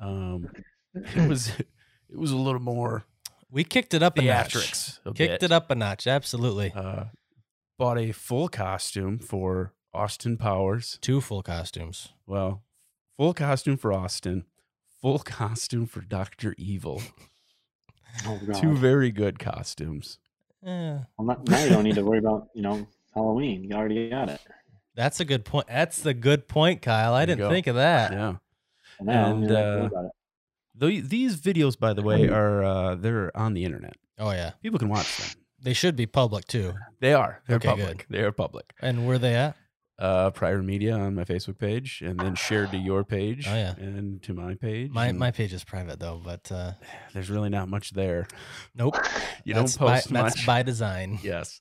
Um, 0.01 0.47
it 0.95 1.29
was 1.29 1.49
it 1.59 2.17
was 2.17 2.31
a 2.31 2.37
little 2.37 2.61
more 2.61 3.03
We 3.51 3.65
kicked 3.65 3.95
it 3.95 4.03
up 4.03 4.17
a 4.19 4.23
notch. 4.23 4.55
theatrics. 4.55 4.99
A 5.05 5.13
Kicked 5.13 5.41
bit. 5.41 5.43
it 5.45 5.53
up 5.53 5.71
a 5.71 5.75
notch. 5.75 6.07
Absolutely. 6.07 6.73
Uh, 6.75 7.05
bought 7.79 7.99
a 7.99 8.13
full 8.13 8.49
costume 8.49 9.19
for 9.19 9.73
Austin 9.93 10.37
Powers. 10.37 10.99
Two 11.01 11.21
full 11.21 11.43
costumes. 11.43 12.11
Well, 12.27 12.63
full 13.17 13.35
costume 13.35 13.77
for 13.77 13.93
Austin, 13.93 14.45
full 15.01 15.19
costume 15.25 15.87
for 15.87 16.01
Doctor 16.01 16.55
Evil. 16.59 17.03
Oh, 18.27 18.41
God. 18.45 18.61
Two 18.61 18.75
very 18.77 19.13
good 19.13 19.39
costumes. 19.39 20.19
Yeah. 20.65 21.05
Well, 21.17 21.29
not- 21.29 21.49
now 21.49 21.63
you 21.63 21.71
don't 21.71 21.85
need 21.85 21.95
to 21.95 22.05
worry 22.05 22.19
about 22.19 22.49
you 22.57 22.61
know 22.63 22.89
Halloween. 23.15 23.63
You 23.63 23.77
already 23.77 24.11
got 24.11 24.29
it. 24.29 24.41
that's 24.97 25.21
a 25.21 25.25
good 25.25 25.45
point. 25.45 25.69
That's 25.69 26.01
the 26.03 26.13
good 26.13 26.49
point, 26.49 26.83
Kyle. 26.83 27.15
I 27.15 27.25
There 27.25 27.37
didn't 27.37 27.51
think 27.53 27.69
of 27.69 27.77
that. 27.77 28.11
Yeah. 28.11 28.35
So 28.99 29.05
now 29.05 29.31
And, 29.31 29.43
you 29.43 29.49
don't 29.49 29.57
have 29.83 29.91
to 29.91 29.95
worry 29.97 30.07
uh, 30.07 30.11
about 30.81 30.89
it. 30.93 31.03
Though 31.03 31.09
these 31.09 31.37
videos, 31.41 31.79
by 31.79 31.93
the 31.93 32.03
way, 32.03 32.29
are 32.29 32.63
uh, 32.65 32.95
they're 32.95 33.37
on 33.37 33.55
the 33.55 33.65
internet. 33.65 33.95
Oh 34.19 34.31
yeah, 34.31 34.53
People 34.63 34.79
can 34.79 34.89
watch 34.89 35.17
them. 35.19 35.29
they 35.63 35.73
should 35.73 35.97
be 35.97 36.07
public 36.07 36.47
too. 36.47 36.75
They 37.01 37.15
are. 37.15 37.43
They're 37.47 37.57
Okay, 37.57 37.69
public. 37.69 38.07
They 38.11 38.21
are 38.21 38.33
public. 38.33 38.73
And 38.81 39.07
where 39.07 39.19
they 39.19 39.35
at? 39.35 39.57
Uh, 39.99 40.31
Prior 40.31 40.63
Media 40.63 40.95
on 40.95 41.15
my 41.15 41.25
Facebook 41.25 41.59
page, 41.59 42.01
and 42.03 42.19
then 42.19 42.35
shared 42.35 42.71
to 42.71 42.79
your 42.79 43.05
page. 43.05 43.47
Oh, 43.47 43.55
yeah. 43.55 43.75
And 43.77 44.23
to 44.23 44.33
my 44.33 44.55
page. 44.55 44.91
My 44.91 45.09
and 45.09 45.19
my 45.19 45.31
page 45.31 45.53
is 45.53 45.63
private 45.63 45.99
though, 46.01 46.19
but 46.25 46.51
uh, 46.51 46.73
There's 47.13 47.29
really 47.29 47.51
not 47.51 47.69
much 47.69 47.91
there. 47.91 48.27
nope. 48.75 48.97
You 49.45 49.55
That's 49.55 49.77
don't 49.77 49.89
post 49.89 50.13
by, 50.13 50.21
much. 50.23 50.35
That's 50.35 50.47
by 50.47 50.63
design. 50.63 51.19
yes. 51.23 51.61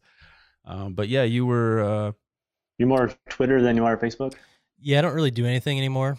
Um, 0.65 0.93
but 0.93 1.07
yeah, 1.07 1.23
you 1.23 1.45
were. 1.45 1.81
Uh, 1.81 2.11
You're 2.77 2.89
more 2.89 3.11
Twitter 3.29 3.61
than 3.61 3.75
you 3.77 3.85
are 3.85 3.95
Facebook. 3.97 4.33
Yeah, 4.81 4.99
I 4.99 5.01
don't 5.01 5.13
really 5.15 5.31
do 5.31 5.45
anything 5.45 5.77
anymore. 5.77 6.17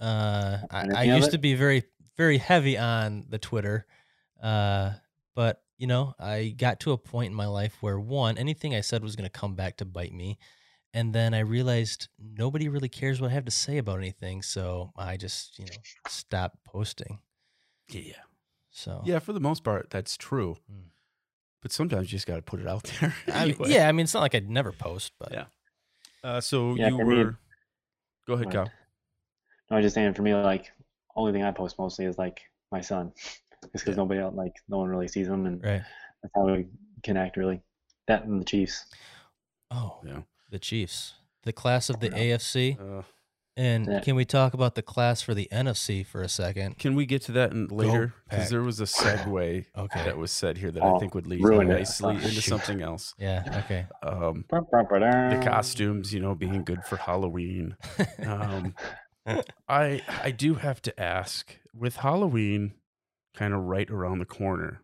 Uh, 0.00 0.58
I, 0.70 0.78
I 0.78 0.80
Anything 0.84 1.10
of 1.10 1.16
used 1.16 1.28
it? 1.28 1.32
to 1.32 1.38
be 1.38 1.54
very, 1.54 1.84
very 2.16 2.38
heavy 2.38 2.76
on 2.78 3.24
the 3.28 3.38
Twitter, 3.38 3.86
uh, 4.42 4.92
but 5.34 5.62
you 5.78 5.86
know, 5.86 6.14
I 6.18 6.54
got 6.56 6.78
to 6.80 6.92
a 6.92 6.98
point 6.98 7.30
in 7.30 7.34
my 7.36 7.46
life 7.46 7.76
where 7.80 7.98
one, 7.98 8.38
anything 8.38 8.74
I 8.74 8.80
said 8.82 9.02
was 9.02 9.16
going 9.16 9.28
to 9.28 9.38
come 9.40 9.54
back 9.54 9.78
to 9.78 9.84
bite 9.84 10.12
me, 10.12 10.38
and 10.94 11.12
then 11.14 11.34
I 11.34 11.40
realized 11.40 12.08
nobody 12.20 12.68
really 12.68 12.88
cares 12.88 13.20
what 13.20 13.30
I 13.30 13.34
have 13.34 13.46
to 13.46 13.50
say 13.50 13.78
about 13.78 13.98
anything, 13.98 14.42
so 14.42 14.92
I 14.96 15.16
just, 15.16 15.58
you 15.58 15.64
know, 15.64 15.72
stopped 16.08 16.62
posting. 16.64 17.18
yeah. 17.88 18.14
So 18.70 19.02
Yeah, 19.04 19.18
for 19.18 19.32
the 19.34 19.40
most 19.40 19.64
part, 19.64 19.90
that's 19.90 20.16
true. 20.16 20.56
Mm. 20.72 20.84
But 21.60 21.72
sometimes 21.72 22.10
you 22.10 22.16
just 22.16 22.26
got 22.26 22.36
to 22.36 22.42
put 22.42 22.60
it 22.60 22.66
out 22.66 22.84
there. 23.00 23.14
I 23.32 23.46
mean, 23.46 23.56
yeah, 23.66 23.88
I 23.88 23.92
mean, 23.92 24.04
it's 24.04 24.14
not 24.14 24.20
like 24.20 24.34
I'd 24.34 24.48
never 24.48 24.72
post, 24.72 25.12
but 25.18 25.30
Yeah. 25.32 25.44
Uh, 26.24 26.40
so 26.40 26.74
Yeah, 26.74 26.88
you 26.88 26.96
for 26.98 27.04
me- 27.04 27.16
were. 27.16 27.38
Go 28.26 28.34
ahead, 28.34 28.46
Right. 28.46 28.54
Kyle. 28.54 28.70
No, 29.70 29.76
I 29.76 29.80
was 29.80 29.84
just 29.86 29.94
saying 29.94 30.14
for 30.14 30.22
me, 30.22 30.34
like 30.34 30.70
only 31.16 31.32
thing 31.32 31.42
I 31.44 31.50
post 31.50 31.78
mostly 31.78 32.04
is 32.06 32.18
like 32.18 32.40
my 32.70 32.80
son, 32.80 33.12
just 33.16 33.40
because 33.72 33.88
Yeah. 33.88 33.94
nobody 33.96 34.20
else, 34.20 34.34
like 34.34 34.54
no 34.68 34.78
one 34.78 34.88
really 34.88 35.08
sees 35.08 35.28
him, 35.28 35.46
and 35.46 35.62
right. 35.62 35.82
that's 36.22 36.32
how 36.34 36.46
we 36.46 36.66
connect 37.02 37.36
really. 37.36 37.62
That 38.08 38.24
and 38.24 38.40
the 38.40 38.44
Chiefs. 38.44 38.86
Oh, 39.70 40.00
Yeah. 40.04 40.22
the 40.50 40.58
Chiefs, 40.58 41.14
the 41.44 41.52
class 41.52 41.88
of 41.88 42.00
the 42.00 42.10
AFC, 42.10 42.76
Uh, 42.80 43.02
and 43.56 43.86
Yeah. 43.86 44.00
can 44.00 44.16
we 44.16 44.24
talk 44.24 44.54
about 44.54 44.74
the 44.74 44.82
class 44.82 45.20
for 45.22 45.34
the 45.34 45.48
NFC 45.52 46.02
for 46.04 46.22
a 46.22 46.28
second? 46.28 46.78
can 46.78 46.94
we 46.94 47.06
get 47.06 47.22
to 47.22 47.32
that 47.32 47.52
in, 47.52 47.68
later? 47.68 48.14
Because 48.28 48.50
there 48.50 48.62
was 48.62 48.80
a 48.80 48.84
segue 48.84 49.66
Okay. 49.76 50.02
that 50.04 50.16
was 50.16 50.30
said 50.32 50.56
here 50.58 50.70
that 50.72 50.82
I 50.82 50.86
Oh, 50.86 50.98
think 50.98 51.14
would 51.14 51.26
lead 51.26 51.42
nicely 51.42 52.06
Oh, 52.08 52.10
into 52.10 52.28
shoot. 52.40 52.42
something 52.42 52.80
else. 52.82 53.14
Yeah. 53.18 53.44
Okay. 53.64 53.86
Um, 54.02 54.44
the 54.50 55.40
costumes, 55.42 56.12
you 56.12 56.20
know, 56.20 56.34
being 56.34 56.64
good 56.64 56.84
for 56.84 56.96
Halloween. 56.96 57.76
Um, 58.26 58.74
I 59.26 60.02
I 60.08 60.30
do 60.30 60.54
have 60.54 60.82
to 60.82 61.00
ask 61.00 61.56
with 61.74 61.96
Halloween 61.96 62.74
kind 63.34 63.54
of 63.54 63.60
right 63.62 63.90
around 63.90 64.18
the 64.18 64.24
corner. 64.24 64.82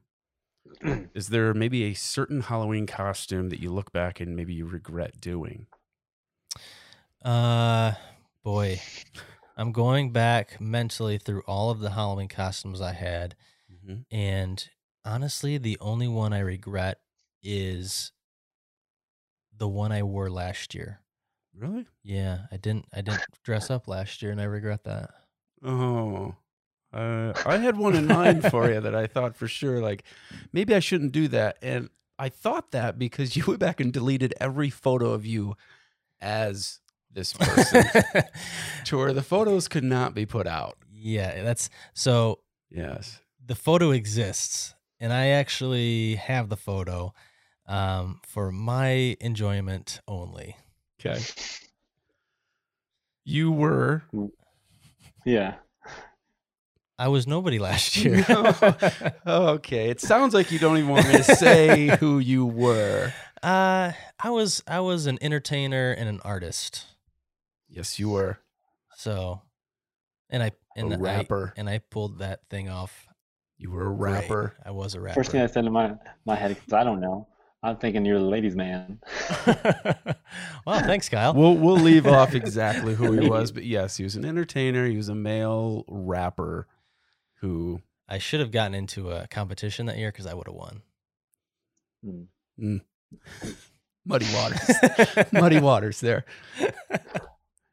is 1.14 1.28
there 1.28 1.55
maybe 1.55 1.84
a 1.84 1.95
certain 1.95 2.43
Halloween 2.43 2.86
costume 2.86 3.49
that 3.49 3.61
you 3.61 3.70
look 3.70 3.93
back 3.93 4.20
and 4.20 4.36
maybe 4.36 4.55
you 4.55 4.66
regret 4.66 5.20
doing? 5.20 5.66
Uh, 7.24 7.93
boy, 8.45 8.80
I'm 9.57 9.72
going 9.72 10.12
back 10.12 10.61
mentally 10.61 11.18
through 11.18 11.43
all 11.47 11.70
of 11.70 11.80
the 11.80 11.91
Halloween 11.91 12.28
costumes 12.28 12.80
I 12.80 12.93
had, 12.93 13.34
Mm-hmm. 13.70 14.01
and 14.11 14.68
honestly, 15.05 15.59
the 15.59 15.76
only 15.80 16.09
one 16.09 16.32
I 16.32 16.39
regret 16.39 17.01
is 17.43 18.12
the 19.57 19.68
one 19.68 19.93
I 19.93 20.03
wore 20.03 20.30
last 20.30 20.74
year. 20.74 21.01
Really? 21.59 21.86
Yeah, 22.04 22.40
I 22.52 22.56
didn't. 22.56 22.86
I 22.92 23.00
didn't 23.00 23.22
dress 23.42 23.70
up 23.70 23.88
last 23.88 24.22
year, 24.22 24.30
and 24.30 24.40
I 24.40 24.44
regret 24.44 24.84
that. 24.84 25.11
Oh, 25.64 26.36
uh, 26.92 27.32
I 27.44 27.56
had 27.59 27.76
one 27.76 27.96
in 27.96 28.06
mind 28.06 28.44
for 28.50 28.70
you 28.70 28.80
that 28.80 28.94
I 28.94 29.06
thought 29.06 29.36
for 29.36 29.48
sure, 29.48 29.80
like 29.80 30.04
maybe 30.52 30.74
I 30.74 30.78
shouldn't 30.78 31.12
do 31.12 31.26
that, 31.28 31.59
and 31.61 31.90
I 32.18 32.28
thought 32.28 32.70
that 32.70 32.98
because 32.98 33.36
you 33.36 33.44
went 33.46 33.61
back 33.61 33.80
and 33.80 33.92
deleted 33.92 34.34
every 34.40 34.70
photo 34.70 35.11
of 35.11 35.26
you 35.26 35.56
as 36.20 36.80
this 37.11 37.32
person, 37.32 37.84
to 38.84 38.98
where 38.98 39.12
the 39.12 39.22
photos 39.22 39.66
could 39.66 39.84
not 39.84 40.14
be 40.14 40.26
put 40.26 40.46
out. 40.46 40.78
yeah, 40.92 41.42
that's 41.42 41.70
so. 41.94 42.40
Yes. 42.70 43.20
the 43.44 43.54
photo 43.54 43.92
exists 43.92 44.74
and 45.00 45.12
I 45.12 45.28
actually 45.28 46.16
have 46.16 46.48
the 46.48 46.56
photo 46.56 47.14
um, 47.66 48.20
for 48.26 48.50
my 48.52 49.16
enjoyment 49.20 50.00
only. 50.09 50.56
Okay. 51.01 51.20
You 53.24 53.53
were. 53.53 54.03
Yeah. 55.24 55.55
I 56.99 57.09
was 57.09 57.26
nobody 57.26 57.59
last 57.59 57.96
year. 58.05 58.24
No. 58.28 58.55
Okay. 59.26 59.90
It 59.90 60.01
sounds 60.01 60.34
like 60.34 60.51
you 60.51 60.59
don't 60.59 60.78
even 60.78 60.88
want 60.90 61.07
me 61.09 61.14
to 61.18 61.22
say 61.24 61.96
who 62.01 62.18
you 62.18 62.44
were. 62.46 63.12
uh, 63.42 63.92
I 64.20 64.30
was 64.30 64.62
I 64.66 64.80
was 64.80 65.07
an 65.07 65.18
entertainer 65.20 65.92
and 65.92 66.09
an 66.09 66.20
artist. 66.24 66.86
Yes, 67.68 67.99
you 67.99 68.09
were. 68.09 68.38
So, 68.96 69.42
and 70.30 70.42
I 70.42 70.51
and 70.76 70.92
A 70.92 70.96
I- 70.96 70.99
rapper. 70.99 71.53
and 71.57 71.68
I 71.68 71.78
pulled 71.78 72.18
that 72.20 72.40
thing 72.51 72.68
off. 72.68 73.07
You 73.59 73.70
were 73.70 73.92
a 73.92 73.94
great. 73.96 74.12
rapper. 74.12 74.55
I 74.64 74.70
was 74.72 74.94
a 74.94 75.01
rapper. 75.01 75.14
First 75.20 75.30
thing 75.32 75.40
I 75.42 75.46
said 75.46 75.64
in 75.66 75.72
my 75.72 75.94
my 76.24 76.34
head, 76.34 76.55
because 76.57 76.72
I 76.72 76.82
don't 76.82 77.01
know. 77.01 77.28
I'm 77.62 77.76
thinking 77.76 78.04
you're 78.06 78.18
the 78.20 78.24
ladies' 78.24 78.54
man. 78.54 79.00
well, 80.66 80.80
thanks, 80.80 81.09
Kyle. 81.09 81.34
We'll 81.34 81.54
we'll 81.56 81.76
leave 81.76 82.06
off 82.18 82.34
exactly 82.34 82.94
who 82.94 83.12
he 83.12 83.28
was, 83.28 83.50
but 83.50 83.64
yes, 83.64 83.96
he 83.96 84.04
was 84.04 84.14
an 84.16 84.24
entertainer. 84.24 84.86
He 84.86 84.96
was 84.96 85.09
a 85.09 85.14
male 85.14 85.84
rapper 85.88 86.68
who 87.40 87.80
I 88.09 88.18
should 88.18 88.40
have 88.40 88.52
gotten 88.52 88.74
into 88.74 89.11
a 89.11 89.26
competition 89.26 89.86
that 89.86 89.98
year 89.98 90.11
because 90.12 90.26
I 90.26 90.34
would 90.34 90.46
have 90.46 90.54
won. 90.54 90.82
Hmm. 92.61 92.76
muddy 94.04 94.26
waters, 94.32 94.70
muddy 95.32 95.61
waters. 95.61 96.00
There, 96.00 96.24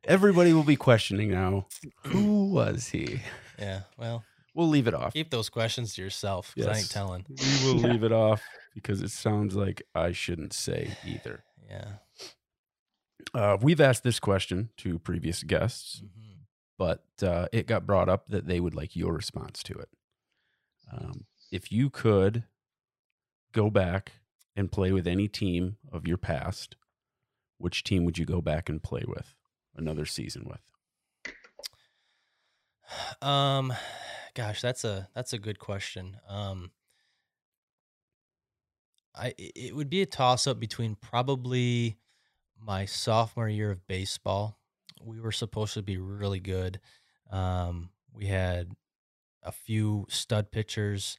everybody 0.03 0.51
will 0.53 0.63
be 0.63 0.75
questioning 0.77 1.29
now. 1.29 1.67
Who 2.07 2.47
was 2.47 2.87
he? 2.87 3.21
yeah. 3.59 3.81
Well, 3.97 4.23
We'll 4.55 4.69
leave 4.69 4.87
it 4.87 4.93
off. 4.93 5.11
keep 5.13 5.29
those 5.31 5.49
questions 5.49 5.95
to 5.95 6.01
yourself 6.01 6.53
because 6.55 6.75
I 6.75 6.79
ain't 6.79 6.89
telling. 6.89 7.25
We 7.29 7.73
will 7.73 7.81
Yeah. 7.81 7.87
leave 7.91 8.03
it 8.05 8.13
off 8.13 8.41
because 8.75 9.01
it 9.01 9.09
sounds 9.09 9.55
like 9.55 9.81
I 9.95 10.11
shouldn't 10.11 10.53
say 10.53 10.95
either. 11.05 11.43
Yeah. 11.67 11.93
Uh, 13.33 13.57
we've 13.59 13.81
asked 13.81 14.03
this 14.03 14.19
question 14.19 14.69
to 14.77 14.99
previous 14.99 15.41
guests, 15.41 16.03
Mhm. 16.03 16.41
but 16.77 17.03
uh, 17.23 17.47
it 17.51 17.65
got 17.65 17.87
brought 17.87 18.07
up 18.07 18.27
that 18.27 18.45
they 18.45 18.59
would 18.59 18.75
like 18.75 18.95
your 18.95 19.13
response 19.13 19.63
to 19.63 19.73
it. 19.73 19.89
Um, 20.91 21.25
if 21.51 21.71
you 21.71 21.89
could 21.89 22.43
go 23.51 23.71
back 23.71 24.11
and 24.55 24.71
play 24.71 24.91
with 24.91 25.07
any 25.07 25.27
team 25.27 25.77
of 25.91 26.05
your 26.07 26.17
past, 26.19 26.75
which 27.57 27.83
team 27.83 28.05
would 28.05 28.19
you 28.19 28.25
go 28.25 28.41
back 28.41 28.69
and 28.69 28.83
play 28.83 29.03
with 29.07 29.33
another 29.75 30.05
season 30.05 30.43
with? 30.45 30.61
Um, 33.23 33.73
gosh, 34.35 34.61
that's 34.61 34.83
a 34.83 35.09
that's 35.15 35.33
a 35.33 35.39
good 35.39 35.57
question. 35.57 36.17
Um, 36.27 36.71
I 39.17 39.33
it 39.37 39.75
would 39.75 39.89
be 39.89 40.01
a 40.01 40.05
toss 40.05 40.47
up 40.47 40.59
between 40.59 40.95
probably 40.95 41.97
my 42.59 42.85
sophomore 42.85 43.49
year 43.49 43.71
of 43.71 43.85
baseball. 43.87 44.57
We 45.01 45.19
were 45.19 45.31
supposed 45.31 45.73
to 45.75 45.81
be 45.81 45.97
really 45.97 46.39
good. 46.39 46.79
Um, 47.31 47.89
we 48.13 48.25
had 48.25 48.71
a 49.43 49.51
few 49.51 50.05
stud 50.09 50.51
pitchers. 50.51 51.17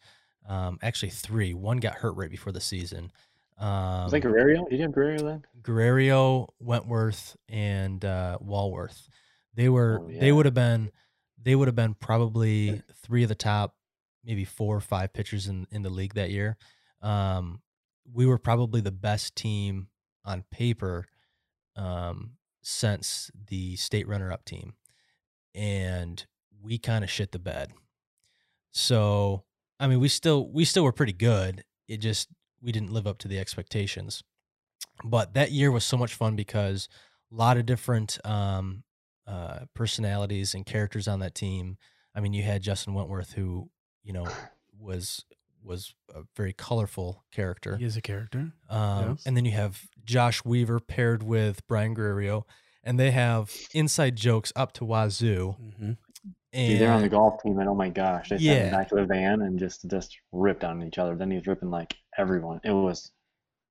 Um, 0.49 0.79
actually 0.83 1.11
three. 1.11 1.55
One 1.55 1.79
got 1.79 1.95
hurt 1.95 2.17
right 2.17 2.31
before 2.31 2.53
the 2.53 2.61
season. 2.61 3.13
Um, 3.59 4.05
was 4.05 4.13
that 4.13 4.21
Guerrero? 4.21 4.67
Did 4.69 4.77
you 4.77 4.83
have 4.83 4.93
Guerrero 4.93 5.19
then? 5.19 5.45
Guerrero, 5.63 6.49
Wentworth, 6.61 7.37
and 7.49 8.05
uh, 8.05 8.39
Walworth. 8.41 9.09
They 9.55 9.69
were 9.69 10.01
Oh, 10.03 10.09
they 10.09 10.31
would 10.33 10.45
have 10.47 10.55
been 10.55 10.91
they 11.43 11.55
would 11.55 11.69
have 11.69 11.75
been 11.77 11.95
probably 11.95 12.83
three 13.03 13.23
of 13.23 13.29
the 13.29 13.35
top, 13.35 13.75
maybe 14.25 14.45
four 14.45 14.77
or 14.77 14.81
five 14.81 15.13
pitchers 15.13 15.47
in 15.47 15.67
in 15.71 15.83
the 15.83 15.91
league 15.91 16.15
that 16.15 16.31
year. 16.31 16.57
Um, 17.03 17.61
we 18.13 18.27
were 18.27 18.39
probably 18.39 18.81
the 18.81 18.93
best 18.93 19.37
team 19.37 19.89
on 20.25 20.45
paper 20.51 21.07
um, 21.77 22.33
since 22.63 23.31
the 23.49 23.77
state 23.77 24.09
runner 24.09 24.33
up 24.33 24.45
team, 24.45 24.75
and 25.55 26.27
we 26.63 26.79
kind 26.79 27.05
of 27.05 27.11
shit 27.11 27.33
the 27.33 27.39
bed. 27.39 27.73
So 28.73 29.45
I 29.79 29.87
mean, 29.87 30.01
we 30.01 30.09
still 30.09 30.49
we 30.49 30.65
still 30.65 30.85
were 30.85 30.93
pretty 30.93 31.13
good. 31.13 31.65
It 31.89 31.99
just 31.99 32.29
we 32.61 32.73
didn't 32.73 32.93
live 32.93 33.07
up 33.07 33.19
to 33.19 33.29
the 33.29 33.39
expectations. 33.39 34.23
But 35.05 35.35
that 35.35 35.53
year 35.53 35.71
was 35.71 35.85
so 35.85 35.97
much 35.97 36.15
fun 36.15 36.37
because 36.37 36.89
a 37.31 37.35
lot 37.35 37.59
of 37.59 37.67
different 37.67 38.19
um, 38.25 38.83
uh, 39.27 39.61
personalities 39.75 40.55
and 40.55 40.65
characters 40.65 41.07
on 41.07 41.21
that 41.21 41.35
team. 41.35 41.77
I 42.15 42.21
mean, 42.21 42.33
you 42.33 42.43
had 42.43 42.63
Justin 42.63 42.95
Wentworth, 42.95 43.33
who 43.33 43.71
you 44.03 44.13
know 44.13 44.27
was 44.79 45.25
was 45.67 45.95
a 46.15 46.23
very 46.37 46.53
colorful 46.53 47.25
character. 47.33 47.77
He 47.77 47.85
is 47.85 47.97
a 47.97 48.03
character. 48.03 48.53
Um, 48.71 49.11
Yes. 49.11 49.27
And 49.27 49.37
then 49.37 49.45
you 49.45 49.53
have 49.53 49.83
Josh 50.05 50.45
Weaver 50.45 50.81
paired 50.81 51.23
with 51.23 51.67
Brian 51.67 51.95
Guerrero, 51.95 52.47
and 52.85 52.99
they 52.99 53.11
have 53.11 53.53
inside 53.75 54.17
jokes 54.17 54.53
up 54.57 54.73
to 54.75 54.85
wazoo. 54.85 55.57
Mm-hmm. 55.61 55.93
And 56.53 56.69
Dude, 56.71 56.81
they're 56.81 56.93
on 56.93 57.03
the 57.03 57.09
golf 57.09 57.43
team, 57.43 57.59
and 57.59 57.69
oh 57.69 57.75
my 57.75 57.91
gosh, 57.91 58.31
they 58.31 58.37
sat 58.37 58.43
Yeah. 58.43 58.53
in 58.55 58.65
the 58.71 58.77
back 58.77 58.91
of 58.93 58.99
the 58.99 59.05
van 59.05 59.43
and 59.43 59.59
just 59.59 59.87
just 59.91 60.17
ripped 60.33 60.65
on 60.65 60.83
each 60.83 60.97
other. 60.97 61.15
Then 61.17 61.31
he 61.31 61.37
was 61.37 61.47
ripping 61.47 61.71
like 61.71 61.97
everyone. 62.17 62.61
It 62.65 62.71
was 62.73 63.11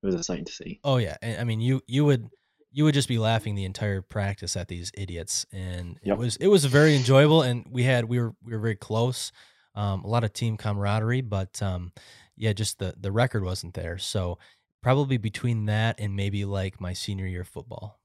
it 0.03 0.05
was 0.05 0.15
a 0.15 0.23
sight 0.23 0.45
to 0.45 0.51
see. 0.51 0.79
oh 0.83 0.97
yeah, 0.97 1.17
and, 1.21 1.39
I 1.41 1.43
mean 1.45 1.61
you 1.61 1.81
you 1.87 2.05
would 2.05 2.29
you 2.71 2.83
would 2.83 2.93
just 2.93 3.07
be 3.07 3.17
laughing 3.17 3.55
the 3.55 3.63
entire 3.63 4.01
practice 4.01 4.55
at 4.55 4.67
these 4.67 4.91
idiots, 4.95 5.45
and 5.51 5.97
it 6.03 6.15
was 6.17 6.35
it 6.35 6.47
was 6.47 6.65
very 6.65 6.95
enjoyable, 6.95 7.41
and 7.41 7.65
we 7.71 7.83
had 7.83 8.05
we 8.05 8.19
were 8.19 8.33
we 8.43 8.53
were 8.53 8.59
very 8.59 8.75
close, 8.75 9.31
um, 9.75 10.03
a 10.03 10.07
lot 10.07 10.23
of 10.23 10.33
team 10.33 10.57
camaraderie, 10.57 11.21
but 11.21 11.61
um, 11.61 11.91
yeah, 12.35 12.53
just 12.53 12.79
the 12.79 12.95
the 12.99 13.11
record 13.11 13.43
wasn't 13.43 13.73
there, 13.73 13.97
so 13.97 14.37
probably 14.81 15.17
between 15.17 15.65
that 15.65 15.99
and 15.99 16.15
maybe 16.15 16.45
like 16.45 16.79
my 16.81 16.93
senior 16.93 17.25
year 17.27 17.43
football, 17.43 17.99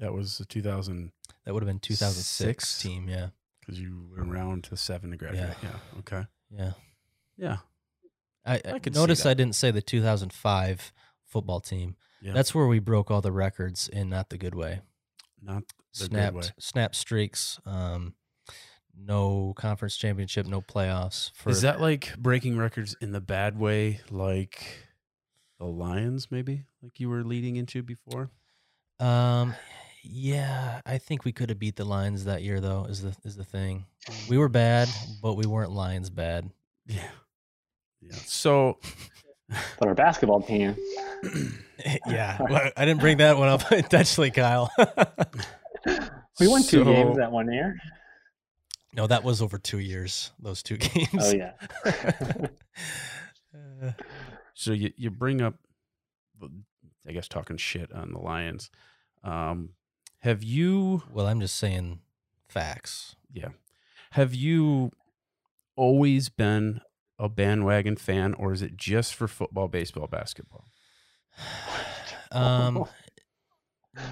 That 0.00 0.12
was 0.12 0.38
the 0.38 0.44
2000 0.44 1.10
that 1.44 1.52
would 1.54 1.62
have 1.62 1.66
been 1.68 1.80
2006 1.80 2.68
Six? 2.68 2.82
team, 2.82 3.08
yeah, 3.08 3.28
because 3.60 3.80
you 3.80 4.10
went 4.16 4.30
around 4.30 4.64
to 4.64 4.76
seven 4.76 5.10
to 5.10 5.16
graduate. 5.16 5.56
Yeah. 5.62 5.68
Okay. 5.98 6.26
yeah. 6.50 6.72
Yeah. 7.36 7.56
I, 8.44 8.54
I 8.64 8.72
I 8.74 8.78
could 8.78 8.94
notice. 8.94 9.26
I 9.26 9.34
didn't 9.34 9.54
say 9.56 9.70
the 9.70 9.82
2005 9.82 10.92
football 11.26 11.60
team. 11.60 11.96
Yeah. 12.22 12.32
That's 12.32 12.54
where 12.54 12.66
we 12.66 12.78
broke 12.78 13.10
all 13.10 13.20
the 13.20 13.32
records 13.32 13.88
in 13.88 14.08
not 14.08 14.30
the 14.30 14.38
good 14.38 14.54
way. 14.54 14.80
Not 15.42 15.64
the 15.94 16.04
good 16.04 16.10
snapped 16.10 16.36
way. 16.36 16.42
snap 16.58 16.94
streaks, 16.94 17.60
um, 17.66 18.14
no 18.98 19.52
conference 19.56 19.96
championship, 19.96 20.46
no 20.46 20.60
playoffs. 20.60 21.30
For 21.34 21.50
Is 21.50 21.62
that 21.62 21.80
like 21.80 22.16
breaking 22.18 22.58
records 22.58 22.96
in 23.00 23.12
the 23.12 23.20
bad 23.20 23.58
way, 23.58 24.00
like 24.10 24.62
the 25.58 25.66
Lions, 25.66 26.28
maybe, 26.30 26.64
like 26.82 26.98
you 27.00 27.08
were 27.08 27.22
leading 27.24 27.56
into 27.56 27.82
before? 27.82 28.30
um, 29.00 29.54
yeah, 30.04 30.80
I 30.86 30.98
think 30.98 31.24
we 31.24 31.32
could 31.32 31.50
have 31.50 31.58
beat 31.58 31.76
the 31.76 31.84
Lions 31.84 32.24
that 32.24 32.42
year 32.42 32.60
though. 32.60 32.84
Is 32.84 33.02
the 33.02 33.14
is 33.24 33.36
the 33.36 33.44
thing. 33.44 33.84
We 34.28 34.38
were 34.38 34.48
bad, 34.48 34.88
but 35.22 35.34
we 35.34 35.44
weren't 35.44 35.72
Lions 35.72 36.08
bad. 36.08 36.48
Yeah. 36.86 37.02
Yeah. 38.00 38.14
So, 38.14 38.78
But 39.78 39.88
our 39.88 39.94
basketball 39.94 40.40
team, 40.42 40.76
yeah, 42.06 42.38
well, 42.48 42.70
I 42.76 42.84
didn't 42.84 43.00
bring 43.00 43.16
that 43.18 43.36
one 43.38 43.48
up 43.48 43.70
intentionally, 43.72 44.30
Kyle. 44.30 44.70
we 46.38 46.46
won 46.48 46.62
two 46.62 46.78
So- 46.78 46.84
games 46.84 47.16
that 47.16 47.32
one 47.32 47.50
year. 47.52 47.76
No, 48.94 49.06
that 49.06 49.24
was 49.24 49.42
over 49.42 49.58
two 49.58 49.78
years. 49.78 50.32
Those 50.38 50.62
two 50.62 50.76
games. 50.78 51.08
Oh 51.18 51.32
yeah. 51.32 51.52
Uh, 53.54 53.92
so 54.54 54.72
you, 54.72 54.92
you 54.96 55.10
bring 55.10 55.40
up, 55.40 55.54
I 57.06 57.12
guess, 57.12 57.28
talking 57.28 57.56
shit 57.56 57.92
on 57.92 58.12
the 58.12 58.18
Lions. 58.18 58.70
Um, 59.24 59.70
have 60.20 60.42
you, 60.42 61.02
well, 61.12 61.26
I'm 61.26 61.40
just 61.40 61.56
saying 61.56 62.00
facts. 62.48 63.16
yeah, 63.32 63.48
have 64.12 64.34
you 64.34 64.90
always 65.76 66.28
been 66.28 66.80
a 67.18 67.28
bandwagon 67.28 67.96
fan, 67.96 68.34
or 68.34 68.52
is 68.52 68.62
it 68.62 68.76
just 68.76 69.14
for 69.14 69.28
football, 69.28 69.68
baseball, 69.68 70.06
basketball, 70.06 70.68
Um, 72.30 72.84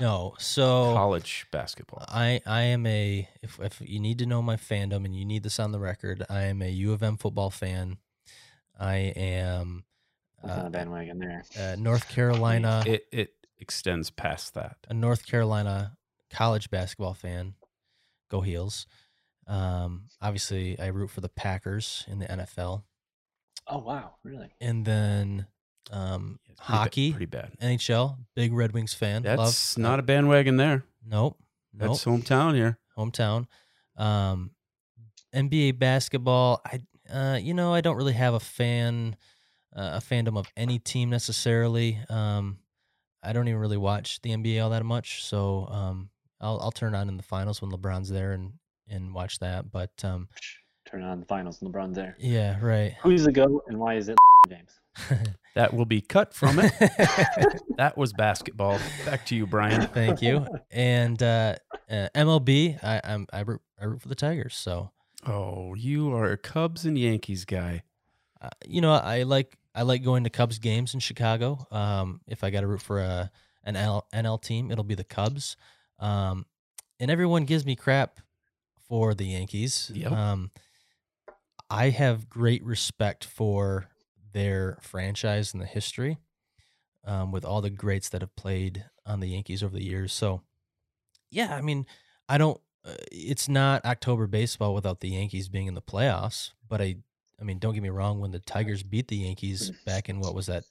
no. 0.00 0.34
So 0.38 0.92
college 0.94 1.46
basketball? 1.50 2.04
I 2.08 2.40
I 2.46 2.62
am 2.62 2.86
a 2.86 3.28
if 3.42 3.58
if 3.60 3.80
you 3.80 4.00
need 4.00 4.18
to 4.18 4.26
know 4.26 4.42
my 4.42 4.56
fandom 4.56 5.04
and 5.04 5.14
you 5.16 5.24
need 5.24 5.42
this 5.42 5.58
on 5.58 5.72
the 5.72 5.78
record, 5.78 6.24
I 6.28 6.42
am 6.42 6.62
a 6.62 6.68
U 6.70 6.92
of 6.92 7.02
M 7.02 7.16
football 7.16 7.50
fan. 7.50 7.98
I 8.78 8.96
am 9.16 9.84
That's 10.42 10.56
not 10.56 10.64
uh, 10.64 10.68
a 10.68 10.70
bandwagon 10.70 11.18
there. 11.18 11.42
uh, 11.58 11.76
North 11.78 12.08
Carolina 12.08 12.82
it 12.86 13.06
it 13.12 13.30
extends 13.58 14.10
past 14.10 14.54
that. 14.54 14.76
a 14.88 14.94
North 14.94 15.26
Carolina 15.26 15.96
college 16.30 16.70
basketball 16.70 17.14
fan. 17.14 17.54
Go 18.30 18.40
Heels. 18.40 18.86
Um, 19.46 20.08
obviously, 20.20 20.78
I 20.80 20.86
root 20.88 21.10
for 21.10 21.20
the 21.20 21.28
Packers 21.28 22.04
in 22.08 22.18
the 22.18 22.26
NFL, 22.26 22.82
Oh 23.68 23.78
wow, 23.78 24.16
really? 24.24 24.50
and 24.60 24.84
then 24.84 25.46
um, 25.90 26.38
Yeah, 26.46 26.52
it's 26.52 26.60
pretty 26.60 26.72
ba- 26.72 26.78
hockey, 26.78 27.10
pretty 27.12 27.26
bad. 27.26 27.52
NHL. 27.62 28.18
Big 28.34 28.52
Red 28.52 28.72
Wings 28.72 28.94
fan. 28.94 29.22
That's 29.22 29.76
Love, 29.76 29.82
not 29.82 29.98
a 29.98 30.02
bandwagon 30.02 30.56
there. 30.56 30.84
Nope. 31.06 31.38
Nope. 31.72 31.88
That's 31.90 32.04
hometown 32.04 32.54
here. 32.54 32.78
hometown. 32.96 33.46
Um, 33.96 34.50
NBA 35.34 35.78
basketball, 35.78 36.60
I 36.64 36.80
uh, 37.12 37.36
you 37.36 37.54
know 37.54 37.72
I 37.74 37.80
don't 37.82 37.96
really 37.96 38.14
have 38.14 38.34
a 38.34 38.40
fan, 38.40 39.16
uh, 39.74 39.92
a 39.94 39.98
fandom 40.00 40.38
of 40.38 40.46
any 40.56 40.78
team 40.78 41.10
necessarily. 41.10 41.98
Um, 42.08 42.58
I 43.22 43.32
don't 43.32 43.46
even 43.48 43.60
really 43.60 43.76
watch 43.76 44.20
the 44.22 44.30
NBA 44.30 44.62
all 44.62 44.70
that 44.70 44.84
much, 44.84 45.24
so 45.24 45.66
um, 45.70 46.10
I'll 46.40 46.58
I'll 46.60 46.70
turn 46.72 46.94
on 46.94 47.08
in 47.08 47.16
the 47.16 47.22
finals 47.22 47.60
when 47.60 47.70
LeBron's 47.70 48.08
there 48.08 48.32
and 48.32 48.54
and 48.88 49.12
watch 49.14 49.38
that. 49.40 49.70
But 49.70 49.90
um, 50.04 50.28
Turn 50.88 51.02
on 51.02 51.18
the 51.20 51.26
finals 51.26 51.60
and 51.60 51.72
LeBron's 51.74 51.96
there. 51.96 52.16
yeah, 52.18 52.58
right. 52.64 52.94
Who's 53.02 53.24
the 53.24 53.32
goat 53.32 53.64
and 53.66 53.78
why 53.78 53.94
is 53.96 54.08
it 54.08 54.16
James? 54.48 54.80
That 55.54 55.72
will 55.72 55.86
be 55.86 56.02
cut 56.02 56.34
from 56.34 56.58
it. 56.58 56.70
that 57.78 57.94
was 57.96 58.12
basketball. 58.12 58.78
Back 59.06 59.24
to 59.24 59.34
you, 59.34 59.46
Brian. 59.46 59.86
Thank 59.86 60.20
you. 60.20 60.46
And 60.70 61.22
uh, 61.22 61.54
uh, 61.90 62.08
MLB, 62.14 62.78
I, 62.84 63.00
I'm 63.02 63.26
I 63.32 63.40
root, 63.40 63.62
I 63.80 63.86
root 63.86 64.02
for 64.02 64.08
the 64.08 64.14
Tigers, 64.14 64.54
so. 64.54 64.90
Oh, 65.26 65.72
you 65.72 66.12
are 66.12 66.30
a 66.30 66.36
Cubs 66.36 66.84
and 66.84 66.98
Yankees 66.98 67.46
guy. 67.46 67.84
uh, 68.42 68.50
you 68.68 68.82
know, 68.82 68.92
I 68.92 69.22
like 69.22 69.56
I 69.74 69.80
like 69.80 70.04
going 70.04 70.24
to 70.24 70.30
Cubs 70.30 70.58
games 70.58 70.92
in 70.92 71.00
Chicago. 71.00 71.66
Um, 71.70 72.20
if 72.26 72.44
I 72.44 72.50
got 72.50 72.60
to 72.60 72.66
root 72.66 72.82
for 72.82 72.98
a 73.00 73.30
an 73.64 73.76
L, 73.76 74.06
NL 74.14 74.42
team, 74.42 74.70
it'll 74.70 74.84
be 74.84 74.94
the 74.94 75.04
Cubs. 75.04 75.56
Um, 75.98 76.44
and 77.00 77.10
everyone 77.10 77.46
gives 77.46 77.64
me 77.64 77.76
crap 77.76 78.20
for 78.88 79.14
the 79.14 79.24
Yankees. 79.24 79.90
Yep. 79.94 80.12
Um, 80.12 80.50
I 81.70 81.88
have 81.88 82.28
great 82.28 82.62
respect 82.62 83.24
for 83.24 83.88
their 84.36 84.76
franchise 84.82 85.54
and 85.54 85.62
the 85.62 85.66
history, 85.66 86.18
um, 87.04 87.32
with 87.32 87.42
all 87.42 87.62
the 87.62 87.70
greats 87.70 88.10
that 88.10 88.20
have 88.20 88.36
played 88.36 88.84
on 89.06 89.20
the 89.20 89.28
Yankees 89.28 89.62
over 89.62 89.74
the 89.74 89.82
years. 89.82 90.12
So, 90.12 90.42
yeah, 91.30 91.56
I 91.56 91.62
mean, 91.62 91.86
I 92.28 92.36
don't. 92.36 92.60
Uh, 92.84 92.94
it's 93.10 93.48
not 93.48 93.84
October 93.84 94.26
baseball 94.26 94.74
without 94.74 95.00
the 95.00 95.08
Yankees 95.08 95.48
being 95.48 95.66
in 95.66 95.74
the 95.74 95.80
playoffs, 95.80 96.52
but 96.68 96.82
I 96.82 96.96
I 97.40 97.44
mean, 97.44 97.58
don't 97.58 97.72
get 97.72 97.82
me 97.82 97.88
wrong. 97.88 98.20
When 98.20 98.30
the 98.30 98.38
Tigers 98.38 98.82
beat 98.82 99.08
the 99.08 99.16
Yankees 99.16 99.72
back 99.86 100.10
in 100.10 100.20
what 100.20 100.34
was 100.34 100.46
that? 100.46 100.64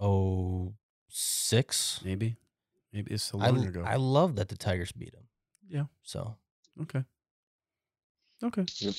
Oh, 0.00 0.72
six. 1.08 2.00
Maybe, 2.04 2.36
maybe 2.92 3.12
it's 3.12 3.24
so 3.24 3.40
I 3.40 3.50
long 3.50 3.66
ago. 3.66 3.82
I 3.84 3.96
love 3.96 4.36
that 4.36 4.48
the 4.48 4.56
Tigers 4.56 4.92
beat 4.92 5.12
them. 5.12 5.24
Yeah. 5.68 5.84
So 6.02 6.36
okay. 6.82 7.02
Okay. 8.42 8.64
Yep. 8.78 8.94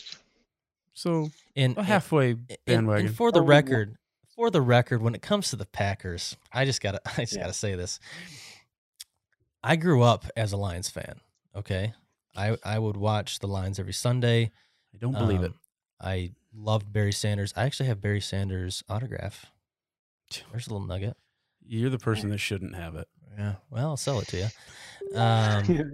So 1.00 1.30
and 1.56 1.76
a 1.78 1.80
and- 1.80 1.88
halfway 1.88 2.32
and- 2.32 2.48
and 2.50 2.58
bandwagon. 2.66 3.14
for 3.14 3.32
the 3.32 3.42
record, 3.42 3.96
for 4.36 4.52
the 4.52 4.62
record, 4.62 5.02
when 5.02 5.16
it 5.16 5.22
comes 5.22 5.50
to 5.52 5.56
the 5.56 5.66
Packers, 5.66 6.36
I 6.52 6.66
just 6.66 6.82
gotta 6.82 7.00
I 7.18 7.22
just 7.22 7.34
Yeah. 7.36 7.42
gotta 7.44 7.54
say 7.54 7.76
this. 7.76 8.00
I 9.64 9.76
grew 9.78 10.02
up 10.04 10.26
as 10.36 10.52
a 10.52 10.58
Lions 10.58 10.90
fan. 10.90 11.22
Okay, 11.56 11.94
I 12.36 12.58
I 12.64 12.80
would 12.80 12.98
watch 12.98 13.40
the 13.40 13.48
Lions 13.48 13.80
every 13.80 13.94
Sunday. 13.94 14.52
I 14.94 14.98
don't 14.98 15.14
believe 15.14 15.42
it. 15.44 15.52
Um, 15.52 15.60
I 16.02 16.32
loved 16.54 16.92
Barry 16.92 17.12
Sanders. 17.14 17.54
I 17.56 17.64
actually 17.64 17.88
have 17.88 18.02
Barry 18.02 18.22
Sanders' 18.22 18.84
autograph. 18.90 19.46
There's 20.52 20.68
a 20.68 20.72
little 20.74 20.86
nugget. 20.88 21.16
You're 21.66 21.90
the 21.90 21.98
person 22.00 22.30
that 22.30 22.40
shouldn't 22.40 22.76
have 22.76 22.96
it. 22.96 23.08
Yeah. 23.38 23.56
Well, 23.70 23.90
I'll 23.92 23.98
sell 23.98 24.20
it 24.20 24.28
to 24.30 24.38
you. 24.38 24.48
Um, 25.16 25.92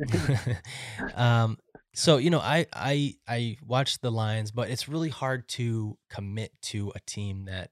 um, 1.15 1.57
so 1.95 2.17
you 2.17 2.29
know, 2.29 2.39
I 2.39 2.67
I 2.73 3.15
I 3.27 3.57
watch 3.65 3.99
the 3.99 4.11
Lions, 4.11 4.51
but 4.51 4.69
it's 4.69 4.87
really 4.87 5.09
hard 5.09 5.47
to 5.49 5.97
commit 6.09 6.51
to 6.63 6.91
a 6.95 6.99
team 6.99 7.45
that 7.45 7.71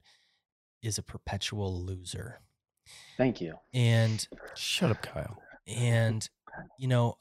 is 0.82 0.98
a 0.98 1.04
perpetual 1.04 1.82
loser. 1.84 2.40
Thank 3.18 3.42
you. 3.42 3.56
And 3.74 4.26
Shut 4.56 4.92
up, 4.92 5.02
Kyle. 5.02 5.42
and 5.68 6.28
you 6.78 6.88
know, 6.88 7.18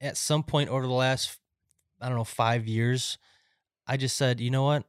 at 0.00 0.16
some 0.16 0.42
point 0.42 0.70
over 0.70 0.86
the 0.86 0.92
last 0.92 1.38
I 2.00 2.08
don't 2.08 2.16
know 2.16 2.24
five 2.24 2.66
years, 2.66 3.18
I 3.86 3.96
just 3.96 4.16
said, 4.16 4.40
you 4.40 4.50
know 4.50 4.64
what, 4.64 4.84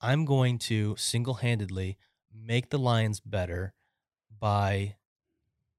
I'm 0.00 0.24
going 0.24 0.58
to 0.60 0.94
single 0.96 1.34
handedly 1.34 1.98
make 2.34 2.70
the 2.70 2.78
Lions 2.78 3.20
better 3.20 3.74
by 4.40 4.96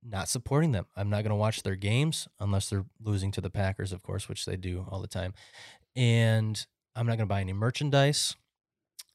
not 0.08 0.30
supporting 0.30 0.72
them. 0.72 0.86
I'm 0.96 1.10
not 1.10 1.24
going 1.24 1.30
to 1.30 1.36
watch 1.36 1.64
their 1.64 1.76
games 1.76 2.28
unless 2.40 2.70
they're 2.70 2.86
losing 3.02 3.32
to 3.32 3.42
the 3.42 3.50
Packers, 3.50 3.92
of 3.92 4.04
course, 4.04 4.30
which 4.30 4.46
they 4.46 4.56
do 4.56 4.86
all 4.90 5.02
the 5.02 5.08
time. 5.08 5.34
And 5.96 6.66
I'm 6.96 7.06
not 7.06 7.18
going 7.18 7.28
to 7.28 7.34
buy 7.34 7.42
any 7.42 7.54
merchandise. 7.54 8.36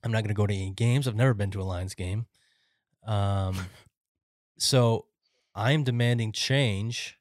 I'm 0.03 0.13
not 0.13 0.23
going 0.23 0.35
to 0.35 0.35
go 0.35 0.47
to 0.47 0.55
any 0.55 0.71
games. 0.71 1.07
I've 1.07 1.15
never 1.15 1.35
been 1.35 1.51
to 1.53 1.61
a 1.61 1.65
Lions 1.65 1.95
game. 1.95 2.27
Um, 3.07 3.57
so 4.59 5.07
I'm 5.55 5.85
demanding 5.85 6.33
change, 6.33 7.19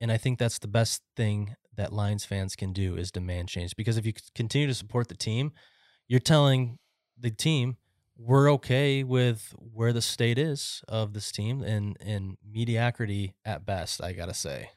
and 0.00 0.12
I 0.12 0.16
think 0.16 0.38
that's 0.38 0.58
the 0.58 0.68
best 0.68 1.02
thing 1.16 1.56
that 1.76 1.92
Lions 1.92 2.24
fans 2.24 2.54
can 2.54 2.72
do 2.72 2.96
is 2.96 3.10
demand 3.10 3.48
change. 3.48 3.74
Because 3.76 3.96
if 3.96 4.04
you 4.04 4.12
continue 4.34 4.68
to 4.68 4.74
support 4.74 5.08
the 5.08 5.14
team, 5.14 5.52
you're 6.08 6.20
telling 6.20 6.78
the 7.18 7.30
team 7.30 7.76
we're 8.24 8.52
okay 8.52 9.02
with 9.02 9.54
where 9.56 9.92
the 9.92 10.02
state 10.02 10.38
is 10.38 10.82
of 10.88 11.12
this 11.12 11.32
team 11.32 11.62
and 11.62 11.96
and 12.00 12.36
mediocrity 12.48 13.34
at 13.44 13.66
best. 13.66 14.02
I 14.02 14.12
gotta 14.12 14.34
say. 14.34 14.70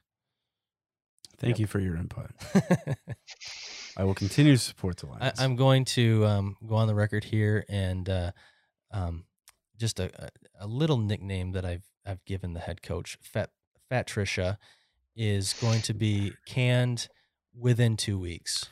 Thank 1.37 1.59
you 1.59 1.67
for 1.67 1.79
your 1.79 1.97
input. 1.97 2.31
I 3.97 4.05
will 4.05 4.13
continue 4.13 4.53
to 4.53 4.57
support 4.57 4.97
the 4.97 5.07
I, 5.07 5.09
Lions. 5.09 5.39
I'm 5.39 5.57
going 5.57 5.83
to 5.85 6.25
um, 6.25 6.55
go 6.65 6.75
on 6.75 6.87
the 6.87 6.95
record 6.95 7.25
here 7.25 7.65
and 7.67 8.07
uh, 8.07 8.31
um, 8.91 9.25
just 9.77 9.99
a, 9.99 10.09
a, 10.23 10.29
a 10.61 10.67
little 10.67 10.97
nickname 10.97 11.51
that 11.51 11.65
I've 11.65 11.83
I've 12.05 12.23
given 12.25 12.53
the 12.53 12.61
head 12.61 12.81
coach, 12.81 13.17
Fat 13.21 13.49
Patricia, 13.89 14.57
is 15.15 15.53
going 15.53 15.81
to 15.83 15.93
be 15.93 16.33
canned 16.45 17.09
within 17.57 17.97
two 17.97 18.17
weeks. 18.17 18.69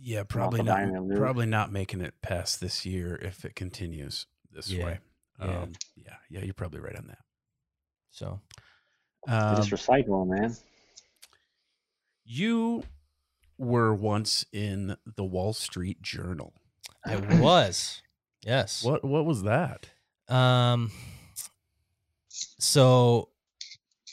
Yeah, 0.00 0.22
probably 0.24 0.62
not. 0.62 0.88
Probably 1.16 1.46
not 1.46 1.72
making 1.72 2.00
it 2.00 2.14
past 2.22 2.60
this 2.60 2.84
year 2.86 3.16
if 3.22 3.44
it 3.44 3.54
continues 3.54 4.26
this 4.50 4.70
Yeah, 4.70 4.84
way. 4.84 4.98
yeah. 5.40 5.62
Um, 5.62 5.72
yeah, 5.96 6.14
yeah, 6.30 6.40
you're 6.44 6.54
probably 6.54 6.80
right 6.80 6.96
on 6.96 7.06
that. 7.08 7.18
So 8.10 8.40
They 9.26 9.32
Um, 9.32 9.62
just 9.62 9.70
recycle, 9.70 10.26
man. 10.26 10.56
you 12.24 12.82
were 13.58 13.94
once 13.94 14.44
in 14.52 14.96
the 15.16 15.24
Wall 15.24 15.52
Street 15.52 16.02
Journal. 16.02 16.52
I 17.04 17.16
was, 17.40 18.02
yes. 18.44 18.82
What 18.84 19.04
what 19.04 19.24
was 19.24 19.42
that? 19.44 19.88
Um. 20.28 20.90
So 22.28 23.28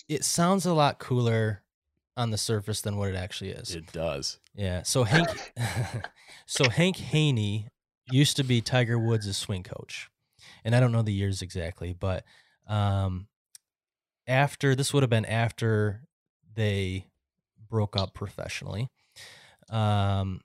it 0.08 0.26
sounds 0.26 0.66
a 0.66 0.74
lot 0.74 1.00
cooler 1.00 1.62
on 2.20 2.32
the 2.32 2.38
surface 2.38 2.82
than 2.82 2.98
what 2.98 3.10
it 3.10 3.16
actually 3.16 3.52
is. 3.52 3.74
It 3.74 3.92
does. 3.94 4.40
Yeah. 4.54 4.84
So 4.84 5.06
Hank, 5.06 5.54
so 6.46 6.70
Hank 6.70 6.98
Haney 6.98 7.70
used 8.12 8.36
to 8.38 8.44
be 8.44 8.60
Tiger 8.60 9.00
Woods' 9.00 9.36
swing 9.38 9.64
coach, 9.64 10.10
and 10.66 10.76
I 10.76 10.82
don't 10.82 10.92
know 10.92 11.02
the 11.02 11.14
years 11.14 11.42
exactly, 11.42 11.94
but 11.94 12.26
um, 12.68 13.28
after 14.28 14.76
this 14.76 14.94
would 14.94 15.02
have 15.02 15.10
been 15.10 15.26
after 15.26 16.02
they 16.56 17.08
broke 17.70 17.96
up 17.96 18.14
professionally. 18.14 18.90
Um, 19.70 20.42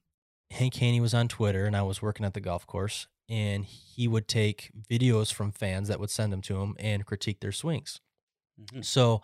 Hank 0.53 0.75
Haney 0.75 1.01
was 1.01 1.13
on 1.13 1.27
Twitter, 1.27 1.67
and 1.67 1.77
I 1.77 1.83
was 1.83 2.01
working 2.01 2.25
at 2.25 2.35
the 2.35 2.41
golf 2.41 2.67
course, 2.69 3.09
and 3.29 3.65
he 3.65 4.07
would 4.07 4.29
take 4.29 4.71
videos 4.89 5.33
from 5.33 5.51
fans 5.51 5.89
that 5.89 5.99
would 5.99 6.11
send 6.11 6.33
them 6.33 6.43
to 6.43 6.61
him 6.61 6.77
and 6.79 7.05
critique 7.05 7.41
their 7.41 7.51
swings. 7.51 8.01
Mhm. 8.61 8.85
So 8.85 9.23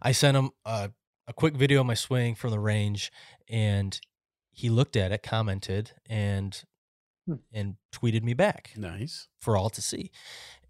I 0.00 0.12
sent 0.12 0.36
him 0.38 0.50
a, 0.64 0.90
a 1.28 1.32
quick 1.32 1.54
video 1.54 1.80
of 1.80 1.86
my 1.86 1.94
swing 1.94 2.34
from 2.34 2.50
the 2.50 2.58
range, 2.60 3.12
and 3.48 4.00
he 4.50 4.68
looked 4.68 4.96
at 4.96 5.12
it, 5.12 5.22
commented, 5.22 5.92
and 6.08 6.62
Hmm. 7.26 7.34
and 7.52 7.76
tweeted 7.92 8.24
me 8.24 8.34
back 8.34 8.72
Nice. 8.76 9.28
for 9.40 9.56
all 9.56 9.70
to 9.70 9.80
see. 9.80 10.10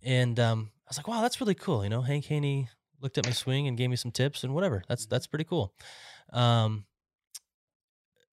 And 0.03 0.39
um, 0.39 0.70
I 0.87 0.91
was 0.91 0.99
like, 0.99 1.09
wow, 1.09 1.23
that's 1.23 1.41
really 1.41 1.55
cool. 1.55 1.83
You 1.83 1.89
know, 1.89 2.03
Hank 2.03 2.27
Haney 2.27 2.69
looked 3.01 3.16
at 3.16 3.24
my 3.24 3.33
swing 3.33 3.66
and 3.69 3.77
gave 3.79 3.89
me 3.89 3.97
some 3.97 4.11
tips 4.12 4.45
and 4.45 4.53
whatever. 4.55 4.83
That's 4.87 5.07
that's 5.07 5.27
pretty 5.27 5.45
cool. 5.45 5.74
Um, 6.31 6.85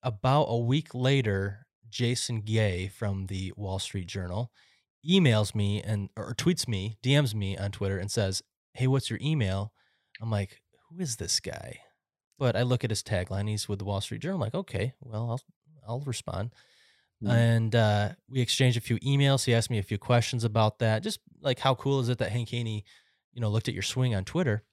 about 0.04 0.44
a 0.46 0.58
week 0.58 0.94
later, 0.94 1.66
Jason 1.90 2.42
Gay 2.42 2.88
from 2.90 3.28
the 3.28 3.54
Wall 3.56 3.80
Street 3.80 4.08
Journal 4.08 4.52
emails 5.08 5.56
me 5.56 5.82
and 5.82 6.10
or 6.18 6.34
tweets 6.34 6.68
me, 6.68 6.98
DMs 7.02 7.34
me 7.34 7.58
on 7.58 7.72
Twitter 7.72 7.98
and 7.98 8.12
says, 8.12 8.42
"Hey, 8.74 8.88
what's 8.88 9.10
your 9.10 9.20
email?" 9.22 9.74
I'm 10.22 10.30
like, 10.30 10.62
"Who 10.90 11.00
is 11.00 11.16
this 11.18 11.40
guy?" 11.40 11.80
But 12.40 12.56
I 12.56 12.64
look 12.64 12.84
at 12.84 12.90
his 12.90 13.04
tagline. 13.04 13.48
He's 13.50 13.70
with 13.70 13.78
the 13.80 13.86
Wall 13.86 14.02
Street 14.02 14.22
Journal. 14.22 14.38
I'm 14.38 14.42
like, 14.42 14.56
"Okay, 14.56 14.94
well, 15.02 15.30
I'll 15.30 15.42
I'll 15.88 16.00
respond." 16.02 16.56
Mhm. 17.24 17.30
And 17.32 17.76
uh, 17.76 18.10
we 18.30 18.40
exchanged 18.42 18.78
a 18.78 18.82
few 18.82 18.98
emails. 19.00 19.44
He 19.46 19.54
asked 19.54 19.70
me 19.70 19.78
a 19.78 19.84
few 19.84 19.98
questions 19.98 20.44
about 20.46 20.80
that. 20.80 21.04
Just 21.04 21.20
like, 21.42 21.60
how 21.60 21.76
cool 21.76 22.00
is 22.00 22.08
it 22.10 22.18
that 22.20 22.32
Hank 22.32 22.50
Haney, 22.50 22.86
you 23.34 23.42
know, 23.42 23.50
looked 23.50 23.68
at 23.68 23.74
your 23.74 23.84
swing 23.84 24.16
on 24.16 24.24
Twitter? 24.26 24.64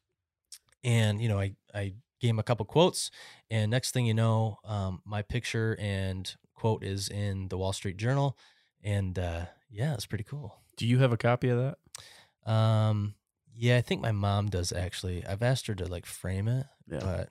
And 0.84 1.20
you 1.20 1.28
know, 1.28 1.40
I 1.40 1.56
I 1.74 1.94
gave 2.20 2.30
him 2.30 2.38
a 2.38 2.44
couple 2.44 2.64
quotes, 2.66 3.10
and 3.50 3.70
next 3.70 3.90
thing 3.92 4.06
you 4.06 4.14
know, 4.14 4.58
um, 4.64 5.02
my 5.04 5.22
picture 5.22 5.76
and 5.80 6.32
quote 6.54 6.82
is 6.84 7.08
in 7.08 7.48
the 7.48 7.58
Wall 7.58 7.72
Street 7.72 7.96
Journal, 7.96 8.38
and 8.82 9.18
uh, 9.18 9.46
yeah, 9.68 9.92
it's 9.94 10.06
pretty 10.06 10.24
cool. 10.24 10.54
Do 10.76 10.86
you 10.86 10.98
have 11.00 11.12
a 11.12 11.16
copy 11.16 11.48
of 11.48 11.58
that? 11.58 12.50
Um, 12.50 13.14
yeah, 13.54 13.76
I 13.76 13.80
think 13.80 14.00
my 14.02 14.12
mom 14.12 14.48
does 14.48 14.72
actually. 14.72 15.26
I've 15.26 15.42
asked 15.42 15.66
her 15.66 15.74
to 15.74 15.86
like 15.86 16.06
frame 16.06 16.46
it, 16.46 16.66
Yeah. 16.88 17.00
but 17.00 17.28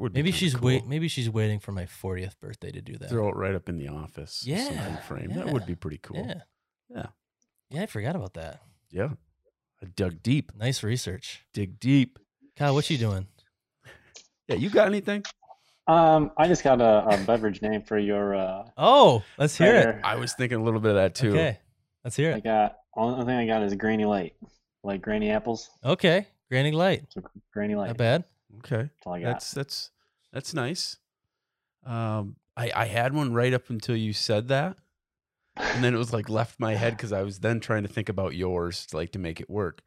would 0.00 0.14
maybe 0.14 0.30
kinda 0.30 0.38
she's 0.38 0.54
cool. 0.54 0.66
wait. 0.66 0.86
Maybe 0.86 1.08
she's 1.08 1.28
waiting 1.30 1.58
for 1.60 1.72
my 1.72 1.84
40th 1.84 2.38
birthday 2.40 2.70
to 2.70 2.80
do 2.80 2.96
that. 2.98 3.08
Throw 3.10 3.28
it 3.28 3.36
right 3.36 3.54
up 3.54 3.68
in 3.68 3.76
the 3.78 3.88
office. 3.88 4.42
Yeah, 4.46 4.64
something 4.64 4.96
frame. 5.06 5.32
That 5.34 5.50
would 5.52 5.66
be 5.66 5.74
pretty 5.74 5.98
cool. 5.98 6.18
Yeah, 6.18 6.40
Yeah. 6.88 7.06
yeah. 7.70 7.82
I 7.82 7.86
forgot 7.86 8.16
about 8.16 8.34
that. 8.34 8.60
Yeah. 8.90 9.10
I 9.82 9.86
dug 9.86 10.22
deep. 10.22 10.52
Nice 10.56 10.82
research. 10.82 11.44
Dig 11.52 11.78
deep. 11.78 12.18
Kyle, 12.56 12.74
what 12.74 12.88
you 12.90 12.98
doing? 12.98 13.26
Yeah, 14.48 14.56
you 14.56 14.70
got 14.70 14.86
anything? 14.88 15.22
Um, 15.86 16.32
I 16.36 16.48
just 16.48 16.64
got 16.64 16.80
a, 16.80 17.06
a 17.06 17.18
beverage 17.24 17.62
name 17.62 17.82
for 17.82 17.98
your. 17.98 18.34
Uh, 18.34 18.64
Oh, 18.76 19.22
let's 19.38 19.56
hear 19.56 19.74
it. 19.74 20.00
I 20.04 20.16
was 20.16 20.34
thinking 20.34 20.58
a 20.58 20.62
little 20.62 20.80
bit 20.80 20.90
of 20.90 20.96
that 20.96 21.14
too. 21.14 21.30
Okay, 21.30 21.58
let's 22.04 22.16
hear 22.16 22.30
it. 22.30 22.34
I 22.34 22.38
it. 22.38 22.44
got 22.44 22.76
only 22.96 23.24
thing 23.24 23.36
I 23.36 23.46
got 23.46 23.62
is 23.62 23.74
Granny 23.74 24.04
Light, 24.04 24.34
like 24.82 25.00
Granny 25.00 25.30
apples. 25.30 25.70
Okay, 25.84 26.26
Granny 26.50 26.72
Light. 26.72 27.04
So 27.10 27.22
Granny 27.52 27.74
Light. 27.74 27.88
Not 27.88 27.96
bad. 27.96 28.24
Okay. 28.58 28.76
That's 28.82 29.06
all 29.06 29.14
I 29.14 29.20
got. 29.20 29.26
That's 29.32 29.50
that's 29.52 29.90
that's 30.32 30.54
nice. 30.54 30.96
Um 31.84 32.36
I 32.56 32.70
I 32.74 32.84
had 32.86 33.12
one 33.14 33.32
right 33.32 33.52
up 33.54 33.70
until 33.70 33.96
you 33.96 34.12
said 34.12 34.48
that. 34.48 34.76
And 35.56 35.82
then 35.82 35.92
it 35.94 35.98
was 35.98 36.12
like 36.12 36.28
left 36.28 36.60
my 36.60 36.74
head 36.74 36.96
because 36.96 37.12
I 37.12 37.22
was 37.22 37.40
then 37.40 37.58
trying 37.60 37.82
to 37.82 37.88
think 37.88 38.08
about 38.08 38.34
yours 38.34 38.86
like 38.92 39.12
to 39.12 39.18
make 39.18 39.40
it 39.40 39.50
work. 39.50 39.82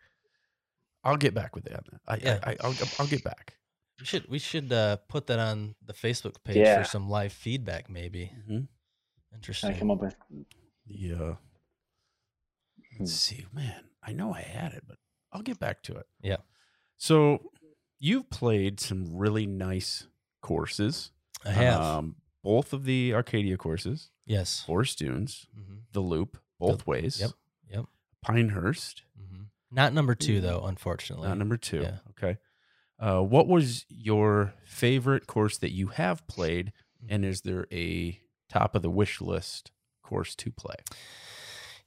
I'll 1.03 1.17
get 1.17 1.33
back 1.33 1.55
with 1.55 1.63
that. 1.65 1.83
I, 2.07 2.17
Yeah. 2.17 2.39
I, 2.43 2.51
I 2.51 2.57
I'll 2.63 2.75
I'll 2.99 3.07
get 3.07 3.23
back. 3.23 3.55
We 3.99 4.05
should 4.05 4.27
we 4.27 4.39
should 4.39 4.71
uh, 4.73 4.97
put 5.07 5.27
that 5.27 5.39
on 5.39 5.75
the 5.85 5.93
Facebook 5.93 6.35
page 6.43 6.57
Yeah. 6.57 6.79
for 6.81 6.87
some 6.89 7.09
live 7.09 7.31
feedback, 7.33 7.89
maybe. 7.89 8.31
Mm-hmm. 8.39 8.63
I 9.31 9.35
Interesting. 9.35 9.75
come 9.77 9.91
up 9.91 10.01
with. 10.01 10.15
Yeah. 10.85 11.35
Let's 12.99 13.11
Hmm. 13.29 13.35
see, 13.35 13.45
man. 13.53 13.85
I 14.03 14.11
know 14.13 14.33
I 14.33 14.41
had 14.41 14.73
it, 14.73 14.83
but 14.87 14.97
I'll 15.31 15.41
get 15.41 15.59
back 15.59 15.83
to 15.83 15.95
it. 15.95 16.05
Yeah. 16.21 16.37
So 16.97 17.51
you've 18.01 18.29
played 18.29 18.79
some 18.81 19.15
really 19.15 19.45
nice 19.45 20.07
courses. 20.41 21.11
I 21.45 21.51
have. 21.51 21.81
Um, 21.81 22.15
both 22.43 22.73
of 22.73 22.83
the 22.85 23.13
Arcadia 23.13 23.55
courses, 23.55 24.09
yes. 24.25 24.63
Forest 24.65 24.97
Dunes, 24.99 25.45
hmm 25.55 25.75
the 25.93 25.99
Loop, 26.01 26.37
both 26.59 26.85
ways. 26.87 27.19
yep, 27.21 27.31
yep. 27.69 27.85
Pinehurst, 28.23 29.03
hmm 29.17 29.43
Not 29.71 29.93
number 29.93 30.15
two 30.15 30.41
though, 30.41 30.61
unfortunately. 30.65 31.27
not 31.27 31.37
number 31.37 31.55
two. 31.57 31.81
Yeah. 31.81 31.97
Okay. 32.11 32.37
Uh, 32.99 33.21
what 33.21 33.47
was 33.47 33.85
your 33.89 34.53
favorite 34.65 35.25
course 35.27 35.57
that 35.59 35.71
you 35.71 35.87
have 35.87 36.25
played, 36.27 36.71
and 37.09 37.23
is 37.25 37.41
there 37.41 37.65
a 37.71 38.19
top 38.49 38.73
of 38.75 38.81
the 38.83 38.89
wish 38.91 39.21
list 39.21 39.71
course 40.03 40.35
to 40.35 40.51
play? 40.51 40.75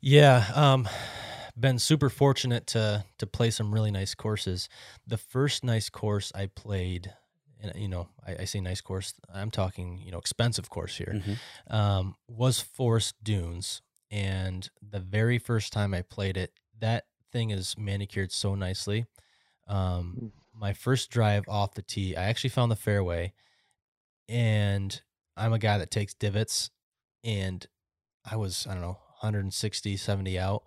Yeah, 0.01 0.45
um, 0.55 0.89
been 1.59 1.79
super 1.79 2.09
fortunate 2.11 2.67
to 2.69 3.05
to 3.19 3.27
play 3.27 3.51
some 3.51 3.73
really 3.73 3.91
nice 3.91 4.15
courses. 4.15 4.69
The 5.07 5.19
first 5.19 5.65
nice 5.65 5.89
course 5.89 6.33
I 6.35 6.47
played, 6.47 7.13
and 7.61 7.73
you 7.77 7.89
know, 7.89 8.09
I, 8.27 8.37
I 8.41 8.45
say 8.45 8.61
nice 8.61 8.81
course, 8.81 9.15
I'm 9.33 9.51
talking 9.51 9.99
you 10.05 10.11
know 10.13 10.19
expensive 10.19 10.69
course 10.71 10.97
here, 10.97 11.15
Mhm. 11.25 11.39
um, 11.75 12.17
was 12.29 12.61
Forest 12.61 13.17
Dunes, 13.23 13.83
and 14.11 14.69
the 14.83 15.01
very 15.01 15.39
first 15.39 15.73
time 15.73 15.95
I 15.95 16.03
played 16.03 16.37
it, 16.37 16.53
that 16.81 17.07
thing 17.33 17.51
is 17.51 17.77
manicured 17.79 18.33
so 18.33 18.55
nicely. 18.55 19.07
Um, 19.67 20.33
my 20.53 20.73
first 20.73 21.11
drive 21.11 21.45
off 21.49 21.75
the 21.75 21.83
tee, 21.83 22.15
I 22.17 22.25
actually 22.25 22.51
found 22.51 22.71
the 22.71 22.77
fairway, 22.77 23.33
and 24.29 25.01
I'm 25.37 25.53
a 25.53 25.59
guy 25.59 25.79
that 25.79 25.91
takes 25.91 26.15
divots, 26.15 26.71
and 27.23 27.67
I 28.25 28.37
was, 28.37 28.67
I 28.67 28.73
don't 28.73 28.83
know, 28.83 28.99
160, 29.21 29.97
70 29.97 30.39
out. 30.39 30.65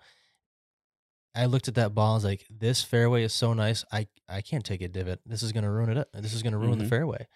I 1.36 1.45
looked 1.45 1.68
at 1.68 1.76
that 1.76 1.94
ball. 1.94 2.14
I 2.14 2.16
was 2.16 2.24
like, 2.26 2.45
this 2.49 2.82
fairway 2.84 3.24
is 3.24 3.34
so 3.34 3.54
nice. 3.54 3.86
I, 3.91 4.08
I 4.28 4.41
can't 4.41 4.66
take 4.66 4.82
a 4.82 4.88
divot. 4.88 5.20
This 5.26 5.44
is 5.44 5.52
going 5.52 5.64
to 5.64 5.70
ruin 5.70 5.90
it. 5.91 5.98
Up. 5.98 6.08
This 6.14 6.34
is 6.34 6.41
going 6.41 6.54
to 6.54 6.58
ruin 6.60 6.76
Mhm. 6.80 6.84
the 6.84 6.88
fairway. 6.90 7.28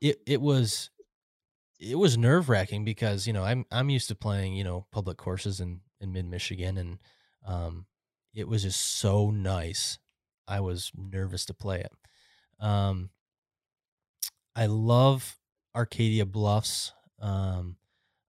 It, 0.00 0.20
it 0.26 0.40
was, 0.40 0.90
it 1.80 1.96
was 1.98 2.16
nerve 2.16 2.48
wracking 2.48 2.84
because, 2.84 3.26
you 3.26 3.32
know, 3.32 3.42
I'm, 3.42 3.64
I'm 3.72 3.90
used 3.90 4.08
to 4.08 4.14
playing, 4.14 4.54
you 4.54 4.62
know, 4.64 4.86
public 4.92 5.16
courses 5.16 5.60
in, 5.60 5.80
in 6.00 6.12
mid 6.12 6.26
Michigan 6.26 6.78
and, 6.78 6.98
um, 7.44 7.86
it 8.34 8.48
was 8.48 8.62
just 8.62 8.80
so 8.98 9.30
nice. 9.30 9.98
I 10.46 10.60
was 10.60 10.90
nervous 10.96 11.44
to 11.46 11.54
play 11.54 11.80
it. 11.80 11.92
Um, 12.60 13.10
I 14.56 14.66
love 14.66 15.36
Arcadia 15.74 16.26
Bluffs. 16.26 16.92
Um, 17.20 17.76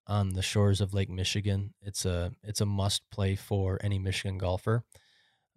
on 0.08 0.30
the 0.30 0.42
shores 0.42 0.82
of 0.82 0.94
Lake 0.94 1.10
Michigan. 1.10 1.74
It's 1.82 2.06
a 2.06 2.32
it's 2.44 2.62
a 2.62 2.66
must 2.66 3.10
play 3.10 3.36
for 3.36 3.80
any 3.82 4.00
Michigan 4.00 4.38
golfer. 4.38 4.84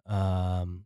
Um, 0.05 0.85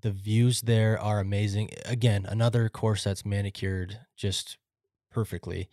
the 0.00 0.10
views 0.10 0.62
there 0.62 0.98
are 0.98 1.20
amazing. 1.20 1.70
Again, 1.84 2.26
another 2.26 2.68
course 2.68 3.04
that's 3.04 3.24
manicured 3.24 3.98
just 4.16 4.58
perfectly. 5.10 5.68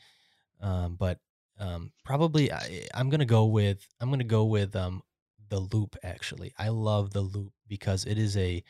Um, 0.61 0.95
but 0.95 1.19
um, 1.60 1.91
probably 2.03 2.52
I, 2.52 2.88
I'm 2.94 3.10
gonna 3.10 3.26
go 3.26 3.45
with 3.45 3.88
I'm 3.99 4.10
gonna 4.10 4.23
go 4.23 4.45
with 4.45 4.76
um, 4.76 5.02
the 5.49 5.60
loop. 5.60 5.95
Actually, 6.03 6.53
I 6.57 6.69
love 6.69 7.14
the 7.14 7.22
loop 7.22 7.53
because 7.68 8.06
it 8.06 8.18
is 8.18 8.35
a 8.38 8.64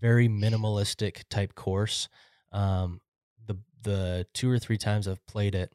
very 0.00 0.28
minimalistic 0.28 1.24
type 1.28 1.54
course. 1.54 2.08
Um, 2.52 3.00
the 3.46 3.58
the 3.82 4.26
two 4.32 4.50
or 4.50 4.58
three 4.58 4.78
times 4.78 5.06
I've 5.06 5.24
played 5.26 5.54
it, 5.54 5.74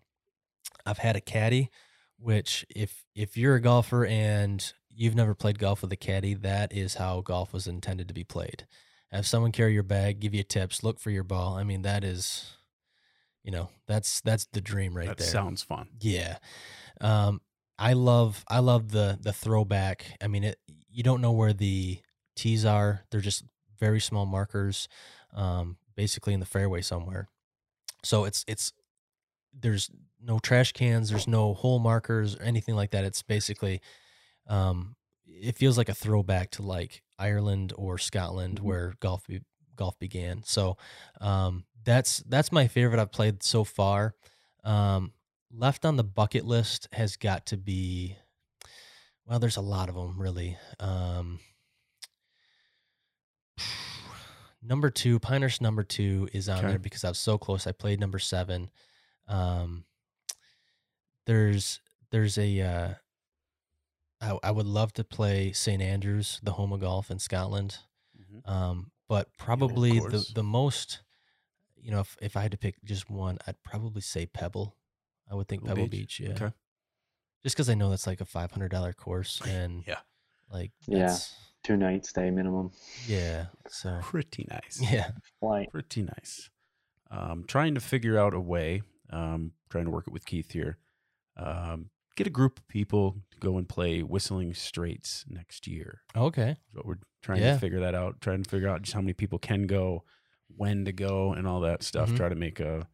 I've 0.86 0.98
had 0.98 1.16
a 1.16 1.22
caddy, 1.22 1.70
which 2.18 2.66
if 2.70 3.06
if 3.16 3.38
you're 3.38 3.56
a 3.56 3.62
golfer 3.62 4.06
and 4.06 4.74
you've 4.90 5.16
never 5.16 5.36
played 5.36 5.60
golf 5.60 5.82
with 5.82 5.92
a 5.92 5.98
caddy, 5.98 6.34
that 6.34 6.74
is 6.74 6.96
how 6.96 7.22
golf 7.22 7.54
was 7.54 7.68
intended 7.68 8.08
to 8.08 8.14
be 8.14 8.24
played. 8.24 8.66
Have 9.12 9.28
someone 9.28 9.52
carry 9.52 9.74
your 9.74 9.84
bag, 9.84 10.20
give 10.20 10.34
you 10.34 10.44
tips, 10.44 10.84
look 10.84 11.00
for 11.00 11.12
your 11.12 11.24
ball. 11.24 11.56
I 11.56 11.64
mean, 11.64 11.84
that 11.84 12.04
is, 12.04 12.58
you 13.44 13.52
know, 13.52 13.70
that's 13.88 14.22
that's 14.22 14.48
the 14.52 14.62
dream 14.62 14.96
right 14.96 15.08
that 15.08 15.18
there. 15.18 15.28
sounds 15.28 15.64
fun. 15.64 15.90
Yeah. 16.02 16.38
Um, 17.00 17.42
I 17.80 17.94
love 17.94 18.44
I 18.50 18.60
love 18.60 18.92
the 18.92 19.18
the 19.22 19.34
throwback. 19.34 20.18
I 20.22 20.28
mean, 20.28 20.44
it 20.44 20.60
you 20.90 21.04
don't 21.04 21.22
know 21.22 21.32
where 21.32 21.54
the 21.54 22.00
tees 22.36 22.66
are. 22.66 23.04
They're 23.12 23.22
just 23.22 23.44
very 23.80 24.00
small 24.00 24.26
markers, 24.26 24.88
um, 25.34 25.78
basically 25.96 26.34
in 26.34 26.40
the 26.40 26.46
fairway 26.46 26.82
somewhere. 26.82 27.30
So 28.04 28.26
it's 28.26 28.44
it's 28.48 28.74
there's 29.54 29.90
no 30.22 30.40
trash 30.40 30.72
cans, 30.74 31.10
there's 31.10 31.28
no 31.28 31.54
hole 31.54 31.80
markers 31.80 32.36
or 32.36 32.44
anything 32.44 32.76
like 32.76 32.92
that. 32.92 33.04
It's 33.06 33.22
basically 33.24 33.82
um, 34.48 34.96
it 35.26 35.56
feels 35.58 35.78
like 35.78 35.90
a 35.90 35.94
throwback 35.94 36.52
to 36.52 36.62
like 36.64 37.04
Ireland 37.20 37.74
or 37.76 37.98
Scotland 37.98 38.60
Mhm. 38.60 38.64
where 38.64 38.94
golf 39.00 39.28
be, 39.28 39.42
golf 39.76 39.98
began. 40.00 40.44
So 40.44 40.78
um, 41.22 41.66
that's 41.84 42.18
that's 42.28 42.52
my 42.52 42.68
favorite 42.68 43.00
I've 43.00 43.12
played 43.12 43.44
so 43.44 43.64
far. 43.64 44.16
Um, 44.64 45.14
left 45.52 45.86
on 45.86 45.96
the 45.96 46.04
bucket 46.04 46.46
list 46.46 46.88
has 46.92 47.16
got 47.18 47.46
to 47.48 47.58
be 47.58 48.16
well, 49.26 49.40
there's 49.40 49.58
a 49.58 49.62
lot 49.62 49.90
of 49.90 49.96
them 49.96 50.20
really. 50.22 50.58
Um, 50.80 51.40
number 54.62 54.90
two, 54.90 55.20
Pinehurst 55.20 55.62
number 55.62 55.84
two 55.84 56.28
is 56.34 56.50
on 56.50 56.60
Okay. 56.60 56.68
there 56.70 56.80
because 56.80 57.04
I 57.04 57.10
was 57.10 57.20
so 57.20 57.38
close. 57.38 57.68
I 57.68 57.72
played 57.72 58.00
number 58.00 58.20
seven. 58.20 58.70
Um, 59.28 59.84
there's 61.28 61.82
there's 62.10 62.38
a 62.40 62.62
uh, 62.62 62.94
I, 64.20 64.40
I 64.42 64.52
would 64.52 64.66
love 64.66 64.94
to 64.94 65.04
play 65.04 65.52
St 65.52 65.82
Andrews, 65.82 66.40
the 66.42 66.54
home 66.54 66.74
of 66.74 66.80
golf 66.80 67.12
in 67.12 67.20
Scotland. 67.20 67.78
Um, 68.46 68.92
but 69.08 69.28
probably 69.38 70.00
the 70.00 70.26
the 70.34 70.44
most, 70.44 71.02
you 71.76 71.92
know, 71.92 72.00
if 72.00 72.18
if 72.22 72.36
I 72.36 72.42
had 72.42 72.52
to 72.52 72.58
pick 72.58 72.84
just 72.84 73.10
one, 73.10 73.38
I'd 73.46 73.62
probably 73.64 74.02
say 74.02 74.26
Pebble. 74.26 74.76
I 75.30 75.36
would 75.36 75.48
think 75.48 75.64
Pebble 75.64 75.76
Pebble 75.76 75.88
Beach? 75.90 76.18
Beach, 76.18 76.22
yeah. 76.22 76.34
Okay. 76.34 76.54
Just 77.44 77.56
because 77.56 77.70
I 77.70 77.76
know 77.76 77.90
that's 77.90 78.08
like 78.08 78.22
a 78.22 78.26
five 78.26 78.52
hundred 78.52 78.72
dollar 78.72 78.94
course, 78.94 79.42
and 79.48 79.84
Yeah. 79.88 80.00
like 80.52 80.72
Yeah. 80.88 81.16
Two 81.64 81.76
nights 81.76 82.10
stay 82.10 82.32
minimum 82.32 82.72
yeah. 83.08 83.48
So 83.68 84.00
Pretty 84.02 84.48
nice. 84.50 84.80
yeah, 84.82 85.12
flight. 85.42 85.70
Pretty 85.70 86.04
nice. 86.04 86.50
Um, 87.12 87.44
trying 87.46 87.76
to 87.76 87.82
figure 87.82 88.18
out 88.18 88.34
a 88.34 88.40
way, 88.40 88.84
um, 89.10 89.52
trying 89.70 89.84
to 89.86 89.92
work 89.92 90.06
it 90.08 90.14
with 90.14 90.26
Keith 90.26 90.52
here. 90.52 90.78
Um, 91.38 91.90
get 92.16 92.28
a 92.28 92.32
group 92.32 92.60
of 92.60 92.68
people 92.68 93.18
to 93.32 93.38
go 93.40 93.58
and 93.58 93.70
play 93.70 94.02
Whistling 94.02 94.54
Straits 94.54 95.24
next 95.28 95.68
year. 95.68 96.02
okay, 96.16 96.58
what 96.74 96.86
we're 96.86 96.98
trying 97.22 97.42
Yeah. 97.42 97.54
to 97.54 97.60
figure 97.60 97.80
that 97.82 97.94
out, 97.96 98.22
trying 98.22 98.44
to 98.44 98.50
figure 98.50 98.68
out 98.70 98.82
just 98.82 98.94
how 98.94 99.02
many 99.02 99.14
people 99.14 99.38
can 99.40 99.68
go, 99.68 100.04
when 100.48 100.86
to 100.86 100.92
go, 100.92 101.34
and 101.34 101.46
all 101.48 101.60
that 101.62 101.84
stuff. 101.84 102.10
Mhm. 102.10 102.18
Try 102.18 102.30
to 102.30 102.36
make 102.36 102.60
a 102.60 102.88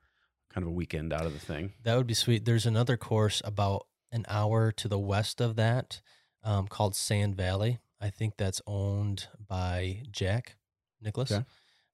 kind 0.49 0.63
of 0.63 0.67
a 0.67 0.71
weekend 0.71 1.13
out 1.13 1.25
of 1.25 1.33
the 1.33 1.39
thing. 1.39 1.73
that 1.83 1.95
would 1.95 2.05
be 2.07 2.13
sweet. 2.13 2.45
There's 2.45 2.65
another 2.65 2.97
course 2.97 3.41
about 3.45 3.87
an 4.11 4.25
hour 4.27 4.71
to 4.73 4.87
the 4.87 4.99
west 4.99 5.39
of 5.41 5.55
that, 5.55 6.01
um, 6.43 6.67
called 6.67 6.95
Sand 6.95 7.35
Valley. 7.35 7.79
I 8.01 8.09
think 8.09 8.37
that's 8.37 8.61
owned 8.67 9.27
by 9.39 10.03
Jack 10.11 10.57
Nicklaus. 11.01 11.31
Okay. 11.31 11.45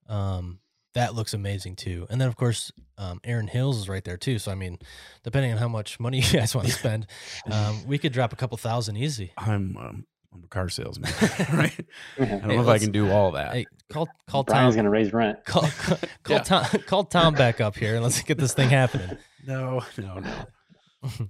Um, 0.07 0.59
that 0.95 1.13
looks 1.15 1.33
amazing 1.33 1.75
too. 1.75 2.07
And 2.09 2.19
then 2.19 2.27
of 2.27 2.35
course, 2.35 2.71
um, 2.97 3.19
Erin 3.23 3.47
Hills 3.47 3.77
is 3.77 3.87
right 3.89 4.03
there 4.03 4.17
too. 4.17 4.39
So 4.39 4.51
I 4.51 4.55
mean, 4.55 4.79
depending 5.23 5.51
on 5.51 5.57
how 5.57 5.67
much 5.67 5.99
money 5.99 6.19
you 6.21 6.39
guys 6.39 6.55
want 6.55 6.67
to 6.67 6.73
spend, 6.73 7.07
um, 7.51 7.85
we 7.87 7.97
could 7.97 8.11
drop 8.13 8.33
a 8.33 8.35
couple 8.35 8.57
thousand 8.57 8.97
easy. 8.97 9.31
I'm 9.37 9.77
um, 9.77 10.05
I'm 10.33 10.43
a 10.43 10.47
car 10.47 10.69
salesman, 10.69 11.11
right? 11.53 11.85
I 12.19 12.25
don't 12.25 12.29
Yeah. 12.41 12.45
know 12.45 12.61
if 12.61 12.67
I 12.67 12.77
can 12.79 12.91
do 12.91 13.09
all 13.11 13.31
that. 13.31 13.53
Hey, 13.53 13.65
call 13.91 14.07
call 14.27 14.43
Brian's 14.43 14.75
Tom. 14.75 14.79
gonna 14.83 14.89
raise 14.89 15.11
rent. 15.13 15.43
Call 15.45 15.63
call, 15.63 15.97
call 16.23 16.35
Yeah. 16.37 16.43
Tom. 16.43 16.65
Call 16.85 17.03
Tom 17.05 17.33
back 17.33 17.59
up 17.61 17.75
here 17.75 17.95
and 17.95 18.03
let's 18.03 18.21
get 18.21 18.37
this 18.37 18.53
thing 18.53 18.69
happening. 18.69 19.17
No, 19.47 19.81
no, 19.97 20.19
no. 20.19 21.21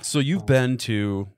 so 0.00 0.18
you've 0.18 0.46
been 0.46 0.76
to 0.78 1.28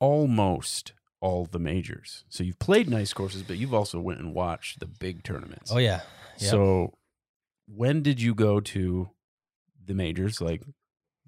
almost 0.00 0.92
all 1.20 1.46
the 1.46 1.58
majors. 1.58 2.24
So 2.28 2.44
you've 2.44 2.58
played 2.58 2.88
nice 2.88 3.12
courses, 3.12 3.42
but 3.42 3.56
you've 3.56 3.74
also 3.74 4.00
went 4.00 4.20
and 4.20 4.34
watched 4.34 4.80
the 4.80 4.86
big 4.86 5.22
tournaments. 5.22 5.70
Oh 5.72 5.78
yeah. 5.78 6.00
Yep. 6.38 6.50
So 6.50 6.94
when 7.66 8.02
did 8.02 8.20
you 8.20 8.34
go 8.34 8.60
to 8.60 9.10
the 9.84 9.94
majors? 9.94 10.40
Like 10.40 10.62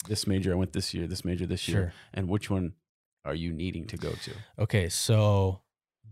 this 0.07 0.27
major 0.27 0.53
I 0.53 0.57
went 0.57 0.73
this 0.73 0.95
year, 0.95 1.07
this 1.07 1.25
major 1.25 1.47
this 1.47 1.67
year. 1.69 1.79
Sure. 1.79 1.93
And 2.15 2.29
which 2.29 2.51
one 2.51 2.75
are 3.25 3.35
you 3.35 3.53
needing 3.53 3.87
to 3.87 3.97
go 3.97 4.13
to? 4.13 4.33
Okay, 4.59 4.89
so 4.89 5.61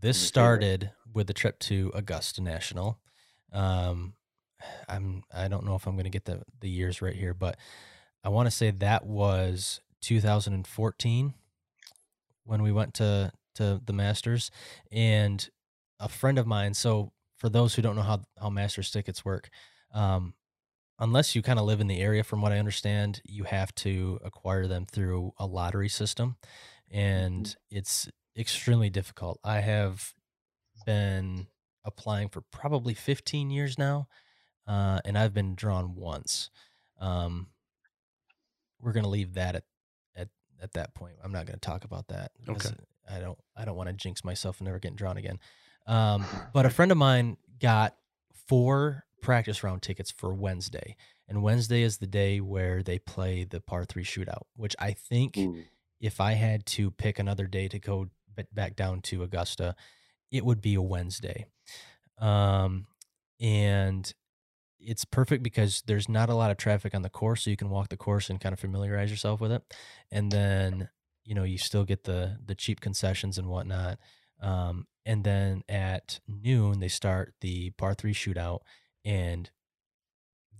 this 0.01 0.19
started 0.19 0.93
with 1.12 1.27
the 1.27 1.35
trip 1.35 1.59
to 1.61 1.90
Augusta 1.94 2.43
National. 2.43 2.98
Um, 3.53 4.15
I'm 4.89 5.23
I 5.32 5.48
don't 5.48 5.65
know 5.65 5.74
if 5.74 5.86
I'm 5.86 5.94
going 5.94 6.05
to 6.05 6.11
get 6.11 6.24
the 6.24 6.43
the 6.61 6.69
years 6.69 7.01
right 7.01 7.15
here, 7.15 7.35
but 7.35 7.57
I 8.24 8.28
want 8.28 8.47
to 8.47 8.51
say 8.51 8.70
that 8.70 9.07
was 9.07 9.81
2014 10.03 11.35
when 12.44 12.62
we 12.62 12.73
went 12.73 12.94
to 12.94 13.32
to 13.57 13.81
the 13.85 13.93
Masters, 13.93 14.51
and 14.91 15.49
a 16.01 16.09
friend 16.09 16.39
of 16.39 16.47
mine. 16.47 16.74
So 16.74 17.12
for 17.37 17.49
those 17.49 17.74
who 17.74 17.83
don't 17.83 17.97
know 17.97 18.03
how 18.03 18.23
how 18.41 18.51
Masters 18.51 18.91
tickets 18.91 19.24
work, 19.24 19.51
um, 19.93 20.35
unless 20.99 21.35
you 21.35 21.43
kind 21.43 21.59
of 21.59 21.66
live 21.66 21.81
in 21.81 21.87
the 21.87 22.01
area, 22.01 22.24
from 22.24 22.41
what 22.43 22.53
I 22.53 22.59
understand, 22.59 23.20
you 23.24 23.45
have 23.45 23.74
to 23.77 24.19
acquire 24.24 24.66
them 24.66 24.87
through 24.87 25.33
a 25.39 25.47
lottery 25.47 25.89
system, 25.89 26.37
and 26.91 27.55
it's 27.70 28.09
extremely 28.37 28.91
difficult. 28.91 29.39
I 29.45 29.61
have 29.61 30.15
been 30.85 31.47
applying 31.85 32.28
for 32.28 32.43
probably 32.51 32.95
15 32.95 33.51
years 33.51 33.78
now, 33.78 34.09
uh, 34.66 35.01
and 35.05 35.16
I've 35.16 35.35
been 35.35 35.55
drawn 35.55 35.95
once. 35.95 36.51
Um, 37.01 37.49
we're 38.81 38.93
gonna 38.93 39.09
leave 39.09 39.35
that 39.35 39.57
at 39.57 39.65
at 40.15 40.28
at 40.61 40.73
that 40.73 40.95
point. 40.95 41.16
I'm 41.23 41.33
not 41.33 41.47
gonna 41.47 41.59
talk 41.59 41.85
about 41.85 42.09
that. 42.09 42.33
Okay. 42.49 42.77
I 43.11 43.20
don't 43.20 43.39
I 43.57 43.65
don't 43.65 43.77
want 43.77 43.89
to 43.89 43.93
jinx 43.93 44.24
myself 44.24 44.59
and 44.59 44.66
never 44.66 44.78
getting 44.78 44.97
drawn 44.97 45.16
again. 45.16 45.39
Um, 45.87 46.24
but 46.53 46.66
a 46.66 46.70
friend 46.70 46.91
of 46.91 46.99
mine 46.99 47.37
got 47.61 47.97
four 48.49 49.05
practice 49.23 49.62
round 49.65 49.83
tickets 49.83 50.11
for 50.11 50.35
Wednesday, 50.35 50.97
and 51.28 51.43
Wednesday 51.43 51.83
is 51.83 51.99
the 51.99 52.07
day 52.07 52.41
where 52.41 52.83
they 52.83 52.99
play 52.99 53.45
the 53.45 53.61
par 53.61 53.85
three 53.85 54.05
shootout, 54.05 54.43
which 54.55 54.77
I 54.78 54.93
think 54.93 55.37
Ooh. 55.39 55.62
if 56.01 56.20
I 56.20 56.33
had 56.33 56.66
to 56.66 56.91
pick 56.91 57.19
another 57.19 57.47
day 57.47 57.69
to 57.69 57.78
go 57.78 58.09
back 58.53 58.77
down 58.77 59.01
to 59.03 59.23
Augusta, 59.23 59.74
it 60.31 60.45
would 60.45 60.61
be 60.61 60.74
a 60.74 60.83
Wednesday. 60.83 61.47
Um, 62.19 62.87
and 63.41 64.12
it's 64.78 65.05
perfect 65.05 65.43
because 65.43 65.83
there's 65.87 66.09
not 66.09 66.28
a 66.28 66.35
lot 66.35 66.51
of 66.51 66.57
traffic 66.57 66.95
on 66.95 67.03
the 67.03 67.09
course, 67.09 67.43
so 67.43 67.51
you 67.51 67.57
can 67.57 67.70
walk 67.70 67.89
the 67.89 67.97
course 67.97 68.31
and 68.31 68.41
kind 68.41 68.53
of 68.53 68.61
familiarize 68.61 69.11
yourself 69.11 69.41
with 69.41 69.53
it. 69.53 69.62
And 70.11 70.31
then 70.31 70.89
you 71.27 71.35
know 71.35 71.44
you 71.44 71.59
still 71.59 71.85
get 71.85 72.05
the 72.05 72.39
the 72.44 72.55
cheap 72.55 72.81
concessions 72.81 73.36
and 73.36 73.48
whatnot. 73.48 73.98
Um, 74.40 74.86
and 75.05 75.23
then 75.24 75.62
at 75.69 76.20
noon 76.27 76.81
they 76.81 76.89
start 76.89 77.35
the 77.40 77.70
par 77.70 77.94
three 77.94 78.15
shootout, 78.15 78.61
and 79.05 79.51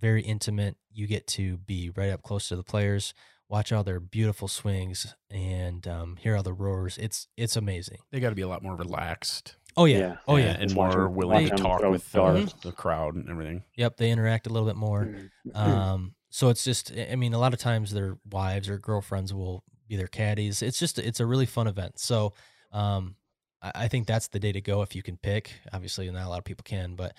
very 0.01 0.23
intimate. 0.23 0.77
You 0.93 1.07
get 1.07 1.27
to 1.29 1.57
be 1.59 1.91
right 1.95 2.11
up 2.11 2.23
close 2.23 2.49
to 2.49 2.57
the 2.57 2.63
players, 2.63 3.15
watch 3.49 3.73
all 3.73 3.85
their 3.85 4.01
beautiful 4.01 4.49
swings, 4.49 5.15
and 5.31 5.87
um, 5.87 6.17
hear 6.17 6.37
all 6.37 6.43
the 6.43 6.53
roars. 6.53 6.99
It's 6.99 7.29
it's 7.37 7.57
amazing. 7.57 7.99
They 8.11 8.21
got 8.21 8.31
to 8.31 8.35
be 8.35 8.43
a 8.43 8.49
lot 8.49 8.63
more 8.63 8.77
relaxed. 8.77 9.57
Oh 9.79 9.85
yeah, 9.85 9.99
Yeah. 9.99 10.17
oh 10.27 10.37
yeah. 10.37 10.45
and 10.53 10.63
Just 10.63 10.75
more 10.75 10.89
watch 10.89 10.97
'em- 10.97 11.15
willing 11.15 11.43
watch 11.43 11.47
to 11.49 11.53
'em 11.53 11.59
talk 11.59 11.83
with 11.83 12.11
the, 12.13 12.53
the 12.63 12.73
crowd 12.73 13.15
and 13.15 13.29
everything. 13.29 13.63
Yep, 13.77 13.99
they 13.99 14.11
interact 14.11 14.47
a 14.47 14.51
little 14.51 14.67
bit 14.67 14.77
more. 14.77 15.05
Mm. 15.47 15.55
Um, 15.57 16.15
so 16.31 16.49
it's 16.49 16.65
just, 16.65 16.93
I 16.97 17.15
mean, 17.17 17.35
a 17.35 17.39
lot 17.39 17.53
of 17.53 17.59
times 17.61 17.93
their 17.93 18.17
wives 18.31 18.69
or 18.71 18.79
girlfriends 18.79 19.35
will 19.35 19.65
be 19.89 19.97
their 19.97 20.07
caddies. 20.07 20.63
It's 20.63 20.79
just, 20.79 20.99
it's 20.99 21.21
a 21.21 21.27
really 21.27 21.47
fun 21.47 21.67
event. 21.67 21.99
So, 21.99 22.35
um, 22.73 23.17
I, 23.63 23.73
I 23.75 23.89
think 23.89 24.07
that's 24.07 24.29
the 24.29 24.39
day 24.39 24.53
to 24.53 24.61
go 24.61 24.83
if 24.83 24.95
you 24.95 25.03
can 25.03 25.17
pick. 25.17 25.53
Obviously, 25.73 26.11
not 26.11 26.27
a 26.27 26.29
lot 26.29 26.39
of 26.39 26.45
people 26.45 26.65
can, 26.65 26.95
but, 26.95 27.15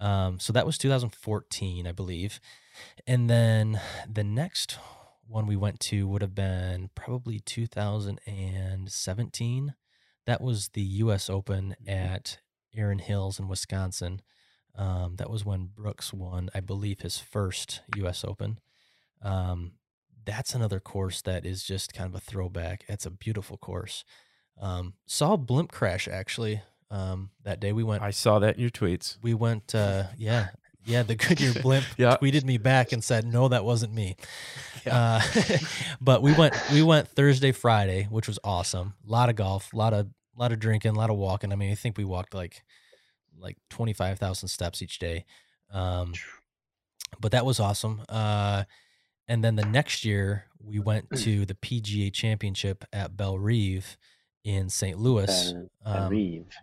um, 0.00 0.40
so 0.40 0.52
that 0.52 0.66
was 0.66 0.78
2014, 0.78 1.86
I 1.86 1.92
believe, 1.92 2.40
and 3.06 3.30
then 3.30 3.80
the 4.10 4.24
next 4.24 4.78
one 5.28 5.46
we 5.46 5.56
went 5.56 5.78
to 5.80 6.08
would 6.08 6.22
have 6.22 6.34
been 6.34 6.88
probably 6.94 7.38
2017. 7.38 9.74
That 10.26 10.40
was 10.40 10.70
the 10.70 10.82
U.S. 10.82 11.30
Open 11.30 11.76
at 11.86 12.38
Erin 12.74 12.98
Hills 12.98 13.38
in 13.38 13.46
Wisconsin. 13.48 14.22
Um, 14.76 15.16
that 15.16 15.30
was 15.30 15.44
when 15.44 15.66
Brooks 15.66 16.12
won, 16.12 16.50
I 16.54 16.60
believe, 16.60 17.00
his 17.00 17.18
first 17.18 17.82
U.S. 17.96 18.24
Open. 18.24 18.58
Um, 19.22 19.72
that's 20.24 20.54
another 20.54 20.80
course 20.80 21.22
that 21.22 21.44
is 21.44 21.64
just 21.64 21.92
kind 21.94 22.08
of 22.08 22.14
a 22.14 22.20
throwback. 22.20 22.84
It's 22.88 23.06
a 23.06 23.10
beautiful 23.10 23.56
course. 23.56 24.04
Um, 24.60 24.94
saw 25.06 25.36
blimp 25.36 25.72
crash 25.72 26.06
actually 26.08 26.62
um, 26.90 27.30
that 27.44 27.60
day. 27.60 27.72
We 27.72 27.82
went. 27.82 28.02
I 28.02 28.10
saw 28.10 28.38
that 28.40 28.56
in 28.56 28.60
your 28.60 28.70
tweets. 28.70 29.16
We 29.22 29.34
went. 29.34 29.74
Uh, 29.74 30.04
yeah, 30.16 30.48
yeah. 30.84 31.02
The 31.02 31.14
Goodyear 31.14 31.54
blimp 31.62 31.84
Yeah. 31.96 32.16
tweeted 32.18 32.44
me 32.44 32.58
back 32.58 32.92
and 32.92 33.02
said, 33.02 33.24
"No, 33.26 33.48
that 33.48 33.64
wasn't 33.64 33.94
me." 33.94 34.16
Uh, 34.84 35.20
but 36.00 36.22
we 36.22 36.32
went. 36.32 36.56
We 36.72 36.82
went 36.82 37.06
Thursday, 37.06 37.52
Friday, 37.52 38.08
which 38.10 38.26
was 38.26 38.40
awesome. 38.42 38.94
A 39.06 39.12
lot 39.12 39.28
of 39.28 39.36
golf, 39.36 39.72
a 39.72 39.76
lot 39.76 39.94
of, 39.94 40.08
lot 40.36 40.50
of 40.50 40.58
drinking, 40.58 40.90
a 40.90 40.98
lot 40.98 41.08
of 41.08 41.14
walking. 41.16 41.52
I 41.52 41.54
mean, 41.54 41.70
I 41.70 41.76
think 41.76 41.96
we 41.96 42.04
walked 42.04 42.34
like, 42.34 42.64
like 43.38 43.58
twenty 43.70 43.92
five 43.92 44.18
thousand 44.18 44.48
steps 44.48 44.82
each 44.82 44.98
day. 44.98 45.24
Um, 45.70 46.14
but 47.20 47.30
that 47.30 47.46
was 47.46 47.60
awesome. 47.60 48.02
Uh, 48.08 48.64
and 49.32 49.42
then 49.44 49.56
the 49.56 49.64
next 49.64 50.04
year 50.04 50.44
we 50.60 50.78
went 50.78 51.08
to 51.16 51.44
the 51.46 51.54
PGA 51.54 52.12
Championship 52.12 52.84
at 52.92 53.16
Bellerive 53.16 53.96
in 54.44 54.68
St. 54.68 54.98
Louis. 54.98 55.52
Belle- 55.52 55.68
Um, 56.04 56.12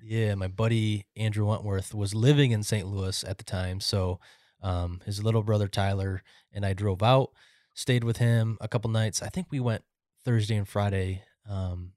yeah, 0.04 0.36
my 0.36 0.48
buddy 0.48 1.06
Andrew 1.18 1.46
Wentworth 1.48 1.94
was 1.94 2.14
living 2.14 2.52
in 2.52 2.64
St. 2.64 2.88
Louis 2.88 3.24
at 3.24 3.38
the 3.38 3.44
time, 3.44 3.80
so 3.80 4.20
um, 4.62 5.02
his 5.06 5.24
little 5.24 5.44
brother 5.44 5.68
Tyler 5.68 6.22
and 6.54 6.66
I 6.66 6.74
drove 6.74 7.02
out, 7.04 7.32
stayed 7.74 8.04
with 8.04 8.18
him 8.18 8.58
a 8.62 8.68
couple 8.68 8.90
nights. 8.92 9.22
I 9.22 9.30
think 9.30 9.48
we 9.52 9.60
went 9.60 9.84
Thursday 10.24 10.56
and 10.56 10.68
Friday 10.68 11.24
um, 11.50 11.94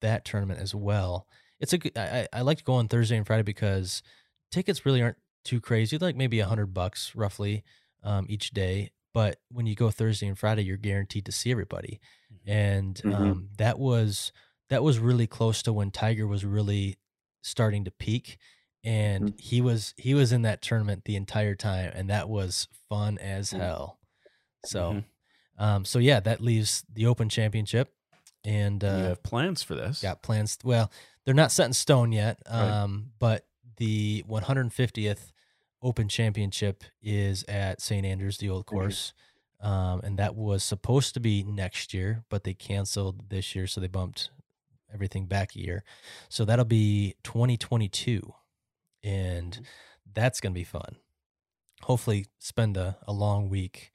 that 0.00 0.24
tournament 0.24 0.60
as 0.60 0.74
well. 0.74 1.26
It's 1.60 1.72
a 1.72 1.78
I 1.98 2.28
I 2.32 2.40
like 2.42 2.58
to 2.58 2.64
go 2.64 2.74
on 2.74 2.88
Thursday 2.88 3.16
and 3.16 3.26
Friday 3.26 3.42
because 3.42 4.02
tickets 4.50 4.86
really 4.86 5.02
aren't 5.02 5.18
too 5.44 5.60
crazy, 5.60 5.98
like 5.98 6.16
maybe 6.16 6.38
a 6.40 6.46
hundred 6.46 6.72
bucks 6.74 7.14
roughly 7.16 7.64
um, 8.04 8.26
each 8.28 8.50
day. 8.52 8.90
But 9.18 9.40
when 9.50 9.66
you 9.66 9.74
go 9.74 9.90
Thursday 9.90 10.28
and 10.28 10.38
Friday, 10.38 10.62
you're 10.62 10.76
guaranteed 10.76 11.24
to 11.26 11.32
see 11.32 11.50
everybody, 11.50 11.98
and 12.46 12.94
Mhm. 13.04 13.12
um, 13.12 13.48
that 13.58 13.76
was 13.80 14.30
that 14.68 14.84
was 14.84 15.00
really 15.00 15.26
close 15.26 15.60
to 15.62 15.72
when 15.72 15.90
Tiger 15.90 16.24
was 16.24 16.44
really 16.44 16.98
starting 17.42 17.84
to 17.84 17.90
peak 17.90 18.38
and 18.84 19.34
he 19.40 19.60
was 19.60 19.92
he 19.96 20.14
was 20.14 20.30
in 20.30 20.42
that 20.42 20.62
tournament 20.62 21.02
the 21.04 21.16
entire 21.16 21.56
time 21.56 21.90
and 21.96 22.08
that 22.10 22.28
was 22.28 22.68
fun 22.88 23.18
as 23.18 23.50
Mm. 23.52 23.58
hell. 23.58 23.98
So 24.64 24.92
Mhm. 24.92 25.04
um 25.56 25.84
so 25.84 25.98
yeah, 25.98 26.20
that 26.20 26.40
leaves 26.40 26.84
the 26.92 27.06
Open 27.06 27.28
Championship 27.28 27.92
and 28.44 28.82
you 28.84 28.88
uh 28.88 29.08
have 29.08 29.22
plans 29.24 29.64
for 29.64 29.74
this. 29.74 30.00
got 30.00 30.22
plans 30.22 30.58
well, 30.62 30.92
they're 31.24 31.34
not 31.34 31.50
set 31.50 31.66
in 31.66 31.72
stone 31.72 32.12
yet. 32.12 32.40
Right. 32.48 32.70
Um 32.70 33.12
but 33.18 33.48
the 33.78 34.22
150th 34.28 35.32
Open 35.82 36.08
Championship 36.08 36.82
is 37.02 37.44
at 37.44 37.80
St. 37.80 38.04
Andrews, 38.04 38.38
the 38.38 38.50
old 38.50 38.66
course. 38.66 39.12
Um, 39.60 40.00
and 40.04 40.18
that 40.18 40.36
was 40.36 40.62
supposed 40.62 41.14
to 41.14 41.20
be 41.20 41.42
next 41.42 41.92
year, 41.92 42.24
but 42.28 42.44
they 42.44 42.54
canceled 42.54 43.28
this 43.28 43.54
year, 43.56 43.66
so 43.66 43.80
they 43.80 43.88
bumped 43.88 44.30
everything 44.92 45.26
back 45.26 45.56
a 45.56 45.60
year. 45.60 45.82
So 46.28 46.44
that'll 46.44 46.64
be 46.64 47.14
2022, 47.24 48.32
and 49.02 49.60
that's 50.14 50.40
gonna 50.40 50.54
be 50.54 50.64
fun. 50.64 50.96
Hopefully, 51.82 52.26
spend 52.38 52.76
a, 52.76 52.98
a 53.06 53.12
long 53.12 53.48
week 53.48 53.90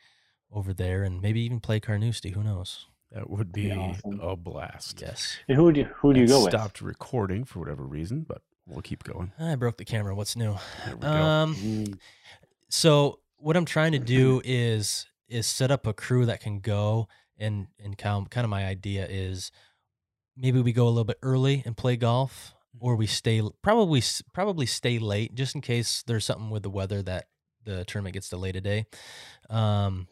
over 0.51 0.73
there, 0.73 1.03
and 1.03 1.22
maybe 1.22 1.41
even 1.41 1.60
play 1.61 1.80
Carnoustie. 1.80 2.31
Who 2.31 2.43
knows? 2.43 2.88
That 3.11 3.30
would 3.30 3.51
be 3.53 3.64
Yeah, 3.64 3.77
awesome. 3.77 4.19
a 4.22 4.35
blast. 4.35 4.99
Yes. 5.01 5.38
And 5.47 5.55
who 5.57 5.72
do 5.72 5.81
you, 5.81 5.85
who 5.97 6.14
do 6.14 6.19
you 6.19 6.26
It 6.26 6.30
go 6.30 6.43
with? 6.43 6.51
stopped 6.51 6.81
recording 6.81 7.43
for 7.45 7.60
whatever 7.60 7.84
reason, 7.85 8.26
but 8.27 8.41
we'll 8.68 8.81
keep 8.81 9.03
going. 9.03 9.31
I 9.40 9.56
broke 9.56 9.77
the 9.77 9.85
camera. 9.85 10.15
What's 10.15 10.35
new? 10.35 10.56
There 10.85 10.95
we 10.95 11.02
go. 11.02 11.07
Um. 11.07 11.56
Mm, 11.56 11.99
So 12.69 13.19
what 13.38 13.56
I'm 13.57 13.65
trying 13.65 13.91
to 13.94 13.99
do 13.99 14.41
is 14.44 15.06
is 15.27 15.48
set 15.48 15.72
up 15.72 15.88
a 15.88 15.94
crew 15.94 16.26
that 16.26 16.40
can 16.41 16.60
go 16.60 17.07
and 17.38 17.68
and 17.84 17.98
kind 17.98 18.30
kind 18.30 18.45
of 18.45 18.49
my 18.49 18.65
idea 18.65 19.06
is 19.10 19.52
maybe 20.38 20.61
we 20.61 20.72
go 20.73 20.85
a 20.88 20.90
little 20.90 21.03
bit 21.03 21.18
early 21.23 21.64
and 21.65 21.76
play 21.76 21.95
golf 21.95 22.53
or 22.80 22.95
we 22.95 23.06
stay 23.07 23.41
probably 23.61 23.99
s- 23.99 24.23
probably 24.34 24.65
stay 24.65 24.98
late 24.99 25.34
just 25.35 25.56
in 25.56 25.61
case 25.61 26.03
there's 26.07 26.26
something 26.26 26.49
with 26.49 26.64
the 26.64 26.69
weather 26.69 27.02
that 27.02 27.26
the 27.65 27.84
tournament 27.85 28.14
gets 28.14 28.30
delayed 28.30 28.53
today. 28.53 28.85
Um 29.49 30.07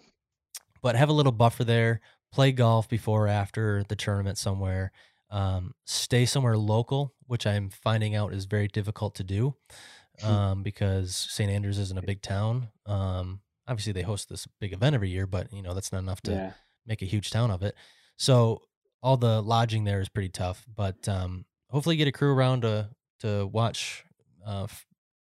but 0.82 0.96
have 0.96 1.10
a 1.10 1.14
little 1.14 1.32
buffer 1.32 1.64
there, 1.64 2.02
play 2.32 2.52
golf 2.52 2.90
before 2.90 3.26
or 3.26 3.28
after 3.28 3.84
the 3.88 3.96
tournament 3.96 4.38
somewhere. 4.38 4.92
Um, 5.32 5.74
stay 5.86 6.26
somewhere 6.26 6.58
local, 6.58 7.14
which 7.28 7.48
I'm 7.48 7.70
finding 7.70 8.16
out 8.16 8.34
is 8.34 8.46
very 8.46 8.68
difficult 8.68 9.16
to 9.16 9.24
do 9.24 9.56
um, 10.24 10.64
because 10.64 11.16
St. 11.16 11.50
Andrews 11.50 11.80
isn't 11.80 11.98
a 11.98 12.02
big 12.02 12.22
town. 12.22 12.70
Um, 12.86 13.42
obviously, 13.68 13.94
they 13.94 14.02
host 14.02 14.30
this 14.30 14.48
big 14.60 14.74
event 14.74 14.96
every 14.96 15.10
year, 15.10 15.26
but 15.26 15.52
you 15.54 15.62
know 15.62 15.74
that's 15.74 15.92
not 15.92 16.00
enough 16.00 16.22
to 16.22 16.32
yeah. 16.32 16.52
make 16.86 17.02
a 17.02 17.06
huge 17.06 17.32
town 17.32 17.52
of 17.52 17.64
it. 17.64 17.76
So 18.18 18.62
all 19.02 19.18
the 19.18 19.42
lodging 19.42 19.84
there 19.84 20.02
is 20.02 20.10
pretty 20.10 20.30
tough, 20.30 20.66
but 20.76 21.08
um, 21.08 21.46
hopefully 21.70 21.96
get 21.96 22.08
a 22.08 22.12
crew 22.12 22.34
around 22.34 22.62
to 22.62 22.90
to 23.22 23.48
watch 23.48 24.04
uh, 24.46 24.68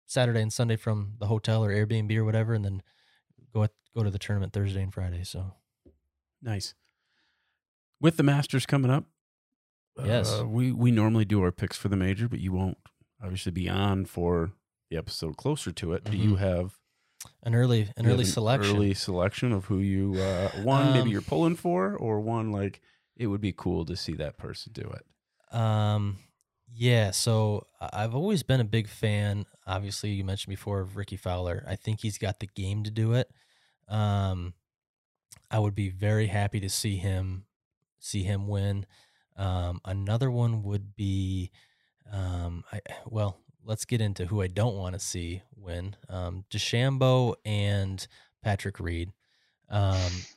Saturday 0.07 0.41
and 0.41 0.51
Sunday 0.51 0.77
from 0.77 1.13
the 1.19 1.27
hotel 1.27 1.63
or 1.63 1.69
Airbnb 1.69 2.15
or 2.17 2.25
whatever, 2.25 2.53
and 2.53 2.65
then 2.65 2.81
go 3.53 3.63
at, 3.63 3.71
go 3.95 4.03
to 4.03 4.09
the 4.09 4.19
tournament 4.19 4.53
Thursday 4.53 4.81
and 4.81 4.93
Friday. 4.93 5.23
So 5.23 5.53
Nice. 6.41 6.73
With 7.99 8.17
the 8.17 8.23
Masters 8.23 8.65
coming 8.65 8.89
up, 8.89 9.05
Yes. 10.03 10.31
uh, 10.39 10.47
we 10.47 10.71
we 10.71 10.91
normally 10.91 11.25
do 11.25 11.41
our 11.43 11.51
picks 11.51 11.77
for 11.77 11.89
the 11.89 11.97
major, 11.97 12.27
but 12.27 12.39
you 12.39 12.51
won't 12.51 12.77
obviously 13.21 13.51
be 13.51 13.69
on 13.69 14.05
for 14.05 14.51
the 14.89 14.97
episode 14.97 15.37
closer 15.37 15.71
to 15.71 15.93
it. 15.93 16.03
Do 16.05 16.17
you 16.17 16.31
Mhm. 16.35 16.39
have 16.39 16.77
an 17.43 17.53
early 17.55 17.91
an 17.97 18.07
early 18.07 18.25
selection. 18.25 18.75
early 18.75 18.93
selection 18.93 19.51
of 19.51 19.65
who 19.65 19.79
you 19.79 20.15
uh, 20.19 20.49
one 20.63 20.87
maybe 20.93 21.01
Um, 21.01 21.07
you're 21.09 21.21
pulling 21.21 21.55
for, 21.55 21.95
or 21.95 22.19
one 22.19 22.51
like 22.51 22.81
it 23.15 23.27
would 23.27 23.41
be 23.41 23.53
cool 23.53 23.85
to 23.85 23.95
see 23.95 24.13
that 24.13 24.37
person 24.37 24.73
do 24.73 24.81
it. 24.89 25.55
Um, 25.55 26.17
yeah. 26.73 27.11
So 27.11 27.67
I've 27.79 28.15
always 28.15 28.41
been 28.43 28.59
a 28.61 28.65
big 28.65 28.87
fan. 28.87 29.45
Obviously, 29.67 30.11
you 30.11 30.23
mentioned 30.23 30.49
before 30.51 30.79
of 30.81 30.95
Rickie 30.97 31.17
Fowler. 31.17 31.63
I 31.67 31.75
think 31.75 31.99
he's 32.01 32.17
got 32.17 32.39
the 32.39 32.47
game 32.47 32.83
to 32.83 32.91
do 32.91 33.13
it. 33.13 33.29
Um, 33.87 34.53
I 35.51 35.59
would 35.59 35.75
be 35.75 35.89
very 35.89 36.27
happy 36.27 36.59
to 36.61 36.69
see 36.69 36.97
him 36.97 37.45
see 37.99 38.23
him 38.23 38.47
win. 38.47 38.85
Um, 39.37 39.81
another 39.85 40.29
one 40.31 40.63
would 40.63 40.95
be, 40.95 41.51
um, 42.11 42.63
I 42.71 42.81
well, 43.05 43.39
let's 43.63 43.85
get 43.85 44.01
into 44.01 44.25
who 44.25 44.41
I 44.41 44.47
don't 44.47 44.75
want 44.75 44.93
to 44.93 44.99
see 44.99 45.43
win. 45.55 45.95
Um, 46.09 46.45
DeChambeau 46.51 47.35
and 47.45 48.05
Patrick 48.43 48.79
Reed. 48.79 49.11
Um, 49.69 50.27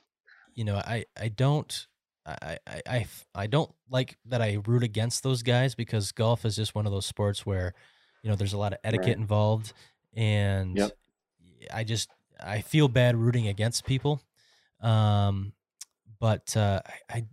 you 0.55 0.65
know, 0.65 0.77
I 0.77 1.05
I 1.19 1.29
don't. 1.29 1.87
I, 2.27 2.59
I, 2.67 2.83
I, 2.87 3.07
I 3.35 3.47
don't 3.47 3.71
like 3.91 4.17
that 4.27 4.41
I 4.43 4.59
root 4.67 4.83
against 4.83 5.23
those 5.23 5.43
guys 5.43 5.75
because 5.75 6.13
golf 6.13 6.45
is 6.47 6.57
just 6.57 6.75
one 6.75 6.87
of 6.87 6.93
those 6.93 7.05
sports 7.07 7.45
where, 7.45 7.75
you 8.23 8.31
know, 8.31 8.37
there's 8.37 8.55
a 8.55 8.59
lot 8.59 8.73
of 8.73 8.79
etiquette 8.83 9.19
Right. 9.19 9.19
involved, 9.19 9.75
and 10.15 10.79
Yep. 10.79 10.97
I 11.73 11.85
just 11.85 12.11
I 12.43 12.61
feel 12.63 12.89
bad 12.89 13.17
rooting 13.17 13.49
against 13.49 13.85
people. 13.87 14.23
Um, 14.81 15.53
but 16.21 16.57
uh, 16.57 16.81
I, 17.11 17.27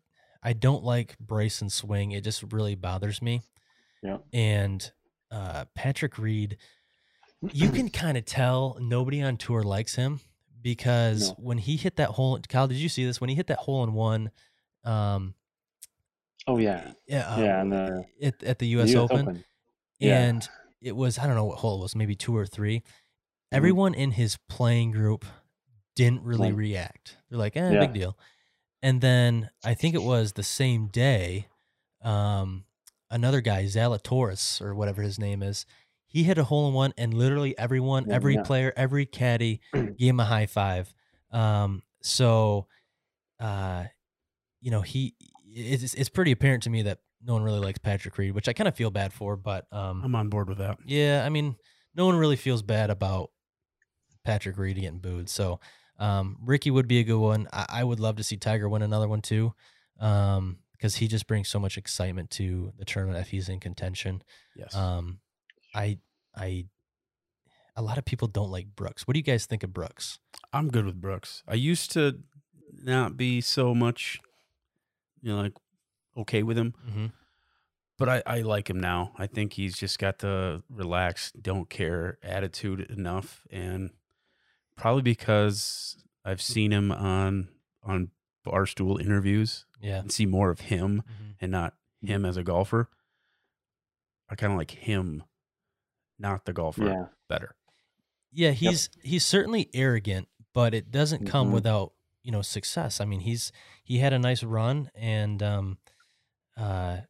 I 0.44 0.54
don't 0.54 0.84
like 0.84 1.18
Bryson's 1.20 1.74
swing. 1.74 2.12
It 2.12 2.24
just 2.24 2.44
really 2.52 2.76
bothers 2.76 3.22
me. 3.22 3.42
Yep. 4.04 4.24
And 4.34 4.92
uh, 5.30 5.66
Patrick 5.76 6.18
Reed, 6.18 6.58
you 7.52 7.70
can 7.70 7.90
kind 8.04 8.18
of 8.18 8.26
tell 8.26 8.78
nobody 8.80 9.22
on 9.22 9.38
tour 9.38 9.64
likes 9.64 9.96
him 9.96 10.20
because 10.62 11.30
No. 11.30 11.36
when 11.40 11.58
he 11.60 11.76
hit 11.78 11.96
that 11.98 12.10
hole, 12.10 12.40
Kyle, 12.50 12.68
did 12.68 12.78
you 12.78 12.90
see 12.90 13.06
this? 13.06 13.22
When 13.22 13.30
he 13.30 13.36
hit 13.36 13.48
that 13.48 13.60
hole 13.60 13.84
in 13.84 13.94
one, 13.94 14.32
um, 14.84 15.36
Oh 16.48 16.58
yeah. 16.58 16.94
yeah, 17.08 17.30
uh, 17.36 17.40
Yeah, 17.42 17.62
and 17.62 17.72
the- 17.72 18.06
at, 18.22 18.44
at 18.44 18.60
the 18.60 18.66
The 18.66 18.68
U.S. 18.70 18.90
US 18.96 19.12
Open, 19.12 19.44
Yeah. 20.00 20.20
and 20.24 20.50
it 20.82 20.96
was 20.96 21.20
I 21.20 21.28
don't 21.28 21.36
know 21.36 21.46
what 21.46 21.60
hole 21.60 21.78
it 21.80 21.84
was, 21.84 21.96
maybe 21.96 22.16
two 22.16 22.36
or 22.36 22.46
3 22.48 22.82
Everyone 23.52 23.94
in 23.94 24.12
his 24.12 24.38
playing 24.50 24.92
group 24.92 25.26
didn't 25.96 26.24
really 26.24 26.48
Like- 26.50 26.58
react. 26.58 27.18
They're 27.30 27.38
like, 27.38 27.56
eh, 27.58 27.72
Yeah. 27.74 27.80
big 27.82 27.94
deal. 27.94 28.18
And 28.82 29.02
then 29.02 29.50
I 29.64 29.74
think 29.74 29.94
it 29.96 30.02
was 30.02 30.34
the 30.34 30.44
same 30.44 30.88
day, 30.88 31.48
um, 32.02 32.66
another 33.10 33.42
guy, 33.42 33.66
Zalatoris 33.66 34.62
or 34.62 34.74
whatever 34.74 35.02
his 35.02 35.20
name 35.20 35.44
is, 35.44 35.66
he 36.08 36.24
hit 36.24 36.38
a 36.38 36.44
hole 36.44 36.68
in 36.68 36.74
one, 36.74 36.94
and 36.98 37.14
literally 37.14 37.58
everyone, 37.58 38.06
Yeah, 38.08 38.16
every 38.16 38.36
yeah. 38.36 38.42
player, 38.44 38.74
every 38.76 39.06
caddy 39.06 39.62
gave 39.74 39.96
him 40.00 40.20
a 40.20 40.26
high 40.26 40.46
five. 40.48 40.94
Um, 41.32 41.84
so, 42.02 42.68
uh, 43.40 43.86
you 44.60 44.72
know, 44.72 44.82
he 44.82 45.16
it's 45.54 45.94
it's 45.94 46.10
pretty 46.10 46.32
apparent 46.32 46.64
to 46.64 46.70
me 46.70 46.82
that 46.84 47.00
no 47.24 47.34
one 47.34 47.44
really 47.44 47.60
likes 47.60 47.78
Patrick 47.80 48.18
Reed, 48.18 48.34
which 48.34 48.48
I 48.50 48.54
kind 48.54 48.68
of 48.68 48.76
feel 48.76 48.90
bad 48.90 49.14
for, 49.14 49.36
but 49.38 49.72
um, 49.72 50.02
I'm 50.04 50.16
on 50.16 50.30
board 50.30 50.50
with 50.50 50.58
that. 50.58 50.80
yeah, 50.86 51.24
I 51.26 51.30
mean, 51.30 51.56
no 51.96 52.06
one 52.06 52.18
really 52.18 52.36
feels 52.36 52.62
bad 52.64 52.90
about 52.90 53.32
Patrick 54.26 54.58
Reed 54.58 54.76
getting 54.78 55.00
booed. 55.00 55.30
So 55.30 55.60
um, 56.02 56.38
Rickie 56.44 56.72
would 56.72 56.88
be 56.88 57.00
a 57.00 57.04
good 57.04 57.20
one. 57.20 57.48
I, 57.54 57.66
I 57.70 57.84
would 57.84 58.00
love 58.00 58.16
to 58.18 58.24
see 58.24 58.36
Tiger 58.38 58.68
win 58.68 58.82
another 58.82 59.08
one 59.08 59.22
too, 59.22 59.54
because 59.98 60.96
he 60.96 61.08
just 61.08 61.28
brings 61.28 61.48
so 61.48 61.60
much 61.60 61.78
excitement 61.78 62.30
to 62.32 62.74
the 62.78 62.86
tournament 62.86 63.20
if 63.20 63.30
he's 63.30 63.48
in 63.50 63.60
contention. 63.60 64.24
Yes. 64.56 64.76
Um, 64.76 65.20
I 65.76 66.00
I 66.36 66.66
a 67.76 67.82
lot 67.82 67.98
of 67.98 68.04
people 68.06 68.28
don't 68.28 68.52
like 68.52 68.68
Brooks. 68.76 69.08
What 69.08 69.14
do 69.14 69.20
you 69.20 69.24
guys 69.24 69.46
think 69.46 69.64
of 69.64 69.74
Brooks? 69.74 70.20
I'm 70.52 70.68
good 70.70 70.86
with 70.86 71.00
Brooks. 71.00 71.44
I 71.48 71.54
used 71.54 71.92
to 71.94 72.20
not 72.84 73.16
be 73.16 73.40
so 73.42 73.74
much, 73.74 74.20
you 75.22 75.32
know, 75.32 75.42
like 75.42 75.54
okay 76.18 76.44
with 76.44 76.58
him, 76.58 76.74
Mm-hmm. 76.90 77.06
but 77.98 78.10
I, 78.10 78.24
I 78.26 78.42
like 78.42 78.70
him 78.70 78.80
now. 78.80 79.14
I 79.18 79.28
think 79.28 79.54
he's 79.54 79.78
just 79.78 80.00
got 80.00 80.20
the 80.20 80.64
relaxed, 80.70 81.42
don't 81.42 81.70
care 81.70 82.18
attitude 82.24 82.82
enough, 82.90 83.42
and 83.52 83.92
probably 84.82 85.02
because 85.04 86.04
I've 86.26 86.42
seen 86.42 86.72
him 86.72 86.92
on 86.92 87.50
on 87.84 88.10
barstool 88.46 89.00
interviews 89.00 89.66
Yeah. 89.80 90.00
and 90.00 90.12
see 90.12 90.26
more 90.26 90.50
of 90.50 90.62
him 90.62 91.04
Mhm. 91.08 91.36
and 91.42 91.52
not 91.52 91.76
him 92.02 92.26
as 92.26 92.38
a 92.38 92.44
golfer. 92.44 92.90
I 94.30 94.36
kind 94.36 94.52
of 94.54 94.58
like 94.58 94.72
him, 94.72 95.24
not 96.18 96.46
the 96.46 96.54
golfer, 96.54 96.86
Yeah. 96.86 97.08
better. 97.28 97.56
Yeah, 98.32 98.52
he's 98.52 98.90
he's 99.04 99.26
certainly 99.26 99.70
arrogant, 99.74 100.28
but 100.54 100.74
it 100.74 100.90
doesn't 100.90 101.28
come 101.28 101.50
Mhm. 101.50 101.54
without 101.54 101.94
you 102.24 102.32
know 102.32 102.42
success. 102.42 103.02
I 103.02 103.06
mean, 103.06 103.20
he's 103.22 103.52
he 103.84 103.98
had 104.00 104.14
a 104.14 104.20
nice 104.20 104.42
run, 104.44 104.90
and 104.96 105.42
um, 105.44 105.78
uh, 106.58 107.02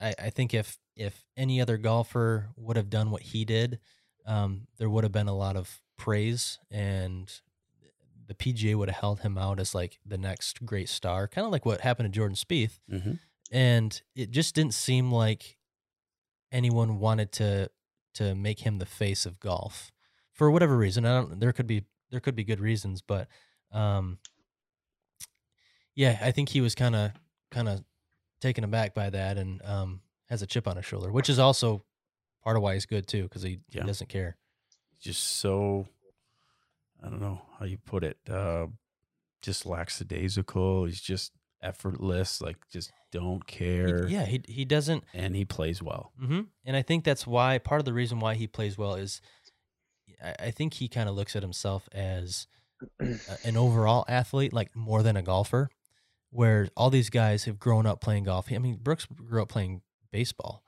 I 0.00 0.14
I 0.18 0.30
think 0.30 0.52
if 0.54 0.78
if 0.96 1.24
any 1.36 1.60
other 1.60 1.76
golfer 1.78 2.50
would 2.56 2.76
have 2.76 2.90
done 2.90 3.10
what 3.10 3.22
he 3.22 3.44
did, 3.44 3.80
um, 4.26 4.66
there 4.76 4.90
would 4.90 5.04
have 5.04 5.12
been 5.12 5.28
a 5.28 5.36
lot 5.36 5.56
of 5.56 5.82
praise, 5.96 6.58
and 6.70 7.30
the 8.26 8.34
PGA 8.34 8.74
would 8.74 8.88
have 8.88 8.98
held 9.00 9.20
him 9.20 9.36
out 9.38 9.60
as 9.60 9.74
like 9.74 9.98
the 10.04 10.18
next 10.18 10.64
great 10.64 10.88
star, 10.88 11.28
kind 11.28 11.44
of 11.44 11.52
like 11.52 11.64
what 11.66 11.80
happened 11.82 12.12
to 12.12 12.16
Jordan 12.16 12.36
Spieth. 12.36 12.78
Mm-hmm. 12.90 13.12
and 13.52 14.02
it 14.16 14.30
just 14.30 14.54
didn't 14.54 14.74
seem 14.74 15.12
like 15.12 15.58
anyone 16.52 16.98
wanted 16.98 17.32
to 17.32 17.70
to 18.14 18.34
make 18.34 18.60
him 18.60 18.78
the 18.78 18.86
face 18.86 19.26
of 19.26 19.40
golf 19.40 19.90
for 20.32 20.50
whatever 20.50 20.76
reason. 20.76 21.04
I 21.04 21.20
don't. 21.20 21.40
There 21.40 21.52
could 21.52 21.66
be 21.66 21.84
there 22.10 22.20
could 22.20 22.36
be 22.36 22.44
good 22.44 22.60
reasons, 22.60 23.02
but 23.02 23.28
um, 23.72 24.18
yeah, 25.94 26.18
I 26.22 26.30
think 26.30 26.48
he 26.48 26.60
was 26.60 26.74
kind 26.74 26.94
of 26.96 27.10
kind 27.50 27.68
of 27.68 27.84
taken 28.40 28.64
aback 28.64 28.94
by 28.94 29.10
that 29.10 29.36
and 29.38 29.60
um 29.64 30.00
has 30.28 30.42
a 30.42 30.46
chip 30.46 30.66
on 30.66 30.76
his 30.76 30.84
shoulder, 30.86 31.12
which 31.12 31.28
is 31.28 31.38
also 31.38 31.84
part 32.42 32.56
of 32.56 32.62
why 32.62 32.74
he's 32.74 32.86
good 32.86 33.06
too 33.06 33.24
because 33.24 33.42
he, 33.42 33.60
Yeah. 33.70 33.82
he 33.82 33.86
doesn't 33.86 34.08
care. 34.08 34.36
Just 35.04 35.22
so, 35.38 35.86
I 37.02 37.08
don't 37.10 37.20
know 37.20 37.42
how 37.58 37.66
you 37.66 37.76
put 37.78 38.02
it. 38.04 38.16
Uh, 38.28 38.66
just 39.42 39.66
lackadaisical. 39.66 40.86
He's 40.86 41.00
just 41.00 41.32
effortless. 41.62 42.40
Like 42.40 42.56
just 42.72 42.90
don't 43.12 43.48
He- 43.48 43.56
care. 43.58 44.06
yeah, 44.08 44.24
he 44.24 44.40
he 44.48 44.64
doesn't 44.64 45.04
and 45.12 45.36
he 45.36 45.44
plays 45.44 45.82
well. 45.82 46.12
hmm 46.18 46.40
And 46.64 46.74
I 46.76 46.82
think 46.82 47.04
that's 47.04 47.26
why 47.26 47.58
part 47.58 47.80
of 47.80 47.84
the 47.84 47.92
reason 47.92 48.18
why 48.20 48.34
he 48.34 48.46
plays 48.46 48.78
well 48.78 48.94
is 48.94 49.20
I, 50.22 50.34
I 50.46 50.50
think 50.50 50.74
he 50.74 50.88
kind 50.88 51.08
of 51.08 51.14
looks 51.14 51.36
at 51.36 51.42
himself 51.42 51.88
as 51.92 52.46
a- 53.00 53.18
an 53.44 53.56
overall 53.56 54.04
athlete, 54.08 54.52
like 54.54 54.74
more 54.74 55.02
than 55.02 55.16
a 55.16 55.22
golfer, 55.22 55.68
where 56.30 56.68
all 56.76 56.88
these 56.90 57.10
guys 57.10 57.44
have 57.44 57.58
grown 57.58 57.84
up 57.86 58.00
playing 58.00 58.24
golf. 58.24 58.50
I 58.50 58.58
mean, 58.58 58.76
Brooks 58.82 59.06
grew 59.06 59.42
up 59.42 59.48
playing 59.50 59.82
baseball. 60.10 60.62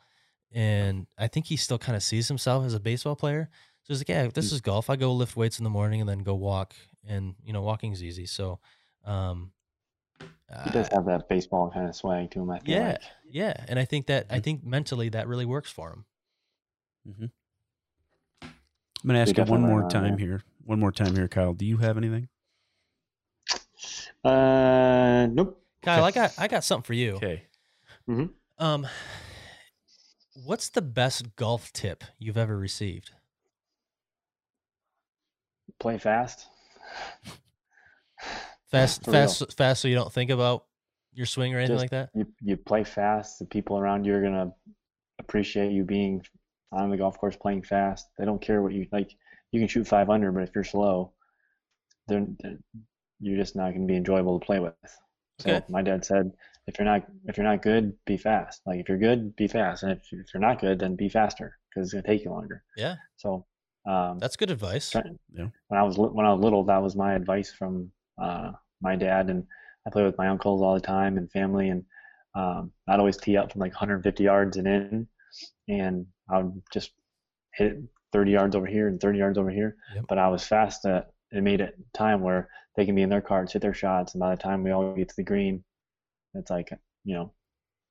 And 0.52 1.06
I 1.18 1.26
think 1.26 1.46
he 1.46 1.56
still 1.56 1.78
kind 1.78 1.96
of 1.96 2.02
sees 2.02 2.28
himself 2.28 2.64
as 2.64 2.72
a 2.74 2.80
baseball 2.80 3.16
player. 3.16 3.50
So 3.86 3.94
he's 3.94 4.00
like, 4.00 4.08
yeah, 4.08 4.26
this 4.34 4.50
is 4.50 4.60
golf. 4.60 4.90
I 4.90 4.96
go 4.96 5.12
lift 5.12 5.36
weights 5.36 5.58
in 5.58 5.64
the 5.64 5.70
morning 5.70 6.00
and 6.00 6.10
then 6.10 6.18
go 6.24 6.34
walk. 6.34 6.74
And, 7.06 7.36
you 7.44 7.52
know, 7.52 7.62
walking's 7.62 8.02
easy. 8.02 8.26
So, 8.26 8.58
um, 9.04 9.52
He 10.18 10.70
does 10.72 10.88
have 10.88 11.04
that 11.04 11.28
baseball 11.28 11.70
kind 11.70 11.88
of 11.88 11.94
swag 11.94 12.32
to 12.32 12.40
him. 12.40 12.50
I 12.50 12.58
feel 12.58 12.74
yeah, 12.76 12.88
like. 12.88 13.02
yeah. 13.30 13.64
And 13.68 13.78
I 13.78 13.84
think 13.84 14.06
that, 14.08 14.26
I 14.28 14.40
Mhm. 14.40 14.42
think 14.42 14.64
mentally 14.64 15.08
that 15.10 15.28
really 15.28 15.44
works 15.44 15.70
for 15.70 15.92
him. 15.92 16.04
Mm-hmm. 17.08 17.26
I'm 18.42 18.50
gonna 19.06 19.20
ask 19.20 19.36
you 19.36 19.44
one 19.44 19.62
more 19.62 19.84
are, 19.84 19.88
time 19.88 20.18
yeah. 20.18 20.26
here. 20.26 20.42
One 20.64 20.80
more 20.80 20.90
time 20.90 21.14
here, 21.14 21.28
Kyle. 21.28 21.52
Do 21.54 21.64
you 21.64 21.76
have 21.76 21.96
anything? 21.96 22.28
Uh, 24.24 25.28
nope. 25.30 25.62
Kyle, 25.82 26.04
Okay. 26.04 26.20
I 26.20 26.26
got, 26.26 26.34
I 26.38 26.48
got 26.48 26.64
something 26.64 26.84
for 26.84 26.94
you. 26.94 27.12
Okay. 27.12 27.44
Um, 28.58 28.88
what's 30.44 30.70
the 30.70 30.82
best 30.82 31.36
golf 31.36 31.72
tip 31.72 32.02
you've 32.18 32.36
ever 32.36 32.58
received? 32.58 33.12
Play 35.78 35.98
fast. 35.98 36.46
Fast, 38.70 39.02
real. 39.06 39.12
fast, 39.14 39.56
fast, 39.56 39.82
so 39.82 39.88
you 39.88 39.94
don't 39.94 40.12
think 40.12 40.30
about 40.30 40.64
your 41.12 41.26
swing 41.26 41.54
or 41.54 41.58
anything 41.58 41.76
Just- 41.76 41.82
like 41.84 41.90
that. 41.90 42.10
You 42.14 42.26
you 42.42 42.56
play 42.56 42.84
fast. 42.84 43.38
The 43.38 43.44
people 43.46 43.78
around 43.78 44.04
you 44.04 44.14
are 44.14 44.22
gonna 44.22 44.52
appreciate 45.18 45.72
you 45.72 45.84
being 45.84 46.24
on 46.72 46.90
the 46.90 46.96
golf 46.96 47.18
course 47.18 47.36
playing 47.36 47.62
fast. 47.62 48.06
They 48.18 48.24
don't 48.24 48.40
care 48.42 48.62
what 48.62 48.72
you 48.72 48.86
like. 48.92 49.10
You 49.52 49.60
can 49.60 49.68
shoot 49.68 49.86
five 49.86 50.10
under, 50.10 50.32
but 50.32 50.42
if 50.42 50.50
you're 50.54 50.64
slow, 50.64 51.12
then 52.08 52.36
then 52.40 52.62
you're 53.20 53.38
just 53.38 53.56
not 53.56 53.72
gonna 53.72 53.86
be 53.86 53.96
enjoyable 53.96 54.38
to 54.38 54.44
play 54.44 54.58
with. 54.60 54.74
So 55.38 55.50
Okay. 55.50 55.64
my 55.68 55.82
dad 55.82 56.04
said, 56.04 56.32
if 56.66 56.78
you're 56.78 56.84
not 56.86 57.06
if 57.26 57.36
you're 57.36 57.44
not 57.46 57.62
good, 57.62 57.94
be 58.04 58.16
fast. 58.16 58.62
Like 58.66 58.80
if 58.80 58.88
you're 58.88 58.98
good, 58.98 59.36
be 59.36 59.48
fast, 59.48 59.82
and 59.84 59.92
if, 59.92 59.98
if 60.12 60.32
you're 60.34 60.40
not 60.40 60.60
good, 60.60 60.78
then 60.78 60.96
be 60.96 61.08
faster 61.08 61.58
because 61.70 61.86
it's 61.86 61.92
gonna 61.94 62.02
take 62.06 62.24
you 62.24 62.30
longer. 62.30 62.62
Yeah, 62.76 62.96
So 63.16 63.46
um, 63.86 64.18
that's 64.18 64.36
good 64.36 64.50
advice. 64.50 64.94
Yeah. 64.94 65.48
when 65.68 65.80
I 65.80 65.82
was 65.82 65.96
when 65.96 66.26
I 66.26 66.32
was 66.32 66.40
little, 66.42 66.64
that 66.64 66.82
was 66.82 66.96
my 66.96 67.14
advice 67.14 67.52
from 67.52 67.90
uh, 68.20 68.52
my 68.80 68.96
dad, 68.96 69.30
and 69.30 69.44
I 69.86 69.90
play 69.90 70.04
with 70.04 70.18
my 70.18 70.28
uncles 70.28 70.62
all 70.62 70.74
the 70.74 70.80
time 70.80 71.18
and 71.18 71.30
family, 71.30 71.68
and 71.68 71.84
um, 72.34 72.72
I'd 72.88 72.98
always 72.98 73.16
tee 73.16 73.36
up 73.36 73.52
from 73.52 73.60
like 73.60 73.72
150 73.72 74.22
yards 74.22 74.56
and 74.56 74.66
in, 74.66 75.08
and 75.68 76.06
I 76.28 76.38
would 76.38 76.62
just 76.72 76.92
hit 77.54 77.72
it 77.72 77.78
30 78.12 78.30
yards 78.30 78.56
over 78.56 78.66
here 78.66 78.88
and 78.88 79.00
30 79.00 79.18
yards 79.18 79.38
over 79.38 79.50
here. 79.50 79.76
Yep. 79.94 80.04
But 80.08 80.18
I 80.18 80.28
was 80.28 80.44
fast 80.44 80.82
that 80.82 81.12
it 81.32 81.42
made 81.42 81.60
it 81.60 81.76
time 81.94 82.20
where 82.20 82.48
they 82.76 82.84
can 82.84 82.94
be 82.94 83.02
in 83.02 83.08
their 83.08 83.20
carts, 83.20 83.52
hit 83.52 83.62
their 83.62 83.74
shots, 83.74 84.14
and 84.14 84.20
by 84.20 84.34
the 84.34 84.42
time 84.42 84.62
we 84.62 84.70
all 84.70 84.94
get 84.94 85.08
to 85.08 85.16
the 85.16 85.22
green, 85.22 85.62
it's 86.34 86.50
like 86.50 86.70
you 87.04 87.14
know, 87.14 87.32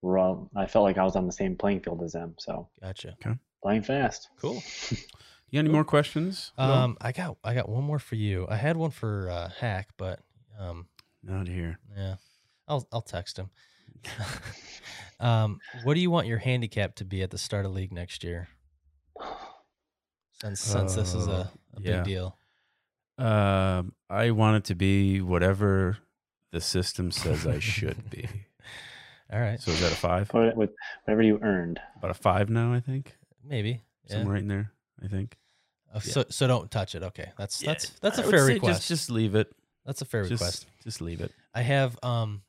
we're 0.02 0.18
all. 0.18 0.52
I 0.56 0.66
felt 0.66 0.84
like 0.84 0.98
I 0.98 1.04
was 1.04 1.16
on 1.16 1.26
the 1.26 1.32
same 1.32 1.56
playing 1.56 1.82
field 1.82 2.04
as 2.04 2.12
them, 2.12 2.36
so 2.38 2.70
Gotcha. 2.82 3.16
playing 3.64 3.84
fast. 3.84 4.30
Cool. 4.40 4.62
You 5.50 5.60
got 5.60 5.66
any 5.66 5.74
more 5.74 5.84
questions? 5.86 6.52
Will? 6.58 6.66
Um, 6.66 6.98
I 7.02 7.12
got, 7.12 7.38
I 7.44 7.54
got 7.54 7.70
one 7.70 7.84
more 7.84 8.00
for 8.00 8.16
you. 8.16 8.46
I 8.50 8.56
had 8.58 8.76
one 8.78 8.92
for 8.92 9.30
uh, 9.30 9.50
Hack, 9.60 9.90
but 9.98 10.20
um, 10.60 10.88
not 11.24 11.48
here. 11.48 11.80
yeah, 11.96 12.16
I'll, 12.68 12.88
I'll 12.92 13.02
text 13.02 13.38
him. 13.38 13.50
um, 15.20 15.60
what 15.84 15.94
do 15.94 16.00
you 16.00 16.12
want 16.12 16.28
your 16.28 16.40
handicap 16.40 16.96
to 16.96 17.06
be 17.06 17.22
at 17.22 17.32
the 17.32 17.38
start 17.38 17.66
of 17.66 17.74
league 17.74 17.92
next 17.94 18.24
year? 18.24 18.48
Since 20.42 20.60
since 20.60 20.96
this 20.96 21.14
is 21.14 21.28
Uh, 21.28 21.32
a, 21.32 21.36
a 21.78 21.82
yeah. 21.82 21.96
big 21.98 22.04
deal. 22.06 22.38
Um, 23.18 23.94
I 24.10 24.32
want 24.32 24.58
it 24.58 24.64
to 24.66 24.76
be 24.76 25.22
whatever 25.22 25.98
the 26.52 26.60
system 26.60 27.12
says 27.12 27.48
I 27.48 27.60
should 27.60 28.10
be. 28.10 28.28
All 29.32 29.40
right, 29.40 29.60
So 29.60 29.72
is 29.72 29.80
that 29.82 29.92
a 29.92 29.96
five? 29.96 30.28
Put 30.30 30.50
it 30.50 30.56
with 30.58 30.72
whatever 31.06 31.22
you 31.24 31.40
earned. 31.42 31.80
About 31.98 32.12
a 32.12 32.16
five 32.16 32.50
now, 32.50 32.74
I 32.74 32.80
think. 32.80 33.16
maybe. 33.44 33.82
Yeah. 34.08 34.18
Somewhere 34.18 34.34
right 34.34 34.42
in 34.44 34.48
there, 34.50 34.72
I 35.04 35.08
think. 35.08 35.38
Uh, 35.94 36.00
So 36.00 36.26
so 36.30 36.48
don't 36.48 36.70
touch 36.72 36.96
it. 36.96 37.04
Okay, 37.04 37.32
that's 37.38 37.62
Yeah, 37.62 37.72
that's 37.72 37.90
that's 38.02 38.18
a 38.20 38.26
I 38.26 38.32
fair 38.32 38.46
request. 38.46 38.80
Just, 38.80 38.88
just 38.88 39.10
leave 39.12 39.36
it. 39.36 39.52
that's 39.86 40.02
a 40.02 40.06
fair 40.06 40.24
just, 40.24 40.32
request. 40.42 40.66
Just 40.84 41.02
leave 41.02 41.22
it. 41.22 41.32
I 41.54 41.62
have 41.62 41.98
um 42.04 42.42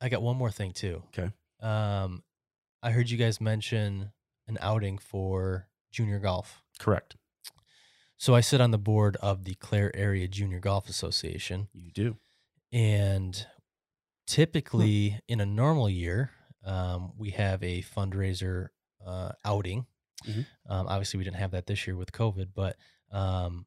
I 0.00 0.08
got 0.08 0.22
one 0.22 0.36
more 0.36 0.50
thing 0.50 0.72
too. 0.72 1.02
Okay. 1.08 1.30
Um 1.60 2.22
I 2.82 2.90
heard 2.90 3.10
you 3.10 3.16
guys 3.18 3.40
mention 3.40 4.10
an 4.48 4.58
outing 4.60 4.98
for 4.98 5.68
junior 5.92 6.18
golf. 6.18 6.62
Correct. 6.78 7.16
So 8.16 8.34
I 8.34 8.40
sit 8.40 8.60
on 8.60 8.70
the 8.70 8.78
board 8.78 9.16
of 9.16 9.44
the 9.44 9.54
Clare 9.54 9.94
Area 9.96 10.28
Junior 10.28 10.60
Golf 10.60 10.88
Association 10.88 11.68
You 11.72 11.90
do. 11.90 12.16
and 12.72 13.46
typically 14.26 15.20
in 15.28 15.40
a 15.40 15.46
normal 15.46 15.88
year 15.88 16.30
um, 16.64 17.12
we 17.16 17.30
have 17.30 17.62
a 17.62 17.82
fundraiser 17.82 18.68
uh, 19.06 19.32
outing. 19.44 19.86
Mhm. 20.26 20.46
Um, 20.66 20.86
obviously 20.86 21.18
we 21.18 21.24
didn't 21.24 21.36
have 21.38 21.52
that 21.52 21.66
this 21.66 21.86
year 21.86 21.96
with 21.96 22.12
COVID, 22.12 22.52
but 22.54 22.76
um, 23.10 23.66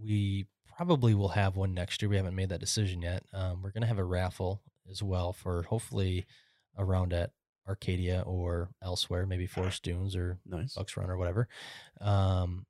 we 0.00 0.46
probably 0.76 1.14
will 1.14 1.28
have 1.28 1.56
one 1.56 1.74
next 1.74 2.02
year. 2.02 2.08
We 2.08 2.16
haven't 2.16 2.34
made 2.34 2.48
that 2.48 2.60
decision 2.60 3.02
yet. 3.02 3.24
Um, 3.32 3.62
we're 3.62 3.70
going 3.70 3.82
to 3.82 3.86
have 3.88 3.98
a 3.98 4.04
raffle 4.04 4.62
as 4.90 5.02
well 5.02 5.32
for 5.32 5.62
hopefully 5.62 6.26
around 6.76 7.12
at 7.12 7.32
Arcadia 7.66 8.22
or 8.26 8.70
elsewhere, 8.82 9.26
maybe 9.26 9.46
Forest 9.46 9.82
Dunes 9.82 10.16
or 10.16 10.38
Nice. 10.44 10.74
Bucks 10.74 10.96
Run 10.96 11.10
or 11.10 11.16
whatever. 11.16 11.48
Um, 12.00 12.66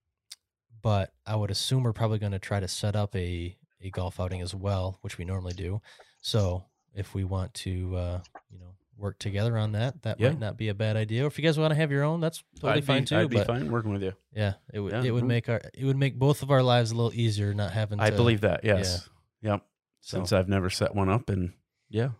but 0.82 1.14
I 1.26 1.36
would 1.36 1.50
assume 1.50 1.82
we're 1.82 1.92
probably 1.92 2.18
going 2.18 2.32
to 2.32 2.38
try 2.38 2.60
to 2.60 2.68
set 2.68 2.94
up 2.94 3.14
a, 3.16 3.56
a 3.80 3.90
golf 3.90 4.20
outing 4.20 4.42
as 4.42 4.54
well, 4.54 4.98
which 5.00 5.18
we 5.18 5.24
normally 5.24 5.54
do. 5.54 5.80
So 6.20 6.66
if 6.94 7.14
we 7.14 7.24
want 7.24 7.54
to, 7.54 7.96
uh, 7.96 8.22
you 8.50 8.58
know, 8.58 8.76
work 8.96 9.18
together 9.18 9.56
on 9.58 9.72
that, 9.72 10.02
that 10.02 10.20
Yeah. 10.20 10.30
might 10.30 10.38
not 10.40 10.56
be 10.56 10.68
a 10.68 10.74
bad 10.74 10.96
idea. 10.96 11.24
Or 11.24 11.26
if 11.26 11.38
you 11.38 11.44
guys 11.44 11.58
want 11.58 11.72
to 11.72 11.74
have 11.76 11.90
your 11.90 12.04
own, 12.04 12.20
that's 12.20 12.42
totally 12.60 12.78
I'd 12.78 12.84
fine 12.84 13.02
be, 13.02 13.06
too. 13.06 13.16
I'd 13.16 13.30
be 13.30 13.42
fine 13.44 13.70
working 13.70 13.92
with 13.92 14.02
you. 14.02 14.12
yeah, 14.34 14.54
it 14.72 14.80
would 14.80 14.92
Yeah. 14.92 15.02
it 15.02 15.10
would 15.10 15.24
Mhm. 15.24 15.28
make 15.28 15.48
our 15.48 15.60
it 15.74 15.84
would 15.84 15.96
make 15.96 16.18
both 16.18 16.42
of 16.42 16.50
our 16.50 16.62
lives 16.62 16.90
a 16.90 16.94
little 16.94 17.12
easier 17.14 17.52
not 17.54 17.72
having. 17.72 17.98
To. 17.98 18.04
I 18.04 18.10
to, 18.10 18.16
believe 18.16 18.42
that. 18.42 18.64
Yes. 18.64 19.08
Yep. 19.42 19.62
So, 20.00 20.18
Since 20.18 20.32
I've 20.32 20.48
never 20.48 20.70
set 20.70 20.94
one 20.94 21.08
up, 21.08 21.28
and 21.30 21.52
yeah, 21.88 22.10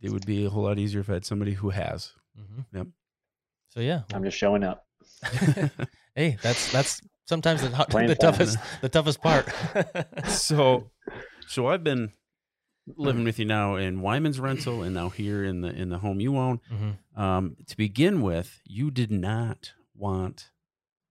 it 0.00 0.10
would 0.10 0.26
be 0.26 0.44
a 0.44 0.50
whole 0.50 0.64
lot 0.64 0.78
easier 0.78 1.00
if 1.00 1.08
I 1.10 1.14
had 1.14 1.24
somebody 1.24 1.54
who 1.54 1.70
has. 1.70 2.12
Mm-hmm. 2.38 2.76
Yep. 2.76 2.86
So 3.68 3.80
yeah, 3.80 4.02
I'm 4.12 4.24
just 4.24 4.36
showing 4.36 4.64
up. 4.64 4.86
hey, 6.14 6.36
that's 6.42 6.70
that's 6.72 7.00
sometimes 7.26 7.62
the, 7.62 7.68
the 8.06 8.16
toughest 8.18 8.58
the 8.80 8.88
toughest 8.88 9.20
part. 9.22 9.48
so 10.28 10.90
so 11.46 11.66
I've 11.68 11.84
been 11.84 12.12
living 12.96 13.24
with 13.24 13.38
you 13.38 13.44
now 13.44 13.76
in 13.76 14.00
Wyman's 14.00 14.40
rental 14.40 14.82
and 14.82 14.94
now 14.94 15.08
here 15.08 15.44
in 15.44 15.60
the 15.60 15.68
in 15.68 15.88
the 15.90 15.98
home 15.98 16.20
you 16.20 16.36
own. 16.36 16.60
Mhm. 16.72 17.20
Um, 17.20 17.56
to 17.66 17.76
begin 17.76 18.20
with, 18.22 18.60
you 18.64 18.90
did 18.90 19.10
not 19.10 19.72
want 19.94 20.50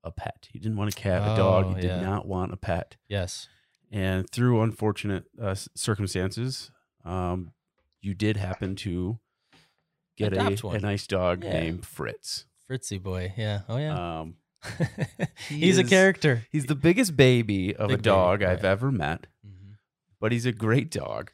a 0.04 0.12
pet. 0.12 0.48
You 0.54 0.60
didn't 0.60 0.78
want 0.78 0.94
a 0.94 0.96
cat, 0.98 1.22
a 1.22 1.36
dog. 1.36 1.66
Oh, 1.66 1.70
You 1.70 1.76
did 1.76 1.86
yeah. 1.86 2.00
not 2.02 2.26
want 2.26 2.54
a 2.54 2.58
pet. 2.58 2.96
Yes. 3.10 3.48
And 3.92 4.30
through 4.30 4.62
unfortunate 4.62 5.26
uh, 5.42 5.56
circumstances, 5.76 6.72
um, 7.06 7.52
you 8.02 8.14
did 8.14 8.38
happen 8.38 8.76
to 8.78 9.20
get 10.18 10.34
a, 10.34 10.38
Adopt 10.42 10.62
a 10.64 10.68
one. 10.68 10.82
nice 10.82 11.08
dog 11.08 11.44
Yeah. 11.44 11.54
named 11.54 11.86
Fritz. 11.86 12.46
Fritzy 12.68 12.98
boy. 12.98 13.34
Yeah. 13.38 13.62
Oh 13.68 13.78
yeah. 13.78 14.20
Um, 14.22 14.36
He's 15.50 15.78
a 15.78 15.84
character. 15.84 16.46
he's 16.52 16.66
the 16.66 16.76
biggest 16.76 17.16
baby 17.16 17.76
of 17.76 17.90
Big 17.90 18.00
a 18.00 18.02
dog 18.02 18.44
oh, 18.44 18.50
I've 18.50 18.64
yeah. 18.64 18.72
ever 18.72 18.92
met. 18.92 19.28
mm-hmm. 19.46 19.74
but 20.20 20.32
he's 20.32 20.46
a 20.46 20.52
great 20.52 20.90
dog. 20.92 21.32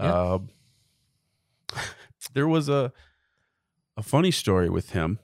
Yeah. 0.00 0.32
Um, 0.34 0.48
there 2.34 2.48
was 2.48 2.68
a 2.68 2.92
a 3.96 4.02
funny 4.02 4.30
story 4.30 4.68
with 4.68 4.90
him. 4.90 5.18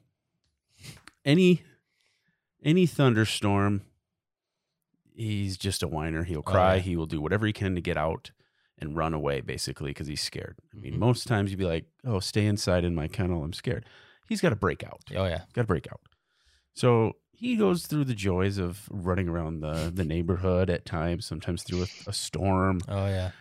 Any 1.24 1.62
any 2.64 2.86
thunderstorm, 2.86 3.82
he's 5.14 5.56
just 5.56 5.82
a 5.82 5.88
whiner. 5.88 6.24
He'll 6.24 6.38
Oh, 6.40 6.42
cry. 6.42 6.76
yeah. 6.76 6.80
He 6.82 6.96
will 6.96 7.06
do 7.06 7.20
whatever 7.20 7.46
he 7.46 7.52
can 7.52 7.74
to 7.74 7.80
get 7.80 7.96
out 7.96 8.30
and 8.78 8.96
run 8.96 9.14
away, 9.14 9.40
basically, 9.40 9.90
because 9.90 10.06
he's 10.06 10.20
scared. 10.22 10.58
I 10.74 10.78
mean, 10.78 10.94
Mhm. 10.94 10.98
most 10.98 11.26
times 11.26 11.50
you'd 11.50 11.58
be 11.58 11.64
like, 11.64 11.86
"Oh, 12.04 12.18
stay 12.20 12.46
inside 12.46 12.84
in 12.84 12.94
my 12.94 13.08
kennel. 13.08 13.44
I'm 13.44 13.52
scared." 13.52 13.84
He's 14.28 14.40
got 14.40 14.50
to 14.50 14.56
break 14.56 14.82
out 14.82 15.02
Oh 15.14 15.26
yeah. 15.26 15.44
got 15.52 15.62
to 15.62 15.66
break 15.66 15.86
out. 15.92 16.00
So 16.74 17.16
he 17.32 17.56
goes 17.56 17.86
through 17.86 18.04
the 18.04 18.14
joys 18.14 18.56
of 18.58 18.88
running 18.90 19.28
around 19.28 19.60
the, 19.60 19.90
the 19.94 20.04
neighborhood 20.04 20.70
at 20.70 20.86
times, 20.86 21.26
sometimes 21.26 21.62
through 21.62 21.82
a, 21.82 21.86
a 22.06 22.12
storm. 22.12 22.80
Oh 22.88 23.06
yeah. 23.06 23.32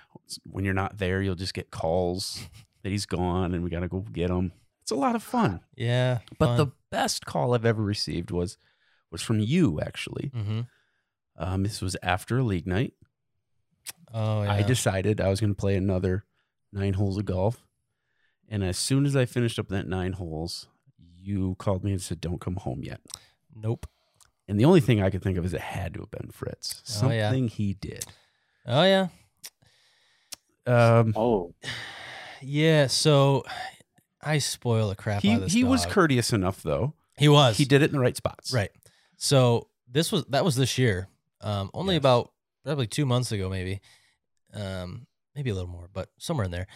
When 0.46 0.66
you're 0.66 0.74
not 0.74 0.98
there, 0.98 1.22
you'll 1.22 1.36
just 1.36 1.54
get 1.54 1.72
calls 1.72 2.42
that 2.84 2.90
he's 2.90 3.06
gone 3.06 3.54
and 3.54 3.64
we 3.64 3.70
got 3.70 3.82
to 3.82 3.88
go 3.88 4.00
get 4.02 4.30
him. 4.30 4.52
It's 4.82 4.92
a 4.92 4.96
lot 4.96 5.16
of 5.16 5.24
fun. 5.24 5.62
Yeah. 5.76 6.20
But 6.40 6.58
the 6.58 6.68
best 6.92 7.26
call 7.26 7.54
I've 7.54 7.66
ever 7.66 7.82
received 7.84 8.32
was 8.32 8.58
was 9.12 9.22
from 9.22 9.40
you, 9.40 9.80
actually. 9.82 10.32
hmm 10.34 10.62
Um, 11.38 11.64
this 11.64 11.82
was 11.82 11.96
after 12.04 12.38
a 12.40 12.44
league 12.44 12.68
night. 12.68 12.94
Oh 14.14 14.44
yeah. 14.44 14.54
I 14.54 14.62
decided 14.64 15.22
I 15.22 15.30
was 15.30 15.40
going 15.40 15.52
to 15.54 15.60
play 15.60 15.76
another 15.76 16.26
nine 16.72 16.94
holes 16.94 17.18
of 17.18 17.26
golf. 17.26 17.64
And 18.50 18.64
as 18.64 18.78
soon 18.78 19.06
as 19.06 19.16
I 19.16 19.26
finished 19.26 19.58
up 19.60 19.70
that 19.70 19.88
nine 19.88 20.14
holes, 20.14 20.68
you 21.18 21.56
called 21.58 21.84
me 21.84 21.92
and 21.92 22.02
said, 22.02 22.20
Don't 22.20 22.42
come 22.42 22.58
home 22.58 22.82
yet. 22.84 23.00
Nope. 23.56 23.88
And 24.48 24.60
the 24.60 24.66
only 24.66 24.82
thing 24.82 25.02
I 25.02 25.10
could 25.10 25.24
think 25.24 25.38
of 25.38 25.46
is 25.46 25.54
it 25.54 25.62
had 25.62 25.94
to 25.94 26.02
have 26.02 26.12
been 26.12 26.30
Fritz. 26.32 26.82
Oh, 27.02 27.10
yeah. 27.10 27.30
Something 27.30 27.48
he 27.48 27.74
did. 27.76 28.06
Oh 28.66 28.84
yeah. 28.84 29.08
Um, 30.66 31.14
Oh, 31.16 31.54
Yeah. 32.42 32.88
So 32.88 33.44
I 34.22 34.38
spoil 34.40 34.90
the 34.90 34.96
crap 34.96 35.18
out 35.18 35.22
he 35.24 35.60
he 35.60 35.64
was 35.64 35.86
courteous 35.86 36.34
enough 36.34 36.62
though. 36.64 36.94
He 37.18 37.28
was. 37.30 37.58
He 37.58 37.66
did 37.66 37.82
it 37.82 37.86
in 37.86 37.94
the 37.94 38.00
right 38.00 38.16
spots. 38.18 38.54
Right. 38.54 38.72
So 39.18 39.68
this 39.90 40.12
was 40.12 40.26
that 40.26 40.44
was 40.46 40.56
this 40.56 40.78
year. 40.78 41.08
Um, 41.42 41.70
only 41.74 41.96
Yes. 41.96 42.00
about 42.02 42.32
probably 42.64 42.88
two 42.88 43.06
months 43.06 43.32
ago, 43.32 43.50
maybe, 43.50 43.82
um, 44.54 45.08
maybe 45.36 45.50
a 45.50 45.54
little 45.56 45.70
more, 45.70 45.90
but 45.92 46.10
somewhere 46.20 46.46
in 46.46 46.52
there. 46.52 46.68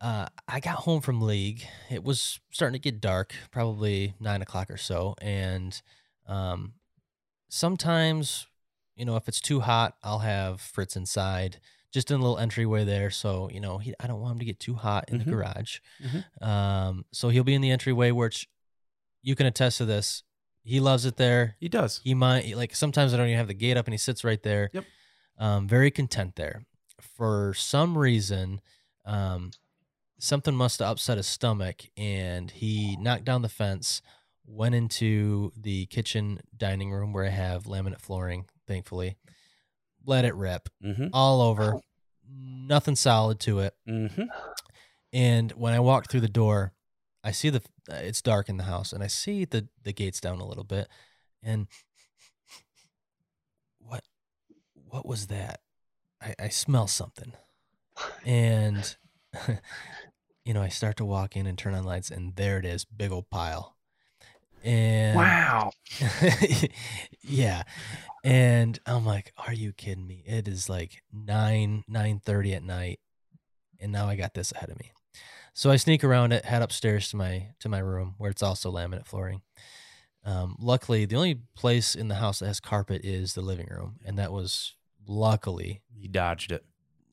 Uh, 0.00 0.26
I 0.46 0.60
got 0.60 0.76
home 0.76 1.00
from 1.00 1.22
league. 1.22 1.64
It 1.90 2.04
was 2.04 2.38
starting 2.50 2.74
to 2.74 2.78
get 2.78 3.00
dark, 3.00 3.34
probably 3.50 4.14
nine 4.20 4.42
o'clock 4.42 4.70
or 4.70 4.76
so, 4.76 5.14
and 5.22 5.80
um, 6.26 6.74
sometimes, 7.48 8.46
you 8.96 9.04
know, 9.04 9.16
if 9.16 9.28
it's 9.28 9.40
too 9.40 9.60
hot, 9.60 9.96
I'll 10.02 10.18
have 10.20 10.60
Fritz 10.60 10.96
inside, 10.96 11.58
just 11.94 12.10
in 12.10 12.16
a 12.18 12.22
little 12.22 12.38
entryway 12.38 12.84
there. 12.84 13.08
So 13.10 13.48
you 13.50 13.60
know, 13.60 13.78
he, 13.78 13.94
I 13.98 14.06
don't 14.06 14.20
want 14.20 14.32
him 14.34 14.38
to 14.40 14.44
get 14.44 14.60
too 14.60 14.74
hot 14.74 15.08
in 15.08 15.18
Mhm. 15.20 15.24
the 15.24 15.30
garage. 15.30 15.78
Mhm. 16.02 16.42
Um, 16.46 17.04
so 17.12 17.30
he'll 17.30 17.44
be 17.44 17.54
in 17.54 17.62
the 17.62 17.70
entryway, 17.70 18.10
which 18.10 18.48
you 19.22 19.34
can 19.34 19.46
attest 19.46 19.78
to 19.78 19.86
this. 19.86 20.22
He 20.64 20.80
loves 20.80 21.04
it 21.06 21.16
there. 21.16 21.56
He 21.60 21.68
does. 21.68 22.00
He 22.04 22.12
might 22.14 22.56
like 22.56 22.74
sometimes 22.74 23.14
I 23.14 23.16
don't 23.16 23.26
even 23.28 23.38
have 23.38 23.48
the 23.48 23.54
gate 23.54 23.76
up 23.78 23.86
and 23.86 23.94
he 23.94 23.98
sits 23.98 24.24
right 24.24 24.42
there. 24.42 24.70
Yep. 24.74 24.84
Um, 25.38 25.68
very 25.68 25.90
content 25.90 26.36
there. 26.36 26.66
For 27.00 27.54
some 27.54 27.96
reason, 27.96 28.60
um, 29.04 29.52
something 30.18 30.54
must 30.54 30.78
have 30.80 30.88
upset 30.92 31.16
his 31.18 31.26
stomach 31.26 31.82
and 31.96 32.50
he 32.50 32.96
knocked 32.96 33.24
down 33.24 33.42
the 33.42 33.48
fence, 33.48 34.00
went 34.46 34.74
into 34.74 35.52
the 35.56 35.86
kitchen 35.86 36.40
dining 36.56 36.90
room 36.92 37.12
where 37.12 37.24
I 37.26 37.30
have 37.30 37.64
laminate 37.64 38.00
flooring, 38.00 38.46
thankfully. 38.66 39.16
Let 40.06 40.24
it 40.24 40.34
rip 40.34 40.68
Mm-hmm. 40.84 41.08
all 41.12 41.40
over. 41.40 41.80
Nothing 42.28 42.96
solid 42.96 43.40
to 43.40 43.60
it. 43.60 43.74
Mm-hmm. 43.88 44.24
And 45.12 45.52
when 45.52 45.72
I 45.72 45.80
walk 45.80 46.08
through 46.10 46.20
the 46.20 46.28
door, 46.28 46.72
I 47.22 47.30
see 47.30 47.48
the 47.50 47.62
uh, 47.90 47.94
it's 47.96 48.20
dark 48.22 48.48
in 48.48 48.56
the 48.56 48.64
house, 48.64 48.92
and 48.92 49.02
I 49.02 49.06
see 49.06 49.44
the 49.44 49.68
the 49.82 49.92
gates 49.92 50.20
down 50.20 50.40
a 50.40 50.46
little 50.46 50.64
bit, 50.64 50.88
and 51.42 51.68
what 53.78 54.02
what 54.88 55.06
was 55.06 55.28
that? 55.28 55.60
I, 56.20 56.34
I 56.38 56.48
smell 56.48 56.86
something, 56.86 57.32
and 58.24 58.96
you 60.44 60.54
know 60.54 60.62
I 60.62 60.68
start 60.68 60.96
to 60.98 61.04
walk 61.04 61.36
in 61.36 61.46
and 61.46 61.56
turn 61.58 61.74
on 61.74 61.84
lights, 61.84 62.10
and 62.10 62.34
there 62.36 62.58
it 62.58 62.64
is, 62.64 62.84
big 62.84 63.12
old 63.12 63.30
pile, 63.30 63.76
and 64.62 65.16
wow. 65.16 65.70
yeah. 67.22 67.62
And 68.24 68.78
I'm 68.86 69.04
like, 69.04 69.32
are 69.36 69.52
you 69.52 69.72
kidding 69.72 70.06
me? 70.06 70.24
It 70.26 70.48
is 70.48 70.68
like 70.68 71.02
nine, 71.12 71.84
nine 71.86 72.20
thirty 72.24 72.54
at 72.54 72.62
night. 72.62 73.00
And 73.78 73.92
now 73.92 74.08
I 74.08 74.16
got 74.16 74.32
this 74.34 74.50
ahead 74.50 74.70
of 74.70 74.78
me. 74.78 74.92
So 75.52 75.70
I 75.70 75.76
sneak 75.76 76.02
around 76.02 76.32
it, 76.32 76.46
head 76.46 76.62
upstairs 76.62 77.10
to 77.10 77.16
my 77.16 77.48
to 77.60 77.68
my 77.68 77.78
room 77.78 78.14
where 78.18 78.30
it's 78.30 78.42
also 78.42 78.72
laminate 78.72 79.06
flooring. 79.06 79.42
Um, 80.24 80.56
luckily, 80.58 81.04
the 81.04 81.16
only 81.16 81.40
place 81.54 81.94
in 81.94 82.08
the 82.08 82.14
house 82.14 82.38
that 82.38 82.46
has 82.46 82.60
carpet 82.60 83.02
is 83.04 83.34
the 83.34 83.42
living 83.42 83.68
room, 83.70 83.96
and 84.04 84.18
that 84.18 84.32
was 84.32 84.74
luckily. 85.06 85.82
He 85.94 86.08
dodged 86.08 86.50
it. 86.50 86.64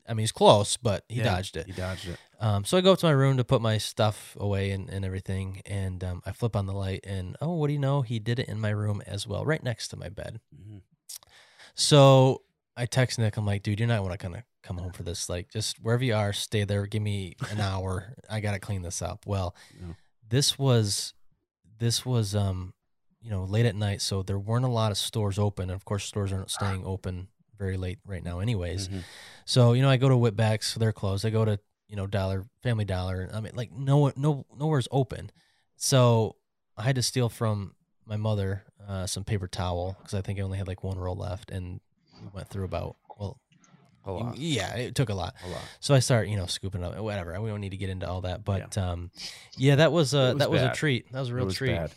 I 0.07 0.13
mean, 0.13 0.23
he's 0.23 0.31
close, 0.31 0.77
but 0.77 1.03
he 1.09 1.19
Yeah, 1.19 1.35
dodged 1.35 1.57
it. 1.57 1.67
He 1.67 1.73
dodged 1.73 2.07
it. 2.07 2.19
Um, 2.39 2.63
so 2.63 2.77
I 2.77 2.81
go 2.81 2.93
up 2.93 2.99
to 2.99 3.05
my 3.05 3.11
room 3.11 3.37
to 3.37 3.43
put 3.43 3.61
my 3.61 3.77
stuff 3.77 4.35
away 4.39 4.71
and, 4.71 4.89
and 4.89 5.05
everything, 5.05 5.61
and 5.65 6.03
um, 6.03 6.21
I 6.25 6.31
flip 6.31 6.55
on 6.55 6.65
the 6.65 6.73
light, 6.73 7.01
and 7.05 7.35
oh, 7.41 7.53
what 7.55 7.67
do 7.67 7.73
you 7.73 7.79
know? 7.79 8.01
He 8.01 8.17
did 8.17 8.39
it 8.39 8.47
in 8.47 8.59
my 8.59 8.71
room 8.71 9.01
as 9.05 9.27
well, 9.27 9.45
right 9.45 9.61
next 9.61 9.89
to 9.89 9.97
my 9.97 10.09
bed. 10.09 10.39
Mhm. 10.55 10.81
So 11.81 12.43
I 12.77 12.85
text 12.85 13.17
Nick. 13.19 13.37
I'm 13.37 13.45
like, 13.45 13.63
dude, 13.63 13.79
you're 13.79 13.87
not 13.87 14.01
want 14.01 14.11
to 14.13 14.17
kind 14.17 14.35
of 14.35 14.43
come 14.63 14.77
home 14.77 14.91
for 14.91 15.03
this. 15.03 15.29
Like, 15.29 15.49
just 15.49 15.77
wherever 15.81 16.03
you 16.03 16.13
are, 16.15 16.31
stay 16.33 16.63
there. 16.63 16.85
Give 16.85 17.01
me 17.01 17.35
an 17.49 17.59
hour. 17.71 18.13
I 18.29 18.39
gotta 18.39 18.59
clean 18.59 18.81
this 18.83 19.01
up. 19.01 19.25
Well, 19.25 19.55
Yeah. 19.79 19.93
this 20.27 20.59
was, 20.59 21.13
this 21.79 22.05
was, 22.05 22.35
um, 22.35 22.73
you 23.21 23.29
know, 23.31 23.43
late 23.43 23.65
at 23.65 23.75
night, 23.75 24.01
so 24.01 24.21
there 24.23 24.39
weren't 24.39 24.65
a 24.65 24.69
lot 24.69 24.91
of 24.91 24.97
stores 24.97 25.37
open. 25.39 25.63
And 25.63 25.71
of 25.75 25.85
course, 25.85 26.05
stores 26.05 26.31
aren't 26.31 26.49
staying 26.51 26.85
open 26.85 27.27
very 27.57 27.77
late 27.77 27.99
right 28.05 28.23
now, 28.23 28.39
anyways. 28.39 28.87
Mhm. 28.87 29.03
So 29.45 29.73
you 29.73 29.81
know, 29.83 29.89
I 29.89 29.97
go 29.97 30.09
to 30.09 30.15
Whitbacks, 30.15 30.73
they're 30.75 30.91
closed. 30.93 31.25
I 31.25 31.29
go 31.29 31.45
to 31.45 31.59
you 31.87 31.95
know 31.95 32.07
Dollar 32.07 32.45
Family 32.63 32.85
Dollar. 32.85 33.29
I 33.33 33.39
mean, 33.41 33.51
like 33.55 33.71
no 33.71 34.11
no 34.15 34.45
nowhere's 34.55 34.87
open. 34.91 35.31
So 35.75 36.35
I 36.77 36.83
had 36.83 36.95
to 36.95 37.03
steal 37.03 37.29
from 37.29 37.75
my 38.11 38.17
mother 38.17 38.63
uh, 38.87 39.07
some 39.07 39.23
paper 39.23 39.47
towel 39.47 39.95
because 39.97 40.13
I 40.13 40.21
think 40.21 40.37
I 40.37 40.41
only 40.41 40.57
had 40.57 40.67
like 40.67 40.83
one 40.83 40.97
roll 40.99 41.15
left, 41.15 41.49
and 41.49 41.79
we 42.21 42.27
went 42.33 42.49
through 42.49 42.65
about 42.65 42.97
well, 43.17 43.39
A 44.05 44.11
lot. 44.11 44.37
yeah, 44.37 44.75
it 44.75 44.95
took 44.95 45.07
a 45.09 45.13
lot. 45.13 45.33
A 45.45 45.47
lot. 45.47 45.61
So 45.79 45.95
I 45.95 45.99
start 45.99 46.27
you 46.27 46.35
know 46.35 46.45
scooping 46.45 46.83
up 46.83 46.97
whatever. 46.99 47.39
We 47.41 47.49
don't 47.49 47.61
need 47.61 47.69
to 47.71 47.77
get 47.77 47.89
into 47.89 48.07
all 48.09 48.21
that, 48.21 48.43
but 48.43 48.75
yeah, 48.75 48.91
um, 48.91 49.11
yeah 49.57 49.75
that 49.75 49.91
was 49.93 50.13
a 50.13 50.33
was 50.33 50.37
that 50.39 50.51
was 50.51 50.61
a 50.61 50.73
treat. 50.73 51.09
That 51.13 51.19
was 51.21 51.29
a 51.29 51.33
real 51.35 51.45
was 51.45 51.55
treat. 51.55 51.71
bad. 51.75 51.91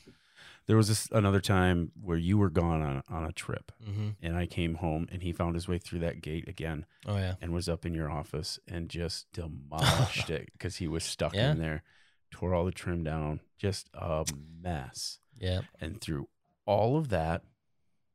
There 0.66 0.76
was 0.78 0.88
this 0.88 1.08
another 1.12 1.40
time 1.40 1.92
where 2.00 2.16
you 2.16 2.38
were 2.38 2.48
gone 2.48 2.80
on 2.80 3.02
on 3.10 3.24
a 3.24 3.32
trip, 3.32 3.72
hmm 3.84 4.10
and 4.22 4.36
I 4.36 4.46
came 4.46 4.76
home, 4.76 5.08
and 5.10 5.20
he 5.22 5.32
found 5.32 5.56
his 5.56 5.66
way 5.68 5.78
through 5.78 5.98
that 6.00 6.22
gate 6.22 6.46
again, 6.48 6.86
Oh 7.06 7.16
yeah, 7.16 7.34
and 7.42 7.52
was 7.52 7.68
up 7.68 7.84
in 7.84 7.92
your 7.92 8.10
office 8.10 8.58
and 8.68 8.88
just 8.88 9.26
demolished 9.32 10.30
it 10.38 10.50
because 10.52 10.76
he 10.76 10.86
was 10.86 11.02
stuck 11.02 11.34
Yeah. 11.34 11.50
in 11.50 11.58
there, 11.58 11.82
tore 12.30 12.54
all 12.54 12.64
the 12.64 12.70
trim 12.72 13.02
down, 13.02 13.40
just 13.58 13.90
a 13.94 14.24
mess. 14.62 15.18
Yeah. 15.38 15.60
And 15.80 16.00
through 16.00 16.28
all 16.66 16.96
of 16.96 17.08
that, 17.10 17.42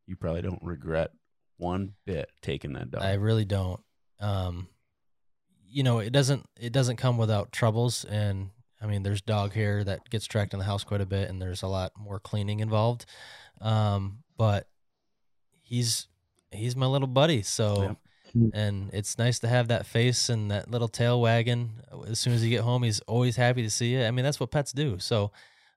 you 0.06 0.16
probably 0.16 0.42
don't 0.42 0.64
regret 0.64 1.12
one 1.58 1.94
bit 2.06 2.30
taking 2.42 2.74
that 2.74 2.92
dog. 2.92 3.04
I 3.04 3.14
really 3.14 3.46
don't. 3.46 3.82
Um, 4.20 4.68
you 5.68 5.84
know, 5.84 6.00
it 6.00 6.12
doesn't 6.12 6.46
it 6.60 6.74
doesn't 6.74 6.98
come 6.98 7.18
without 7.18 7.52
troubles, 7.52 8.06
and 8.06 8.50
I 8.82 8.88
mean, 8.88 9.04
there's 9.04 9.22
dog 9.22 9.54
hair 9.54 9.84
that 9.84 10.10
gets 10.10 10.26
tracked 10.26 10.54
in 10.54 10.60
the 10.60 10.66
house 10.66 10.84
quite 10.84 11.02
a 11.02 11.06
bit, 11.06 11.30
and 11.30 11.42
there's 11.42 11.62
a 11.62 11.68
lot 11.68 11.92
more 11.98 12.20
cleaning 12.20 12.60
involved. 12.60 13.06
Um, 13.62 14.24
but 14.38 14.68
he's 15.62 16.08
he's 16.52 16.76
my 16.76 16.86
little 16.86 17.08
buddy, 17.08 17.42
so. 17.42 17.82
Yep. 17.82 17.98
And 18.54 18.92
it's 18.94 19.18
nice 19.18 19.40
to 19.40 19.48
have 19.48 19.70
that 19.70 19.88
face 19.88 20.30
and 20.30 20.52
that 20.52 20.70
little 20.70 20.88
tail 20.88 21.20
wagging. 21.20 21.72
As 22.08 22.20
soon 22.20 22.34
as 22.34 22.44
you 22.44 22.52
get 22.52 22.62
home, 22.62 22.84
he's 22.84 23.00
always 23.02 23.36
happy 23.36 23.64
to 23.64 23.72
see 23.72 23.94
you. 23.94 24.04
I 24.04 24.12
mean, 24.12 24.24
that's 24.24 24.40
what 24.40 24.52
pets 24.52 24.72
do. 24.72 25.00
So, 25.00 25.32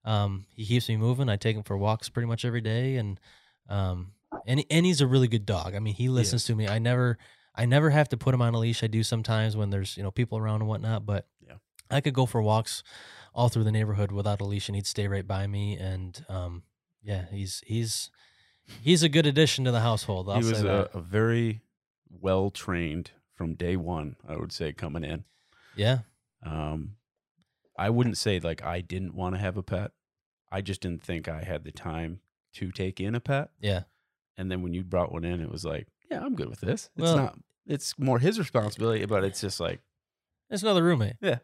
Um, 0.05 0.47
he 0.55 0.66
keeps 0.66 0.89
me 0.89 0.97
moving. 0.97 1.29
I 1.29 1.37
take 1.37 1.57
him 1.57 1.62
for 1.62 1.77
walks 1.77 2.09
pretty 2.09 2.27
much 2.27 2.45
every 2.45 2.61
day, 2.61 2.97
and 2.97 3.20
um, 3.69 4.12
and 4.47 4.65
and 4.70 4.85
he's 4.87 5.01
a 5.01 5.07
really 5.07 5.29
good 5.29 5.47
dog. 5.47 5.74
I 5.74 5.79
mean, 5.79 5.95
he 5.95 6.09
listens 6.09 6.45
to 6.45 6.55
me. 6.55 6.66
I 6.69 6.79
never 6.79 7.19
I 7.55 7.66
never 7.66 7.91
have 7.91 8.09
to 8.11 8.16
put 8.16 8.35
him 8.35 8.43
on 8.43 8.55
a 8.55 8.59
leash. 8.59 8.83
I 8.83 8.87
do 8.89 9.03
sometimes 9.03 9.57
when 9.57 9.70
there's 9.70 9.97
you 9.97 10.03
know 10.03 10.11
people 10.11 10.39
around 10.39 10.61
and 10.61 10.69
whatnot, 10.69 11.07
but 11.07 11.27
Yeah. 11.47 11.57
I 11.91 12.01
could 12.01 12.15
go 12.15 12.27
for 12.27 12.43
walks 12.43 12.83
all 13.35 13.49
through 13.49 13.65
the 13.65 13.73
neighborhood 13.73 14.11
without 14.12 14.41
a 14.41 14.45
leash, 14.45 14.69
and 14.69 14.77
he'd 14.77 14.87
stay 14.87 15.07
right 15.09 15.27
by 15.27 15.47
me. 15.47 15.77
And 15.77 16.24
um, 16.29 16.62
yeah, 17.03 17.27
he's 17.31 17.62
he's 17.66 18.11
he's 18.83 19.03
a 19.03 19.09
good 19.09 19.27
addition 19.27 19.65
to 19.66 19.70
the 19.70 19.81
household. 19.81 20.29
I'll 20.29 20.41
he 20.41 20.45
was 20.49 20.62
a, 20.65 20.89
a 20.95 21.01
very 21.01 21.62
well 22.11 22.51
trained 22.51 23.11
from 23.35 23.55
day 23.55 23.77
one. 23.77 24.16
I 24.29 24.37
would 24.37 24.53
say 24.53 24.73
coming 24.73 25.05
in. 25.05 25.24
yeah, 25.77 25.99
Um, 26.45 26.97
I 27.83 27.91
wouldn't 27.91 28.17
say 28.19 28.39
like 28.41 28.63
I 28.65 28.81
didn't 28.81 29.15
want 29.15 29.35
to 29.35 29.41
have 29.41 29.57
a 29.57 29.63
pet. 29.63 29.91
I 30.51 30.61
just 30.61 30.81
didn't 30.83 31.03
think 31.03 31.29
I 31.29 31.43
had 31.43 31.65
the 31.65 31.73
time 31.73 32.21
to 32.55 32.71
take 32.71 33.01
in 33.01 33.15
a 33.15 33.21
pet. 33.21 33.51
yeah. 33.61 33.83
And 34.39 34.51
then 34.51 34.63
when 34.63 34.73
you 34.73 34.83
brought 34.83 35.13
one 35.13 35.25
in, 35.25 35.41
it 35.41 35.51
was 35.51 35.65
like, 35.65 35.87
yeah, 36.11 36.21
I'm 36.25 36.35
good 36.35 36.49
with 36.49 36.61
this. 36.61 36.89
It's 36.97 37.03
Well- 37.03 37.17
not. 37.17 37.39
It's 37.67 37.97
more 37.99 38.19
his 38.19 38.39
responsibility, 38.39 39.05
but 39.07 39.23
it's 39.25 39.41
just 39.41 39.61
like, 39.61 39.81
it's 40.51 40.63
another 40.63 40.83
roommate. 40.83 41.17
yeah, 41.21 41.39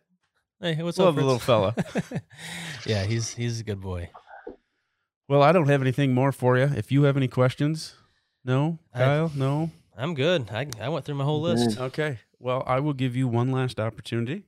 Hey, 0.60 0.82
what's 0.82 0.98
Love 0.98 1.10
up, 1.10 1.14
the 1.16 1.22
little 1.24 1.38
fella. 1.38 1.72
fella? 1.72 2.22
yeah, 2.86 3.04
he's 3.04 3.34
he's 3.34 3.60
a 3.60 3.64
good 3.64 3.80
boy. 3.80 4.10
Well, 5.28 5.42
I 5.42 5.52
don't 5.52 5.68
have 5.68 5.82
anything 5.82 6.14
more 6.14 6.32
for 6.32 6.56
you. 6.58 6.64
If 6.64 6.90
you 6.90 7.02
have 7.04 7.16
any 7.16 7.28
questions, 7.28 7.94
no, 8.44 8.78
I- 8.94 8.98
Kyle, 8.98 9.32
no. 9.34 9.70
I'm 9.96 10.14
good. 10.14 10.50
I 10.50 10.66
I 10.80 10.88
went 10.88 11.04
through 11.04 11.16
my 11.16 11.24
whole 11.24 11.40
list. 11.42 11.70
Mm-hmm. 11.70 11.82
Okay. 11.84 12.18
Well, 12.40 12.62
I 12.66 12.80
will 12.80 12.94
give 12.94 13.14
you 13.16 13.28
one 13.28 13.50
last 13.52 13.78
opportunity 13.80 14.44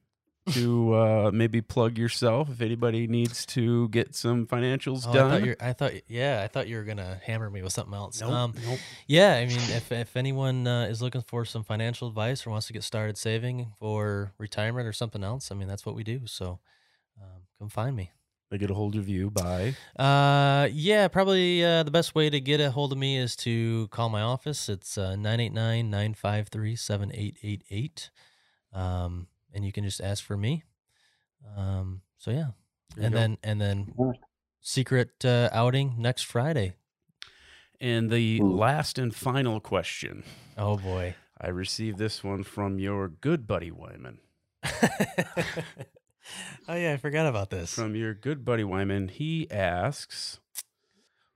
to 0.54 0.94
uh, 0.94 1.30
maybe 1.32 1.60
plug 1.60 1.98
yourself 1.98 2.50
if 2.50 2.60
anybody 2.60 3.06
needs 3.06 3.44
to 3.46 3.88
get 3.88 4.14
some 4.14 4.46
financials 4.46 5.06
Oh, 5.06 5.10
I 5.10 5.12
done. 5.14 5.42
thought 5.42 5.56
I 5.60 5.72
thought, 5.72 5.92
yeah, 6.08 6.42
I 6.44 6.48
thought 6.48 6.68
you 6.68 6.76
were 6.76 6.84
gonna 6.84 7.20
hammer 7.24 7.48
me 7.50 7.62
with 7.62 7.72
something 7.72 7.94
else. 7.94 8.20
Nope, 8.20 8.30
Um, 8.30 8.54
nope. 8.64 8.78
yeah, 9.06 9.34
I 9.34 9.46
mean, 9.46 9.58
if 9.70 9.90
if 9.92 10.16
anyone 10.16 10.66
uh, 10.66 10.84
is 10.84 11.00
looking 11.02 11.22
for 11.22 11.44
some 11.44 11.62
financial 11.64 12.08
advice 12.08 12.46
or 12.46 12.50
wants 12.50 12.66
to 12.68 12.72
get 12.72 12.84
started 12.84 13.16
saving 13.16 13.72
for 13.78 14.32
retirement 14.38 14.86
or 14.86 14.92
something 14.92 15.22
else, 15.24 15.50
I 15.50 15.54
mean, 15.54 15.68
that's 15.68 15.84
what 15.86 15.94
we 15.94 16.04
do. 16.04 16.22
So, 16.26 16.58
um, 17.20 17.42
come 17.58 17.68
find 17.68 17.96
me. 17.96 18.10
They 18.50 18.58
get 18.58 18.70
a 18.70 18.74
hold 18.74 18.96
of 18.96 19.08
you 19.08 19.30
by 19.30 19.74
Uh, 19.96 20.68
yeah, 20.72 21.06
probably 21.06 21.64
uh, 21.64 21.84
the 21.84 21.92
best 21.92 22.16
way 22.16 22.28
to 22.28 22.40
get 22.40 22.60
a 22.60 22.72
hold 22.72 22.90
of 22.90 22.98
me 22.98 23.16
is 23.16 23.36
to 23.36 23.86
call 23.92 24.08
my 24.08 24.22
office. 24.22 24.68
It's 24.68 24.98
uh, 24.98 25.14
989 25.14 25.88
953 25.88 26.74
7888. 26.74 28.10
And 29.54 29.64
you 29.64 29.72
can 29.72 29.84
just 29.84 30.00
ask 30.00 30.24
for 30.24 30.36
me. 30.36 30.64
Um, 31.56 32.02
so 32.18 32.30
yeah. 32.30 32.48
There 32.96 33.06
and 33.06 33.14
then, 33.14 33.38
and 33.42 33.60
then 33.60 33.92
secret 34.60 35.24
uh, 35.24 35.48
outing 35.52 35.94
next 35.98 36.22
Friday. 36.22 36.74
And 37.80 38.10
the 38.10 38.40
Ooh. 38.40 38.52
last 38.52 38.98
and 38.98 39.14
final 39.14 39.60
question. 39.60 40.24
Oh 40.58 40.76
boy. 40.76 41.14
I 41.40 41.48
received 41.48 41.98
this 41.98 42.22
one 42.22 42.42
from 42.42 42.78
your 42.78 43.08
good 43.08 43.46
buddy 43.46 43.70
Wyman. 43.70 44.18
oh 46.68 46.74
yeah, 46.74 46.92
I 46.92 46.96
forgot 46.98 47.26
about 47.26 47.48
this. 47.48 47.72
From 47.74 47.94
your 47.94 48.12
good 48.12 48.44
buddy 48.44 48.64
Wyman, 48.64 49.08
he 49.08 49.50
asks, 49.50 50.38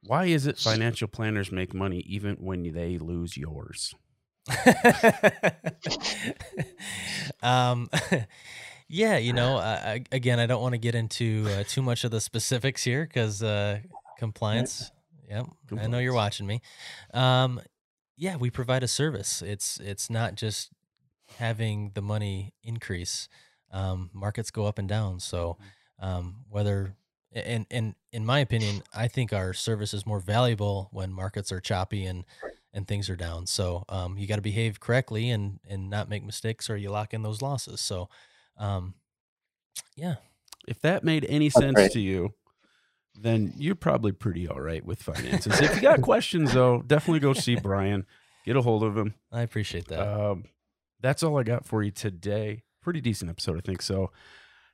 "Why 0.02 0.26
is 0.26 0.46
it 0.46 0.58
financial 0.58 1.08
planners 1.08 1.50
make 1.50 1.72
money 1.72 2.00
even 2.00 2.36
when 2.36 2.70
they 2.74 2.98
lose 2.98 3.38
yours?" 3.38 3.94
um, 7.42 7.88
yeah, 8.88 9.16
you 9.16 9.32
know, 9.32 9.56
I, 9.56 10.04
again, 10.12 10.38
I 10.38 10.46
don't 10.46 10.62
want 10.62 10.74
to 10.74 10.78
get 10.78 10.94
into 10.94 11.46
uh, 11.48 11.64
too 11.66 11.82
much 11.82 12.04
of 12.04 12.10
the 12.10 12.20
specifics 12.20 12.84
here 12.84 13.06
because 13.06 13.42
uh, 13.42 13.80
compliance. 14.18 14.90
Yep, 15.28 15.46
I 15.80 15.86
know 15.86 15.98
you're 15.98 16.12
watching 16.12 16.46
me. 16.46 16.60
Um, 17.14 17.60
yeah, 18.16 18.36
we 18.36 18.50
provide 18.50 18.82
a 18.82 18.88
service. 18.88 19.42
It's 19.42 19.80
it's 19.80 20.10
not 20.10 20.34
just 20.34 20.70
having 21.38 21.92
the 21.94 22.02
money 22.02 22.54
increase. 22.62 23.28
Um, 23.72 24.10
markets 24.12 24.50
go 24.50 24.66
up 24.66 24.78
and 24.78 24.88
down, 24.88 25.20
so 25.20 25.56
um, 25.98 26.44
whether 26.48 26.94
and 27.32 27.66
and 27.70 27.94
in 28.12 28.24
my 28.24 28.38
opinion, 28.38 28.82
I 28.94 29.08
think 29.08 29.32
our 29.32 29.52
service 29.52 29.94
is 29.94 30.06
more 30.06 30.20
valuable 30.20 30.90
when 30.92 31.12
markets 31.12 31.50
are 31.50 31.60
choppy 31.60 32.04
and 32.04 32.24
and 32.74 32.86
things 32.86 33.08
are 33.08 33.16
down. 33.16 33.46
So 33.46 33.84
um, 33.88 34.18
you 34.18 34.26
got 34.26 34.36
to 34.36 34.42
behave 34.42 34.80
correctly 34.80 35.30
and 35.30 35.60
and 35.66 35.88
not 35.88 36.08
make 36.10 36.22
mistakes, 36.24 36.68
or 36.68 36.76
you 36.76 36.90
lock 36.90 37.14
in 37.14 37.22
those 37.22 37.40
losses. 37.40 37.80
So, 37.80 38.08
um, 38.58 38.94
yeah, 39.96 40.16
If 40.68 40.80
that 40.80 41.04
made 41.04 41.24
any 41.28 41.48
sense 41.50 41.74
great. 41.74 41.92
to 41.92 42.00
you, 42.00 42.34
then 43.20 43.52
you're 43.56 43.74
probably 43.76 44.12
pretty 44.12 44.46
all 44.48 44.60
right 44.60 44.84
with 44.84 45.02
finances. 45.02 45.60
if 45.60 45.76
you 45.76 45.80
got 45.82 46.02
questions, 46.02 46.52
though, 46.52 46.82
definitely 46.86 47.20
go 47.20 47.32
see 47.32 47.54
Brian. 47.56 48.04
Get 48.44 48.56
a 48.56 48.60
hold 48.62 48.82
of 48.82 48.96
him. 48.96 49.14
I 49.32 49.42
appreciate 49.42 49.88
that. 49.88 50.00
Um, 50.00 50.44
that's 51.00 51.22
all 51.22 51.38
I 51.38 51.44
got 51.44 51.64
for 51.64 51.82
you 51.82 51.90
today. 51.90 52.62
Pretty 52.82 53.00
decent 53.00 53.30
episode, 53.30 53.56
I 53.56 53.60
think 53.60 53.80
so. 53.82 54.10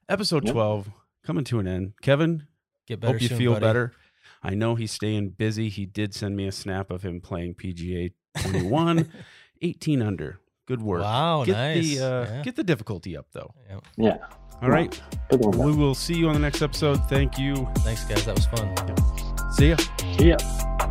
Episode 0.09 0.44
Yep. 0.47 0.52
12 0.55 0.90
coming 1.24 1.44
to 1.44 1.59
an 1.60 1.68
end. 1.68 1.93
Kevin, 2.02 2.47
Get 2.89 2.98
better. 3.01 3.12
hope 3.12 3.22
you 3.22 3.28
soon, 3.28 3.39
feel 3.39 3.52
buddy. 3.52 3.64
better. 3.64 3.93
I 4.42 4.54
know 4.54 4.74
he's 4.74 4.92
staying 4.92 5.30
busy. 5.30 5.68
He 5.68 5.84
did 5.86 6.14
send 6.14 6.36
me 6.36 6.46
a 6.46 6.52
snap 6.52 6.90
of 6.90 7.02
him 7.02 7.20
playing 7.20 7.54
PGA 7.56 8.12
21, 8.42 9.10
18 9.62 10.02
under. 10.02 10.40
Good 10.66 10.82
work. 10.82 11.02
Wow, 11.02 11.44
get 11.44 11.52
nice. 11.52 11.98
the 11.98 12.04
uh, 12.06 12.24
Yeah. 12.24 12.42
get 12.42 12.56
the 12.56 12.64
difficulty 12.64 13.16
up 13.16 13.26
though. 13.32 13.52
Yep. 13.68 13.84
Yeah. 13.96 14.16
All 14.62 14.68
right, 14.70 15.00
Good 15.30 15.40
one. 15.44 15.58
we 15.58 15.72
will 15.74 15.94
see 15.94 16.14
you 16.14 16.28
on 16.28 16.34
the 16.34 16.38
next 16.40 16.60
episode. 16.62 16.96
Thank 17.08 17.38
you. 17.38 17.66
Thanks, 17.78 18.04
guys. 18.04 18.24
That 18.26 18.36
was 18.36 18.46
fun. 18.46 18.74
See 19.52 19.70
ya. 19.70 19.76
See 20.18 20.28
ya. 20.28 20.89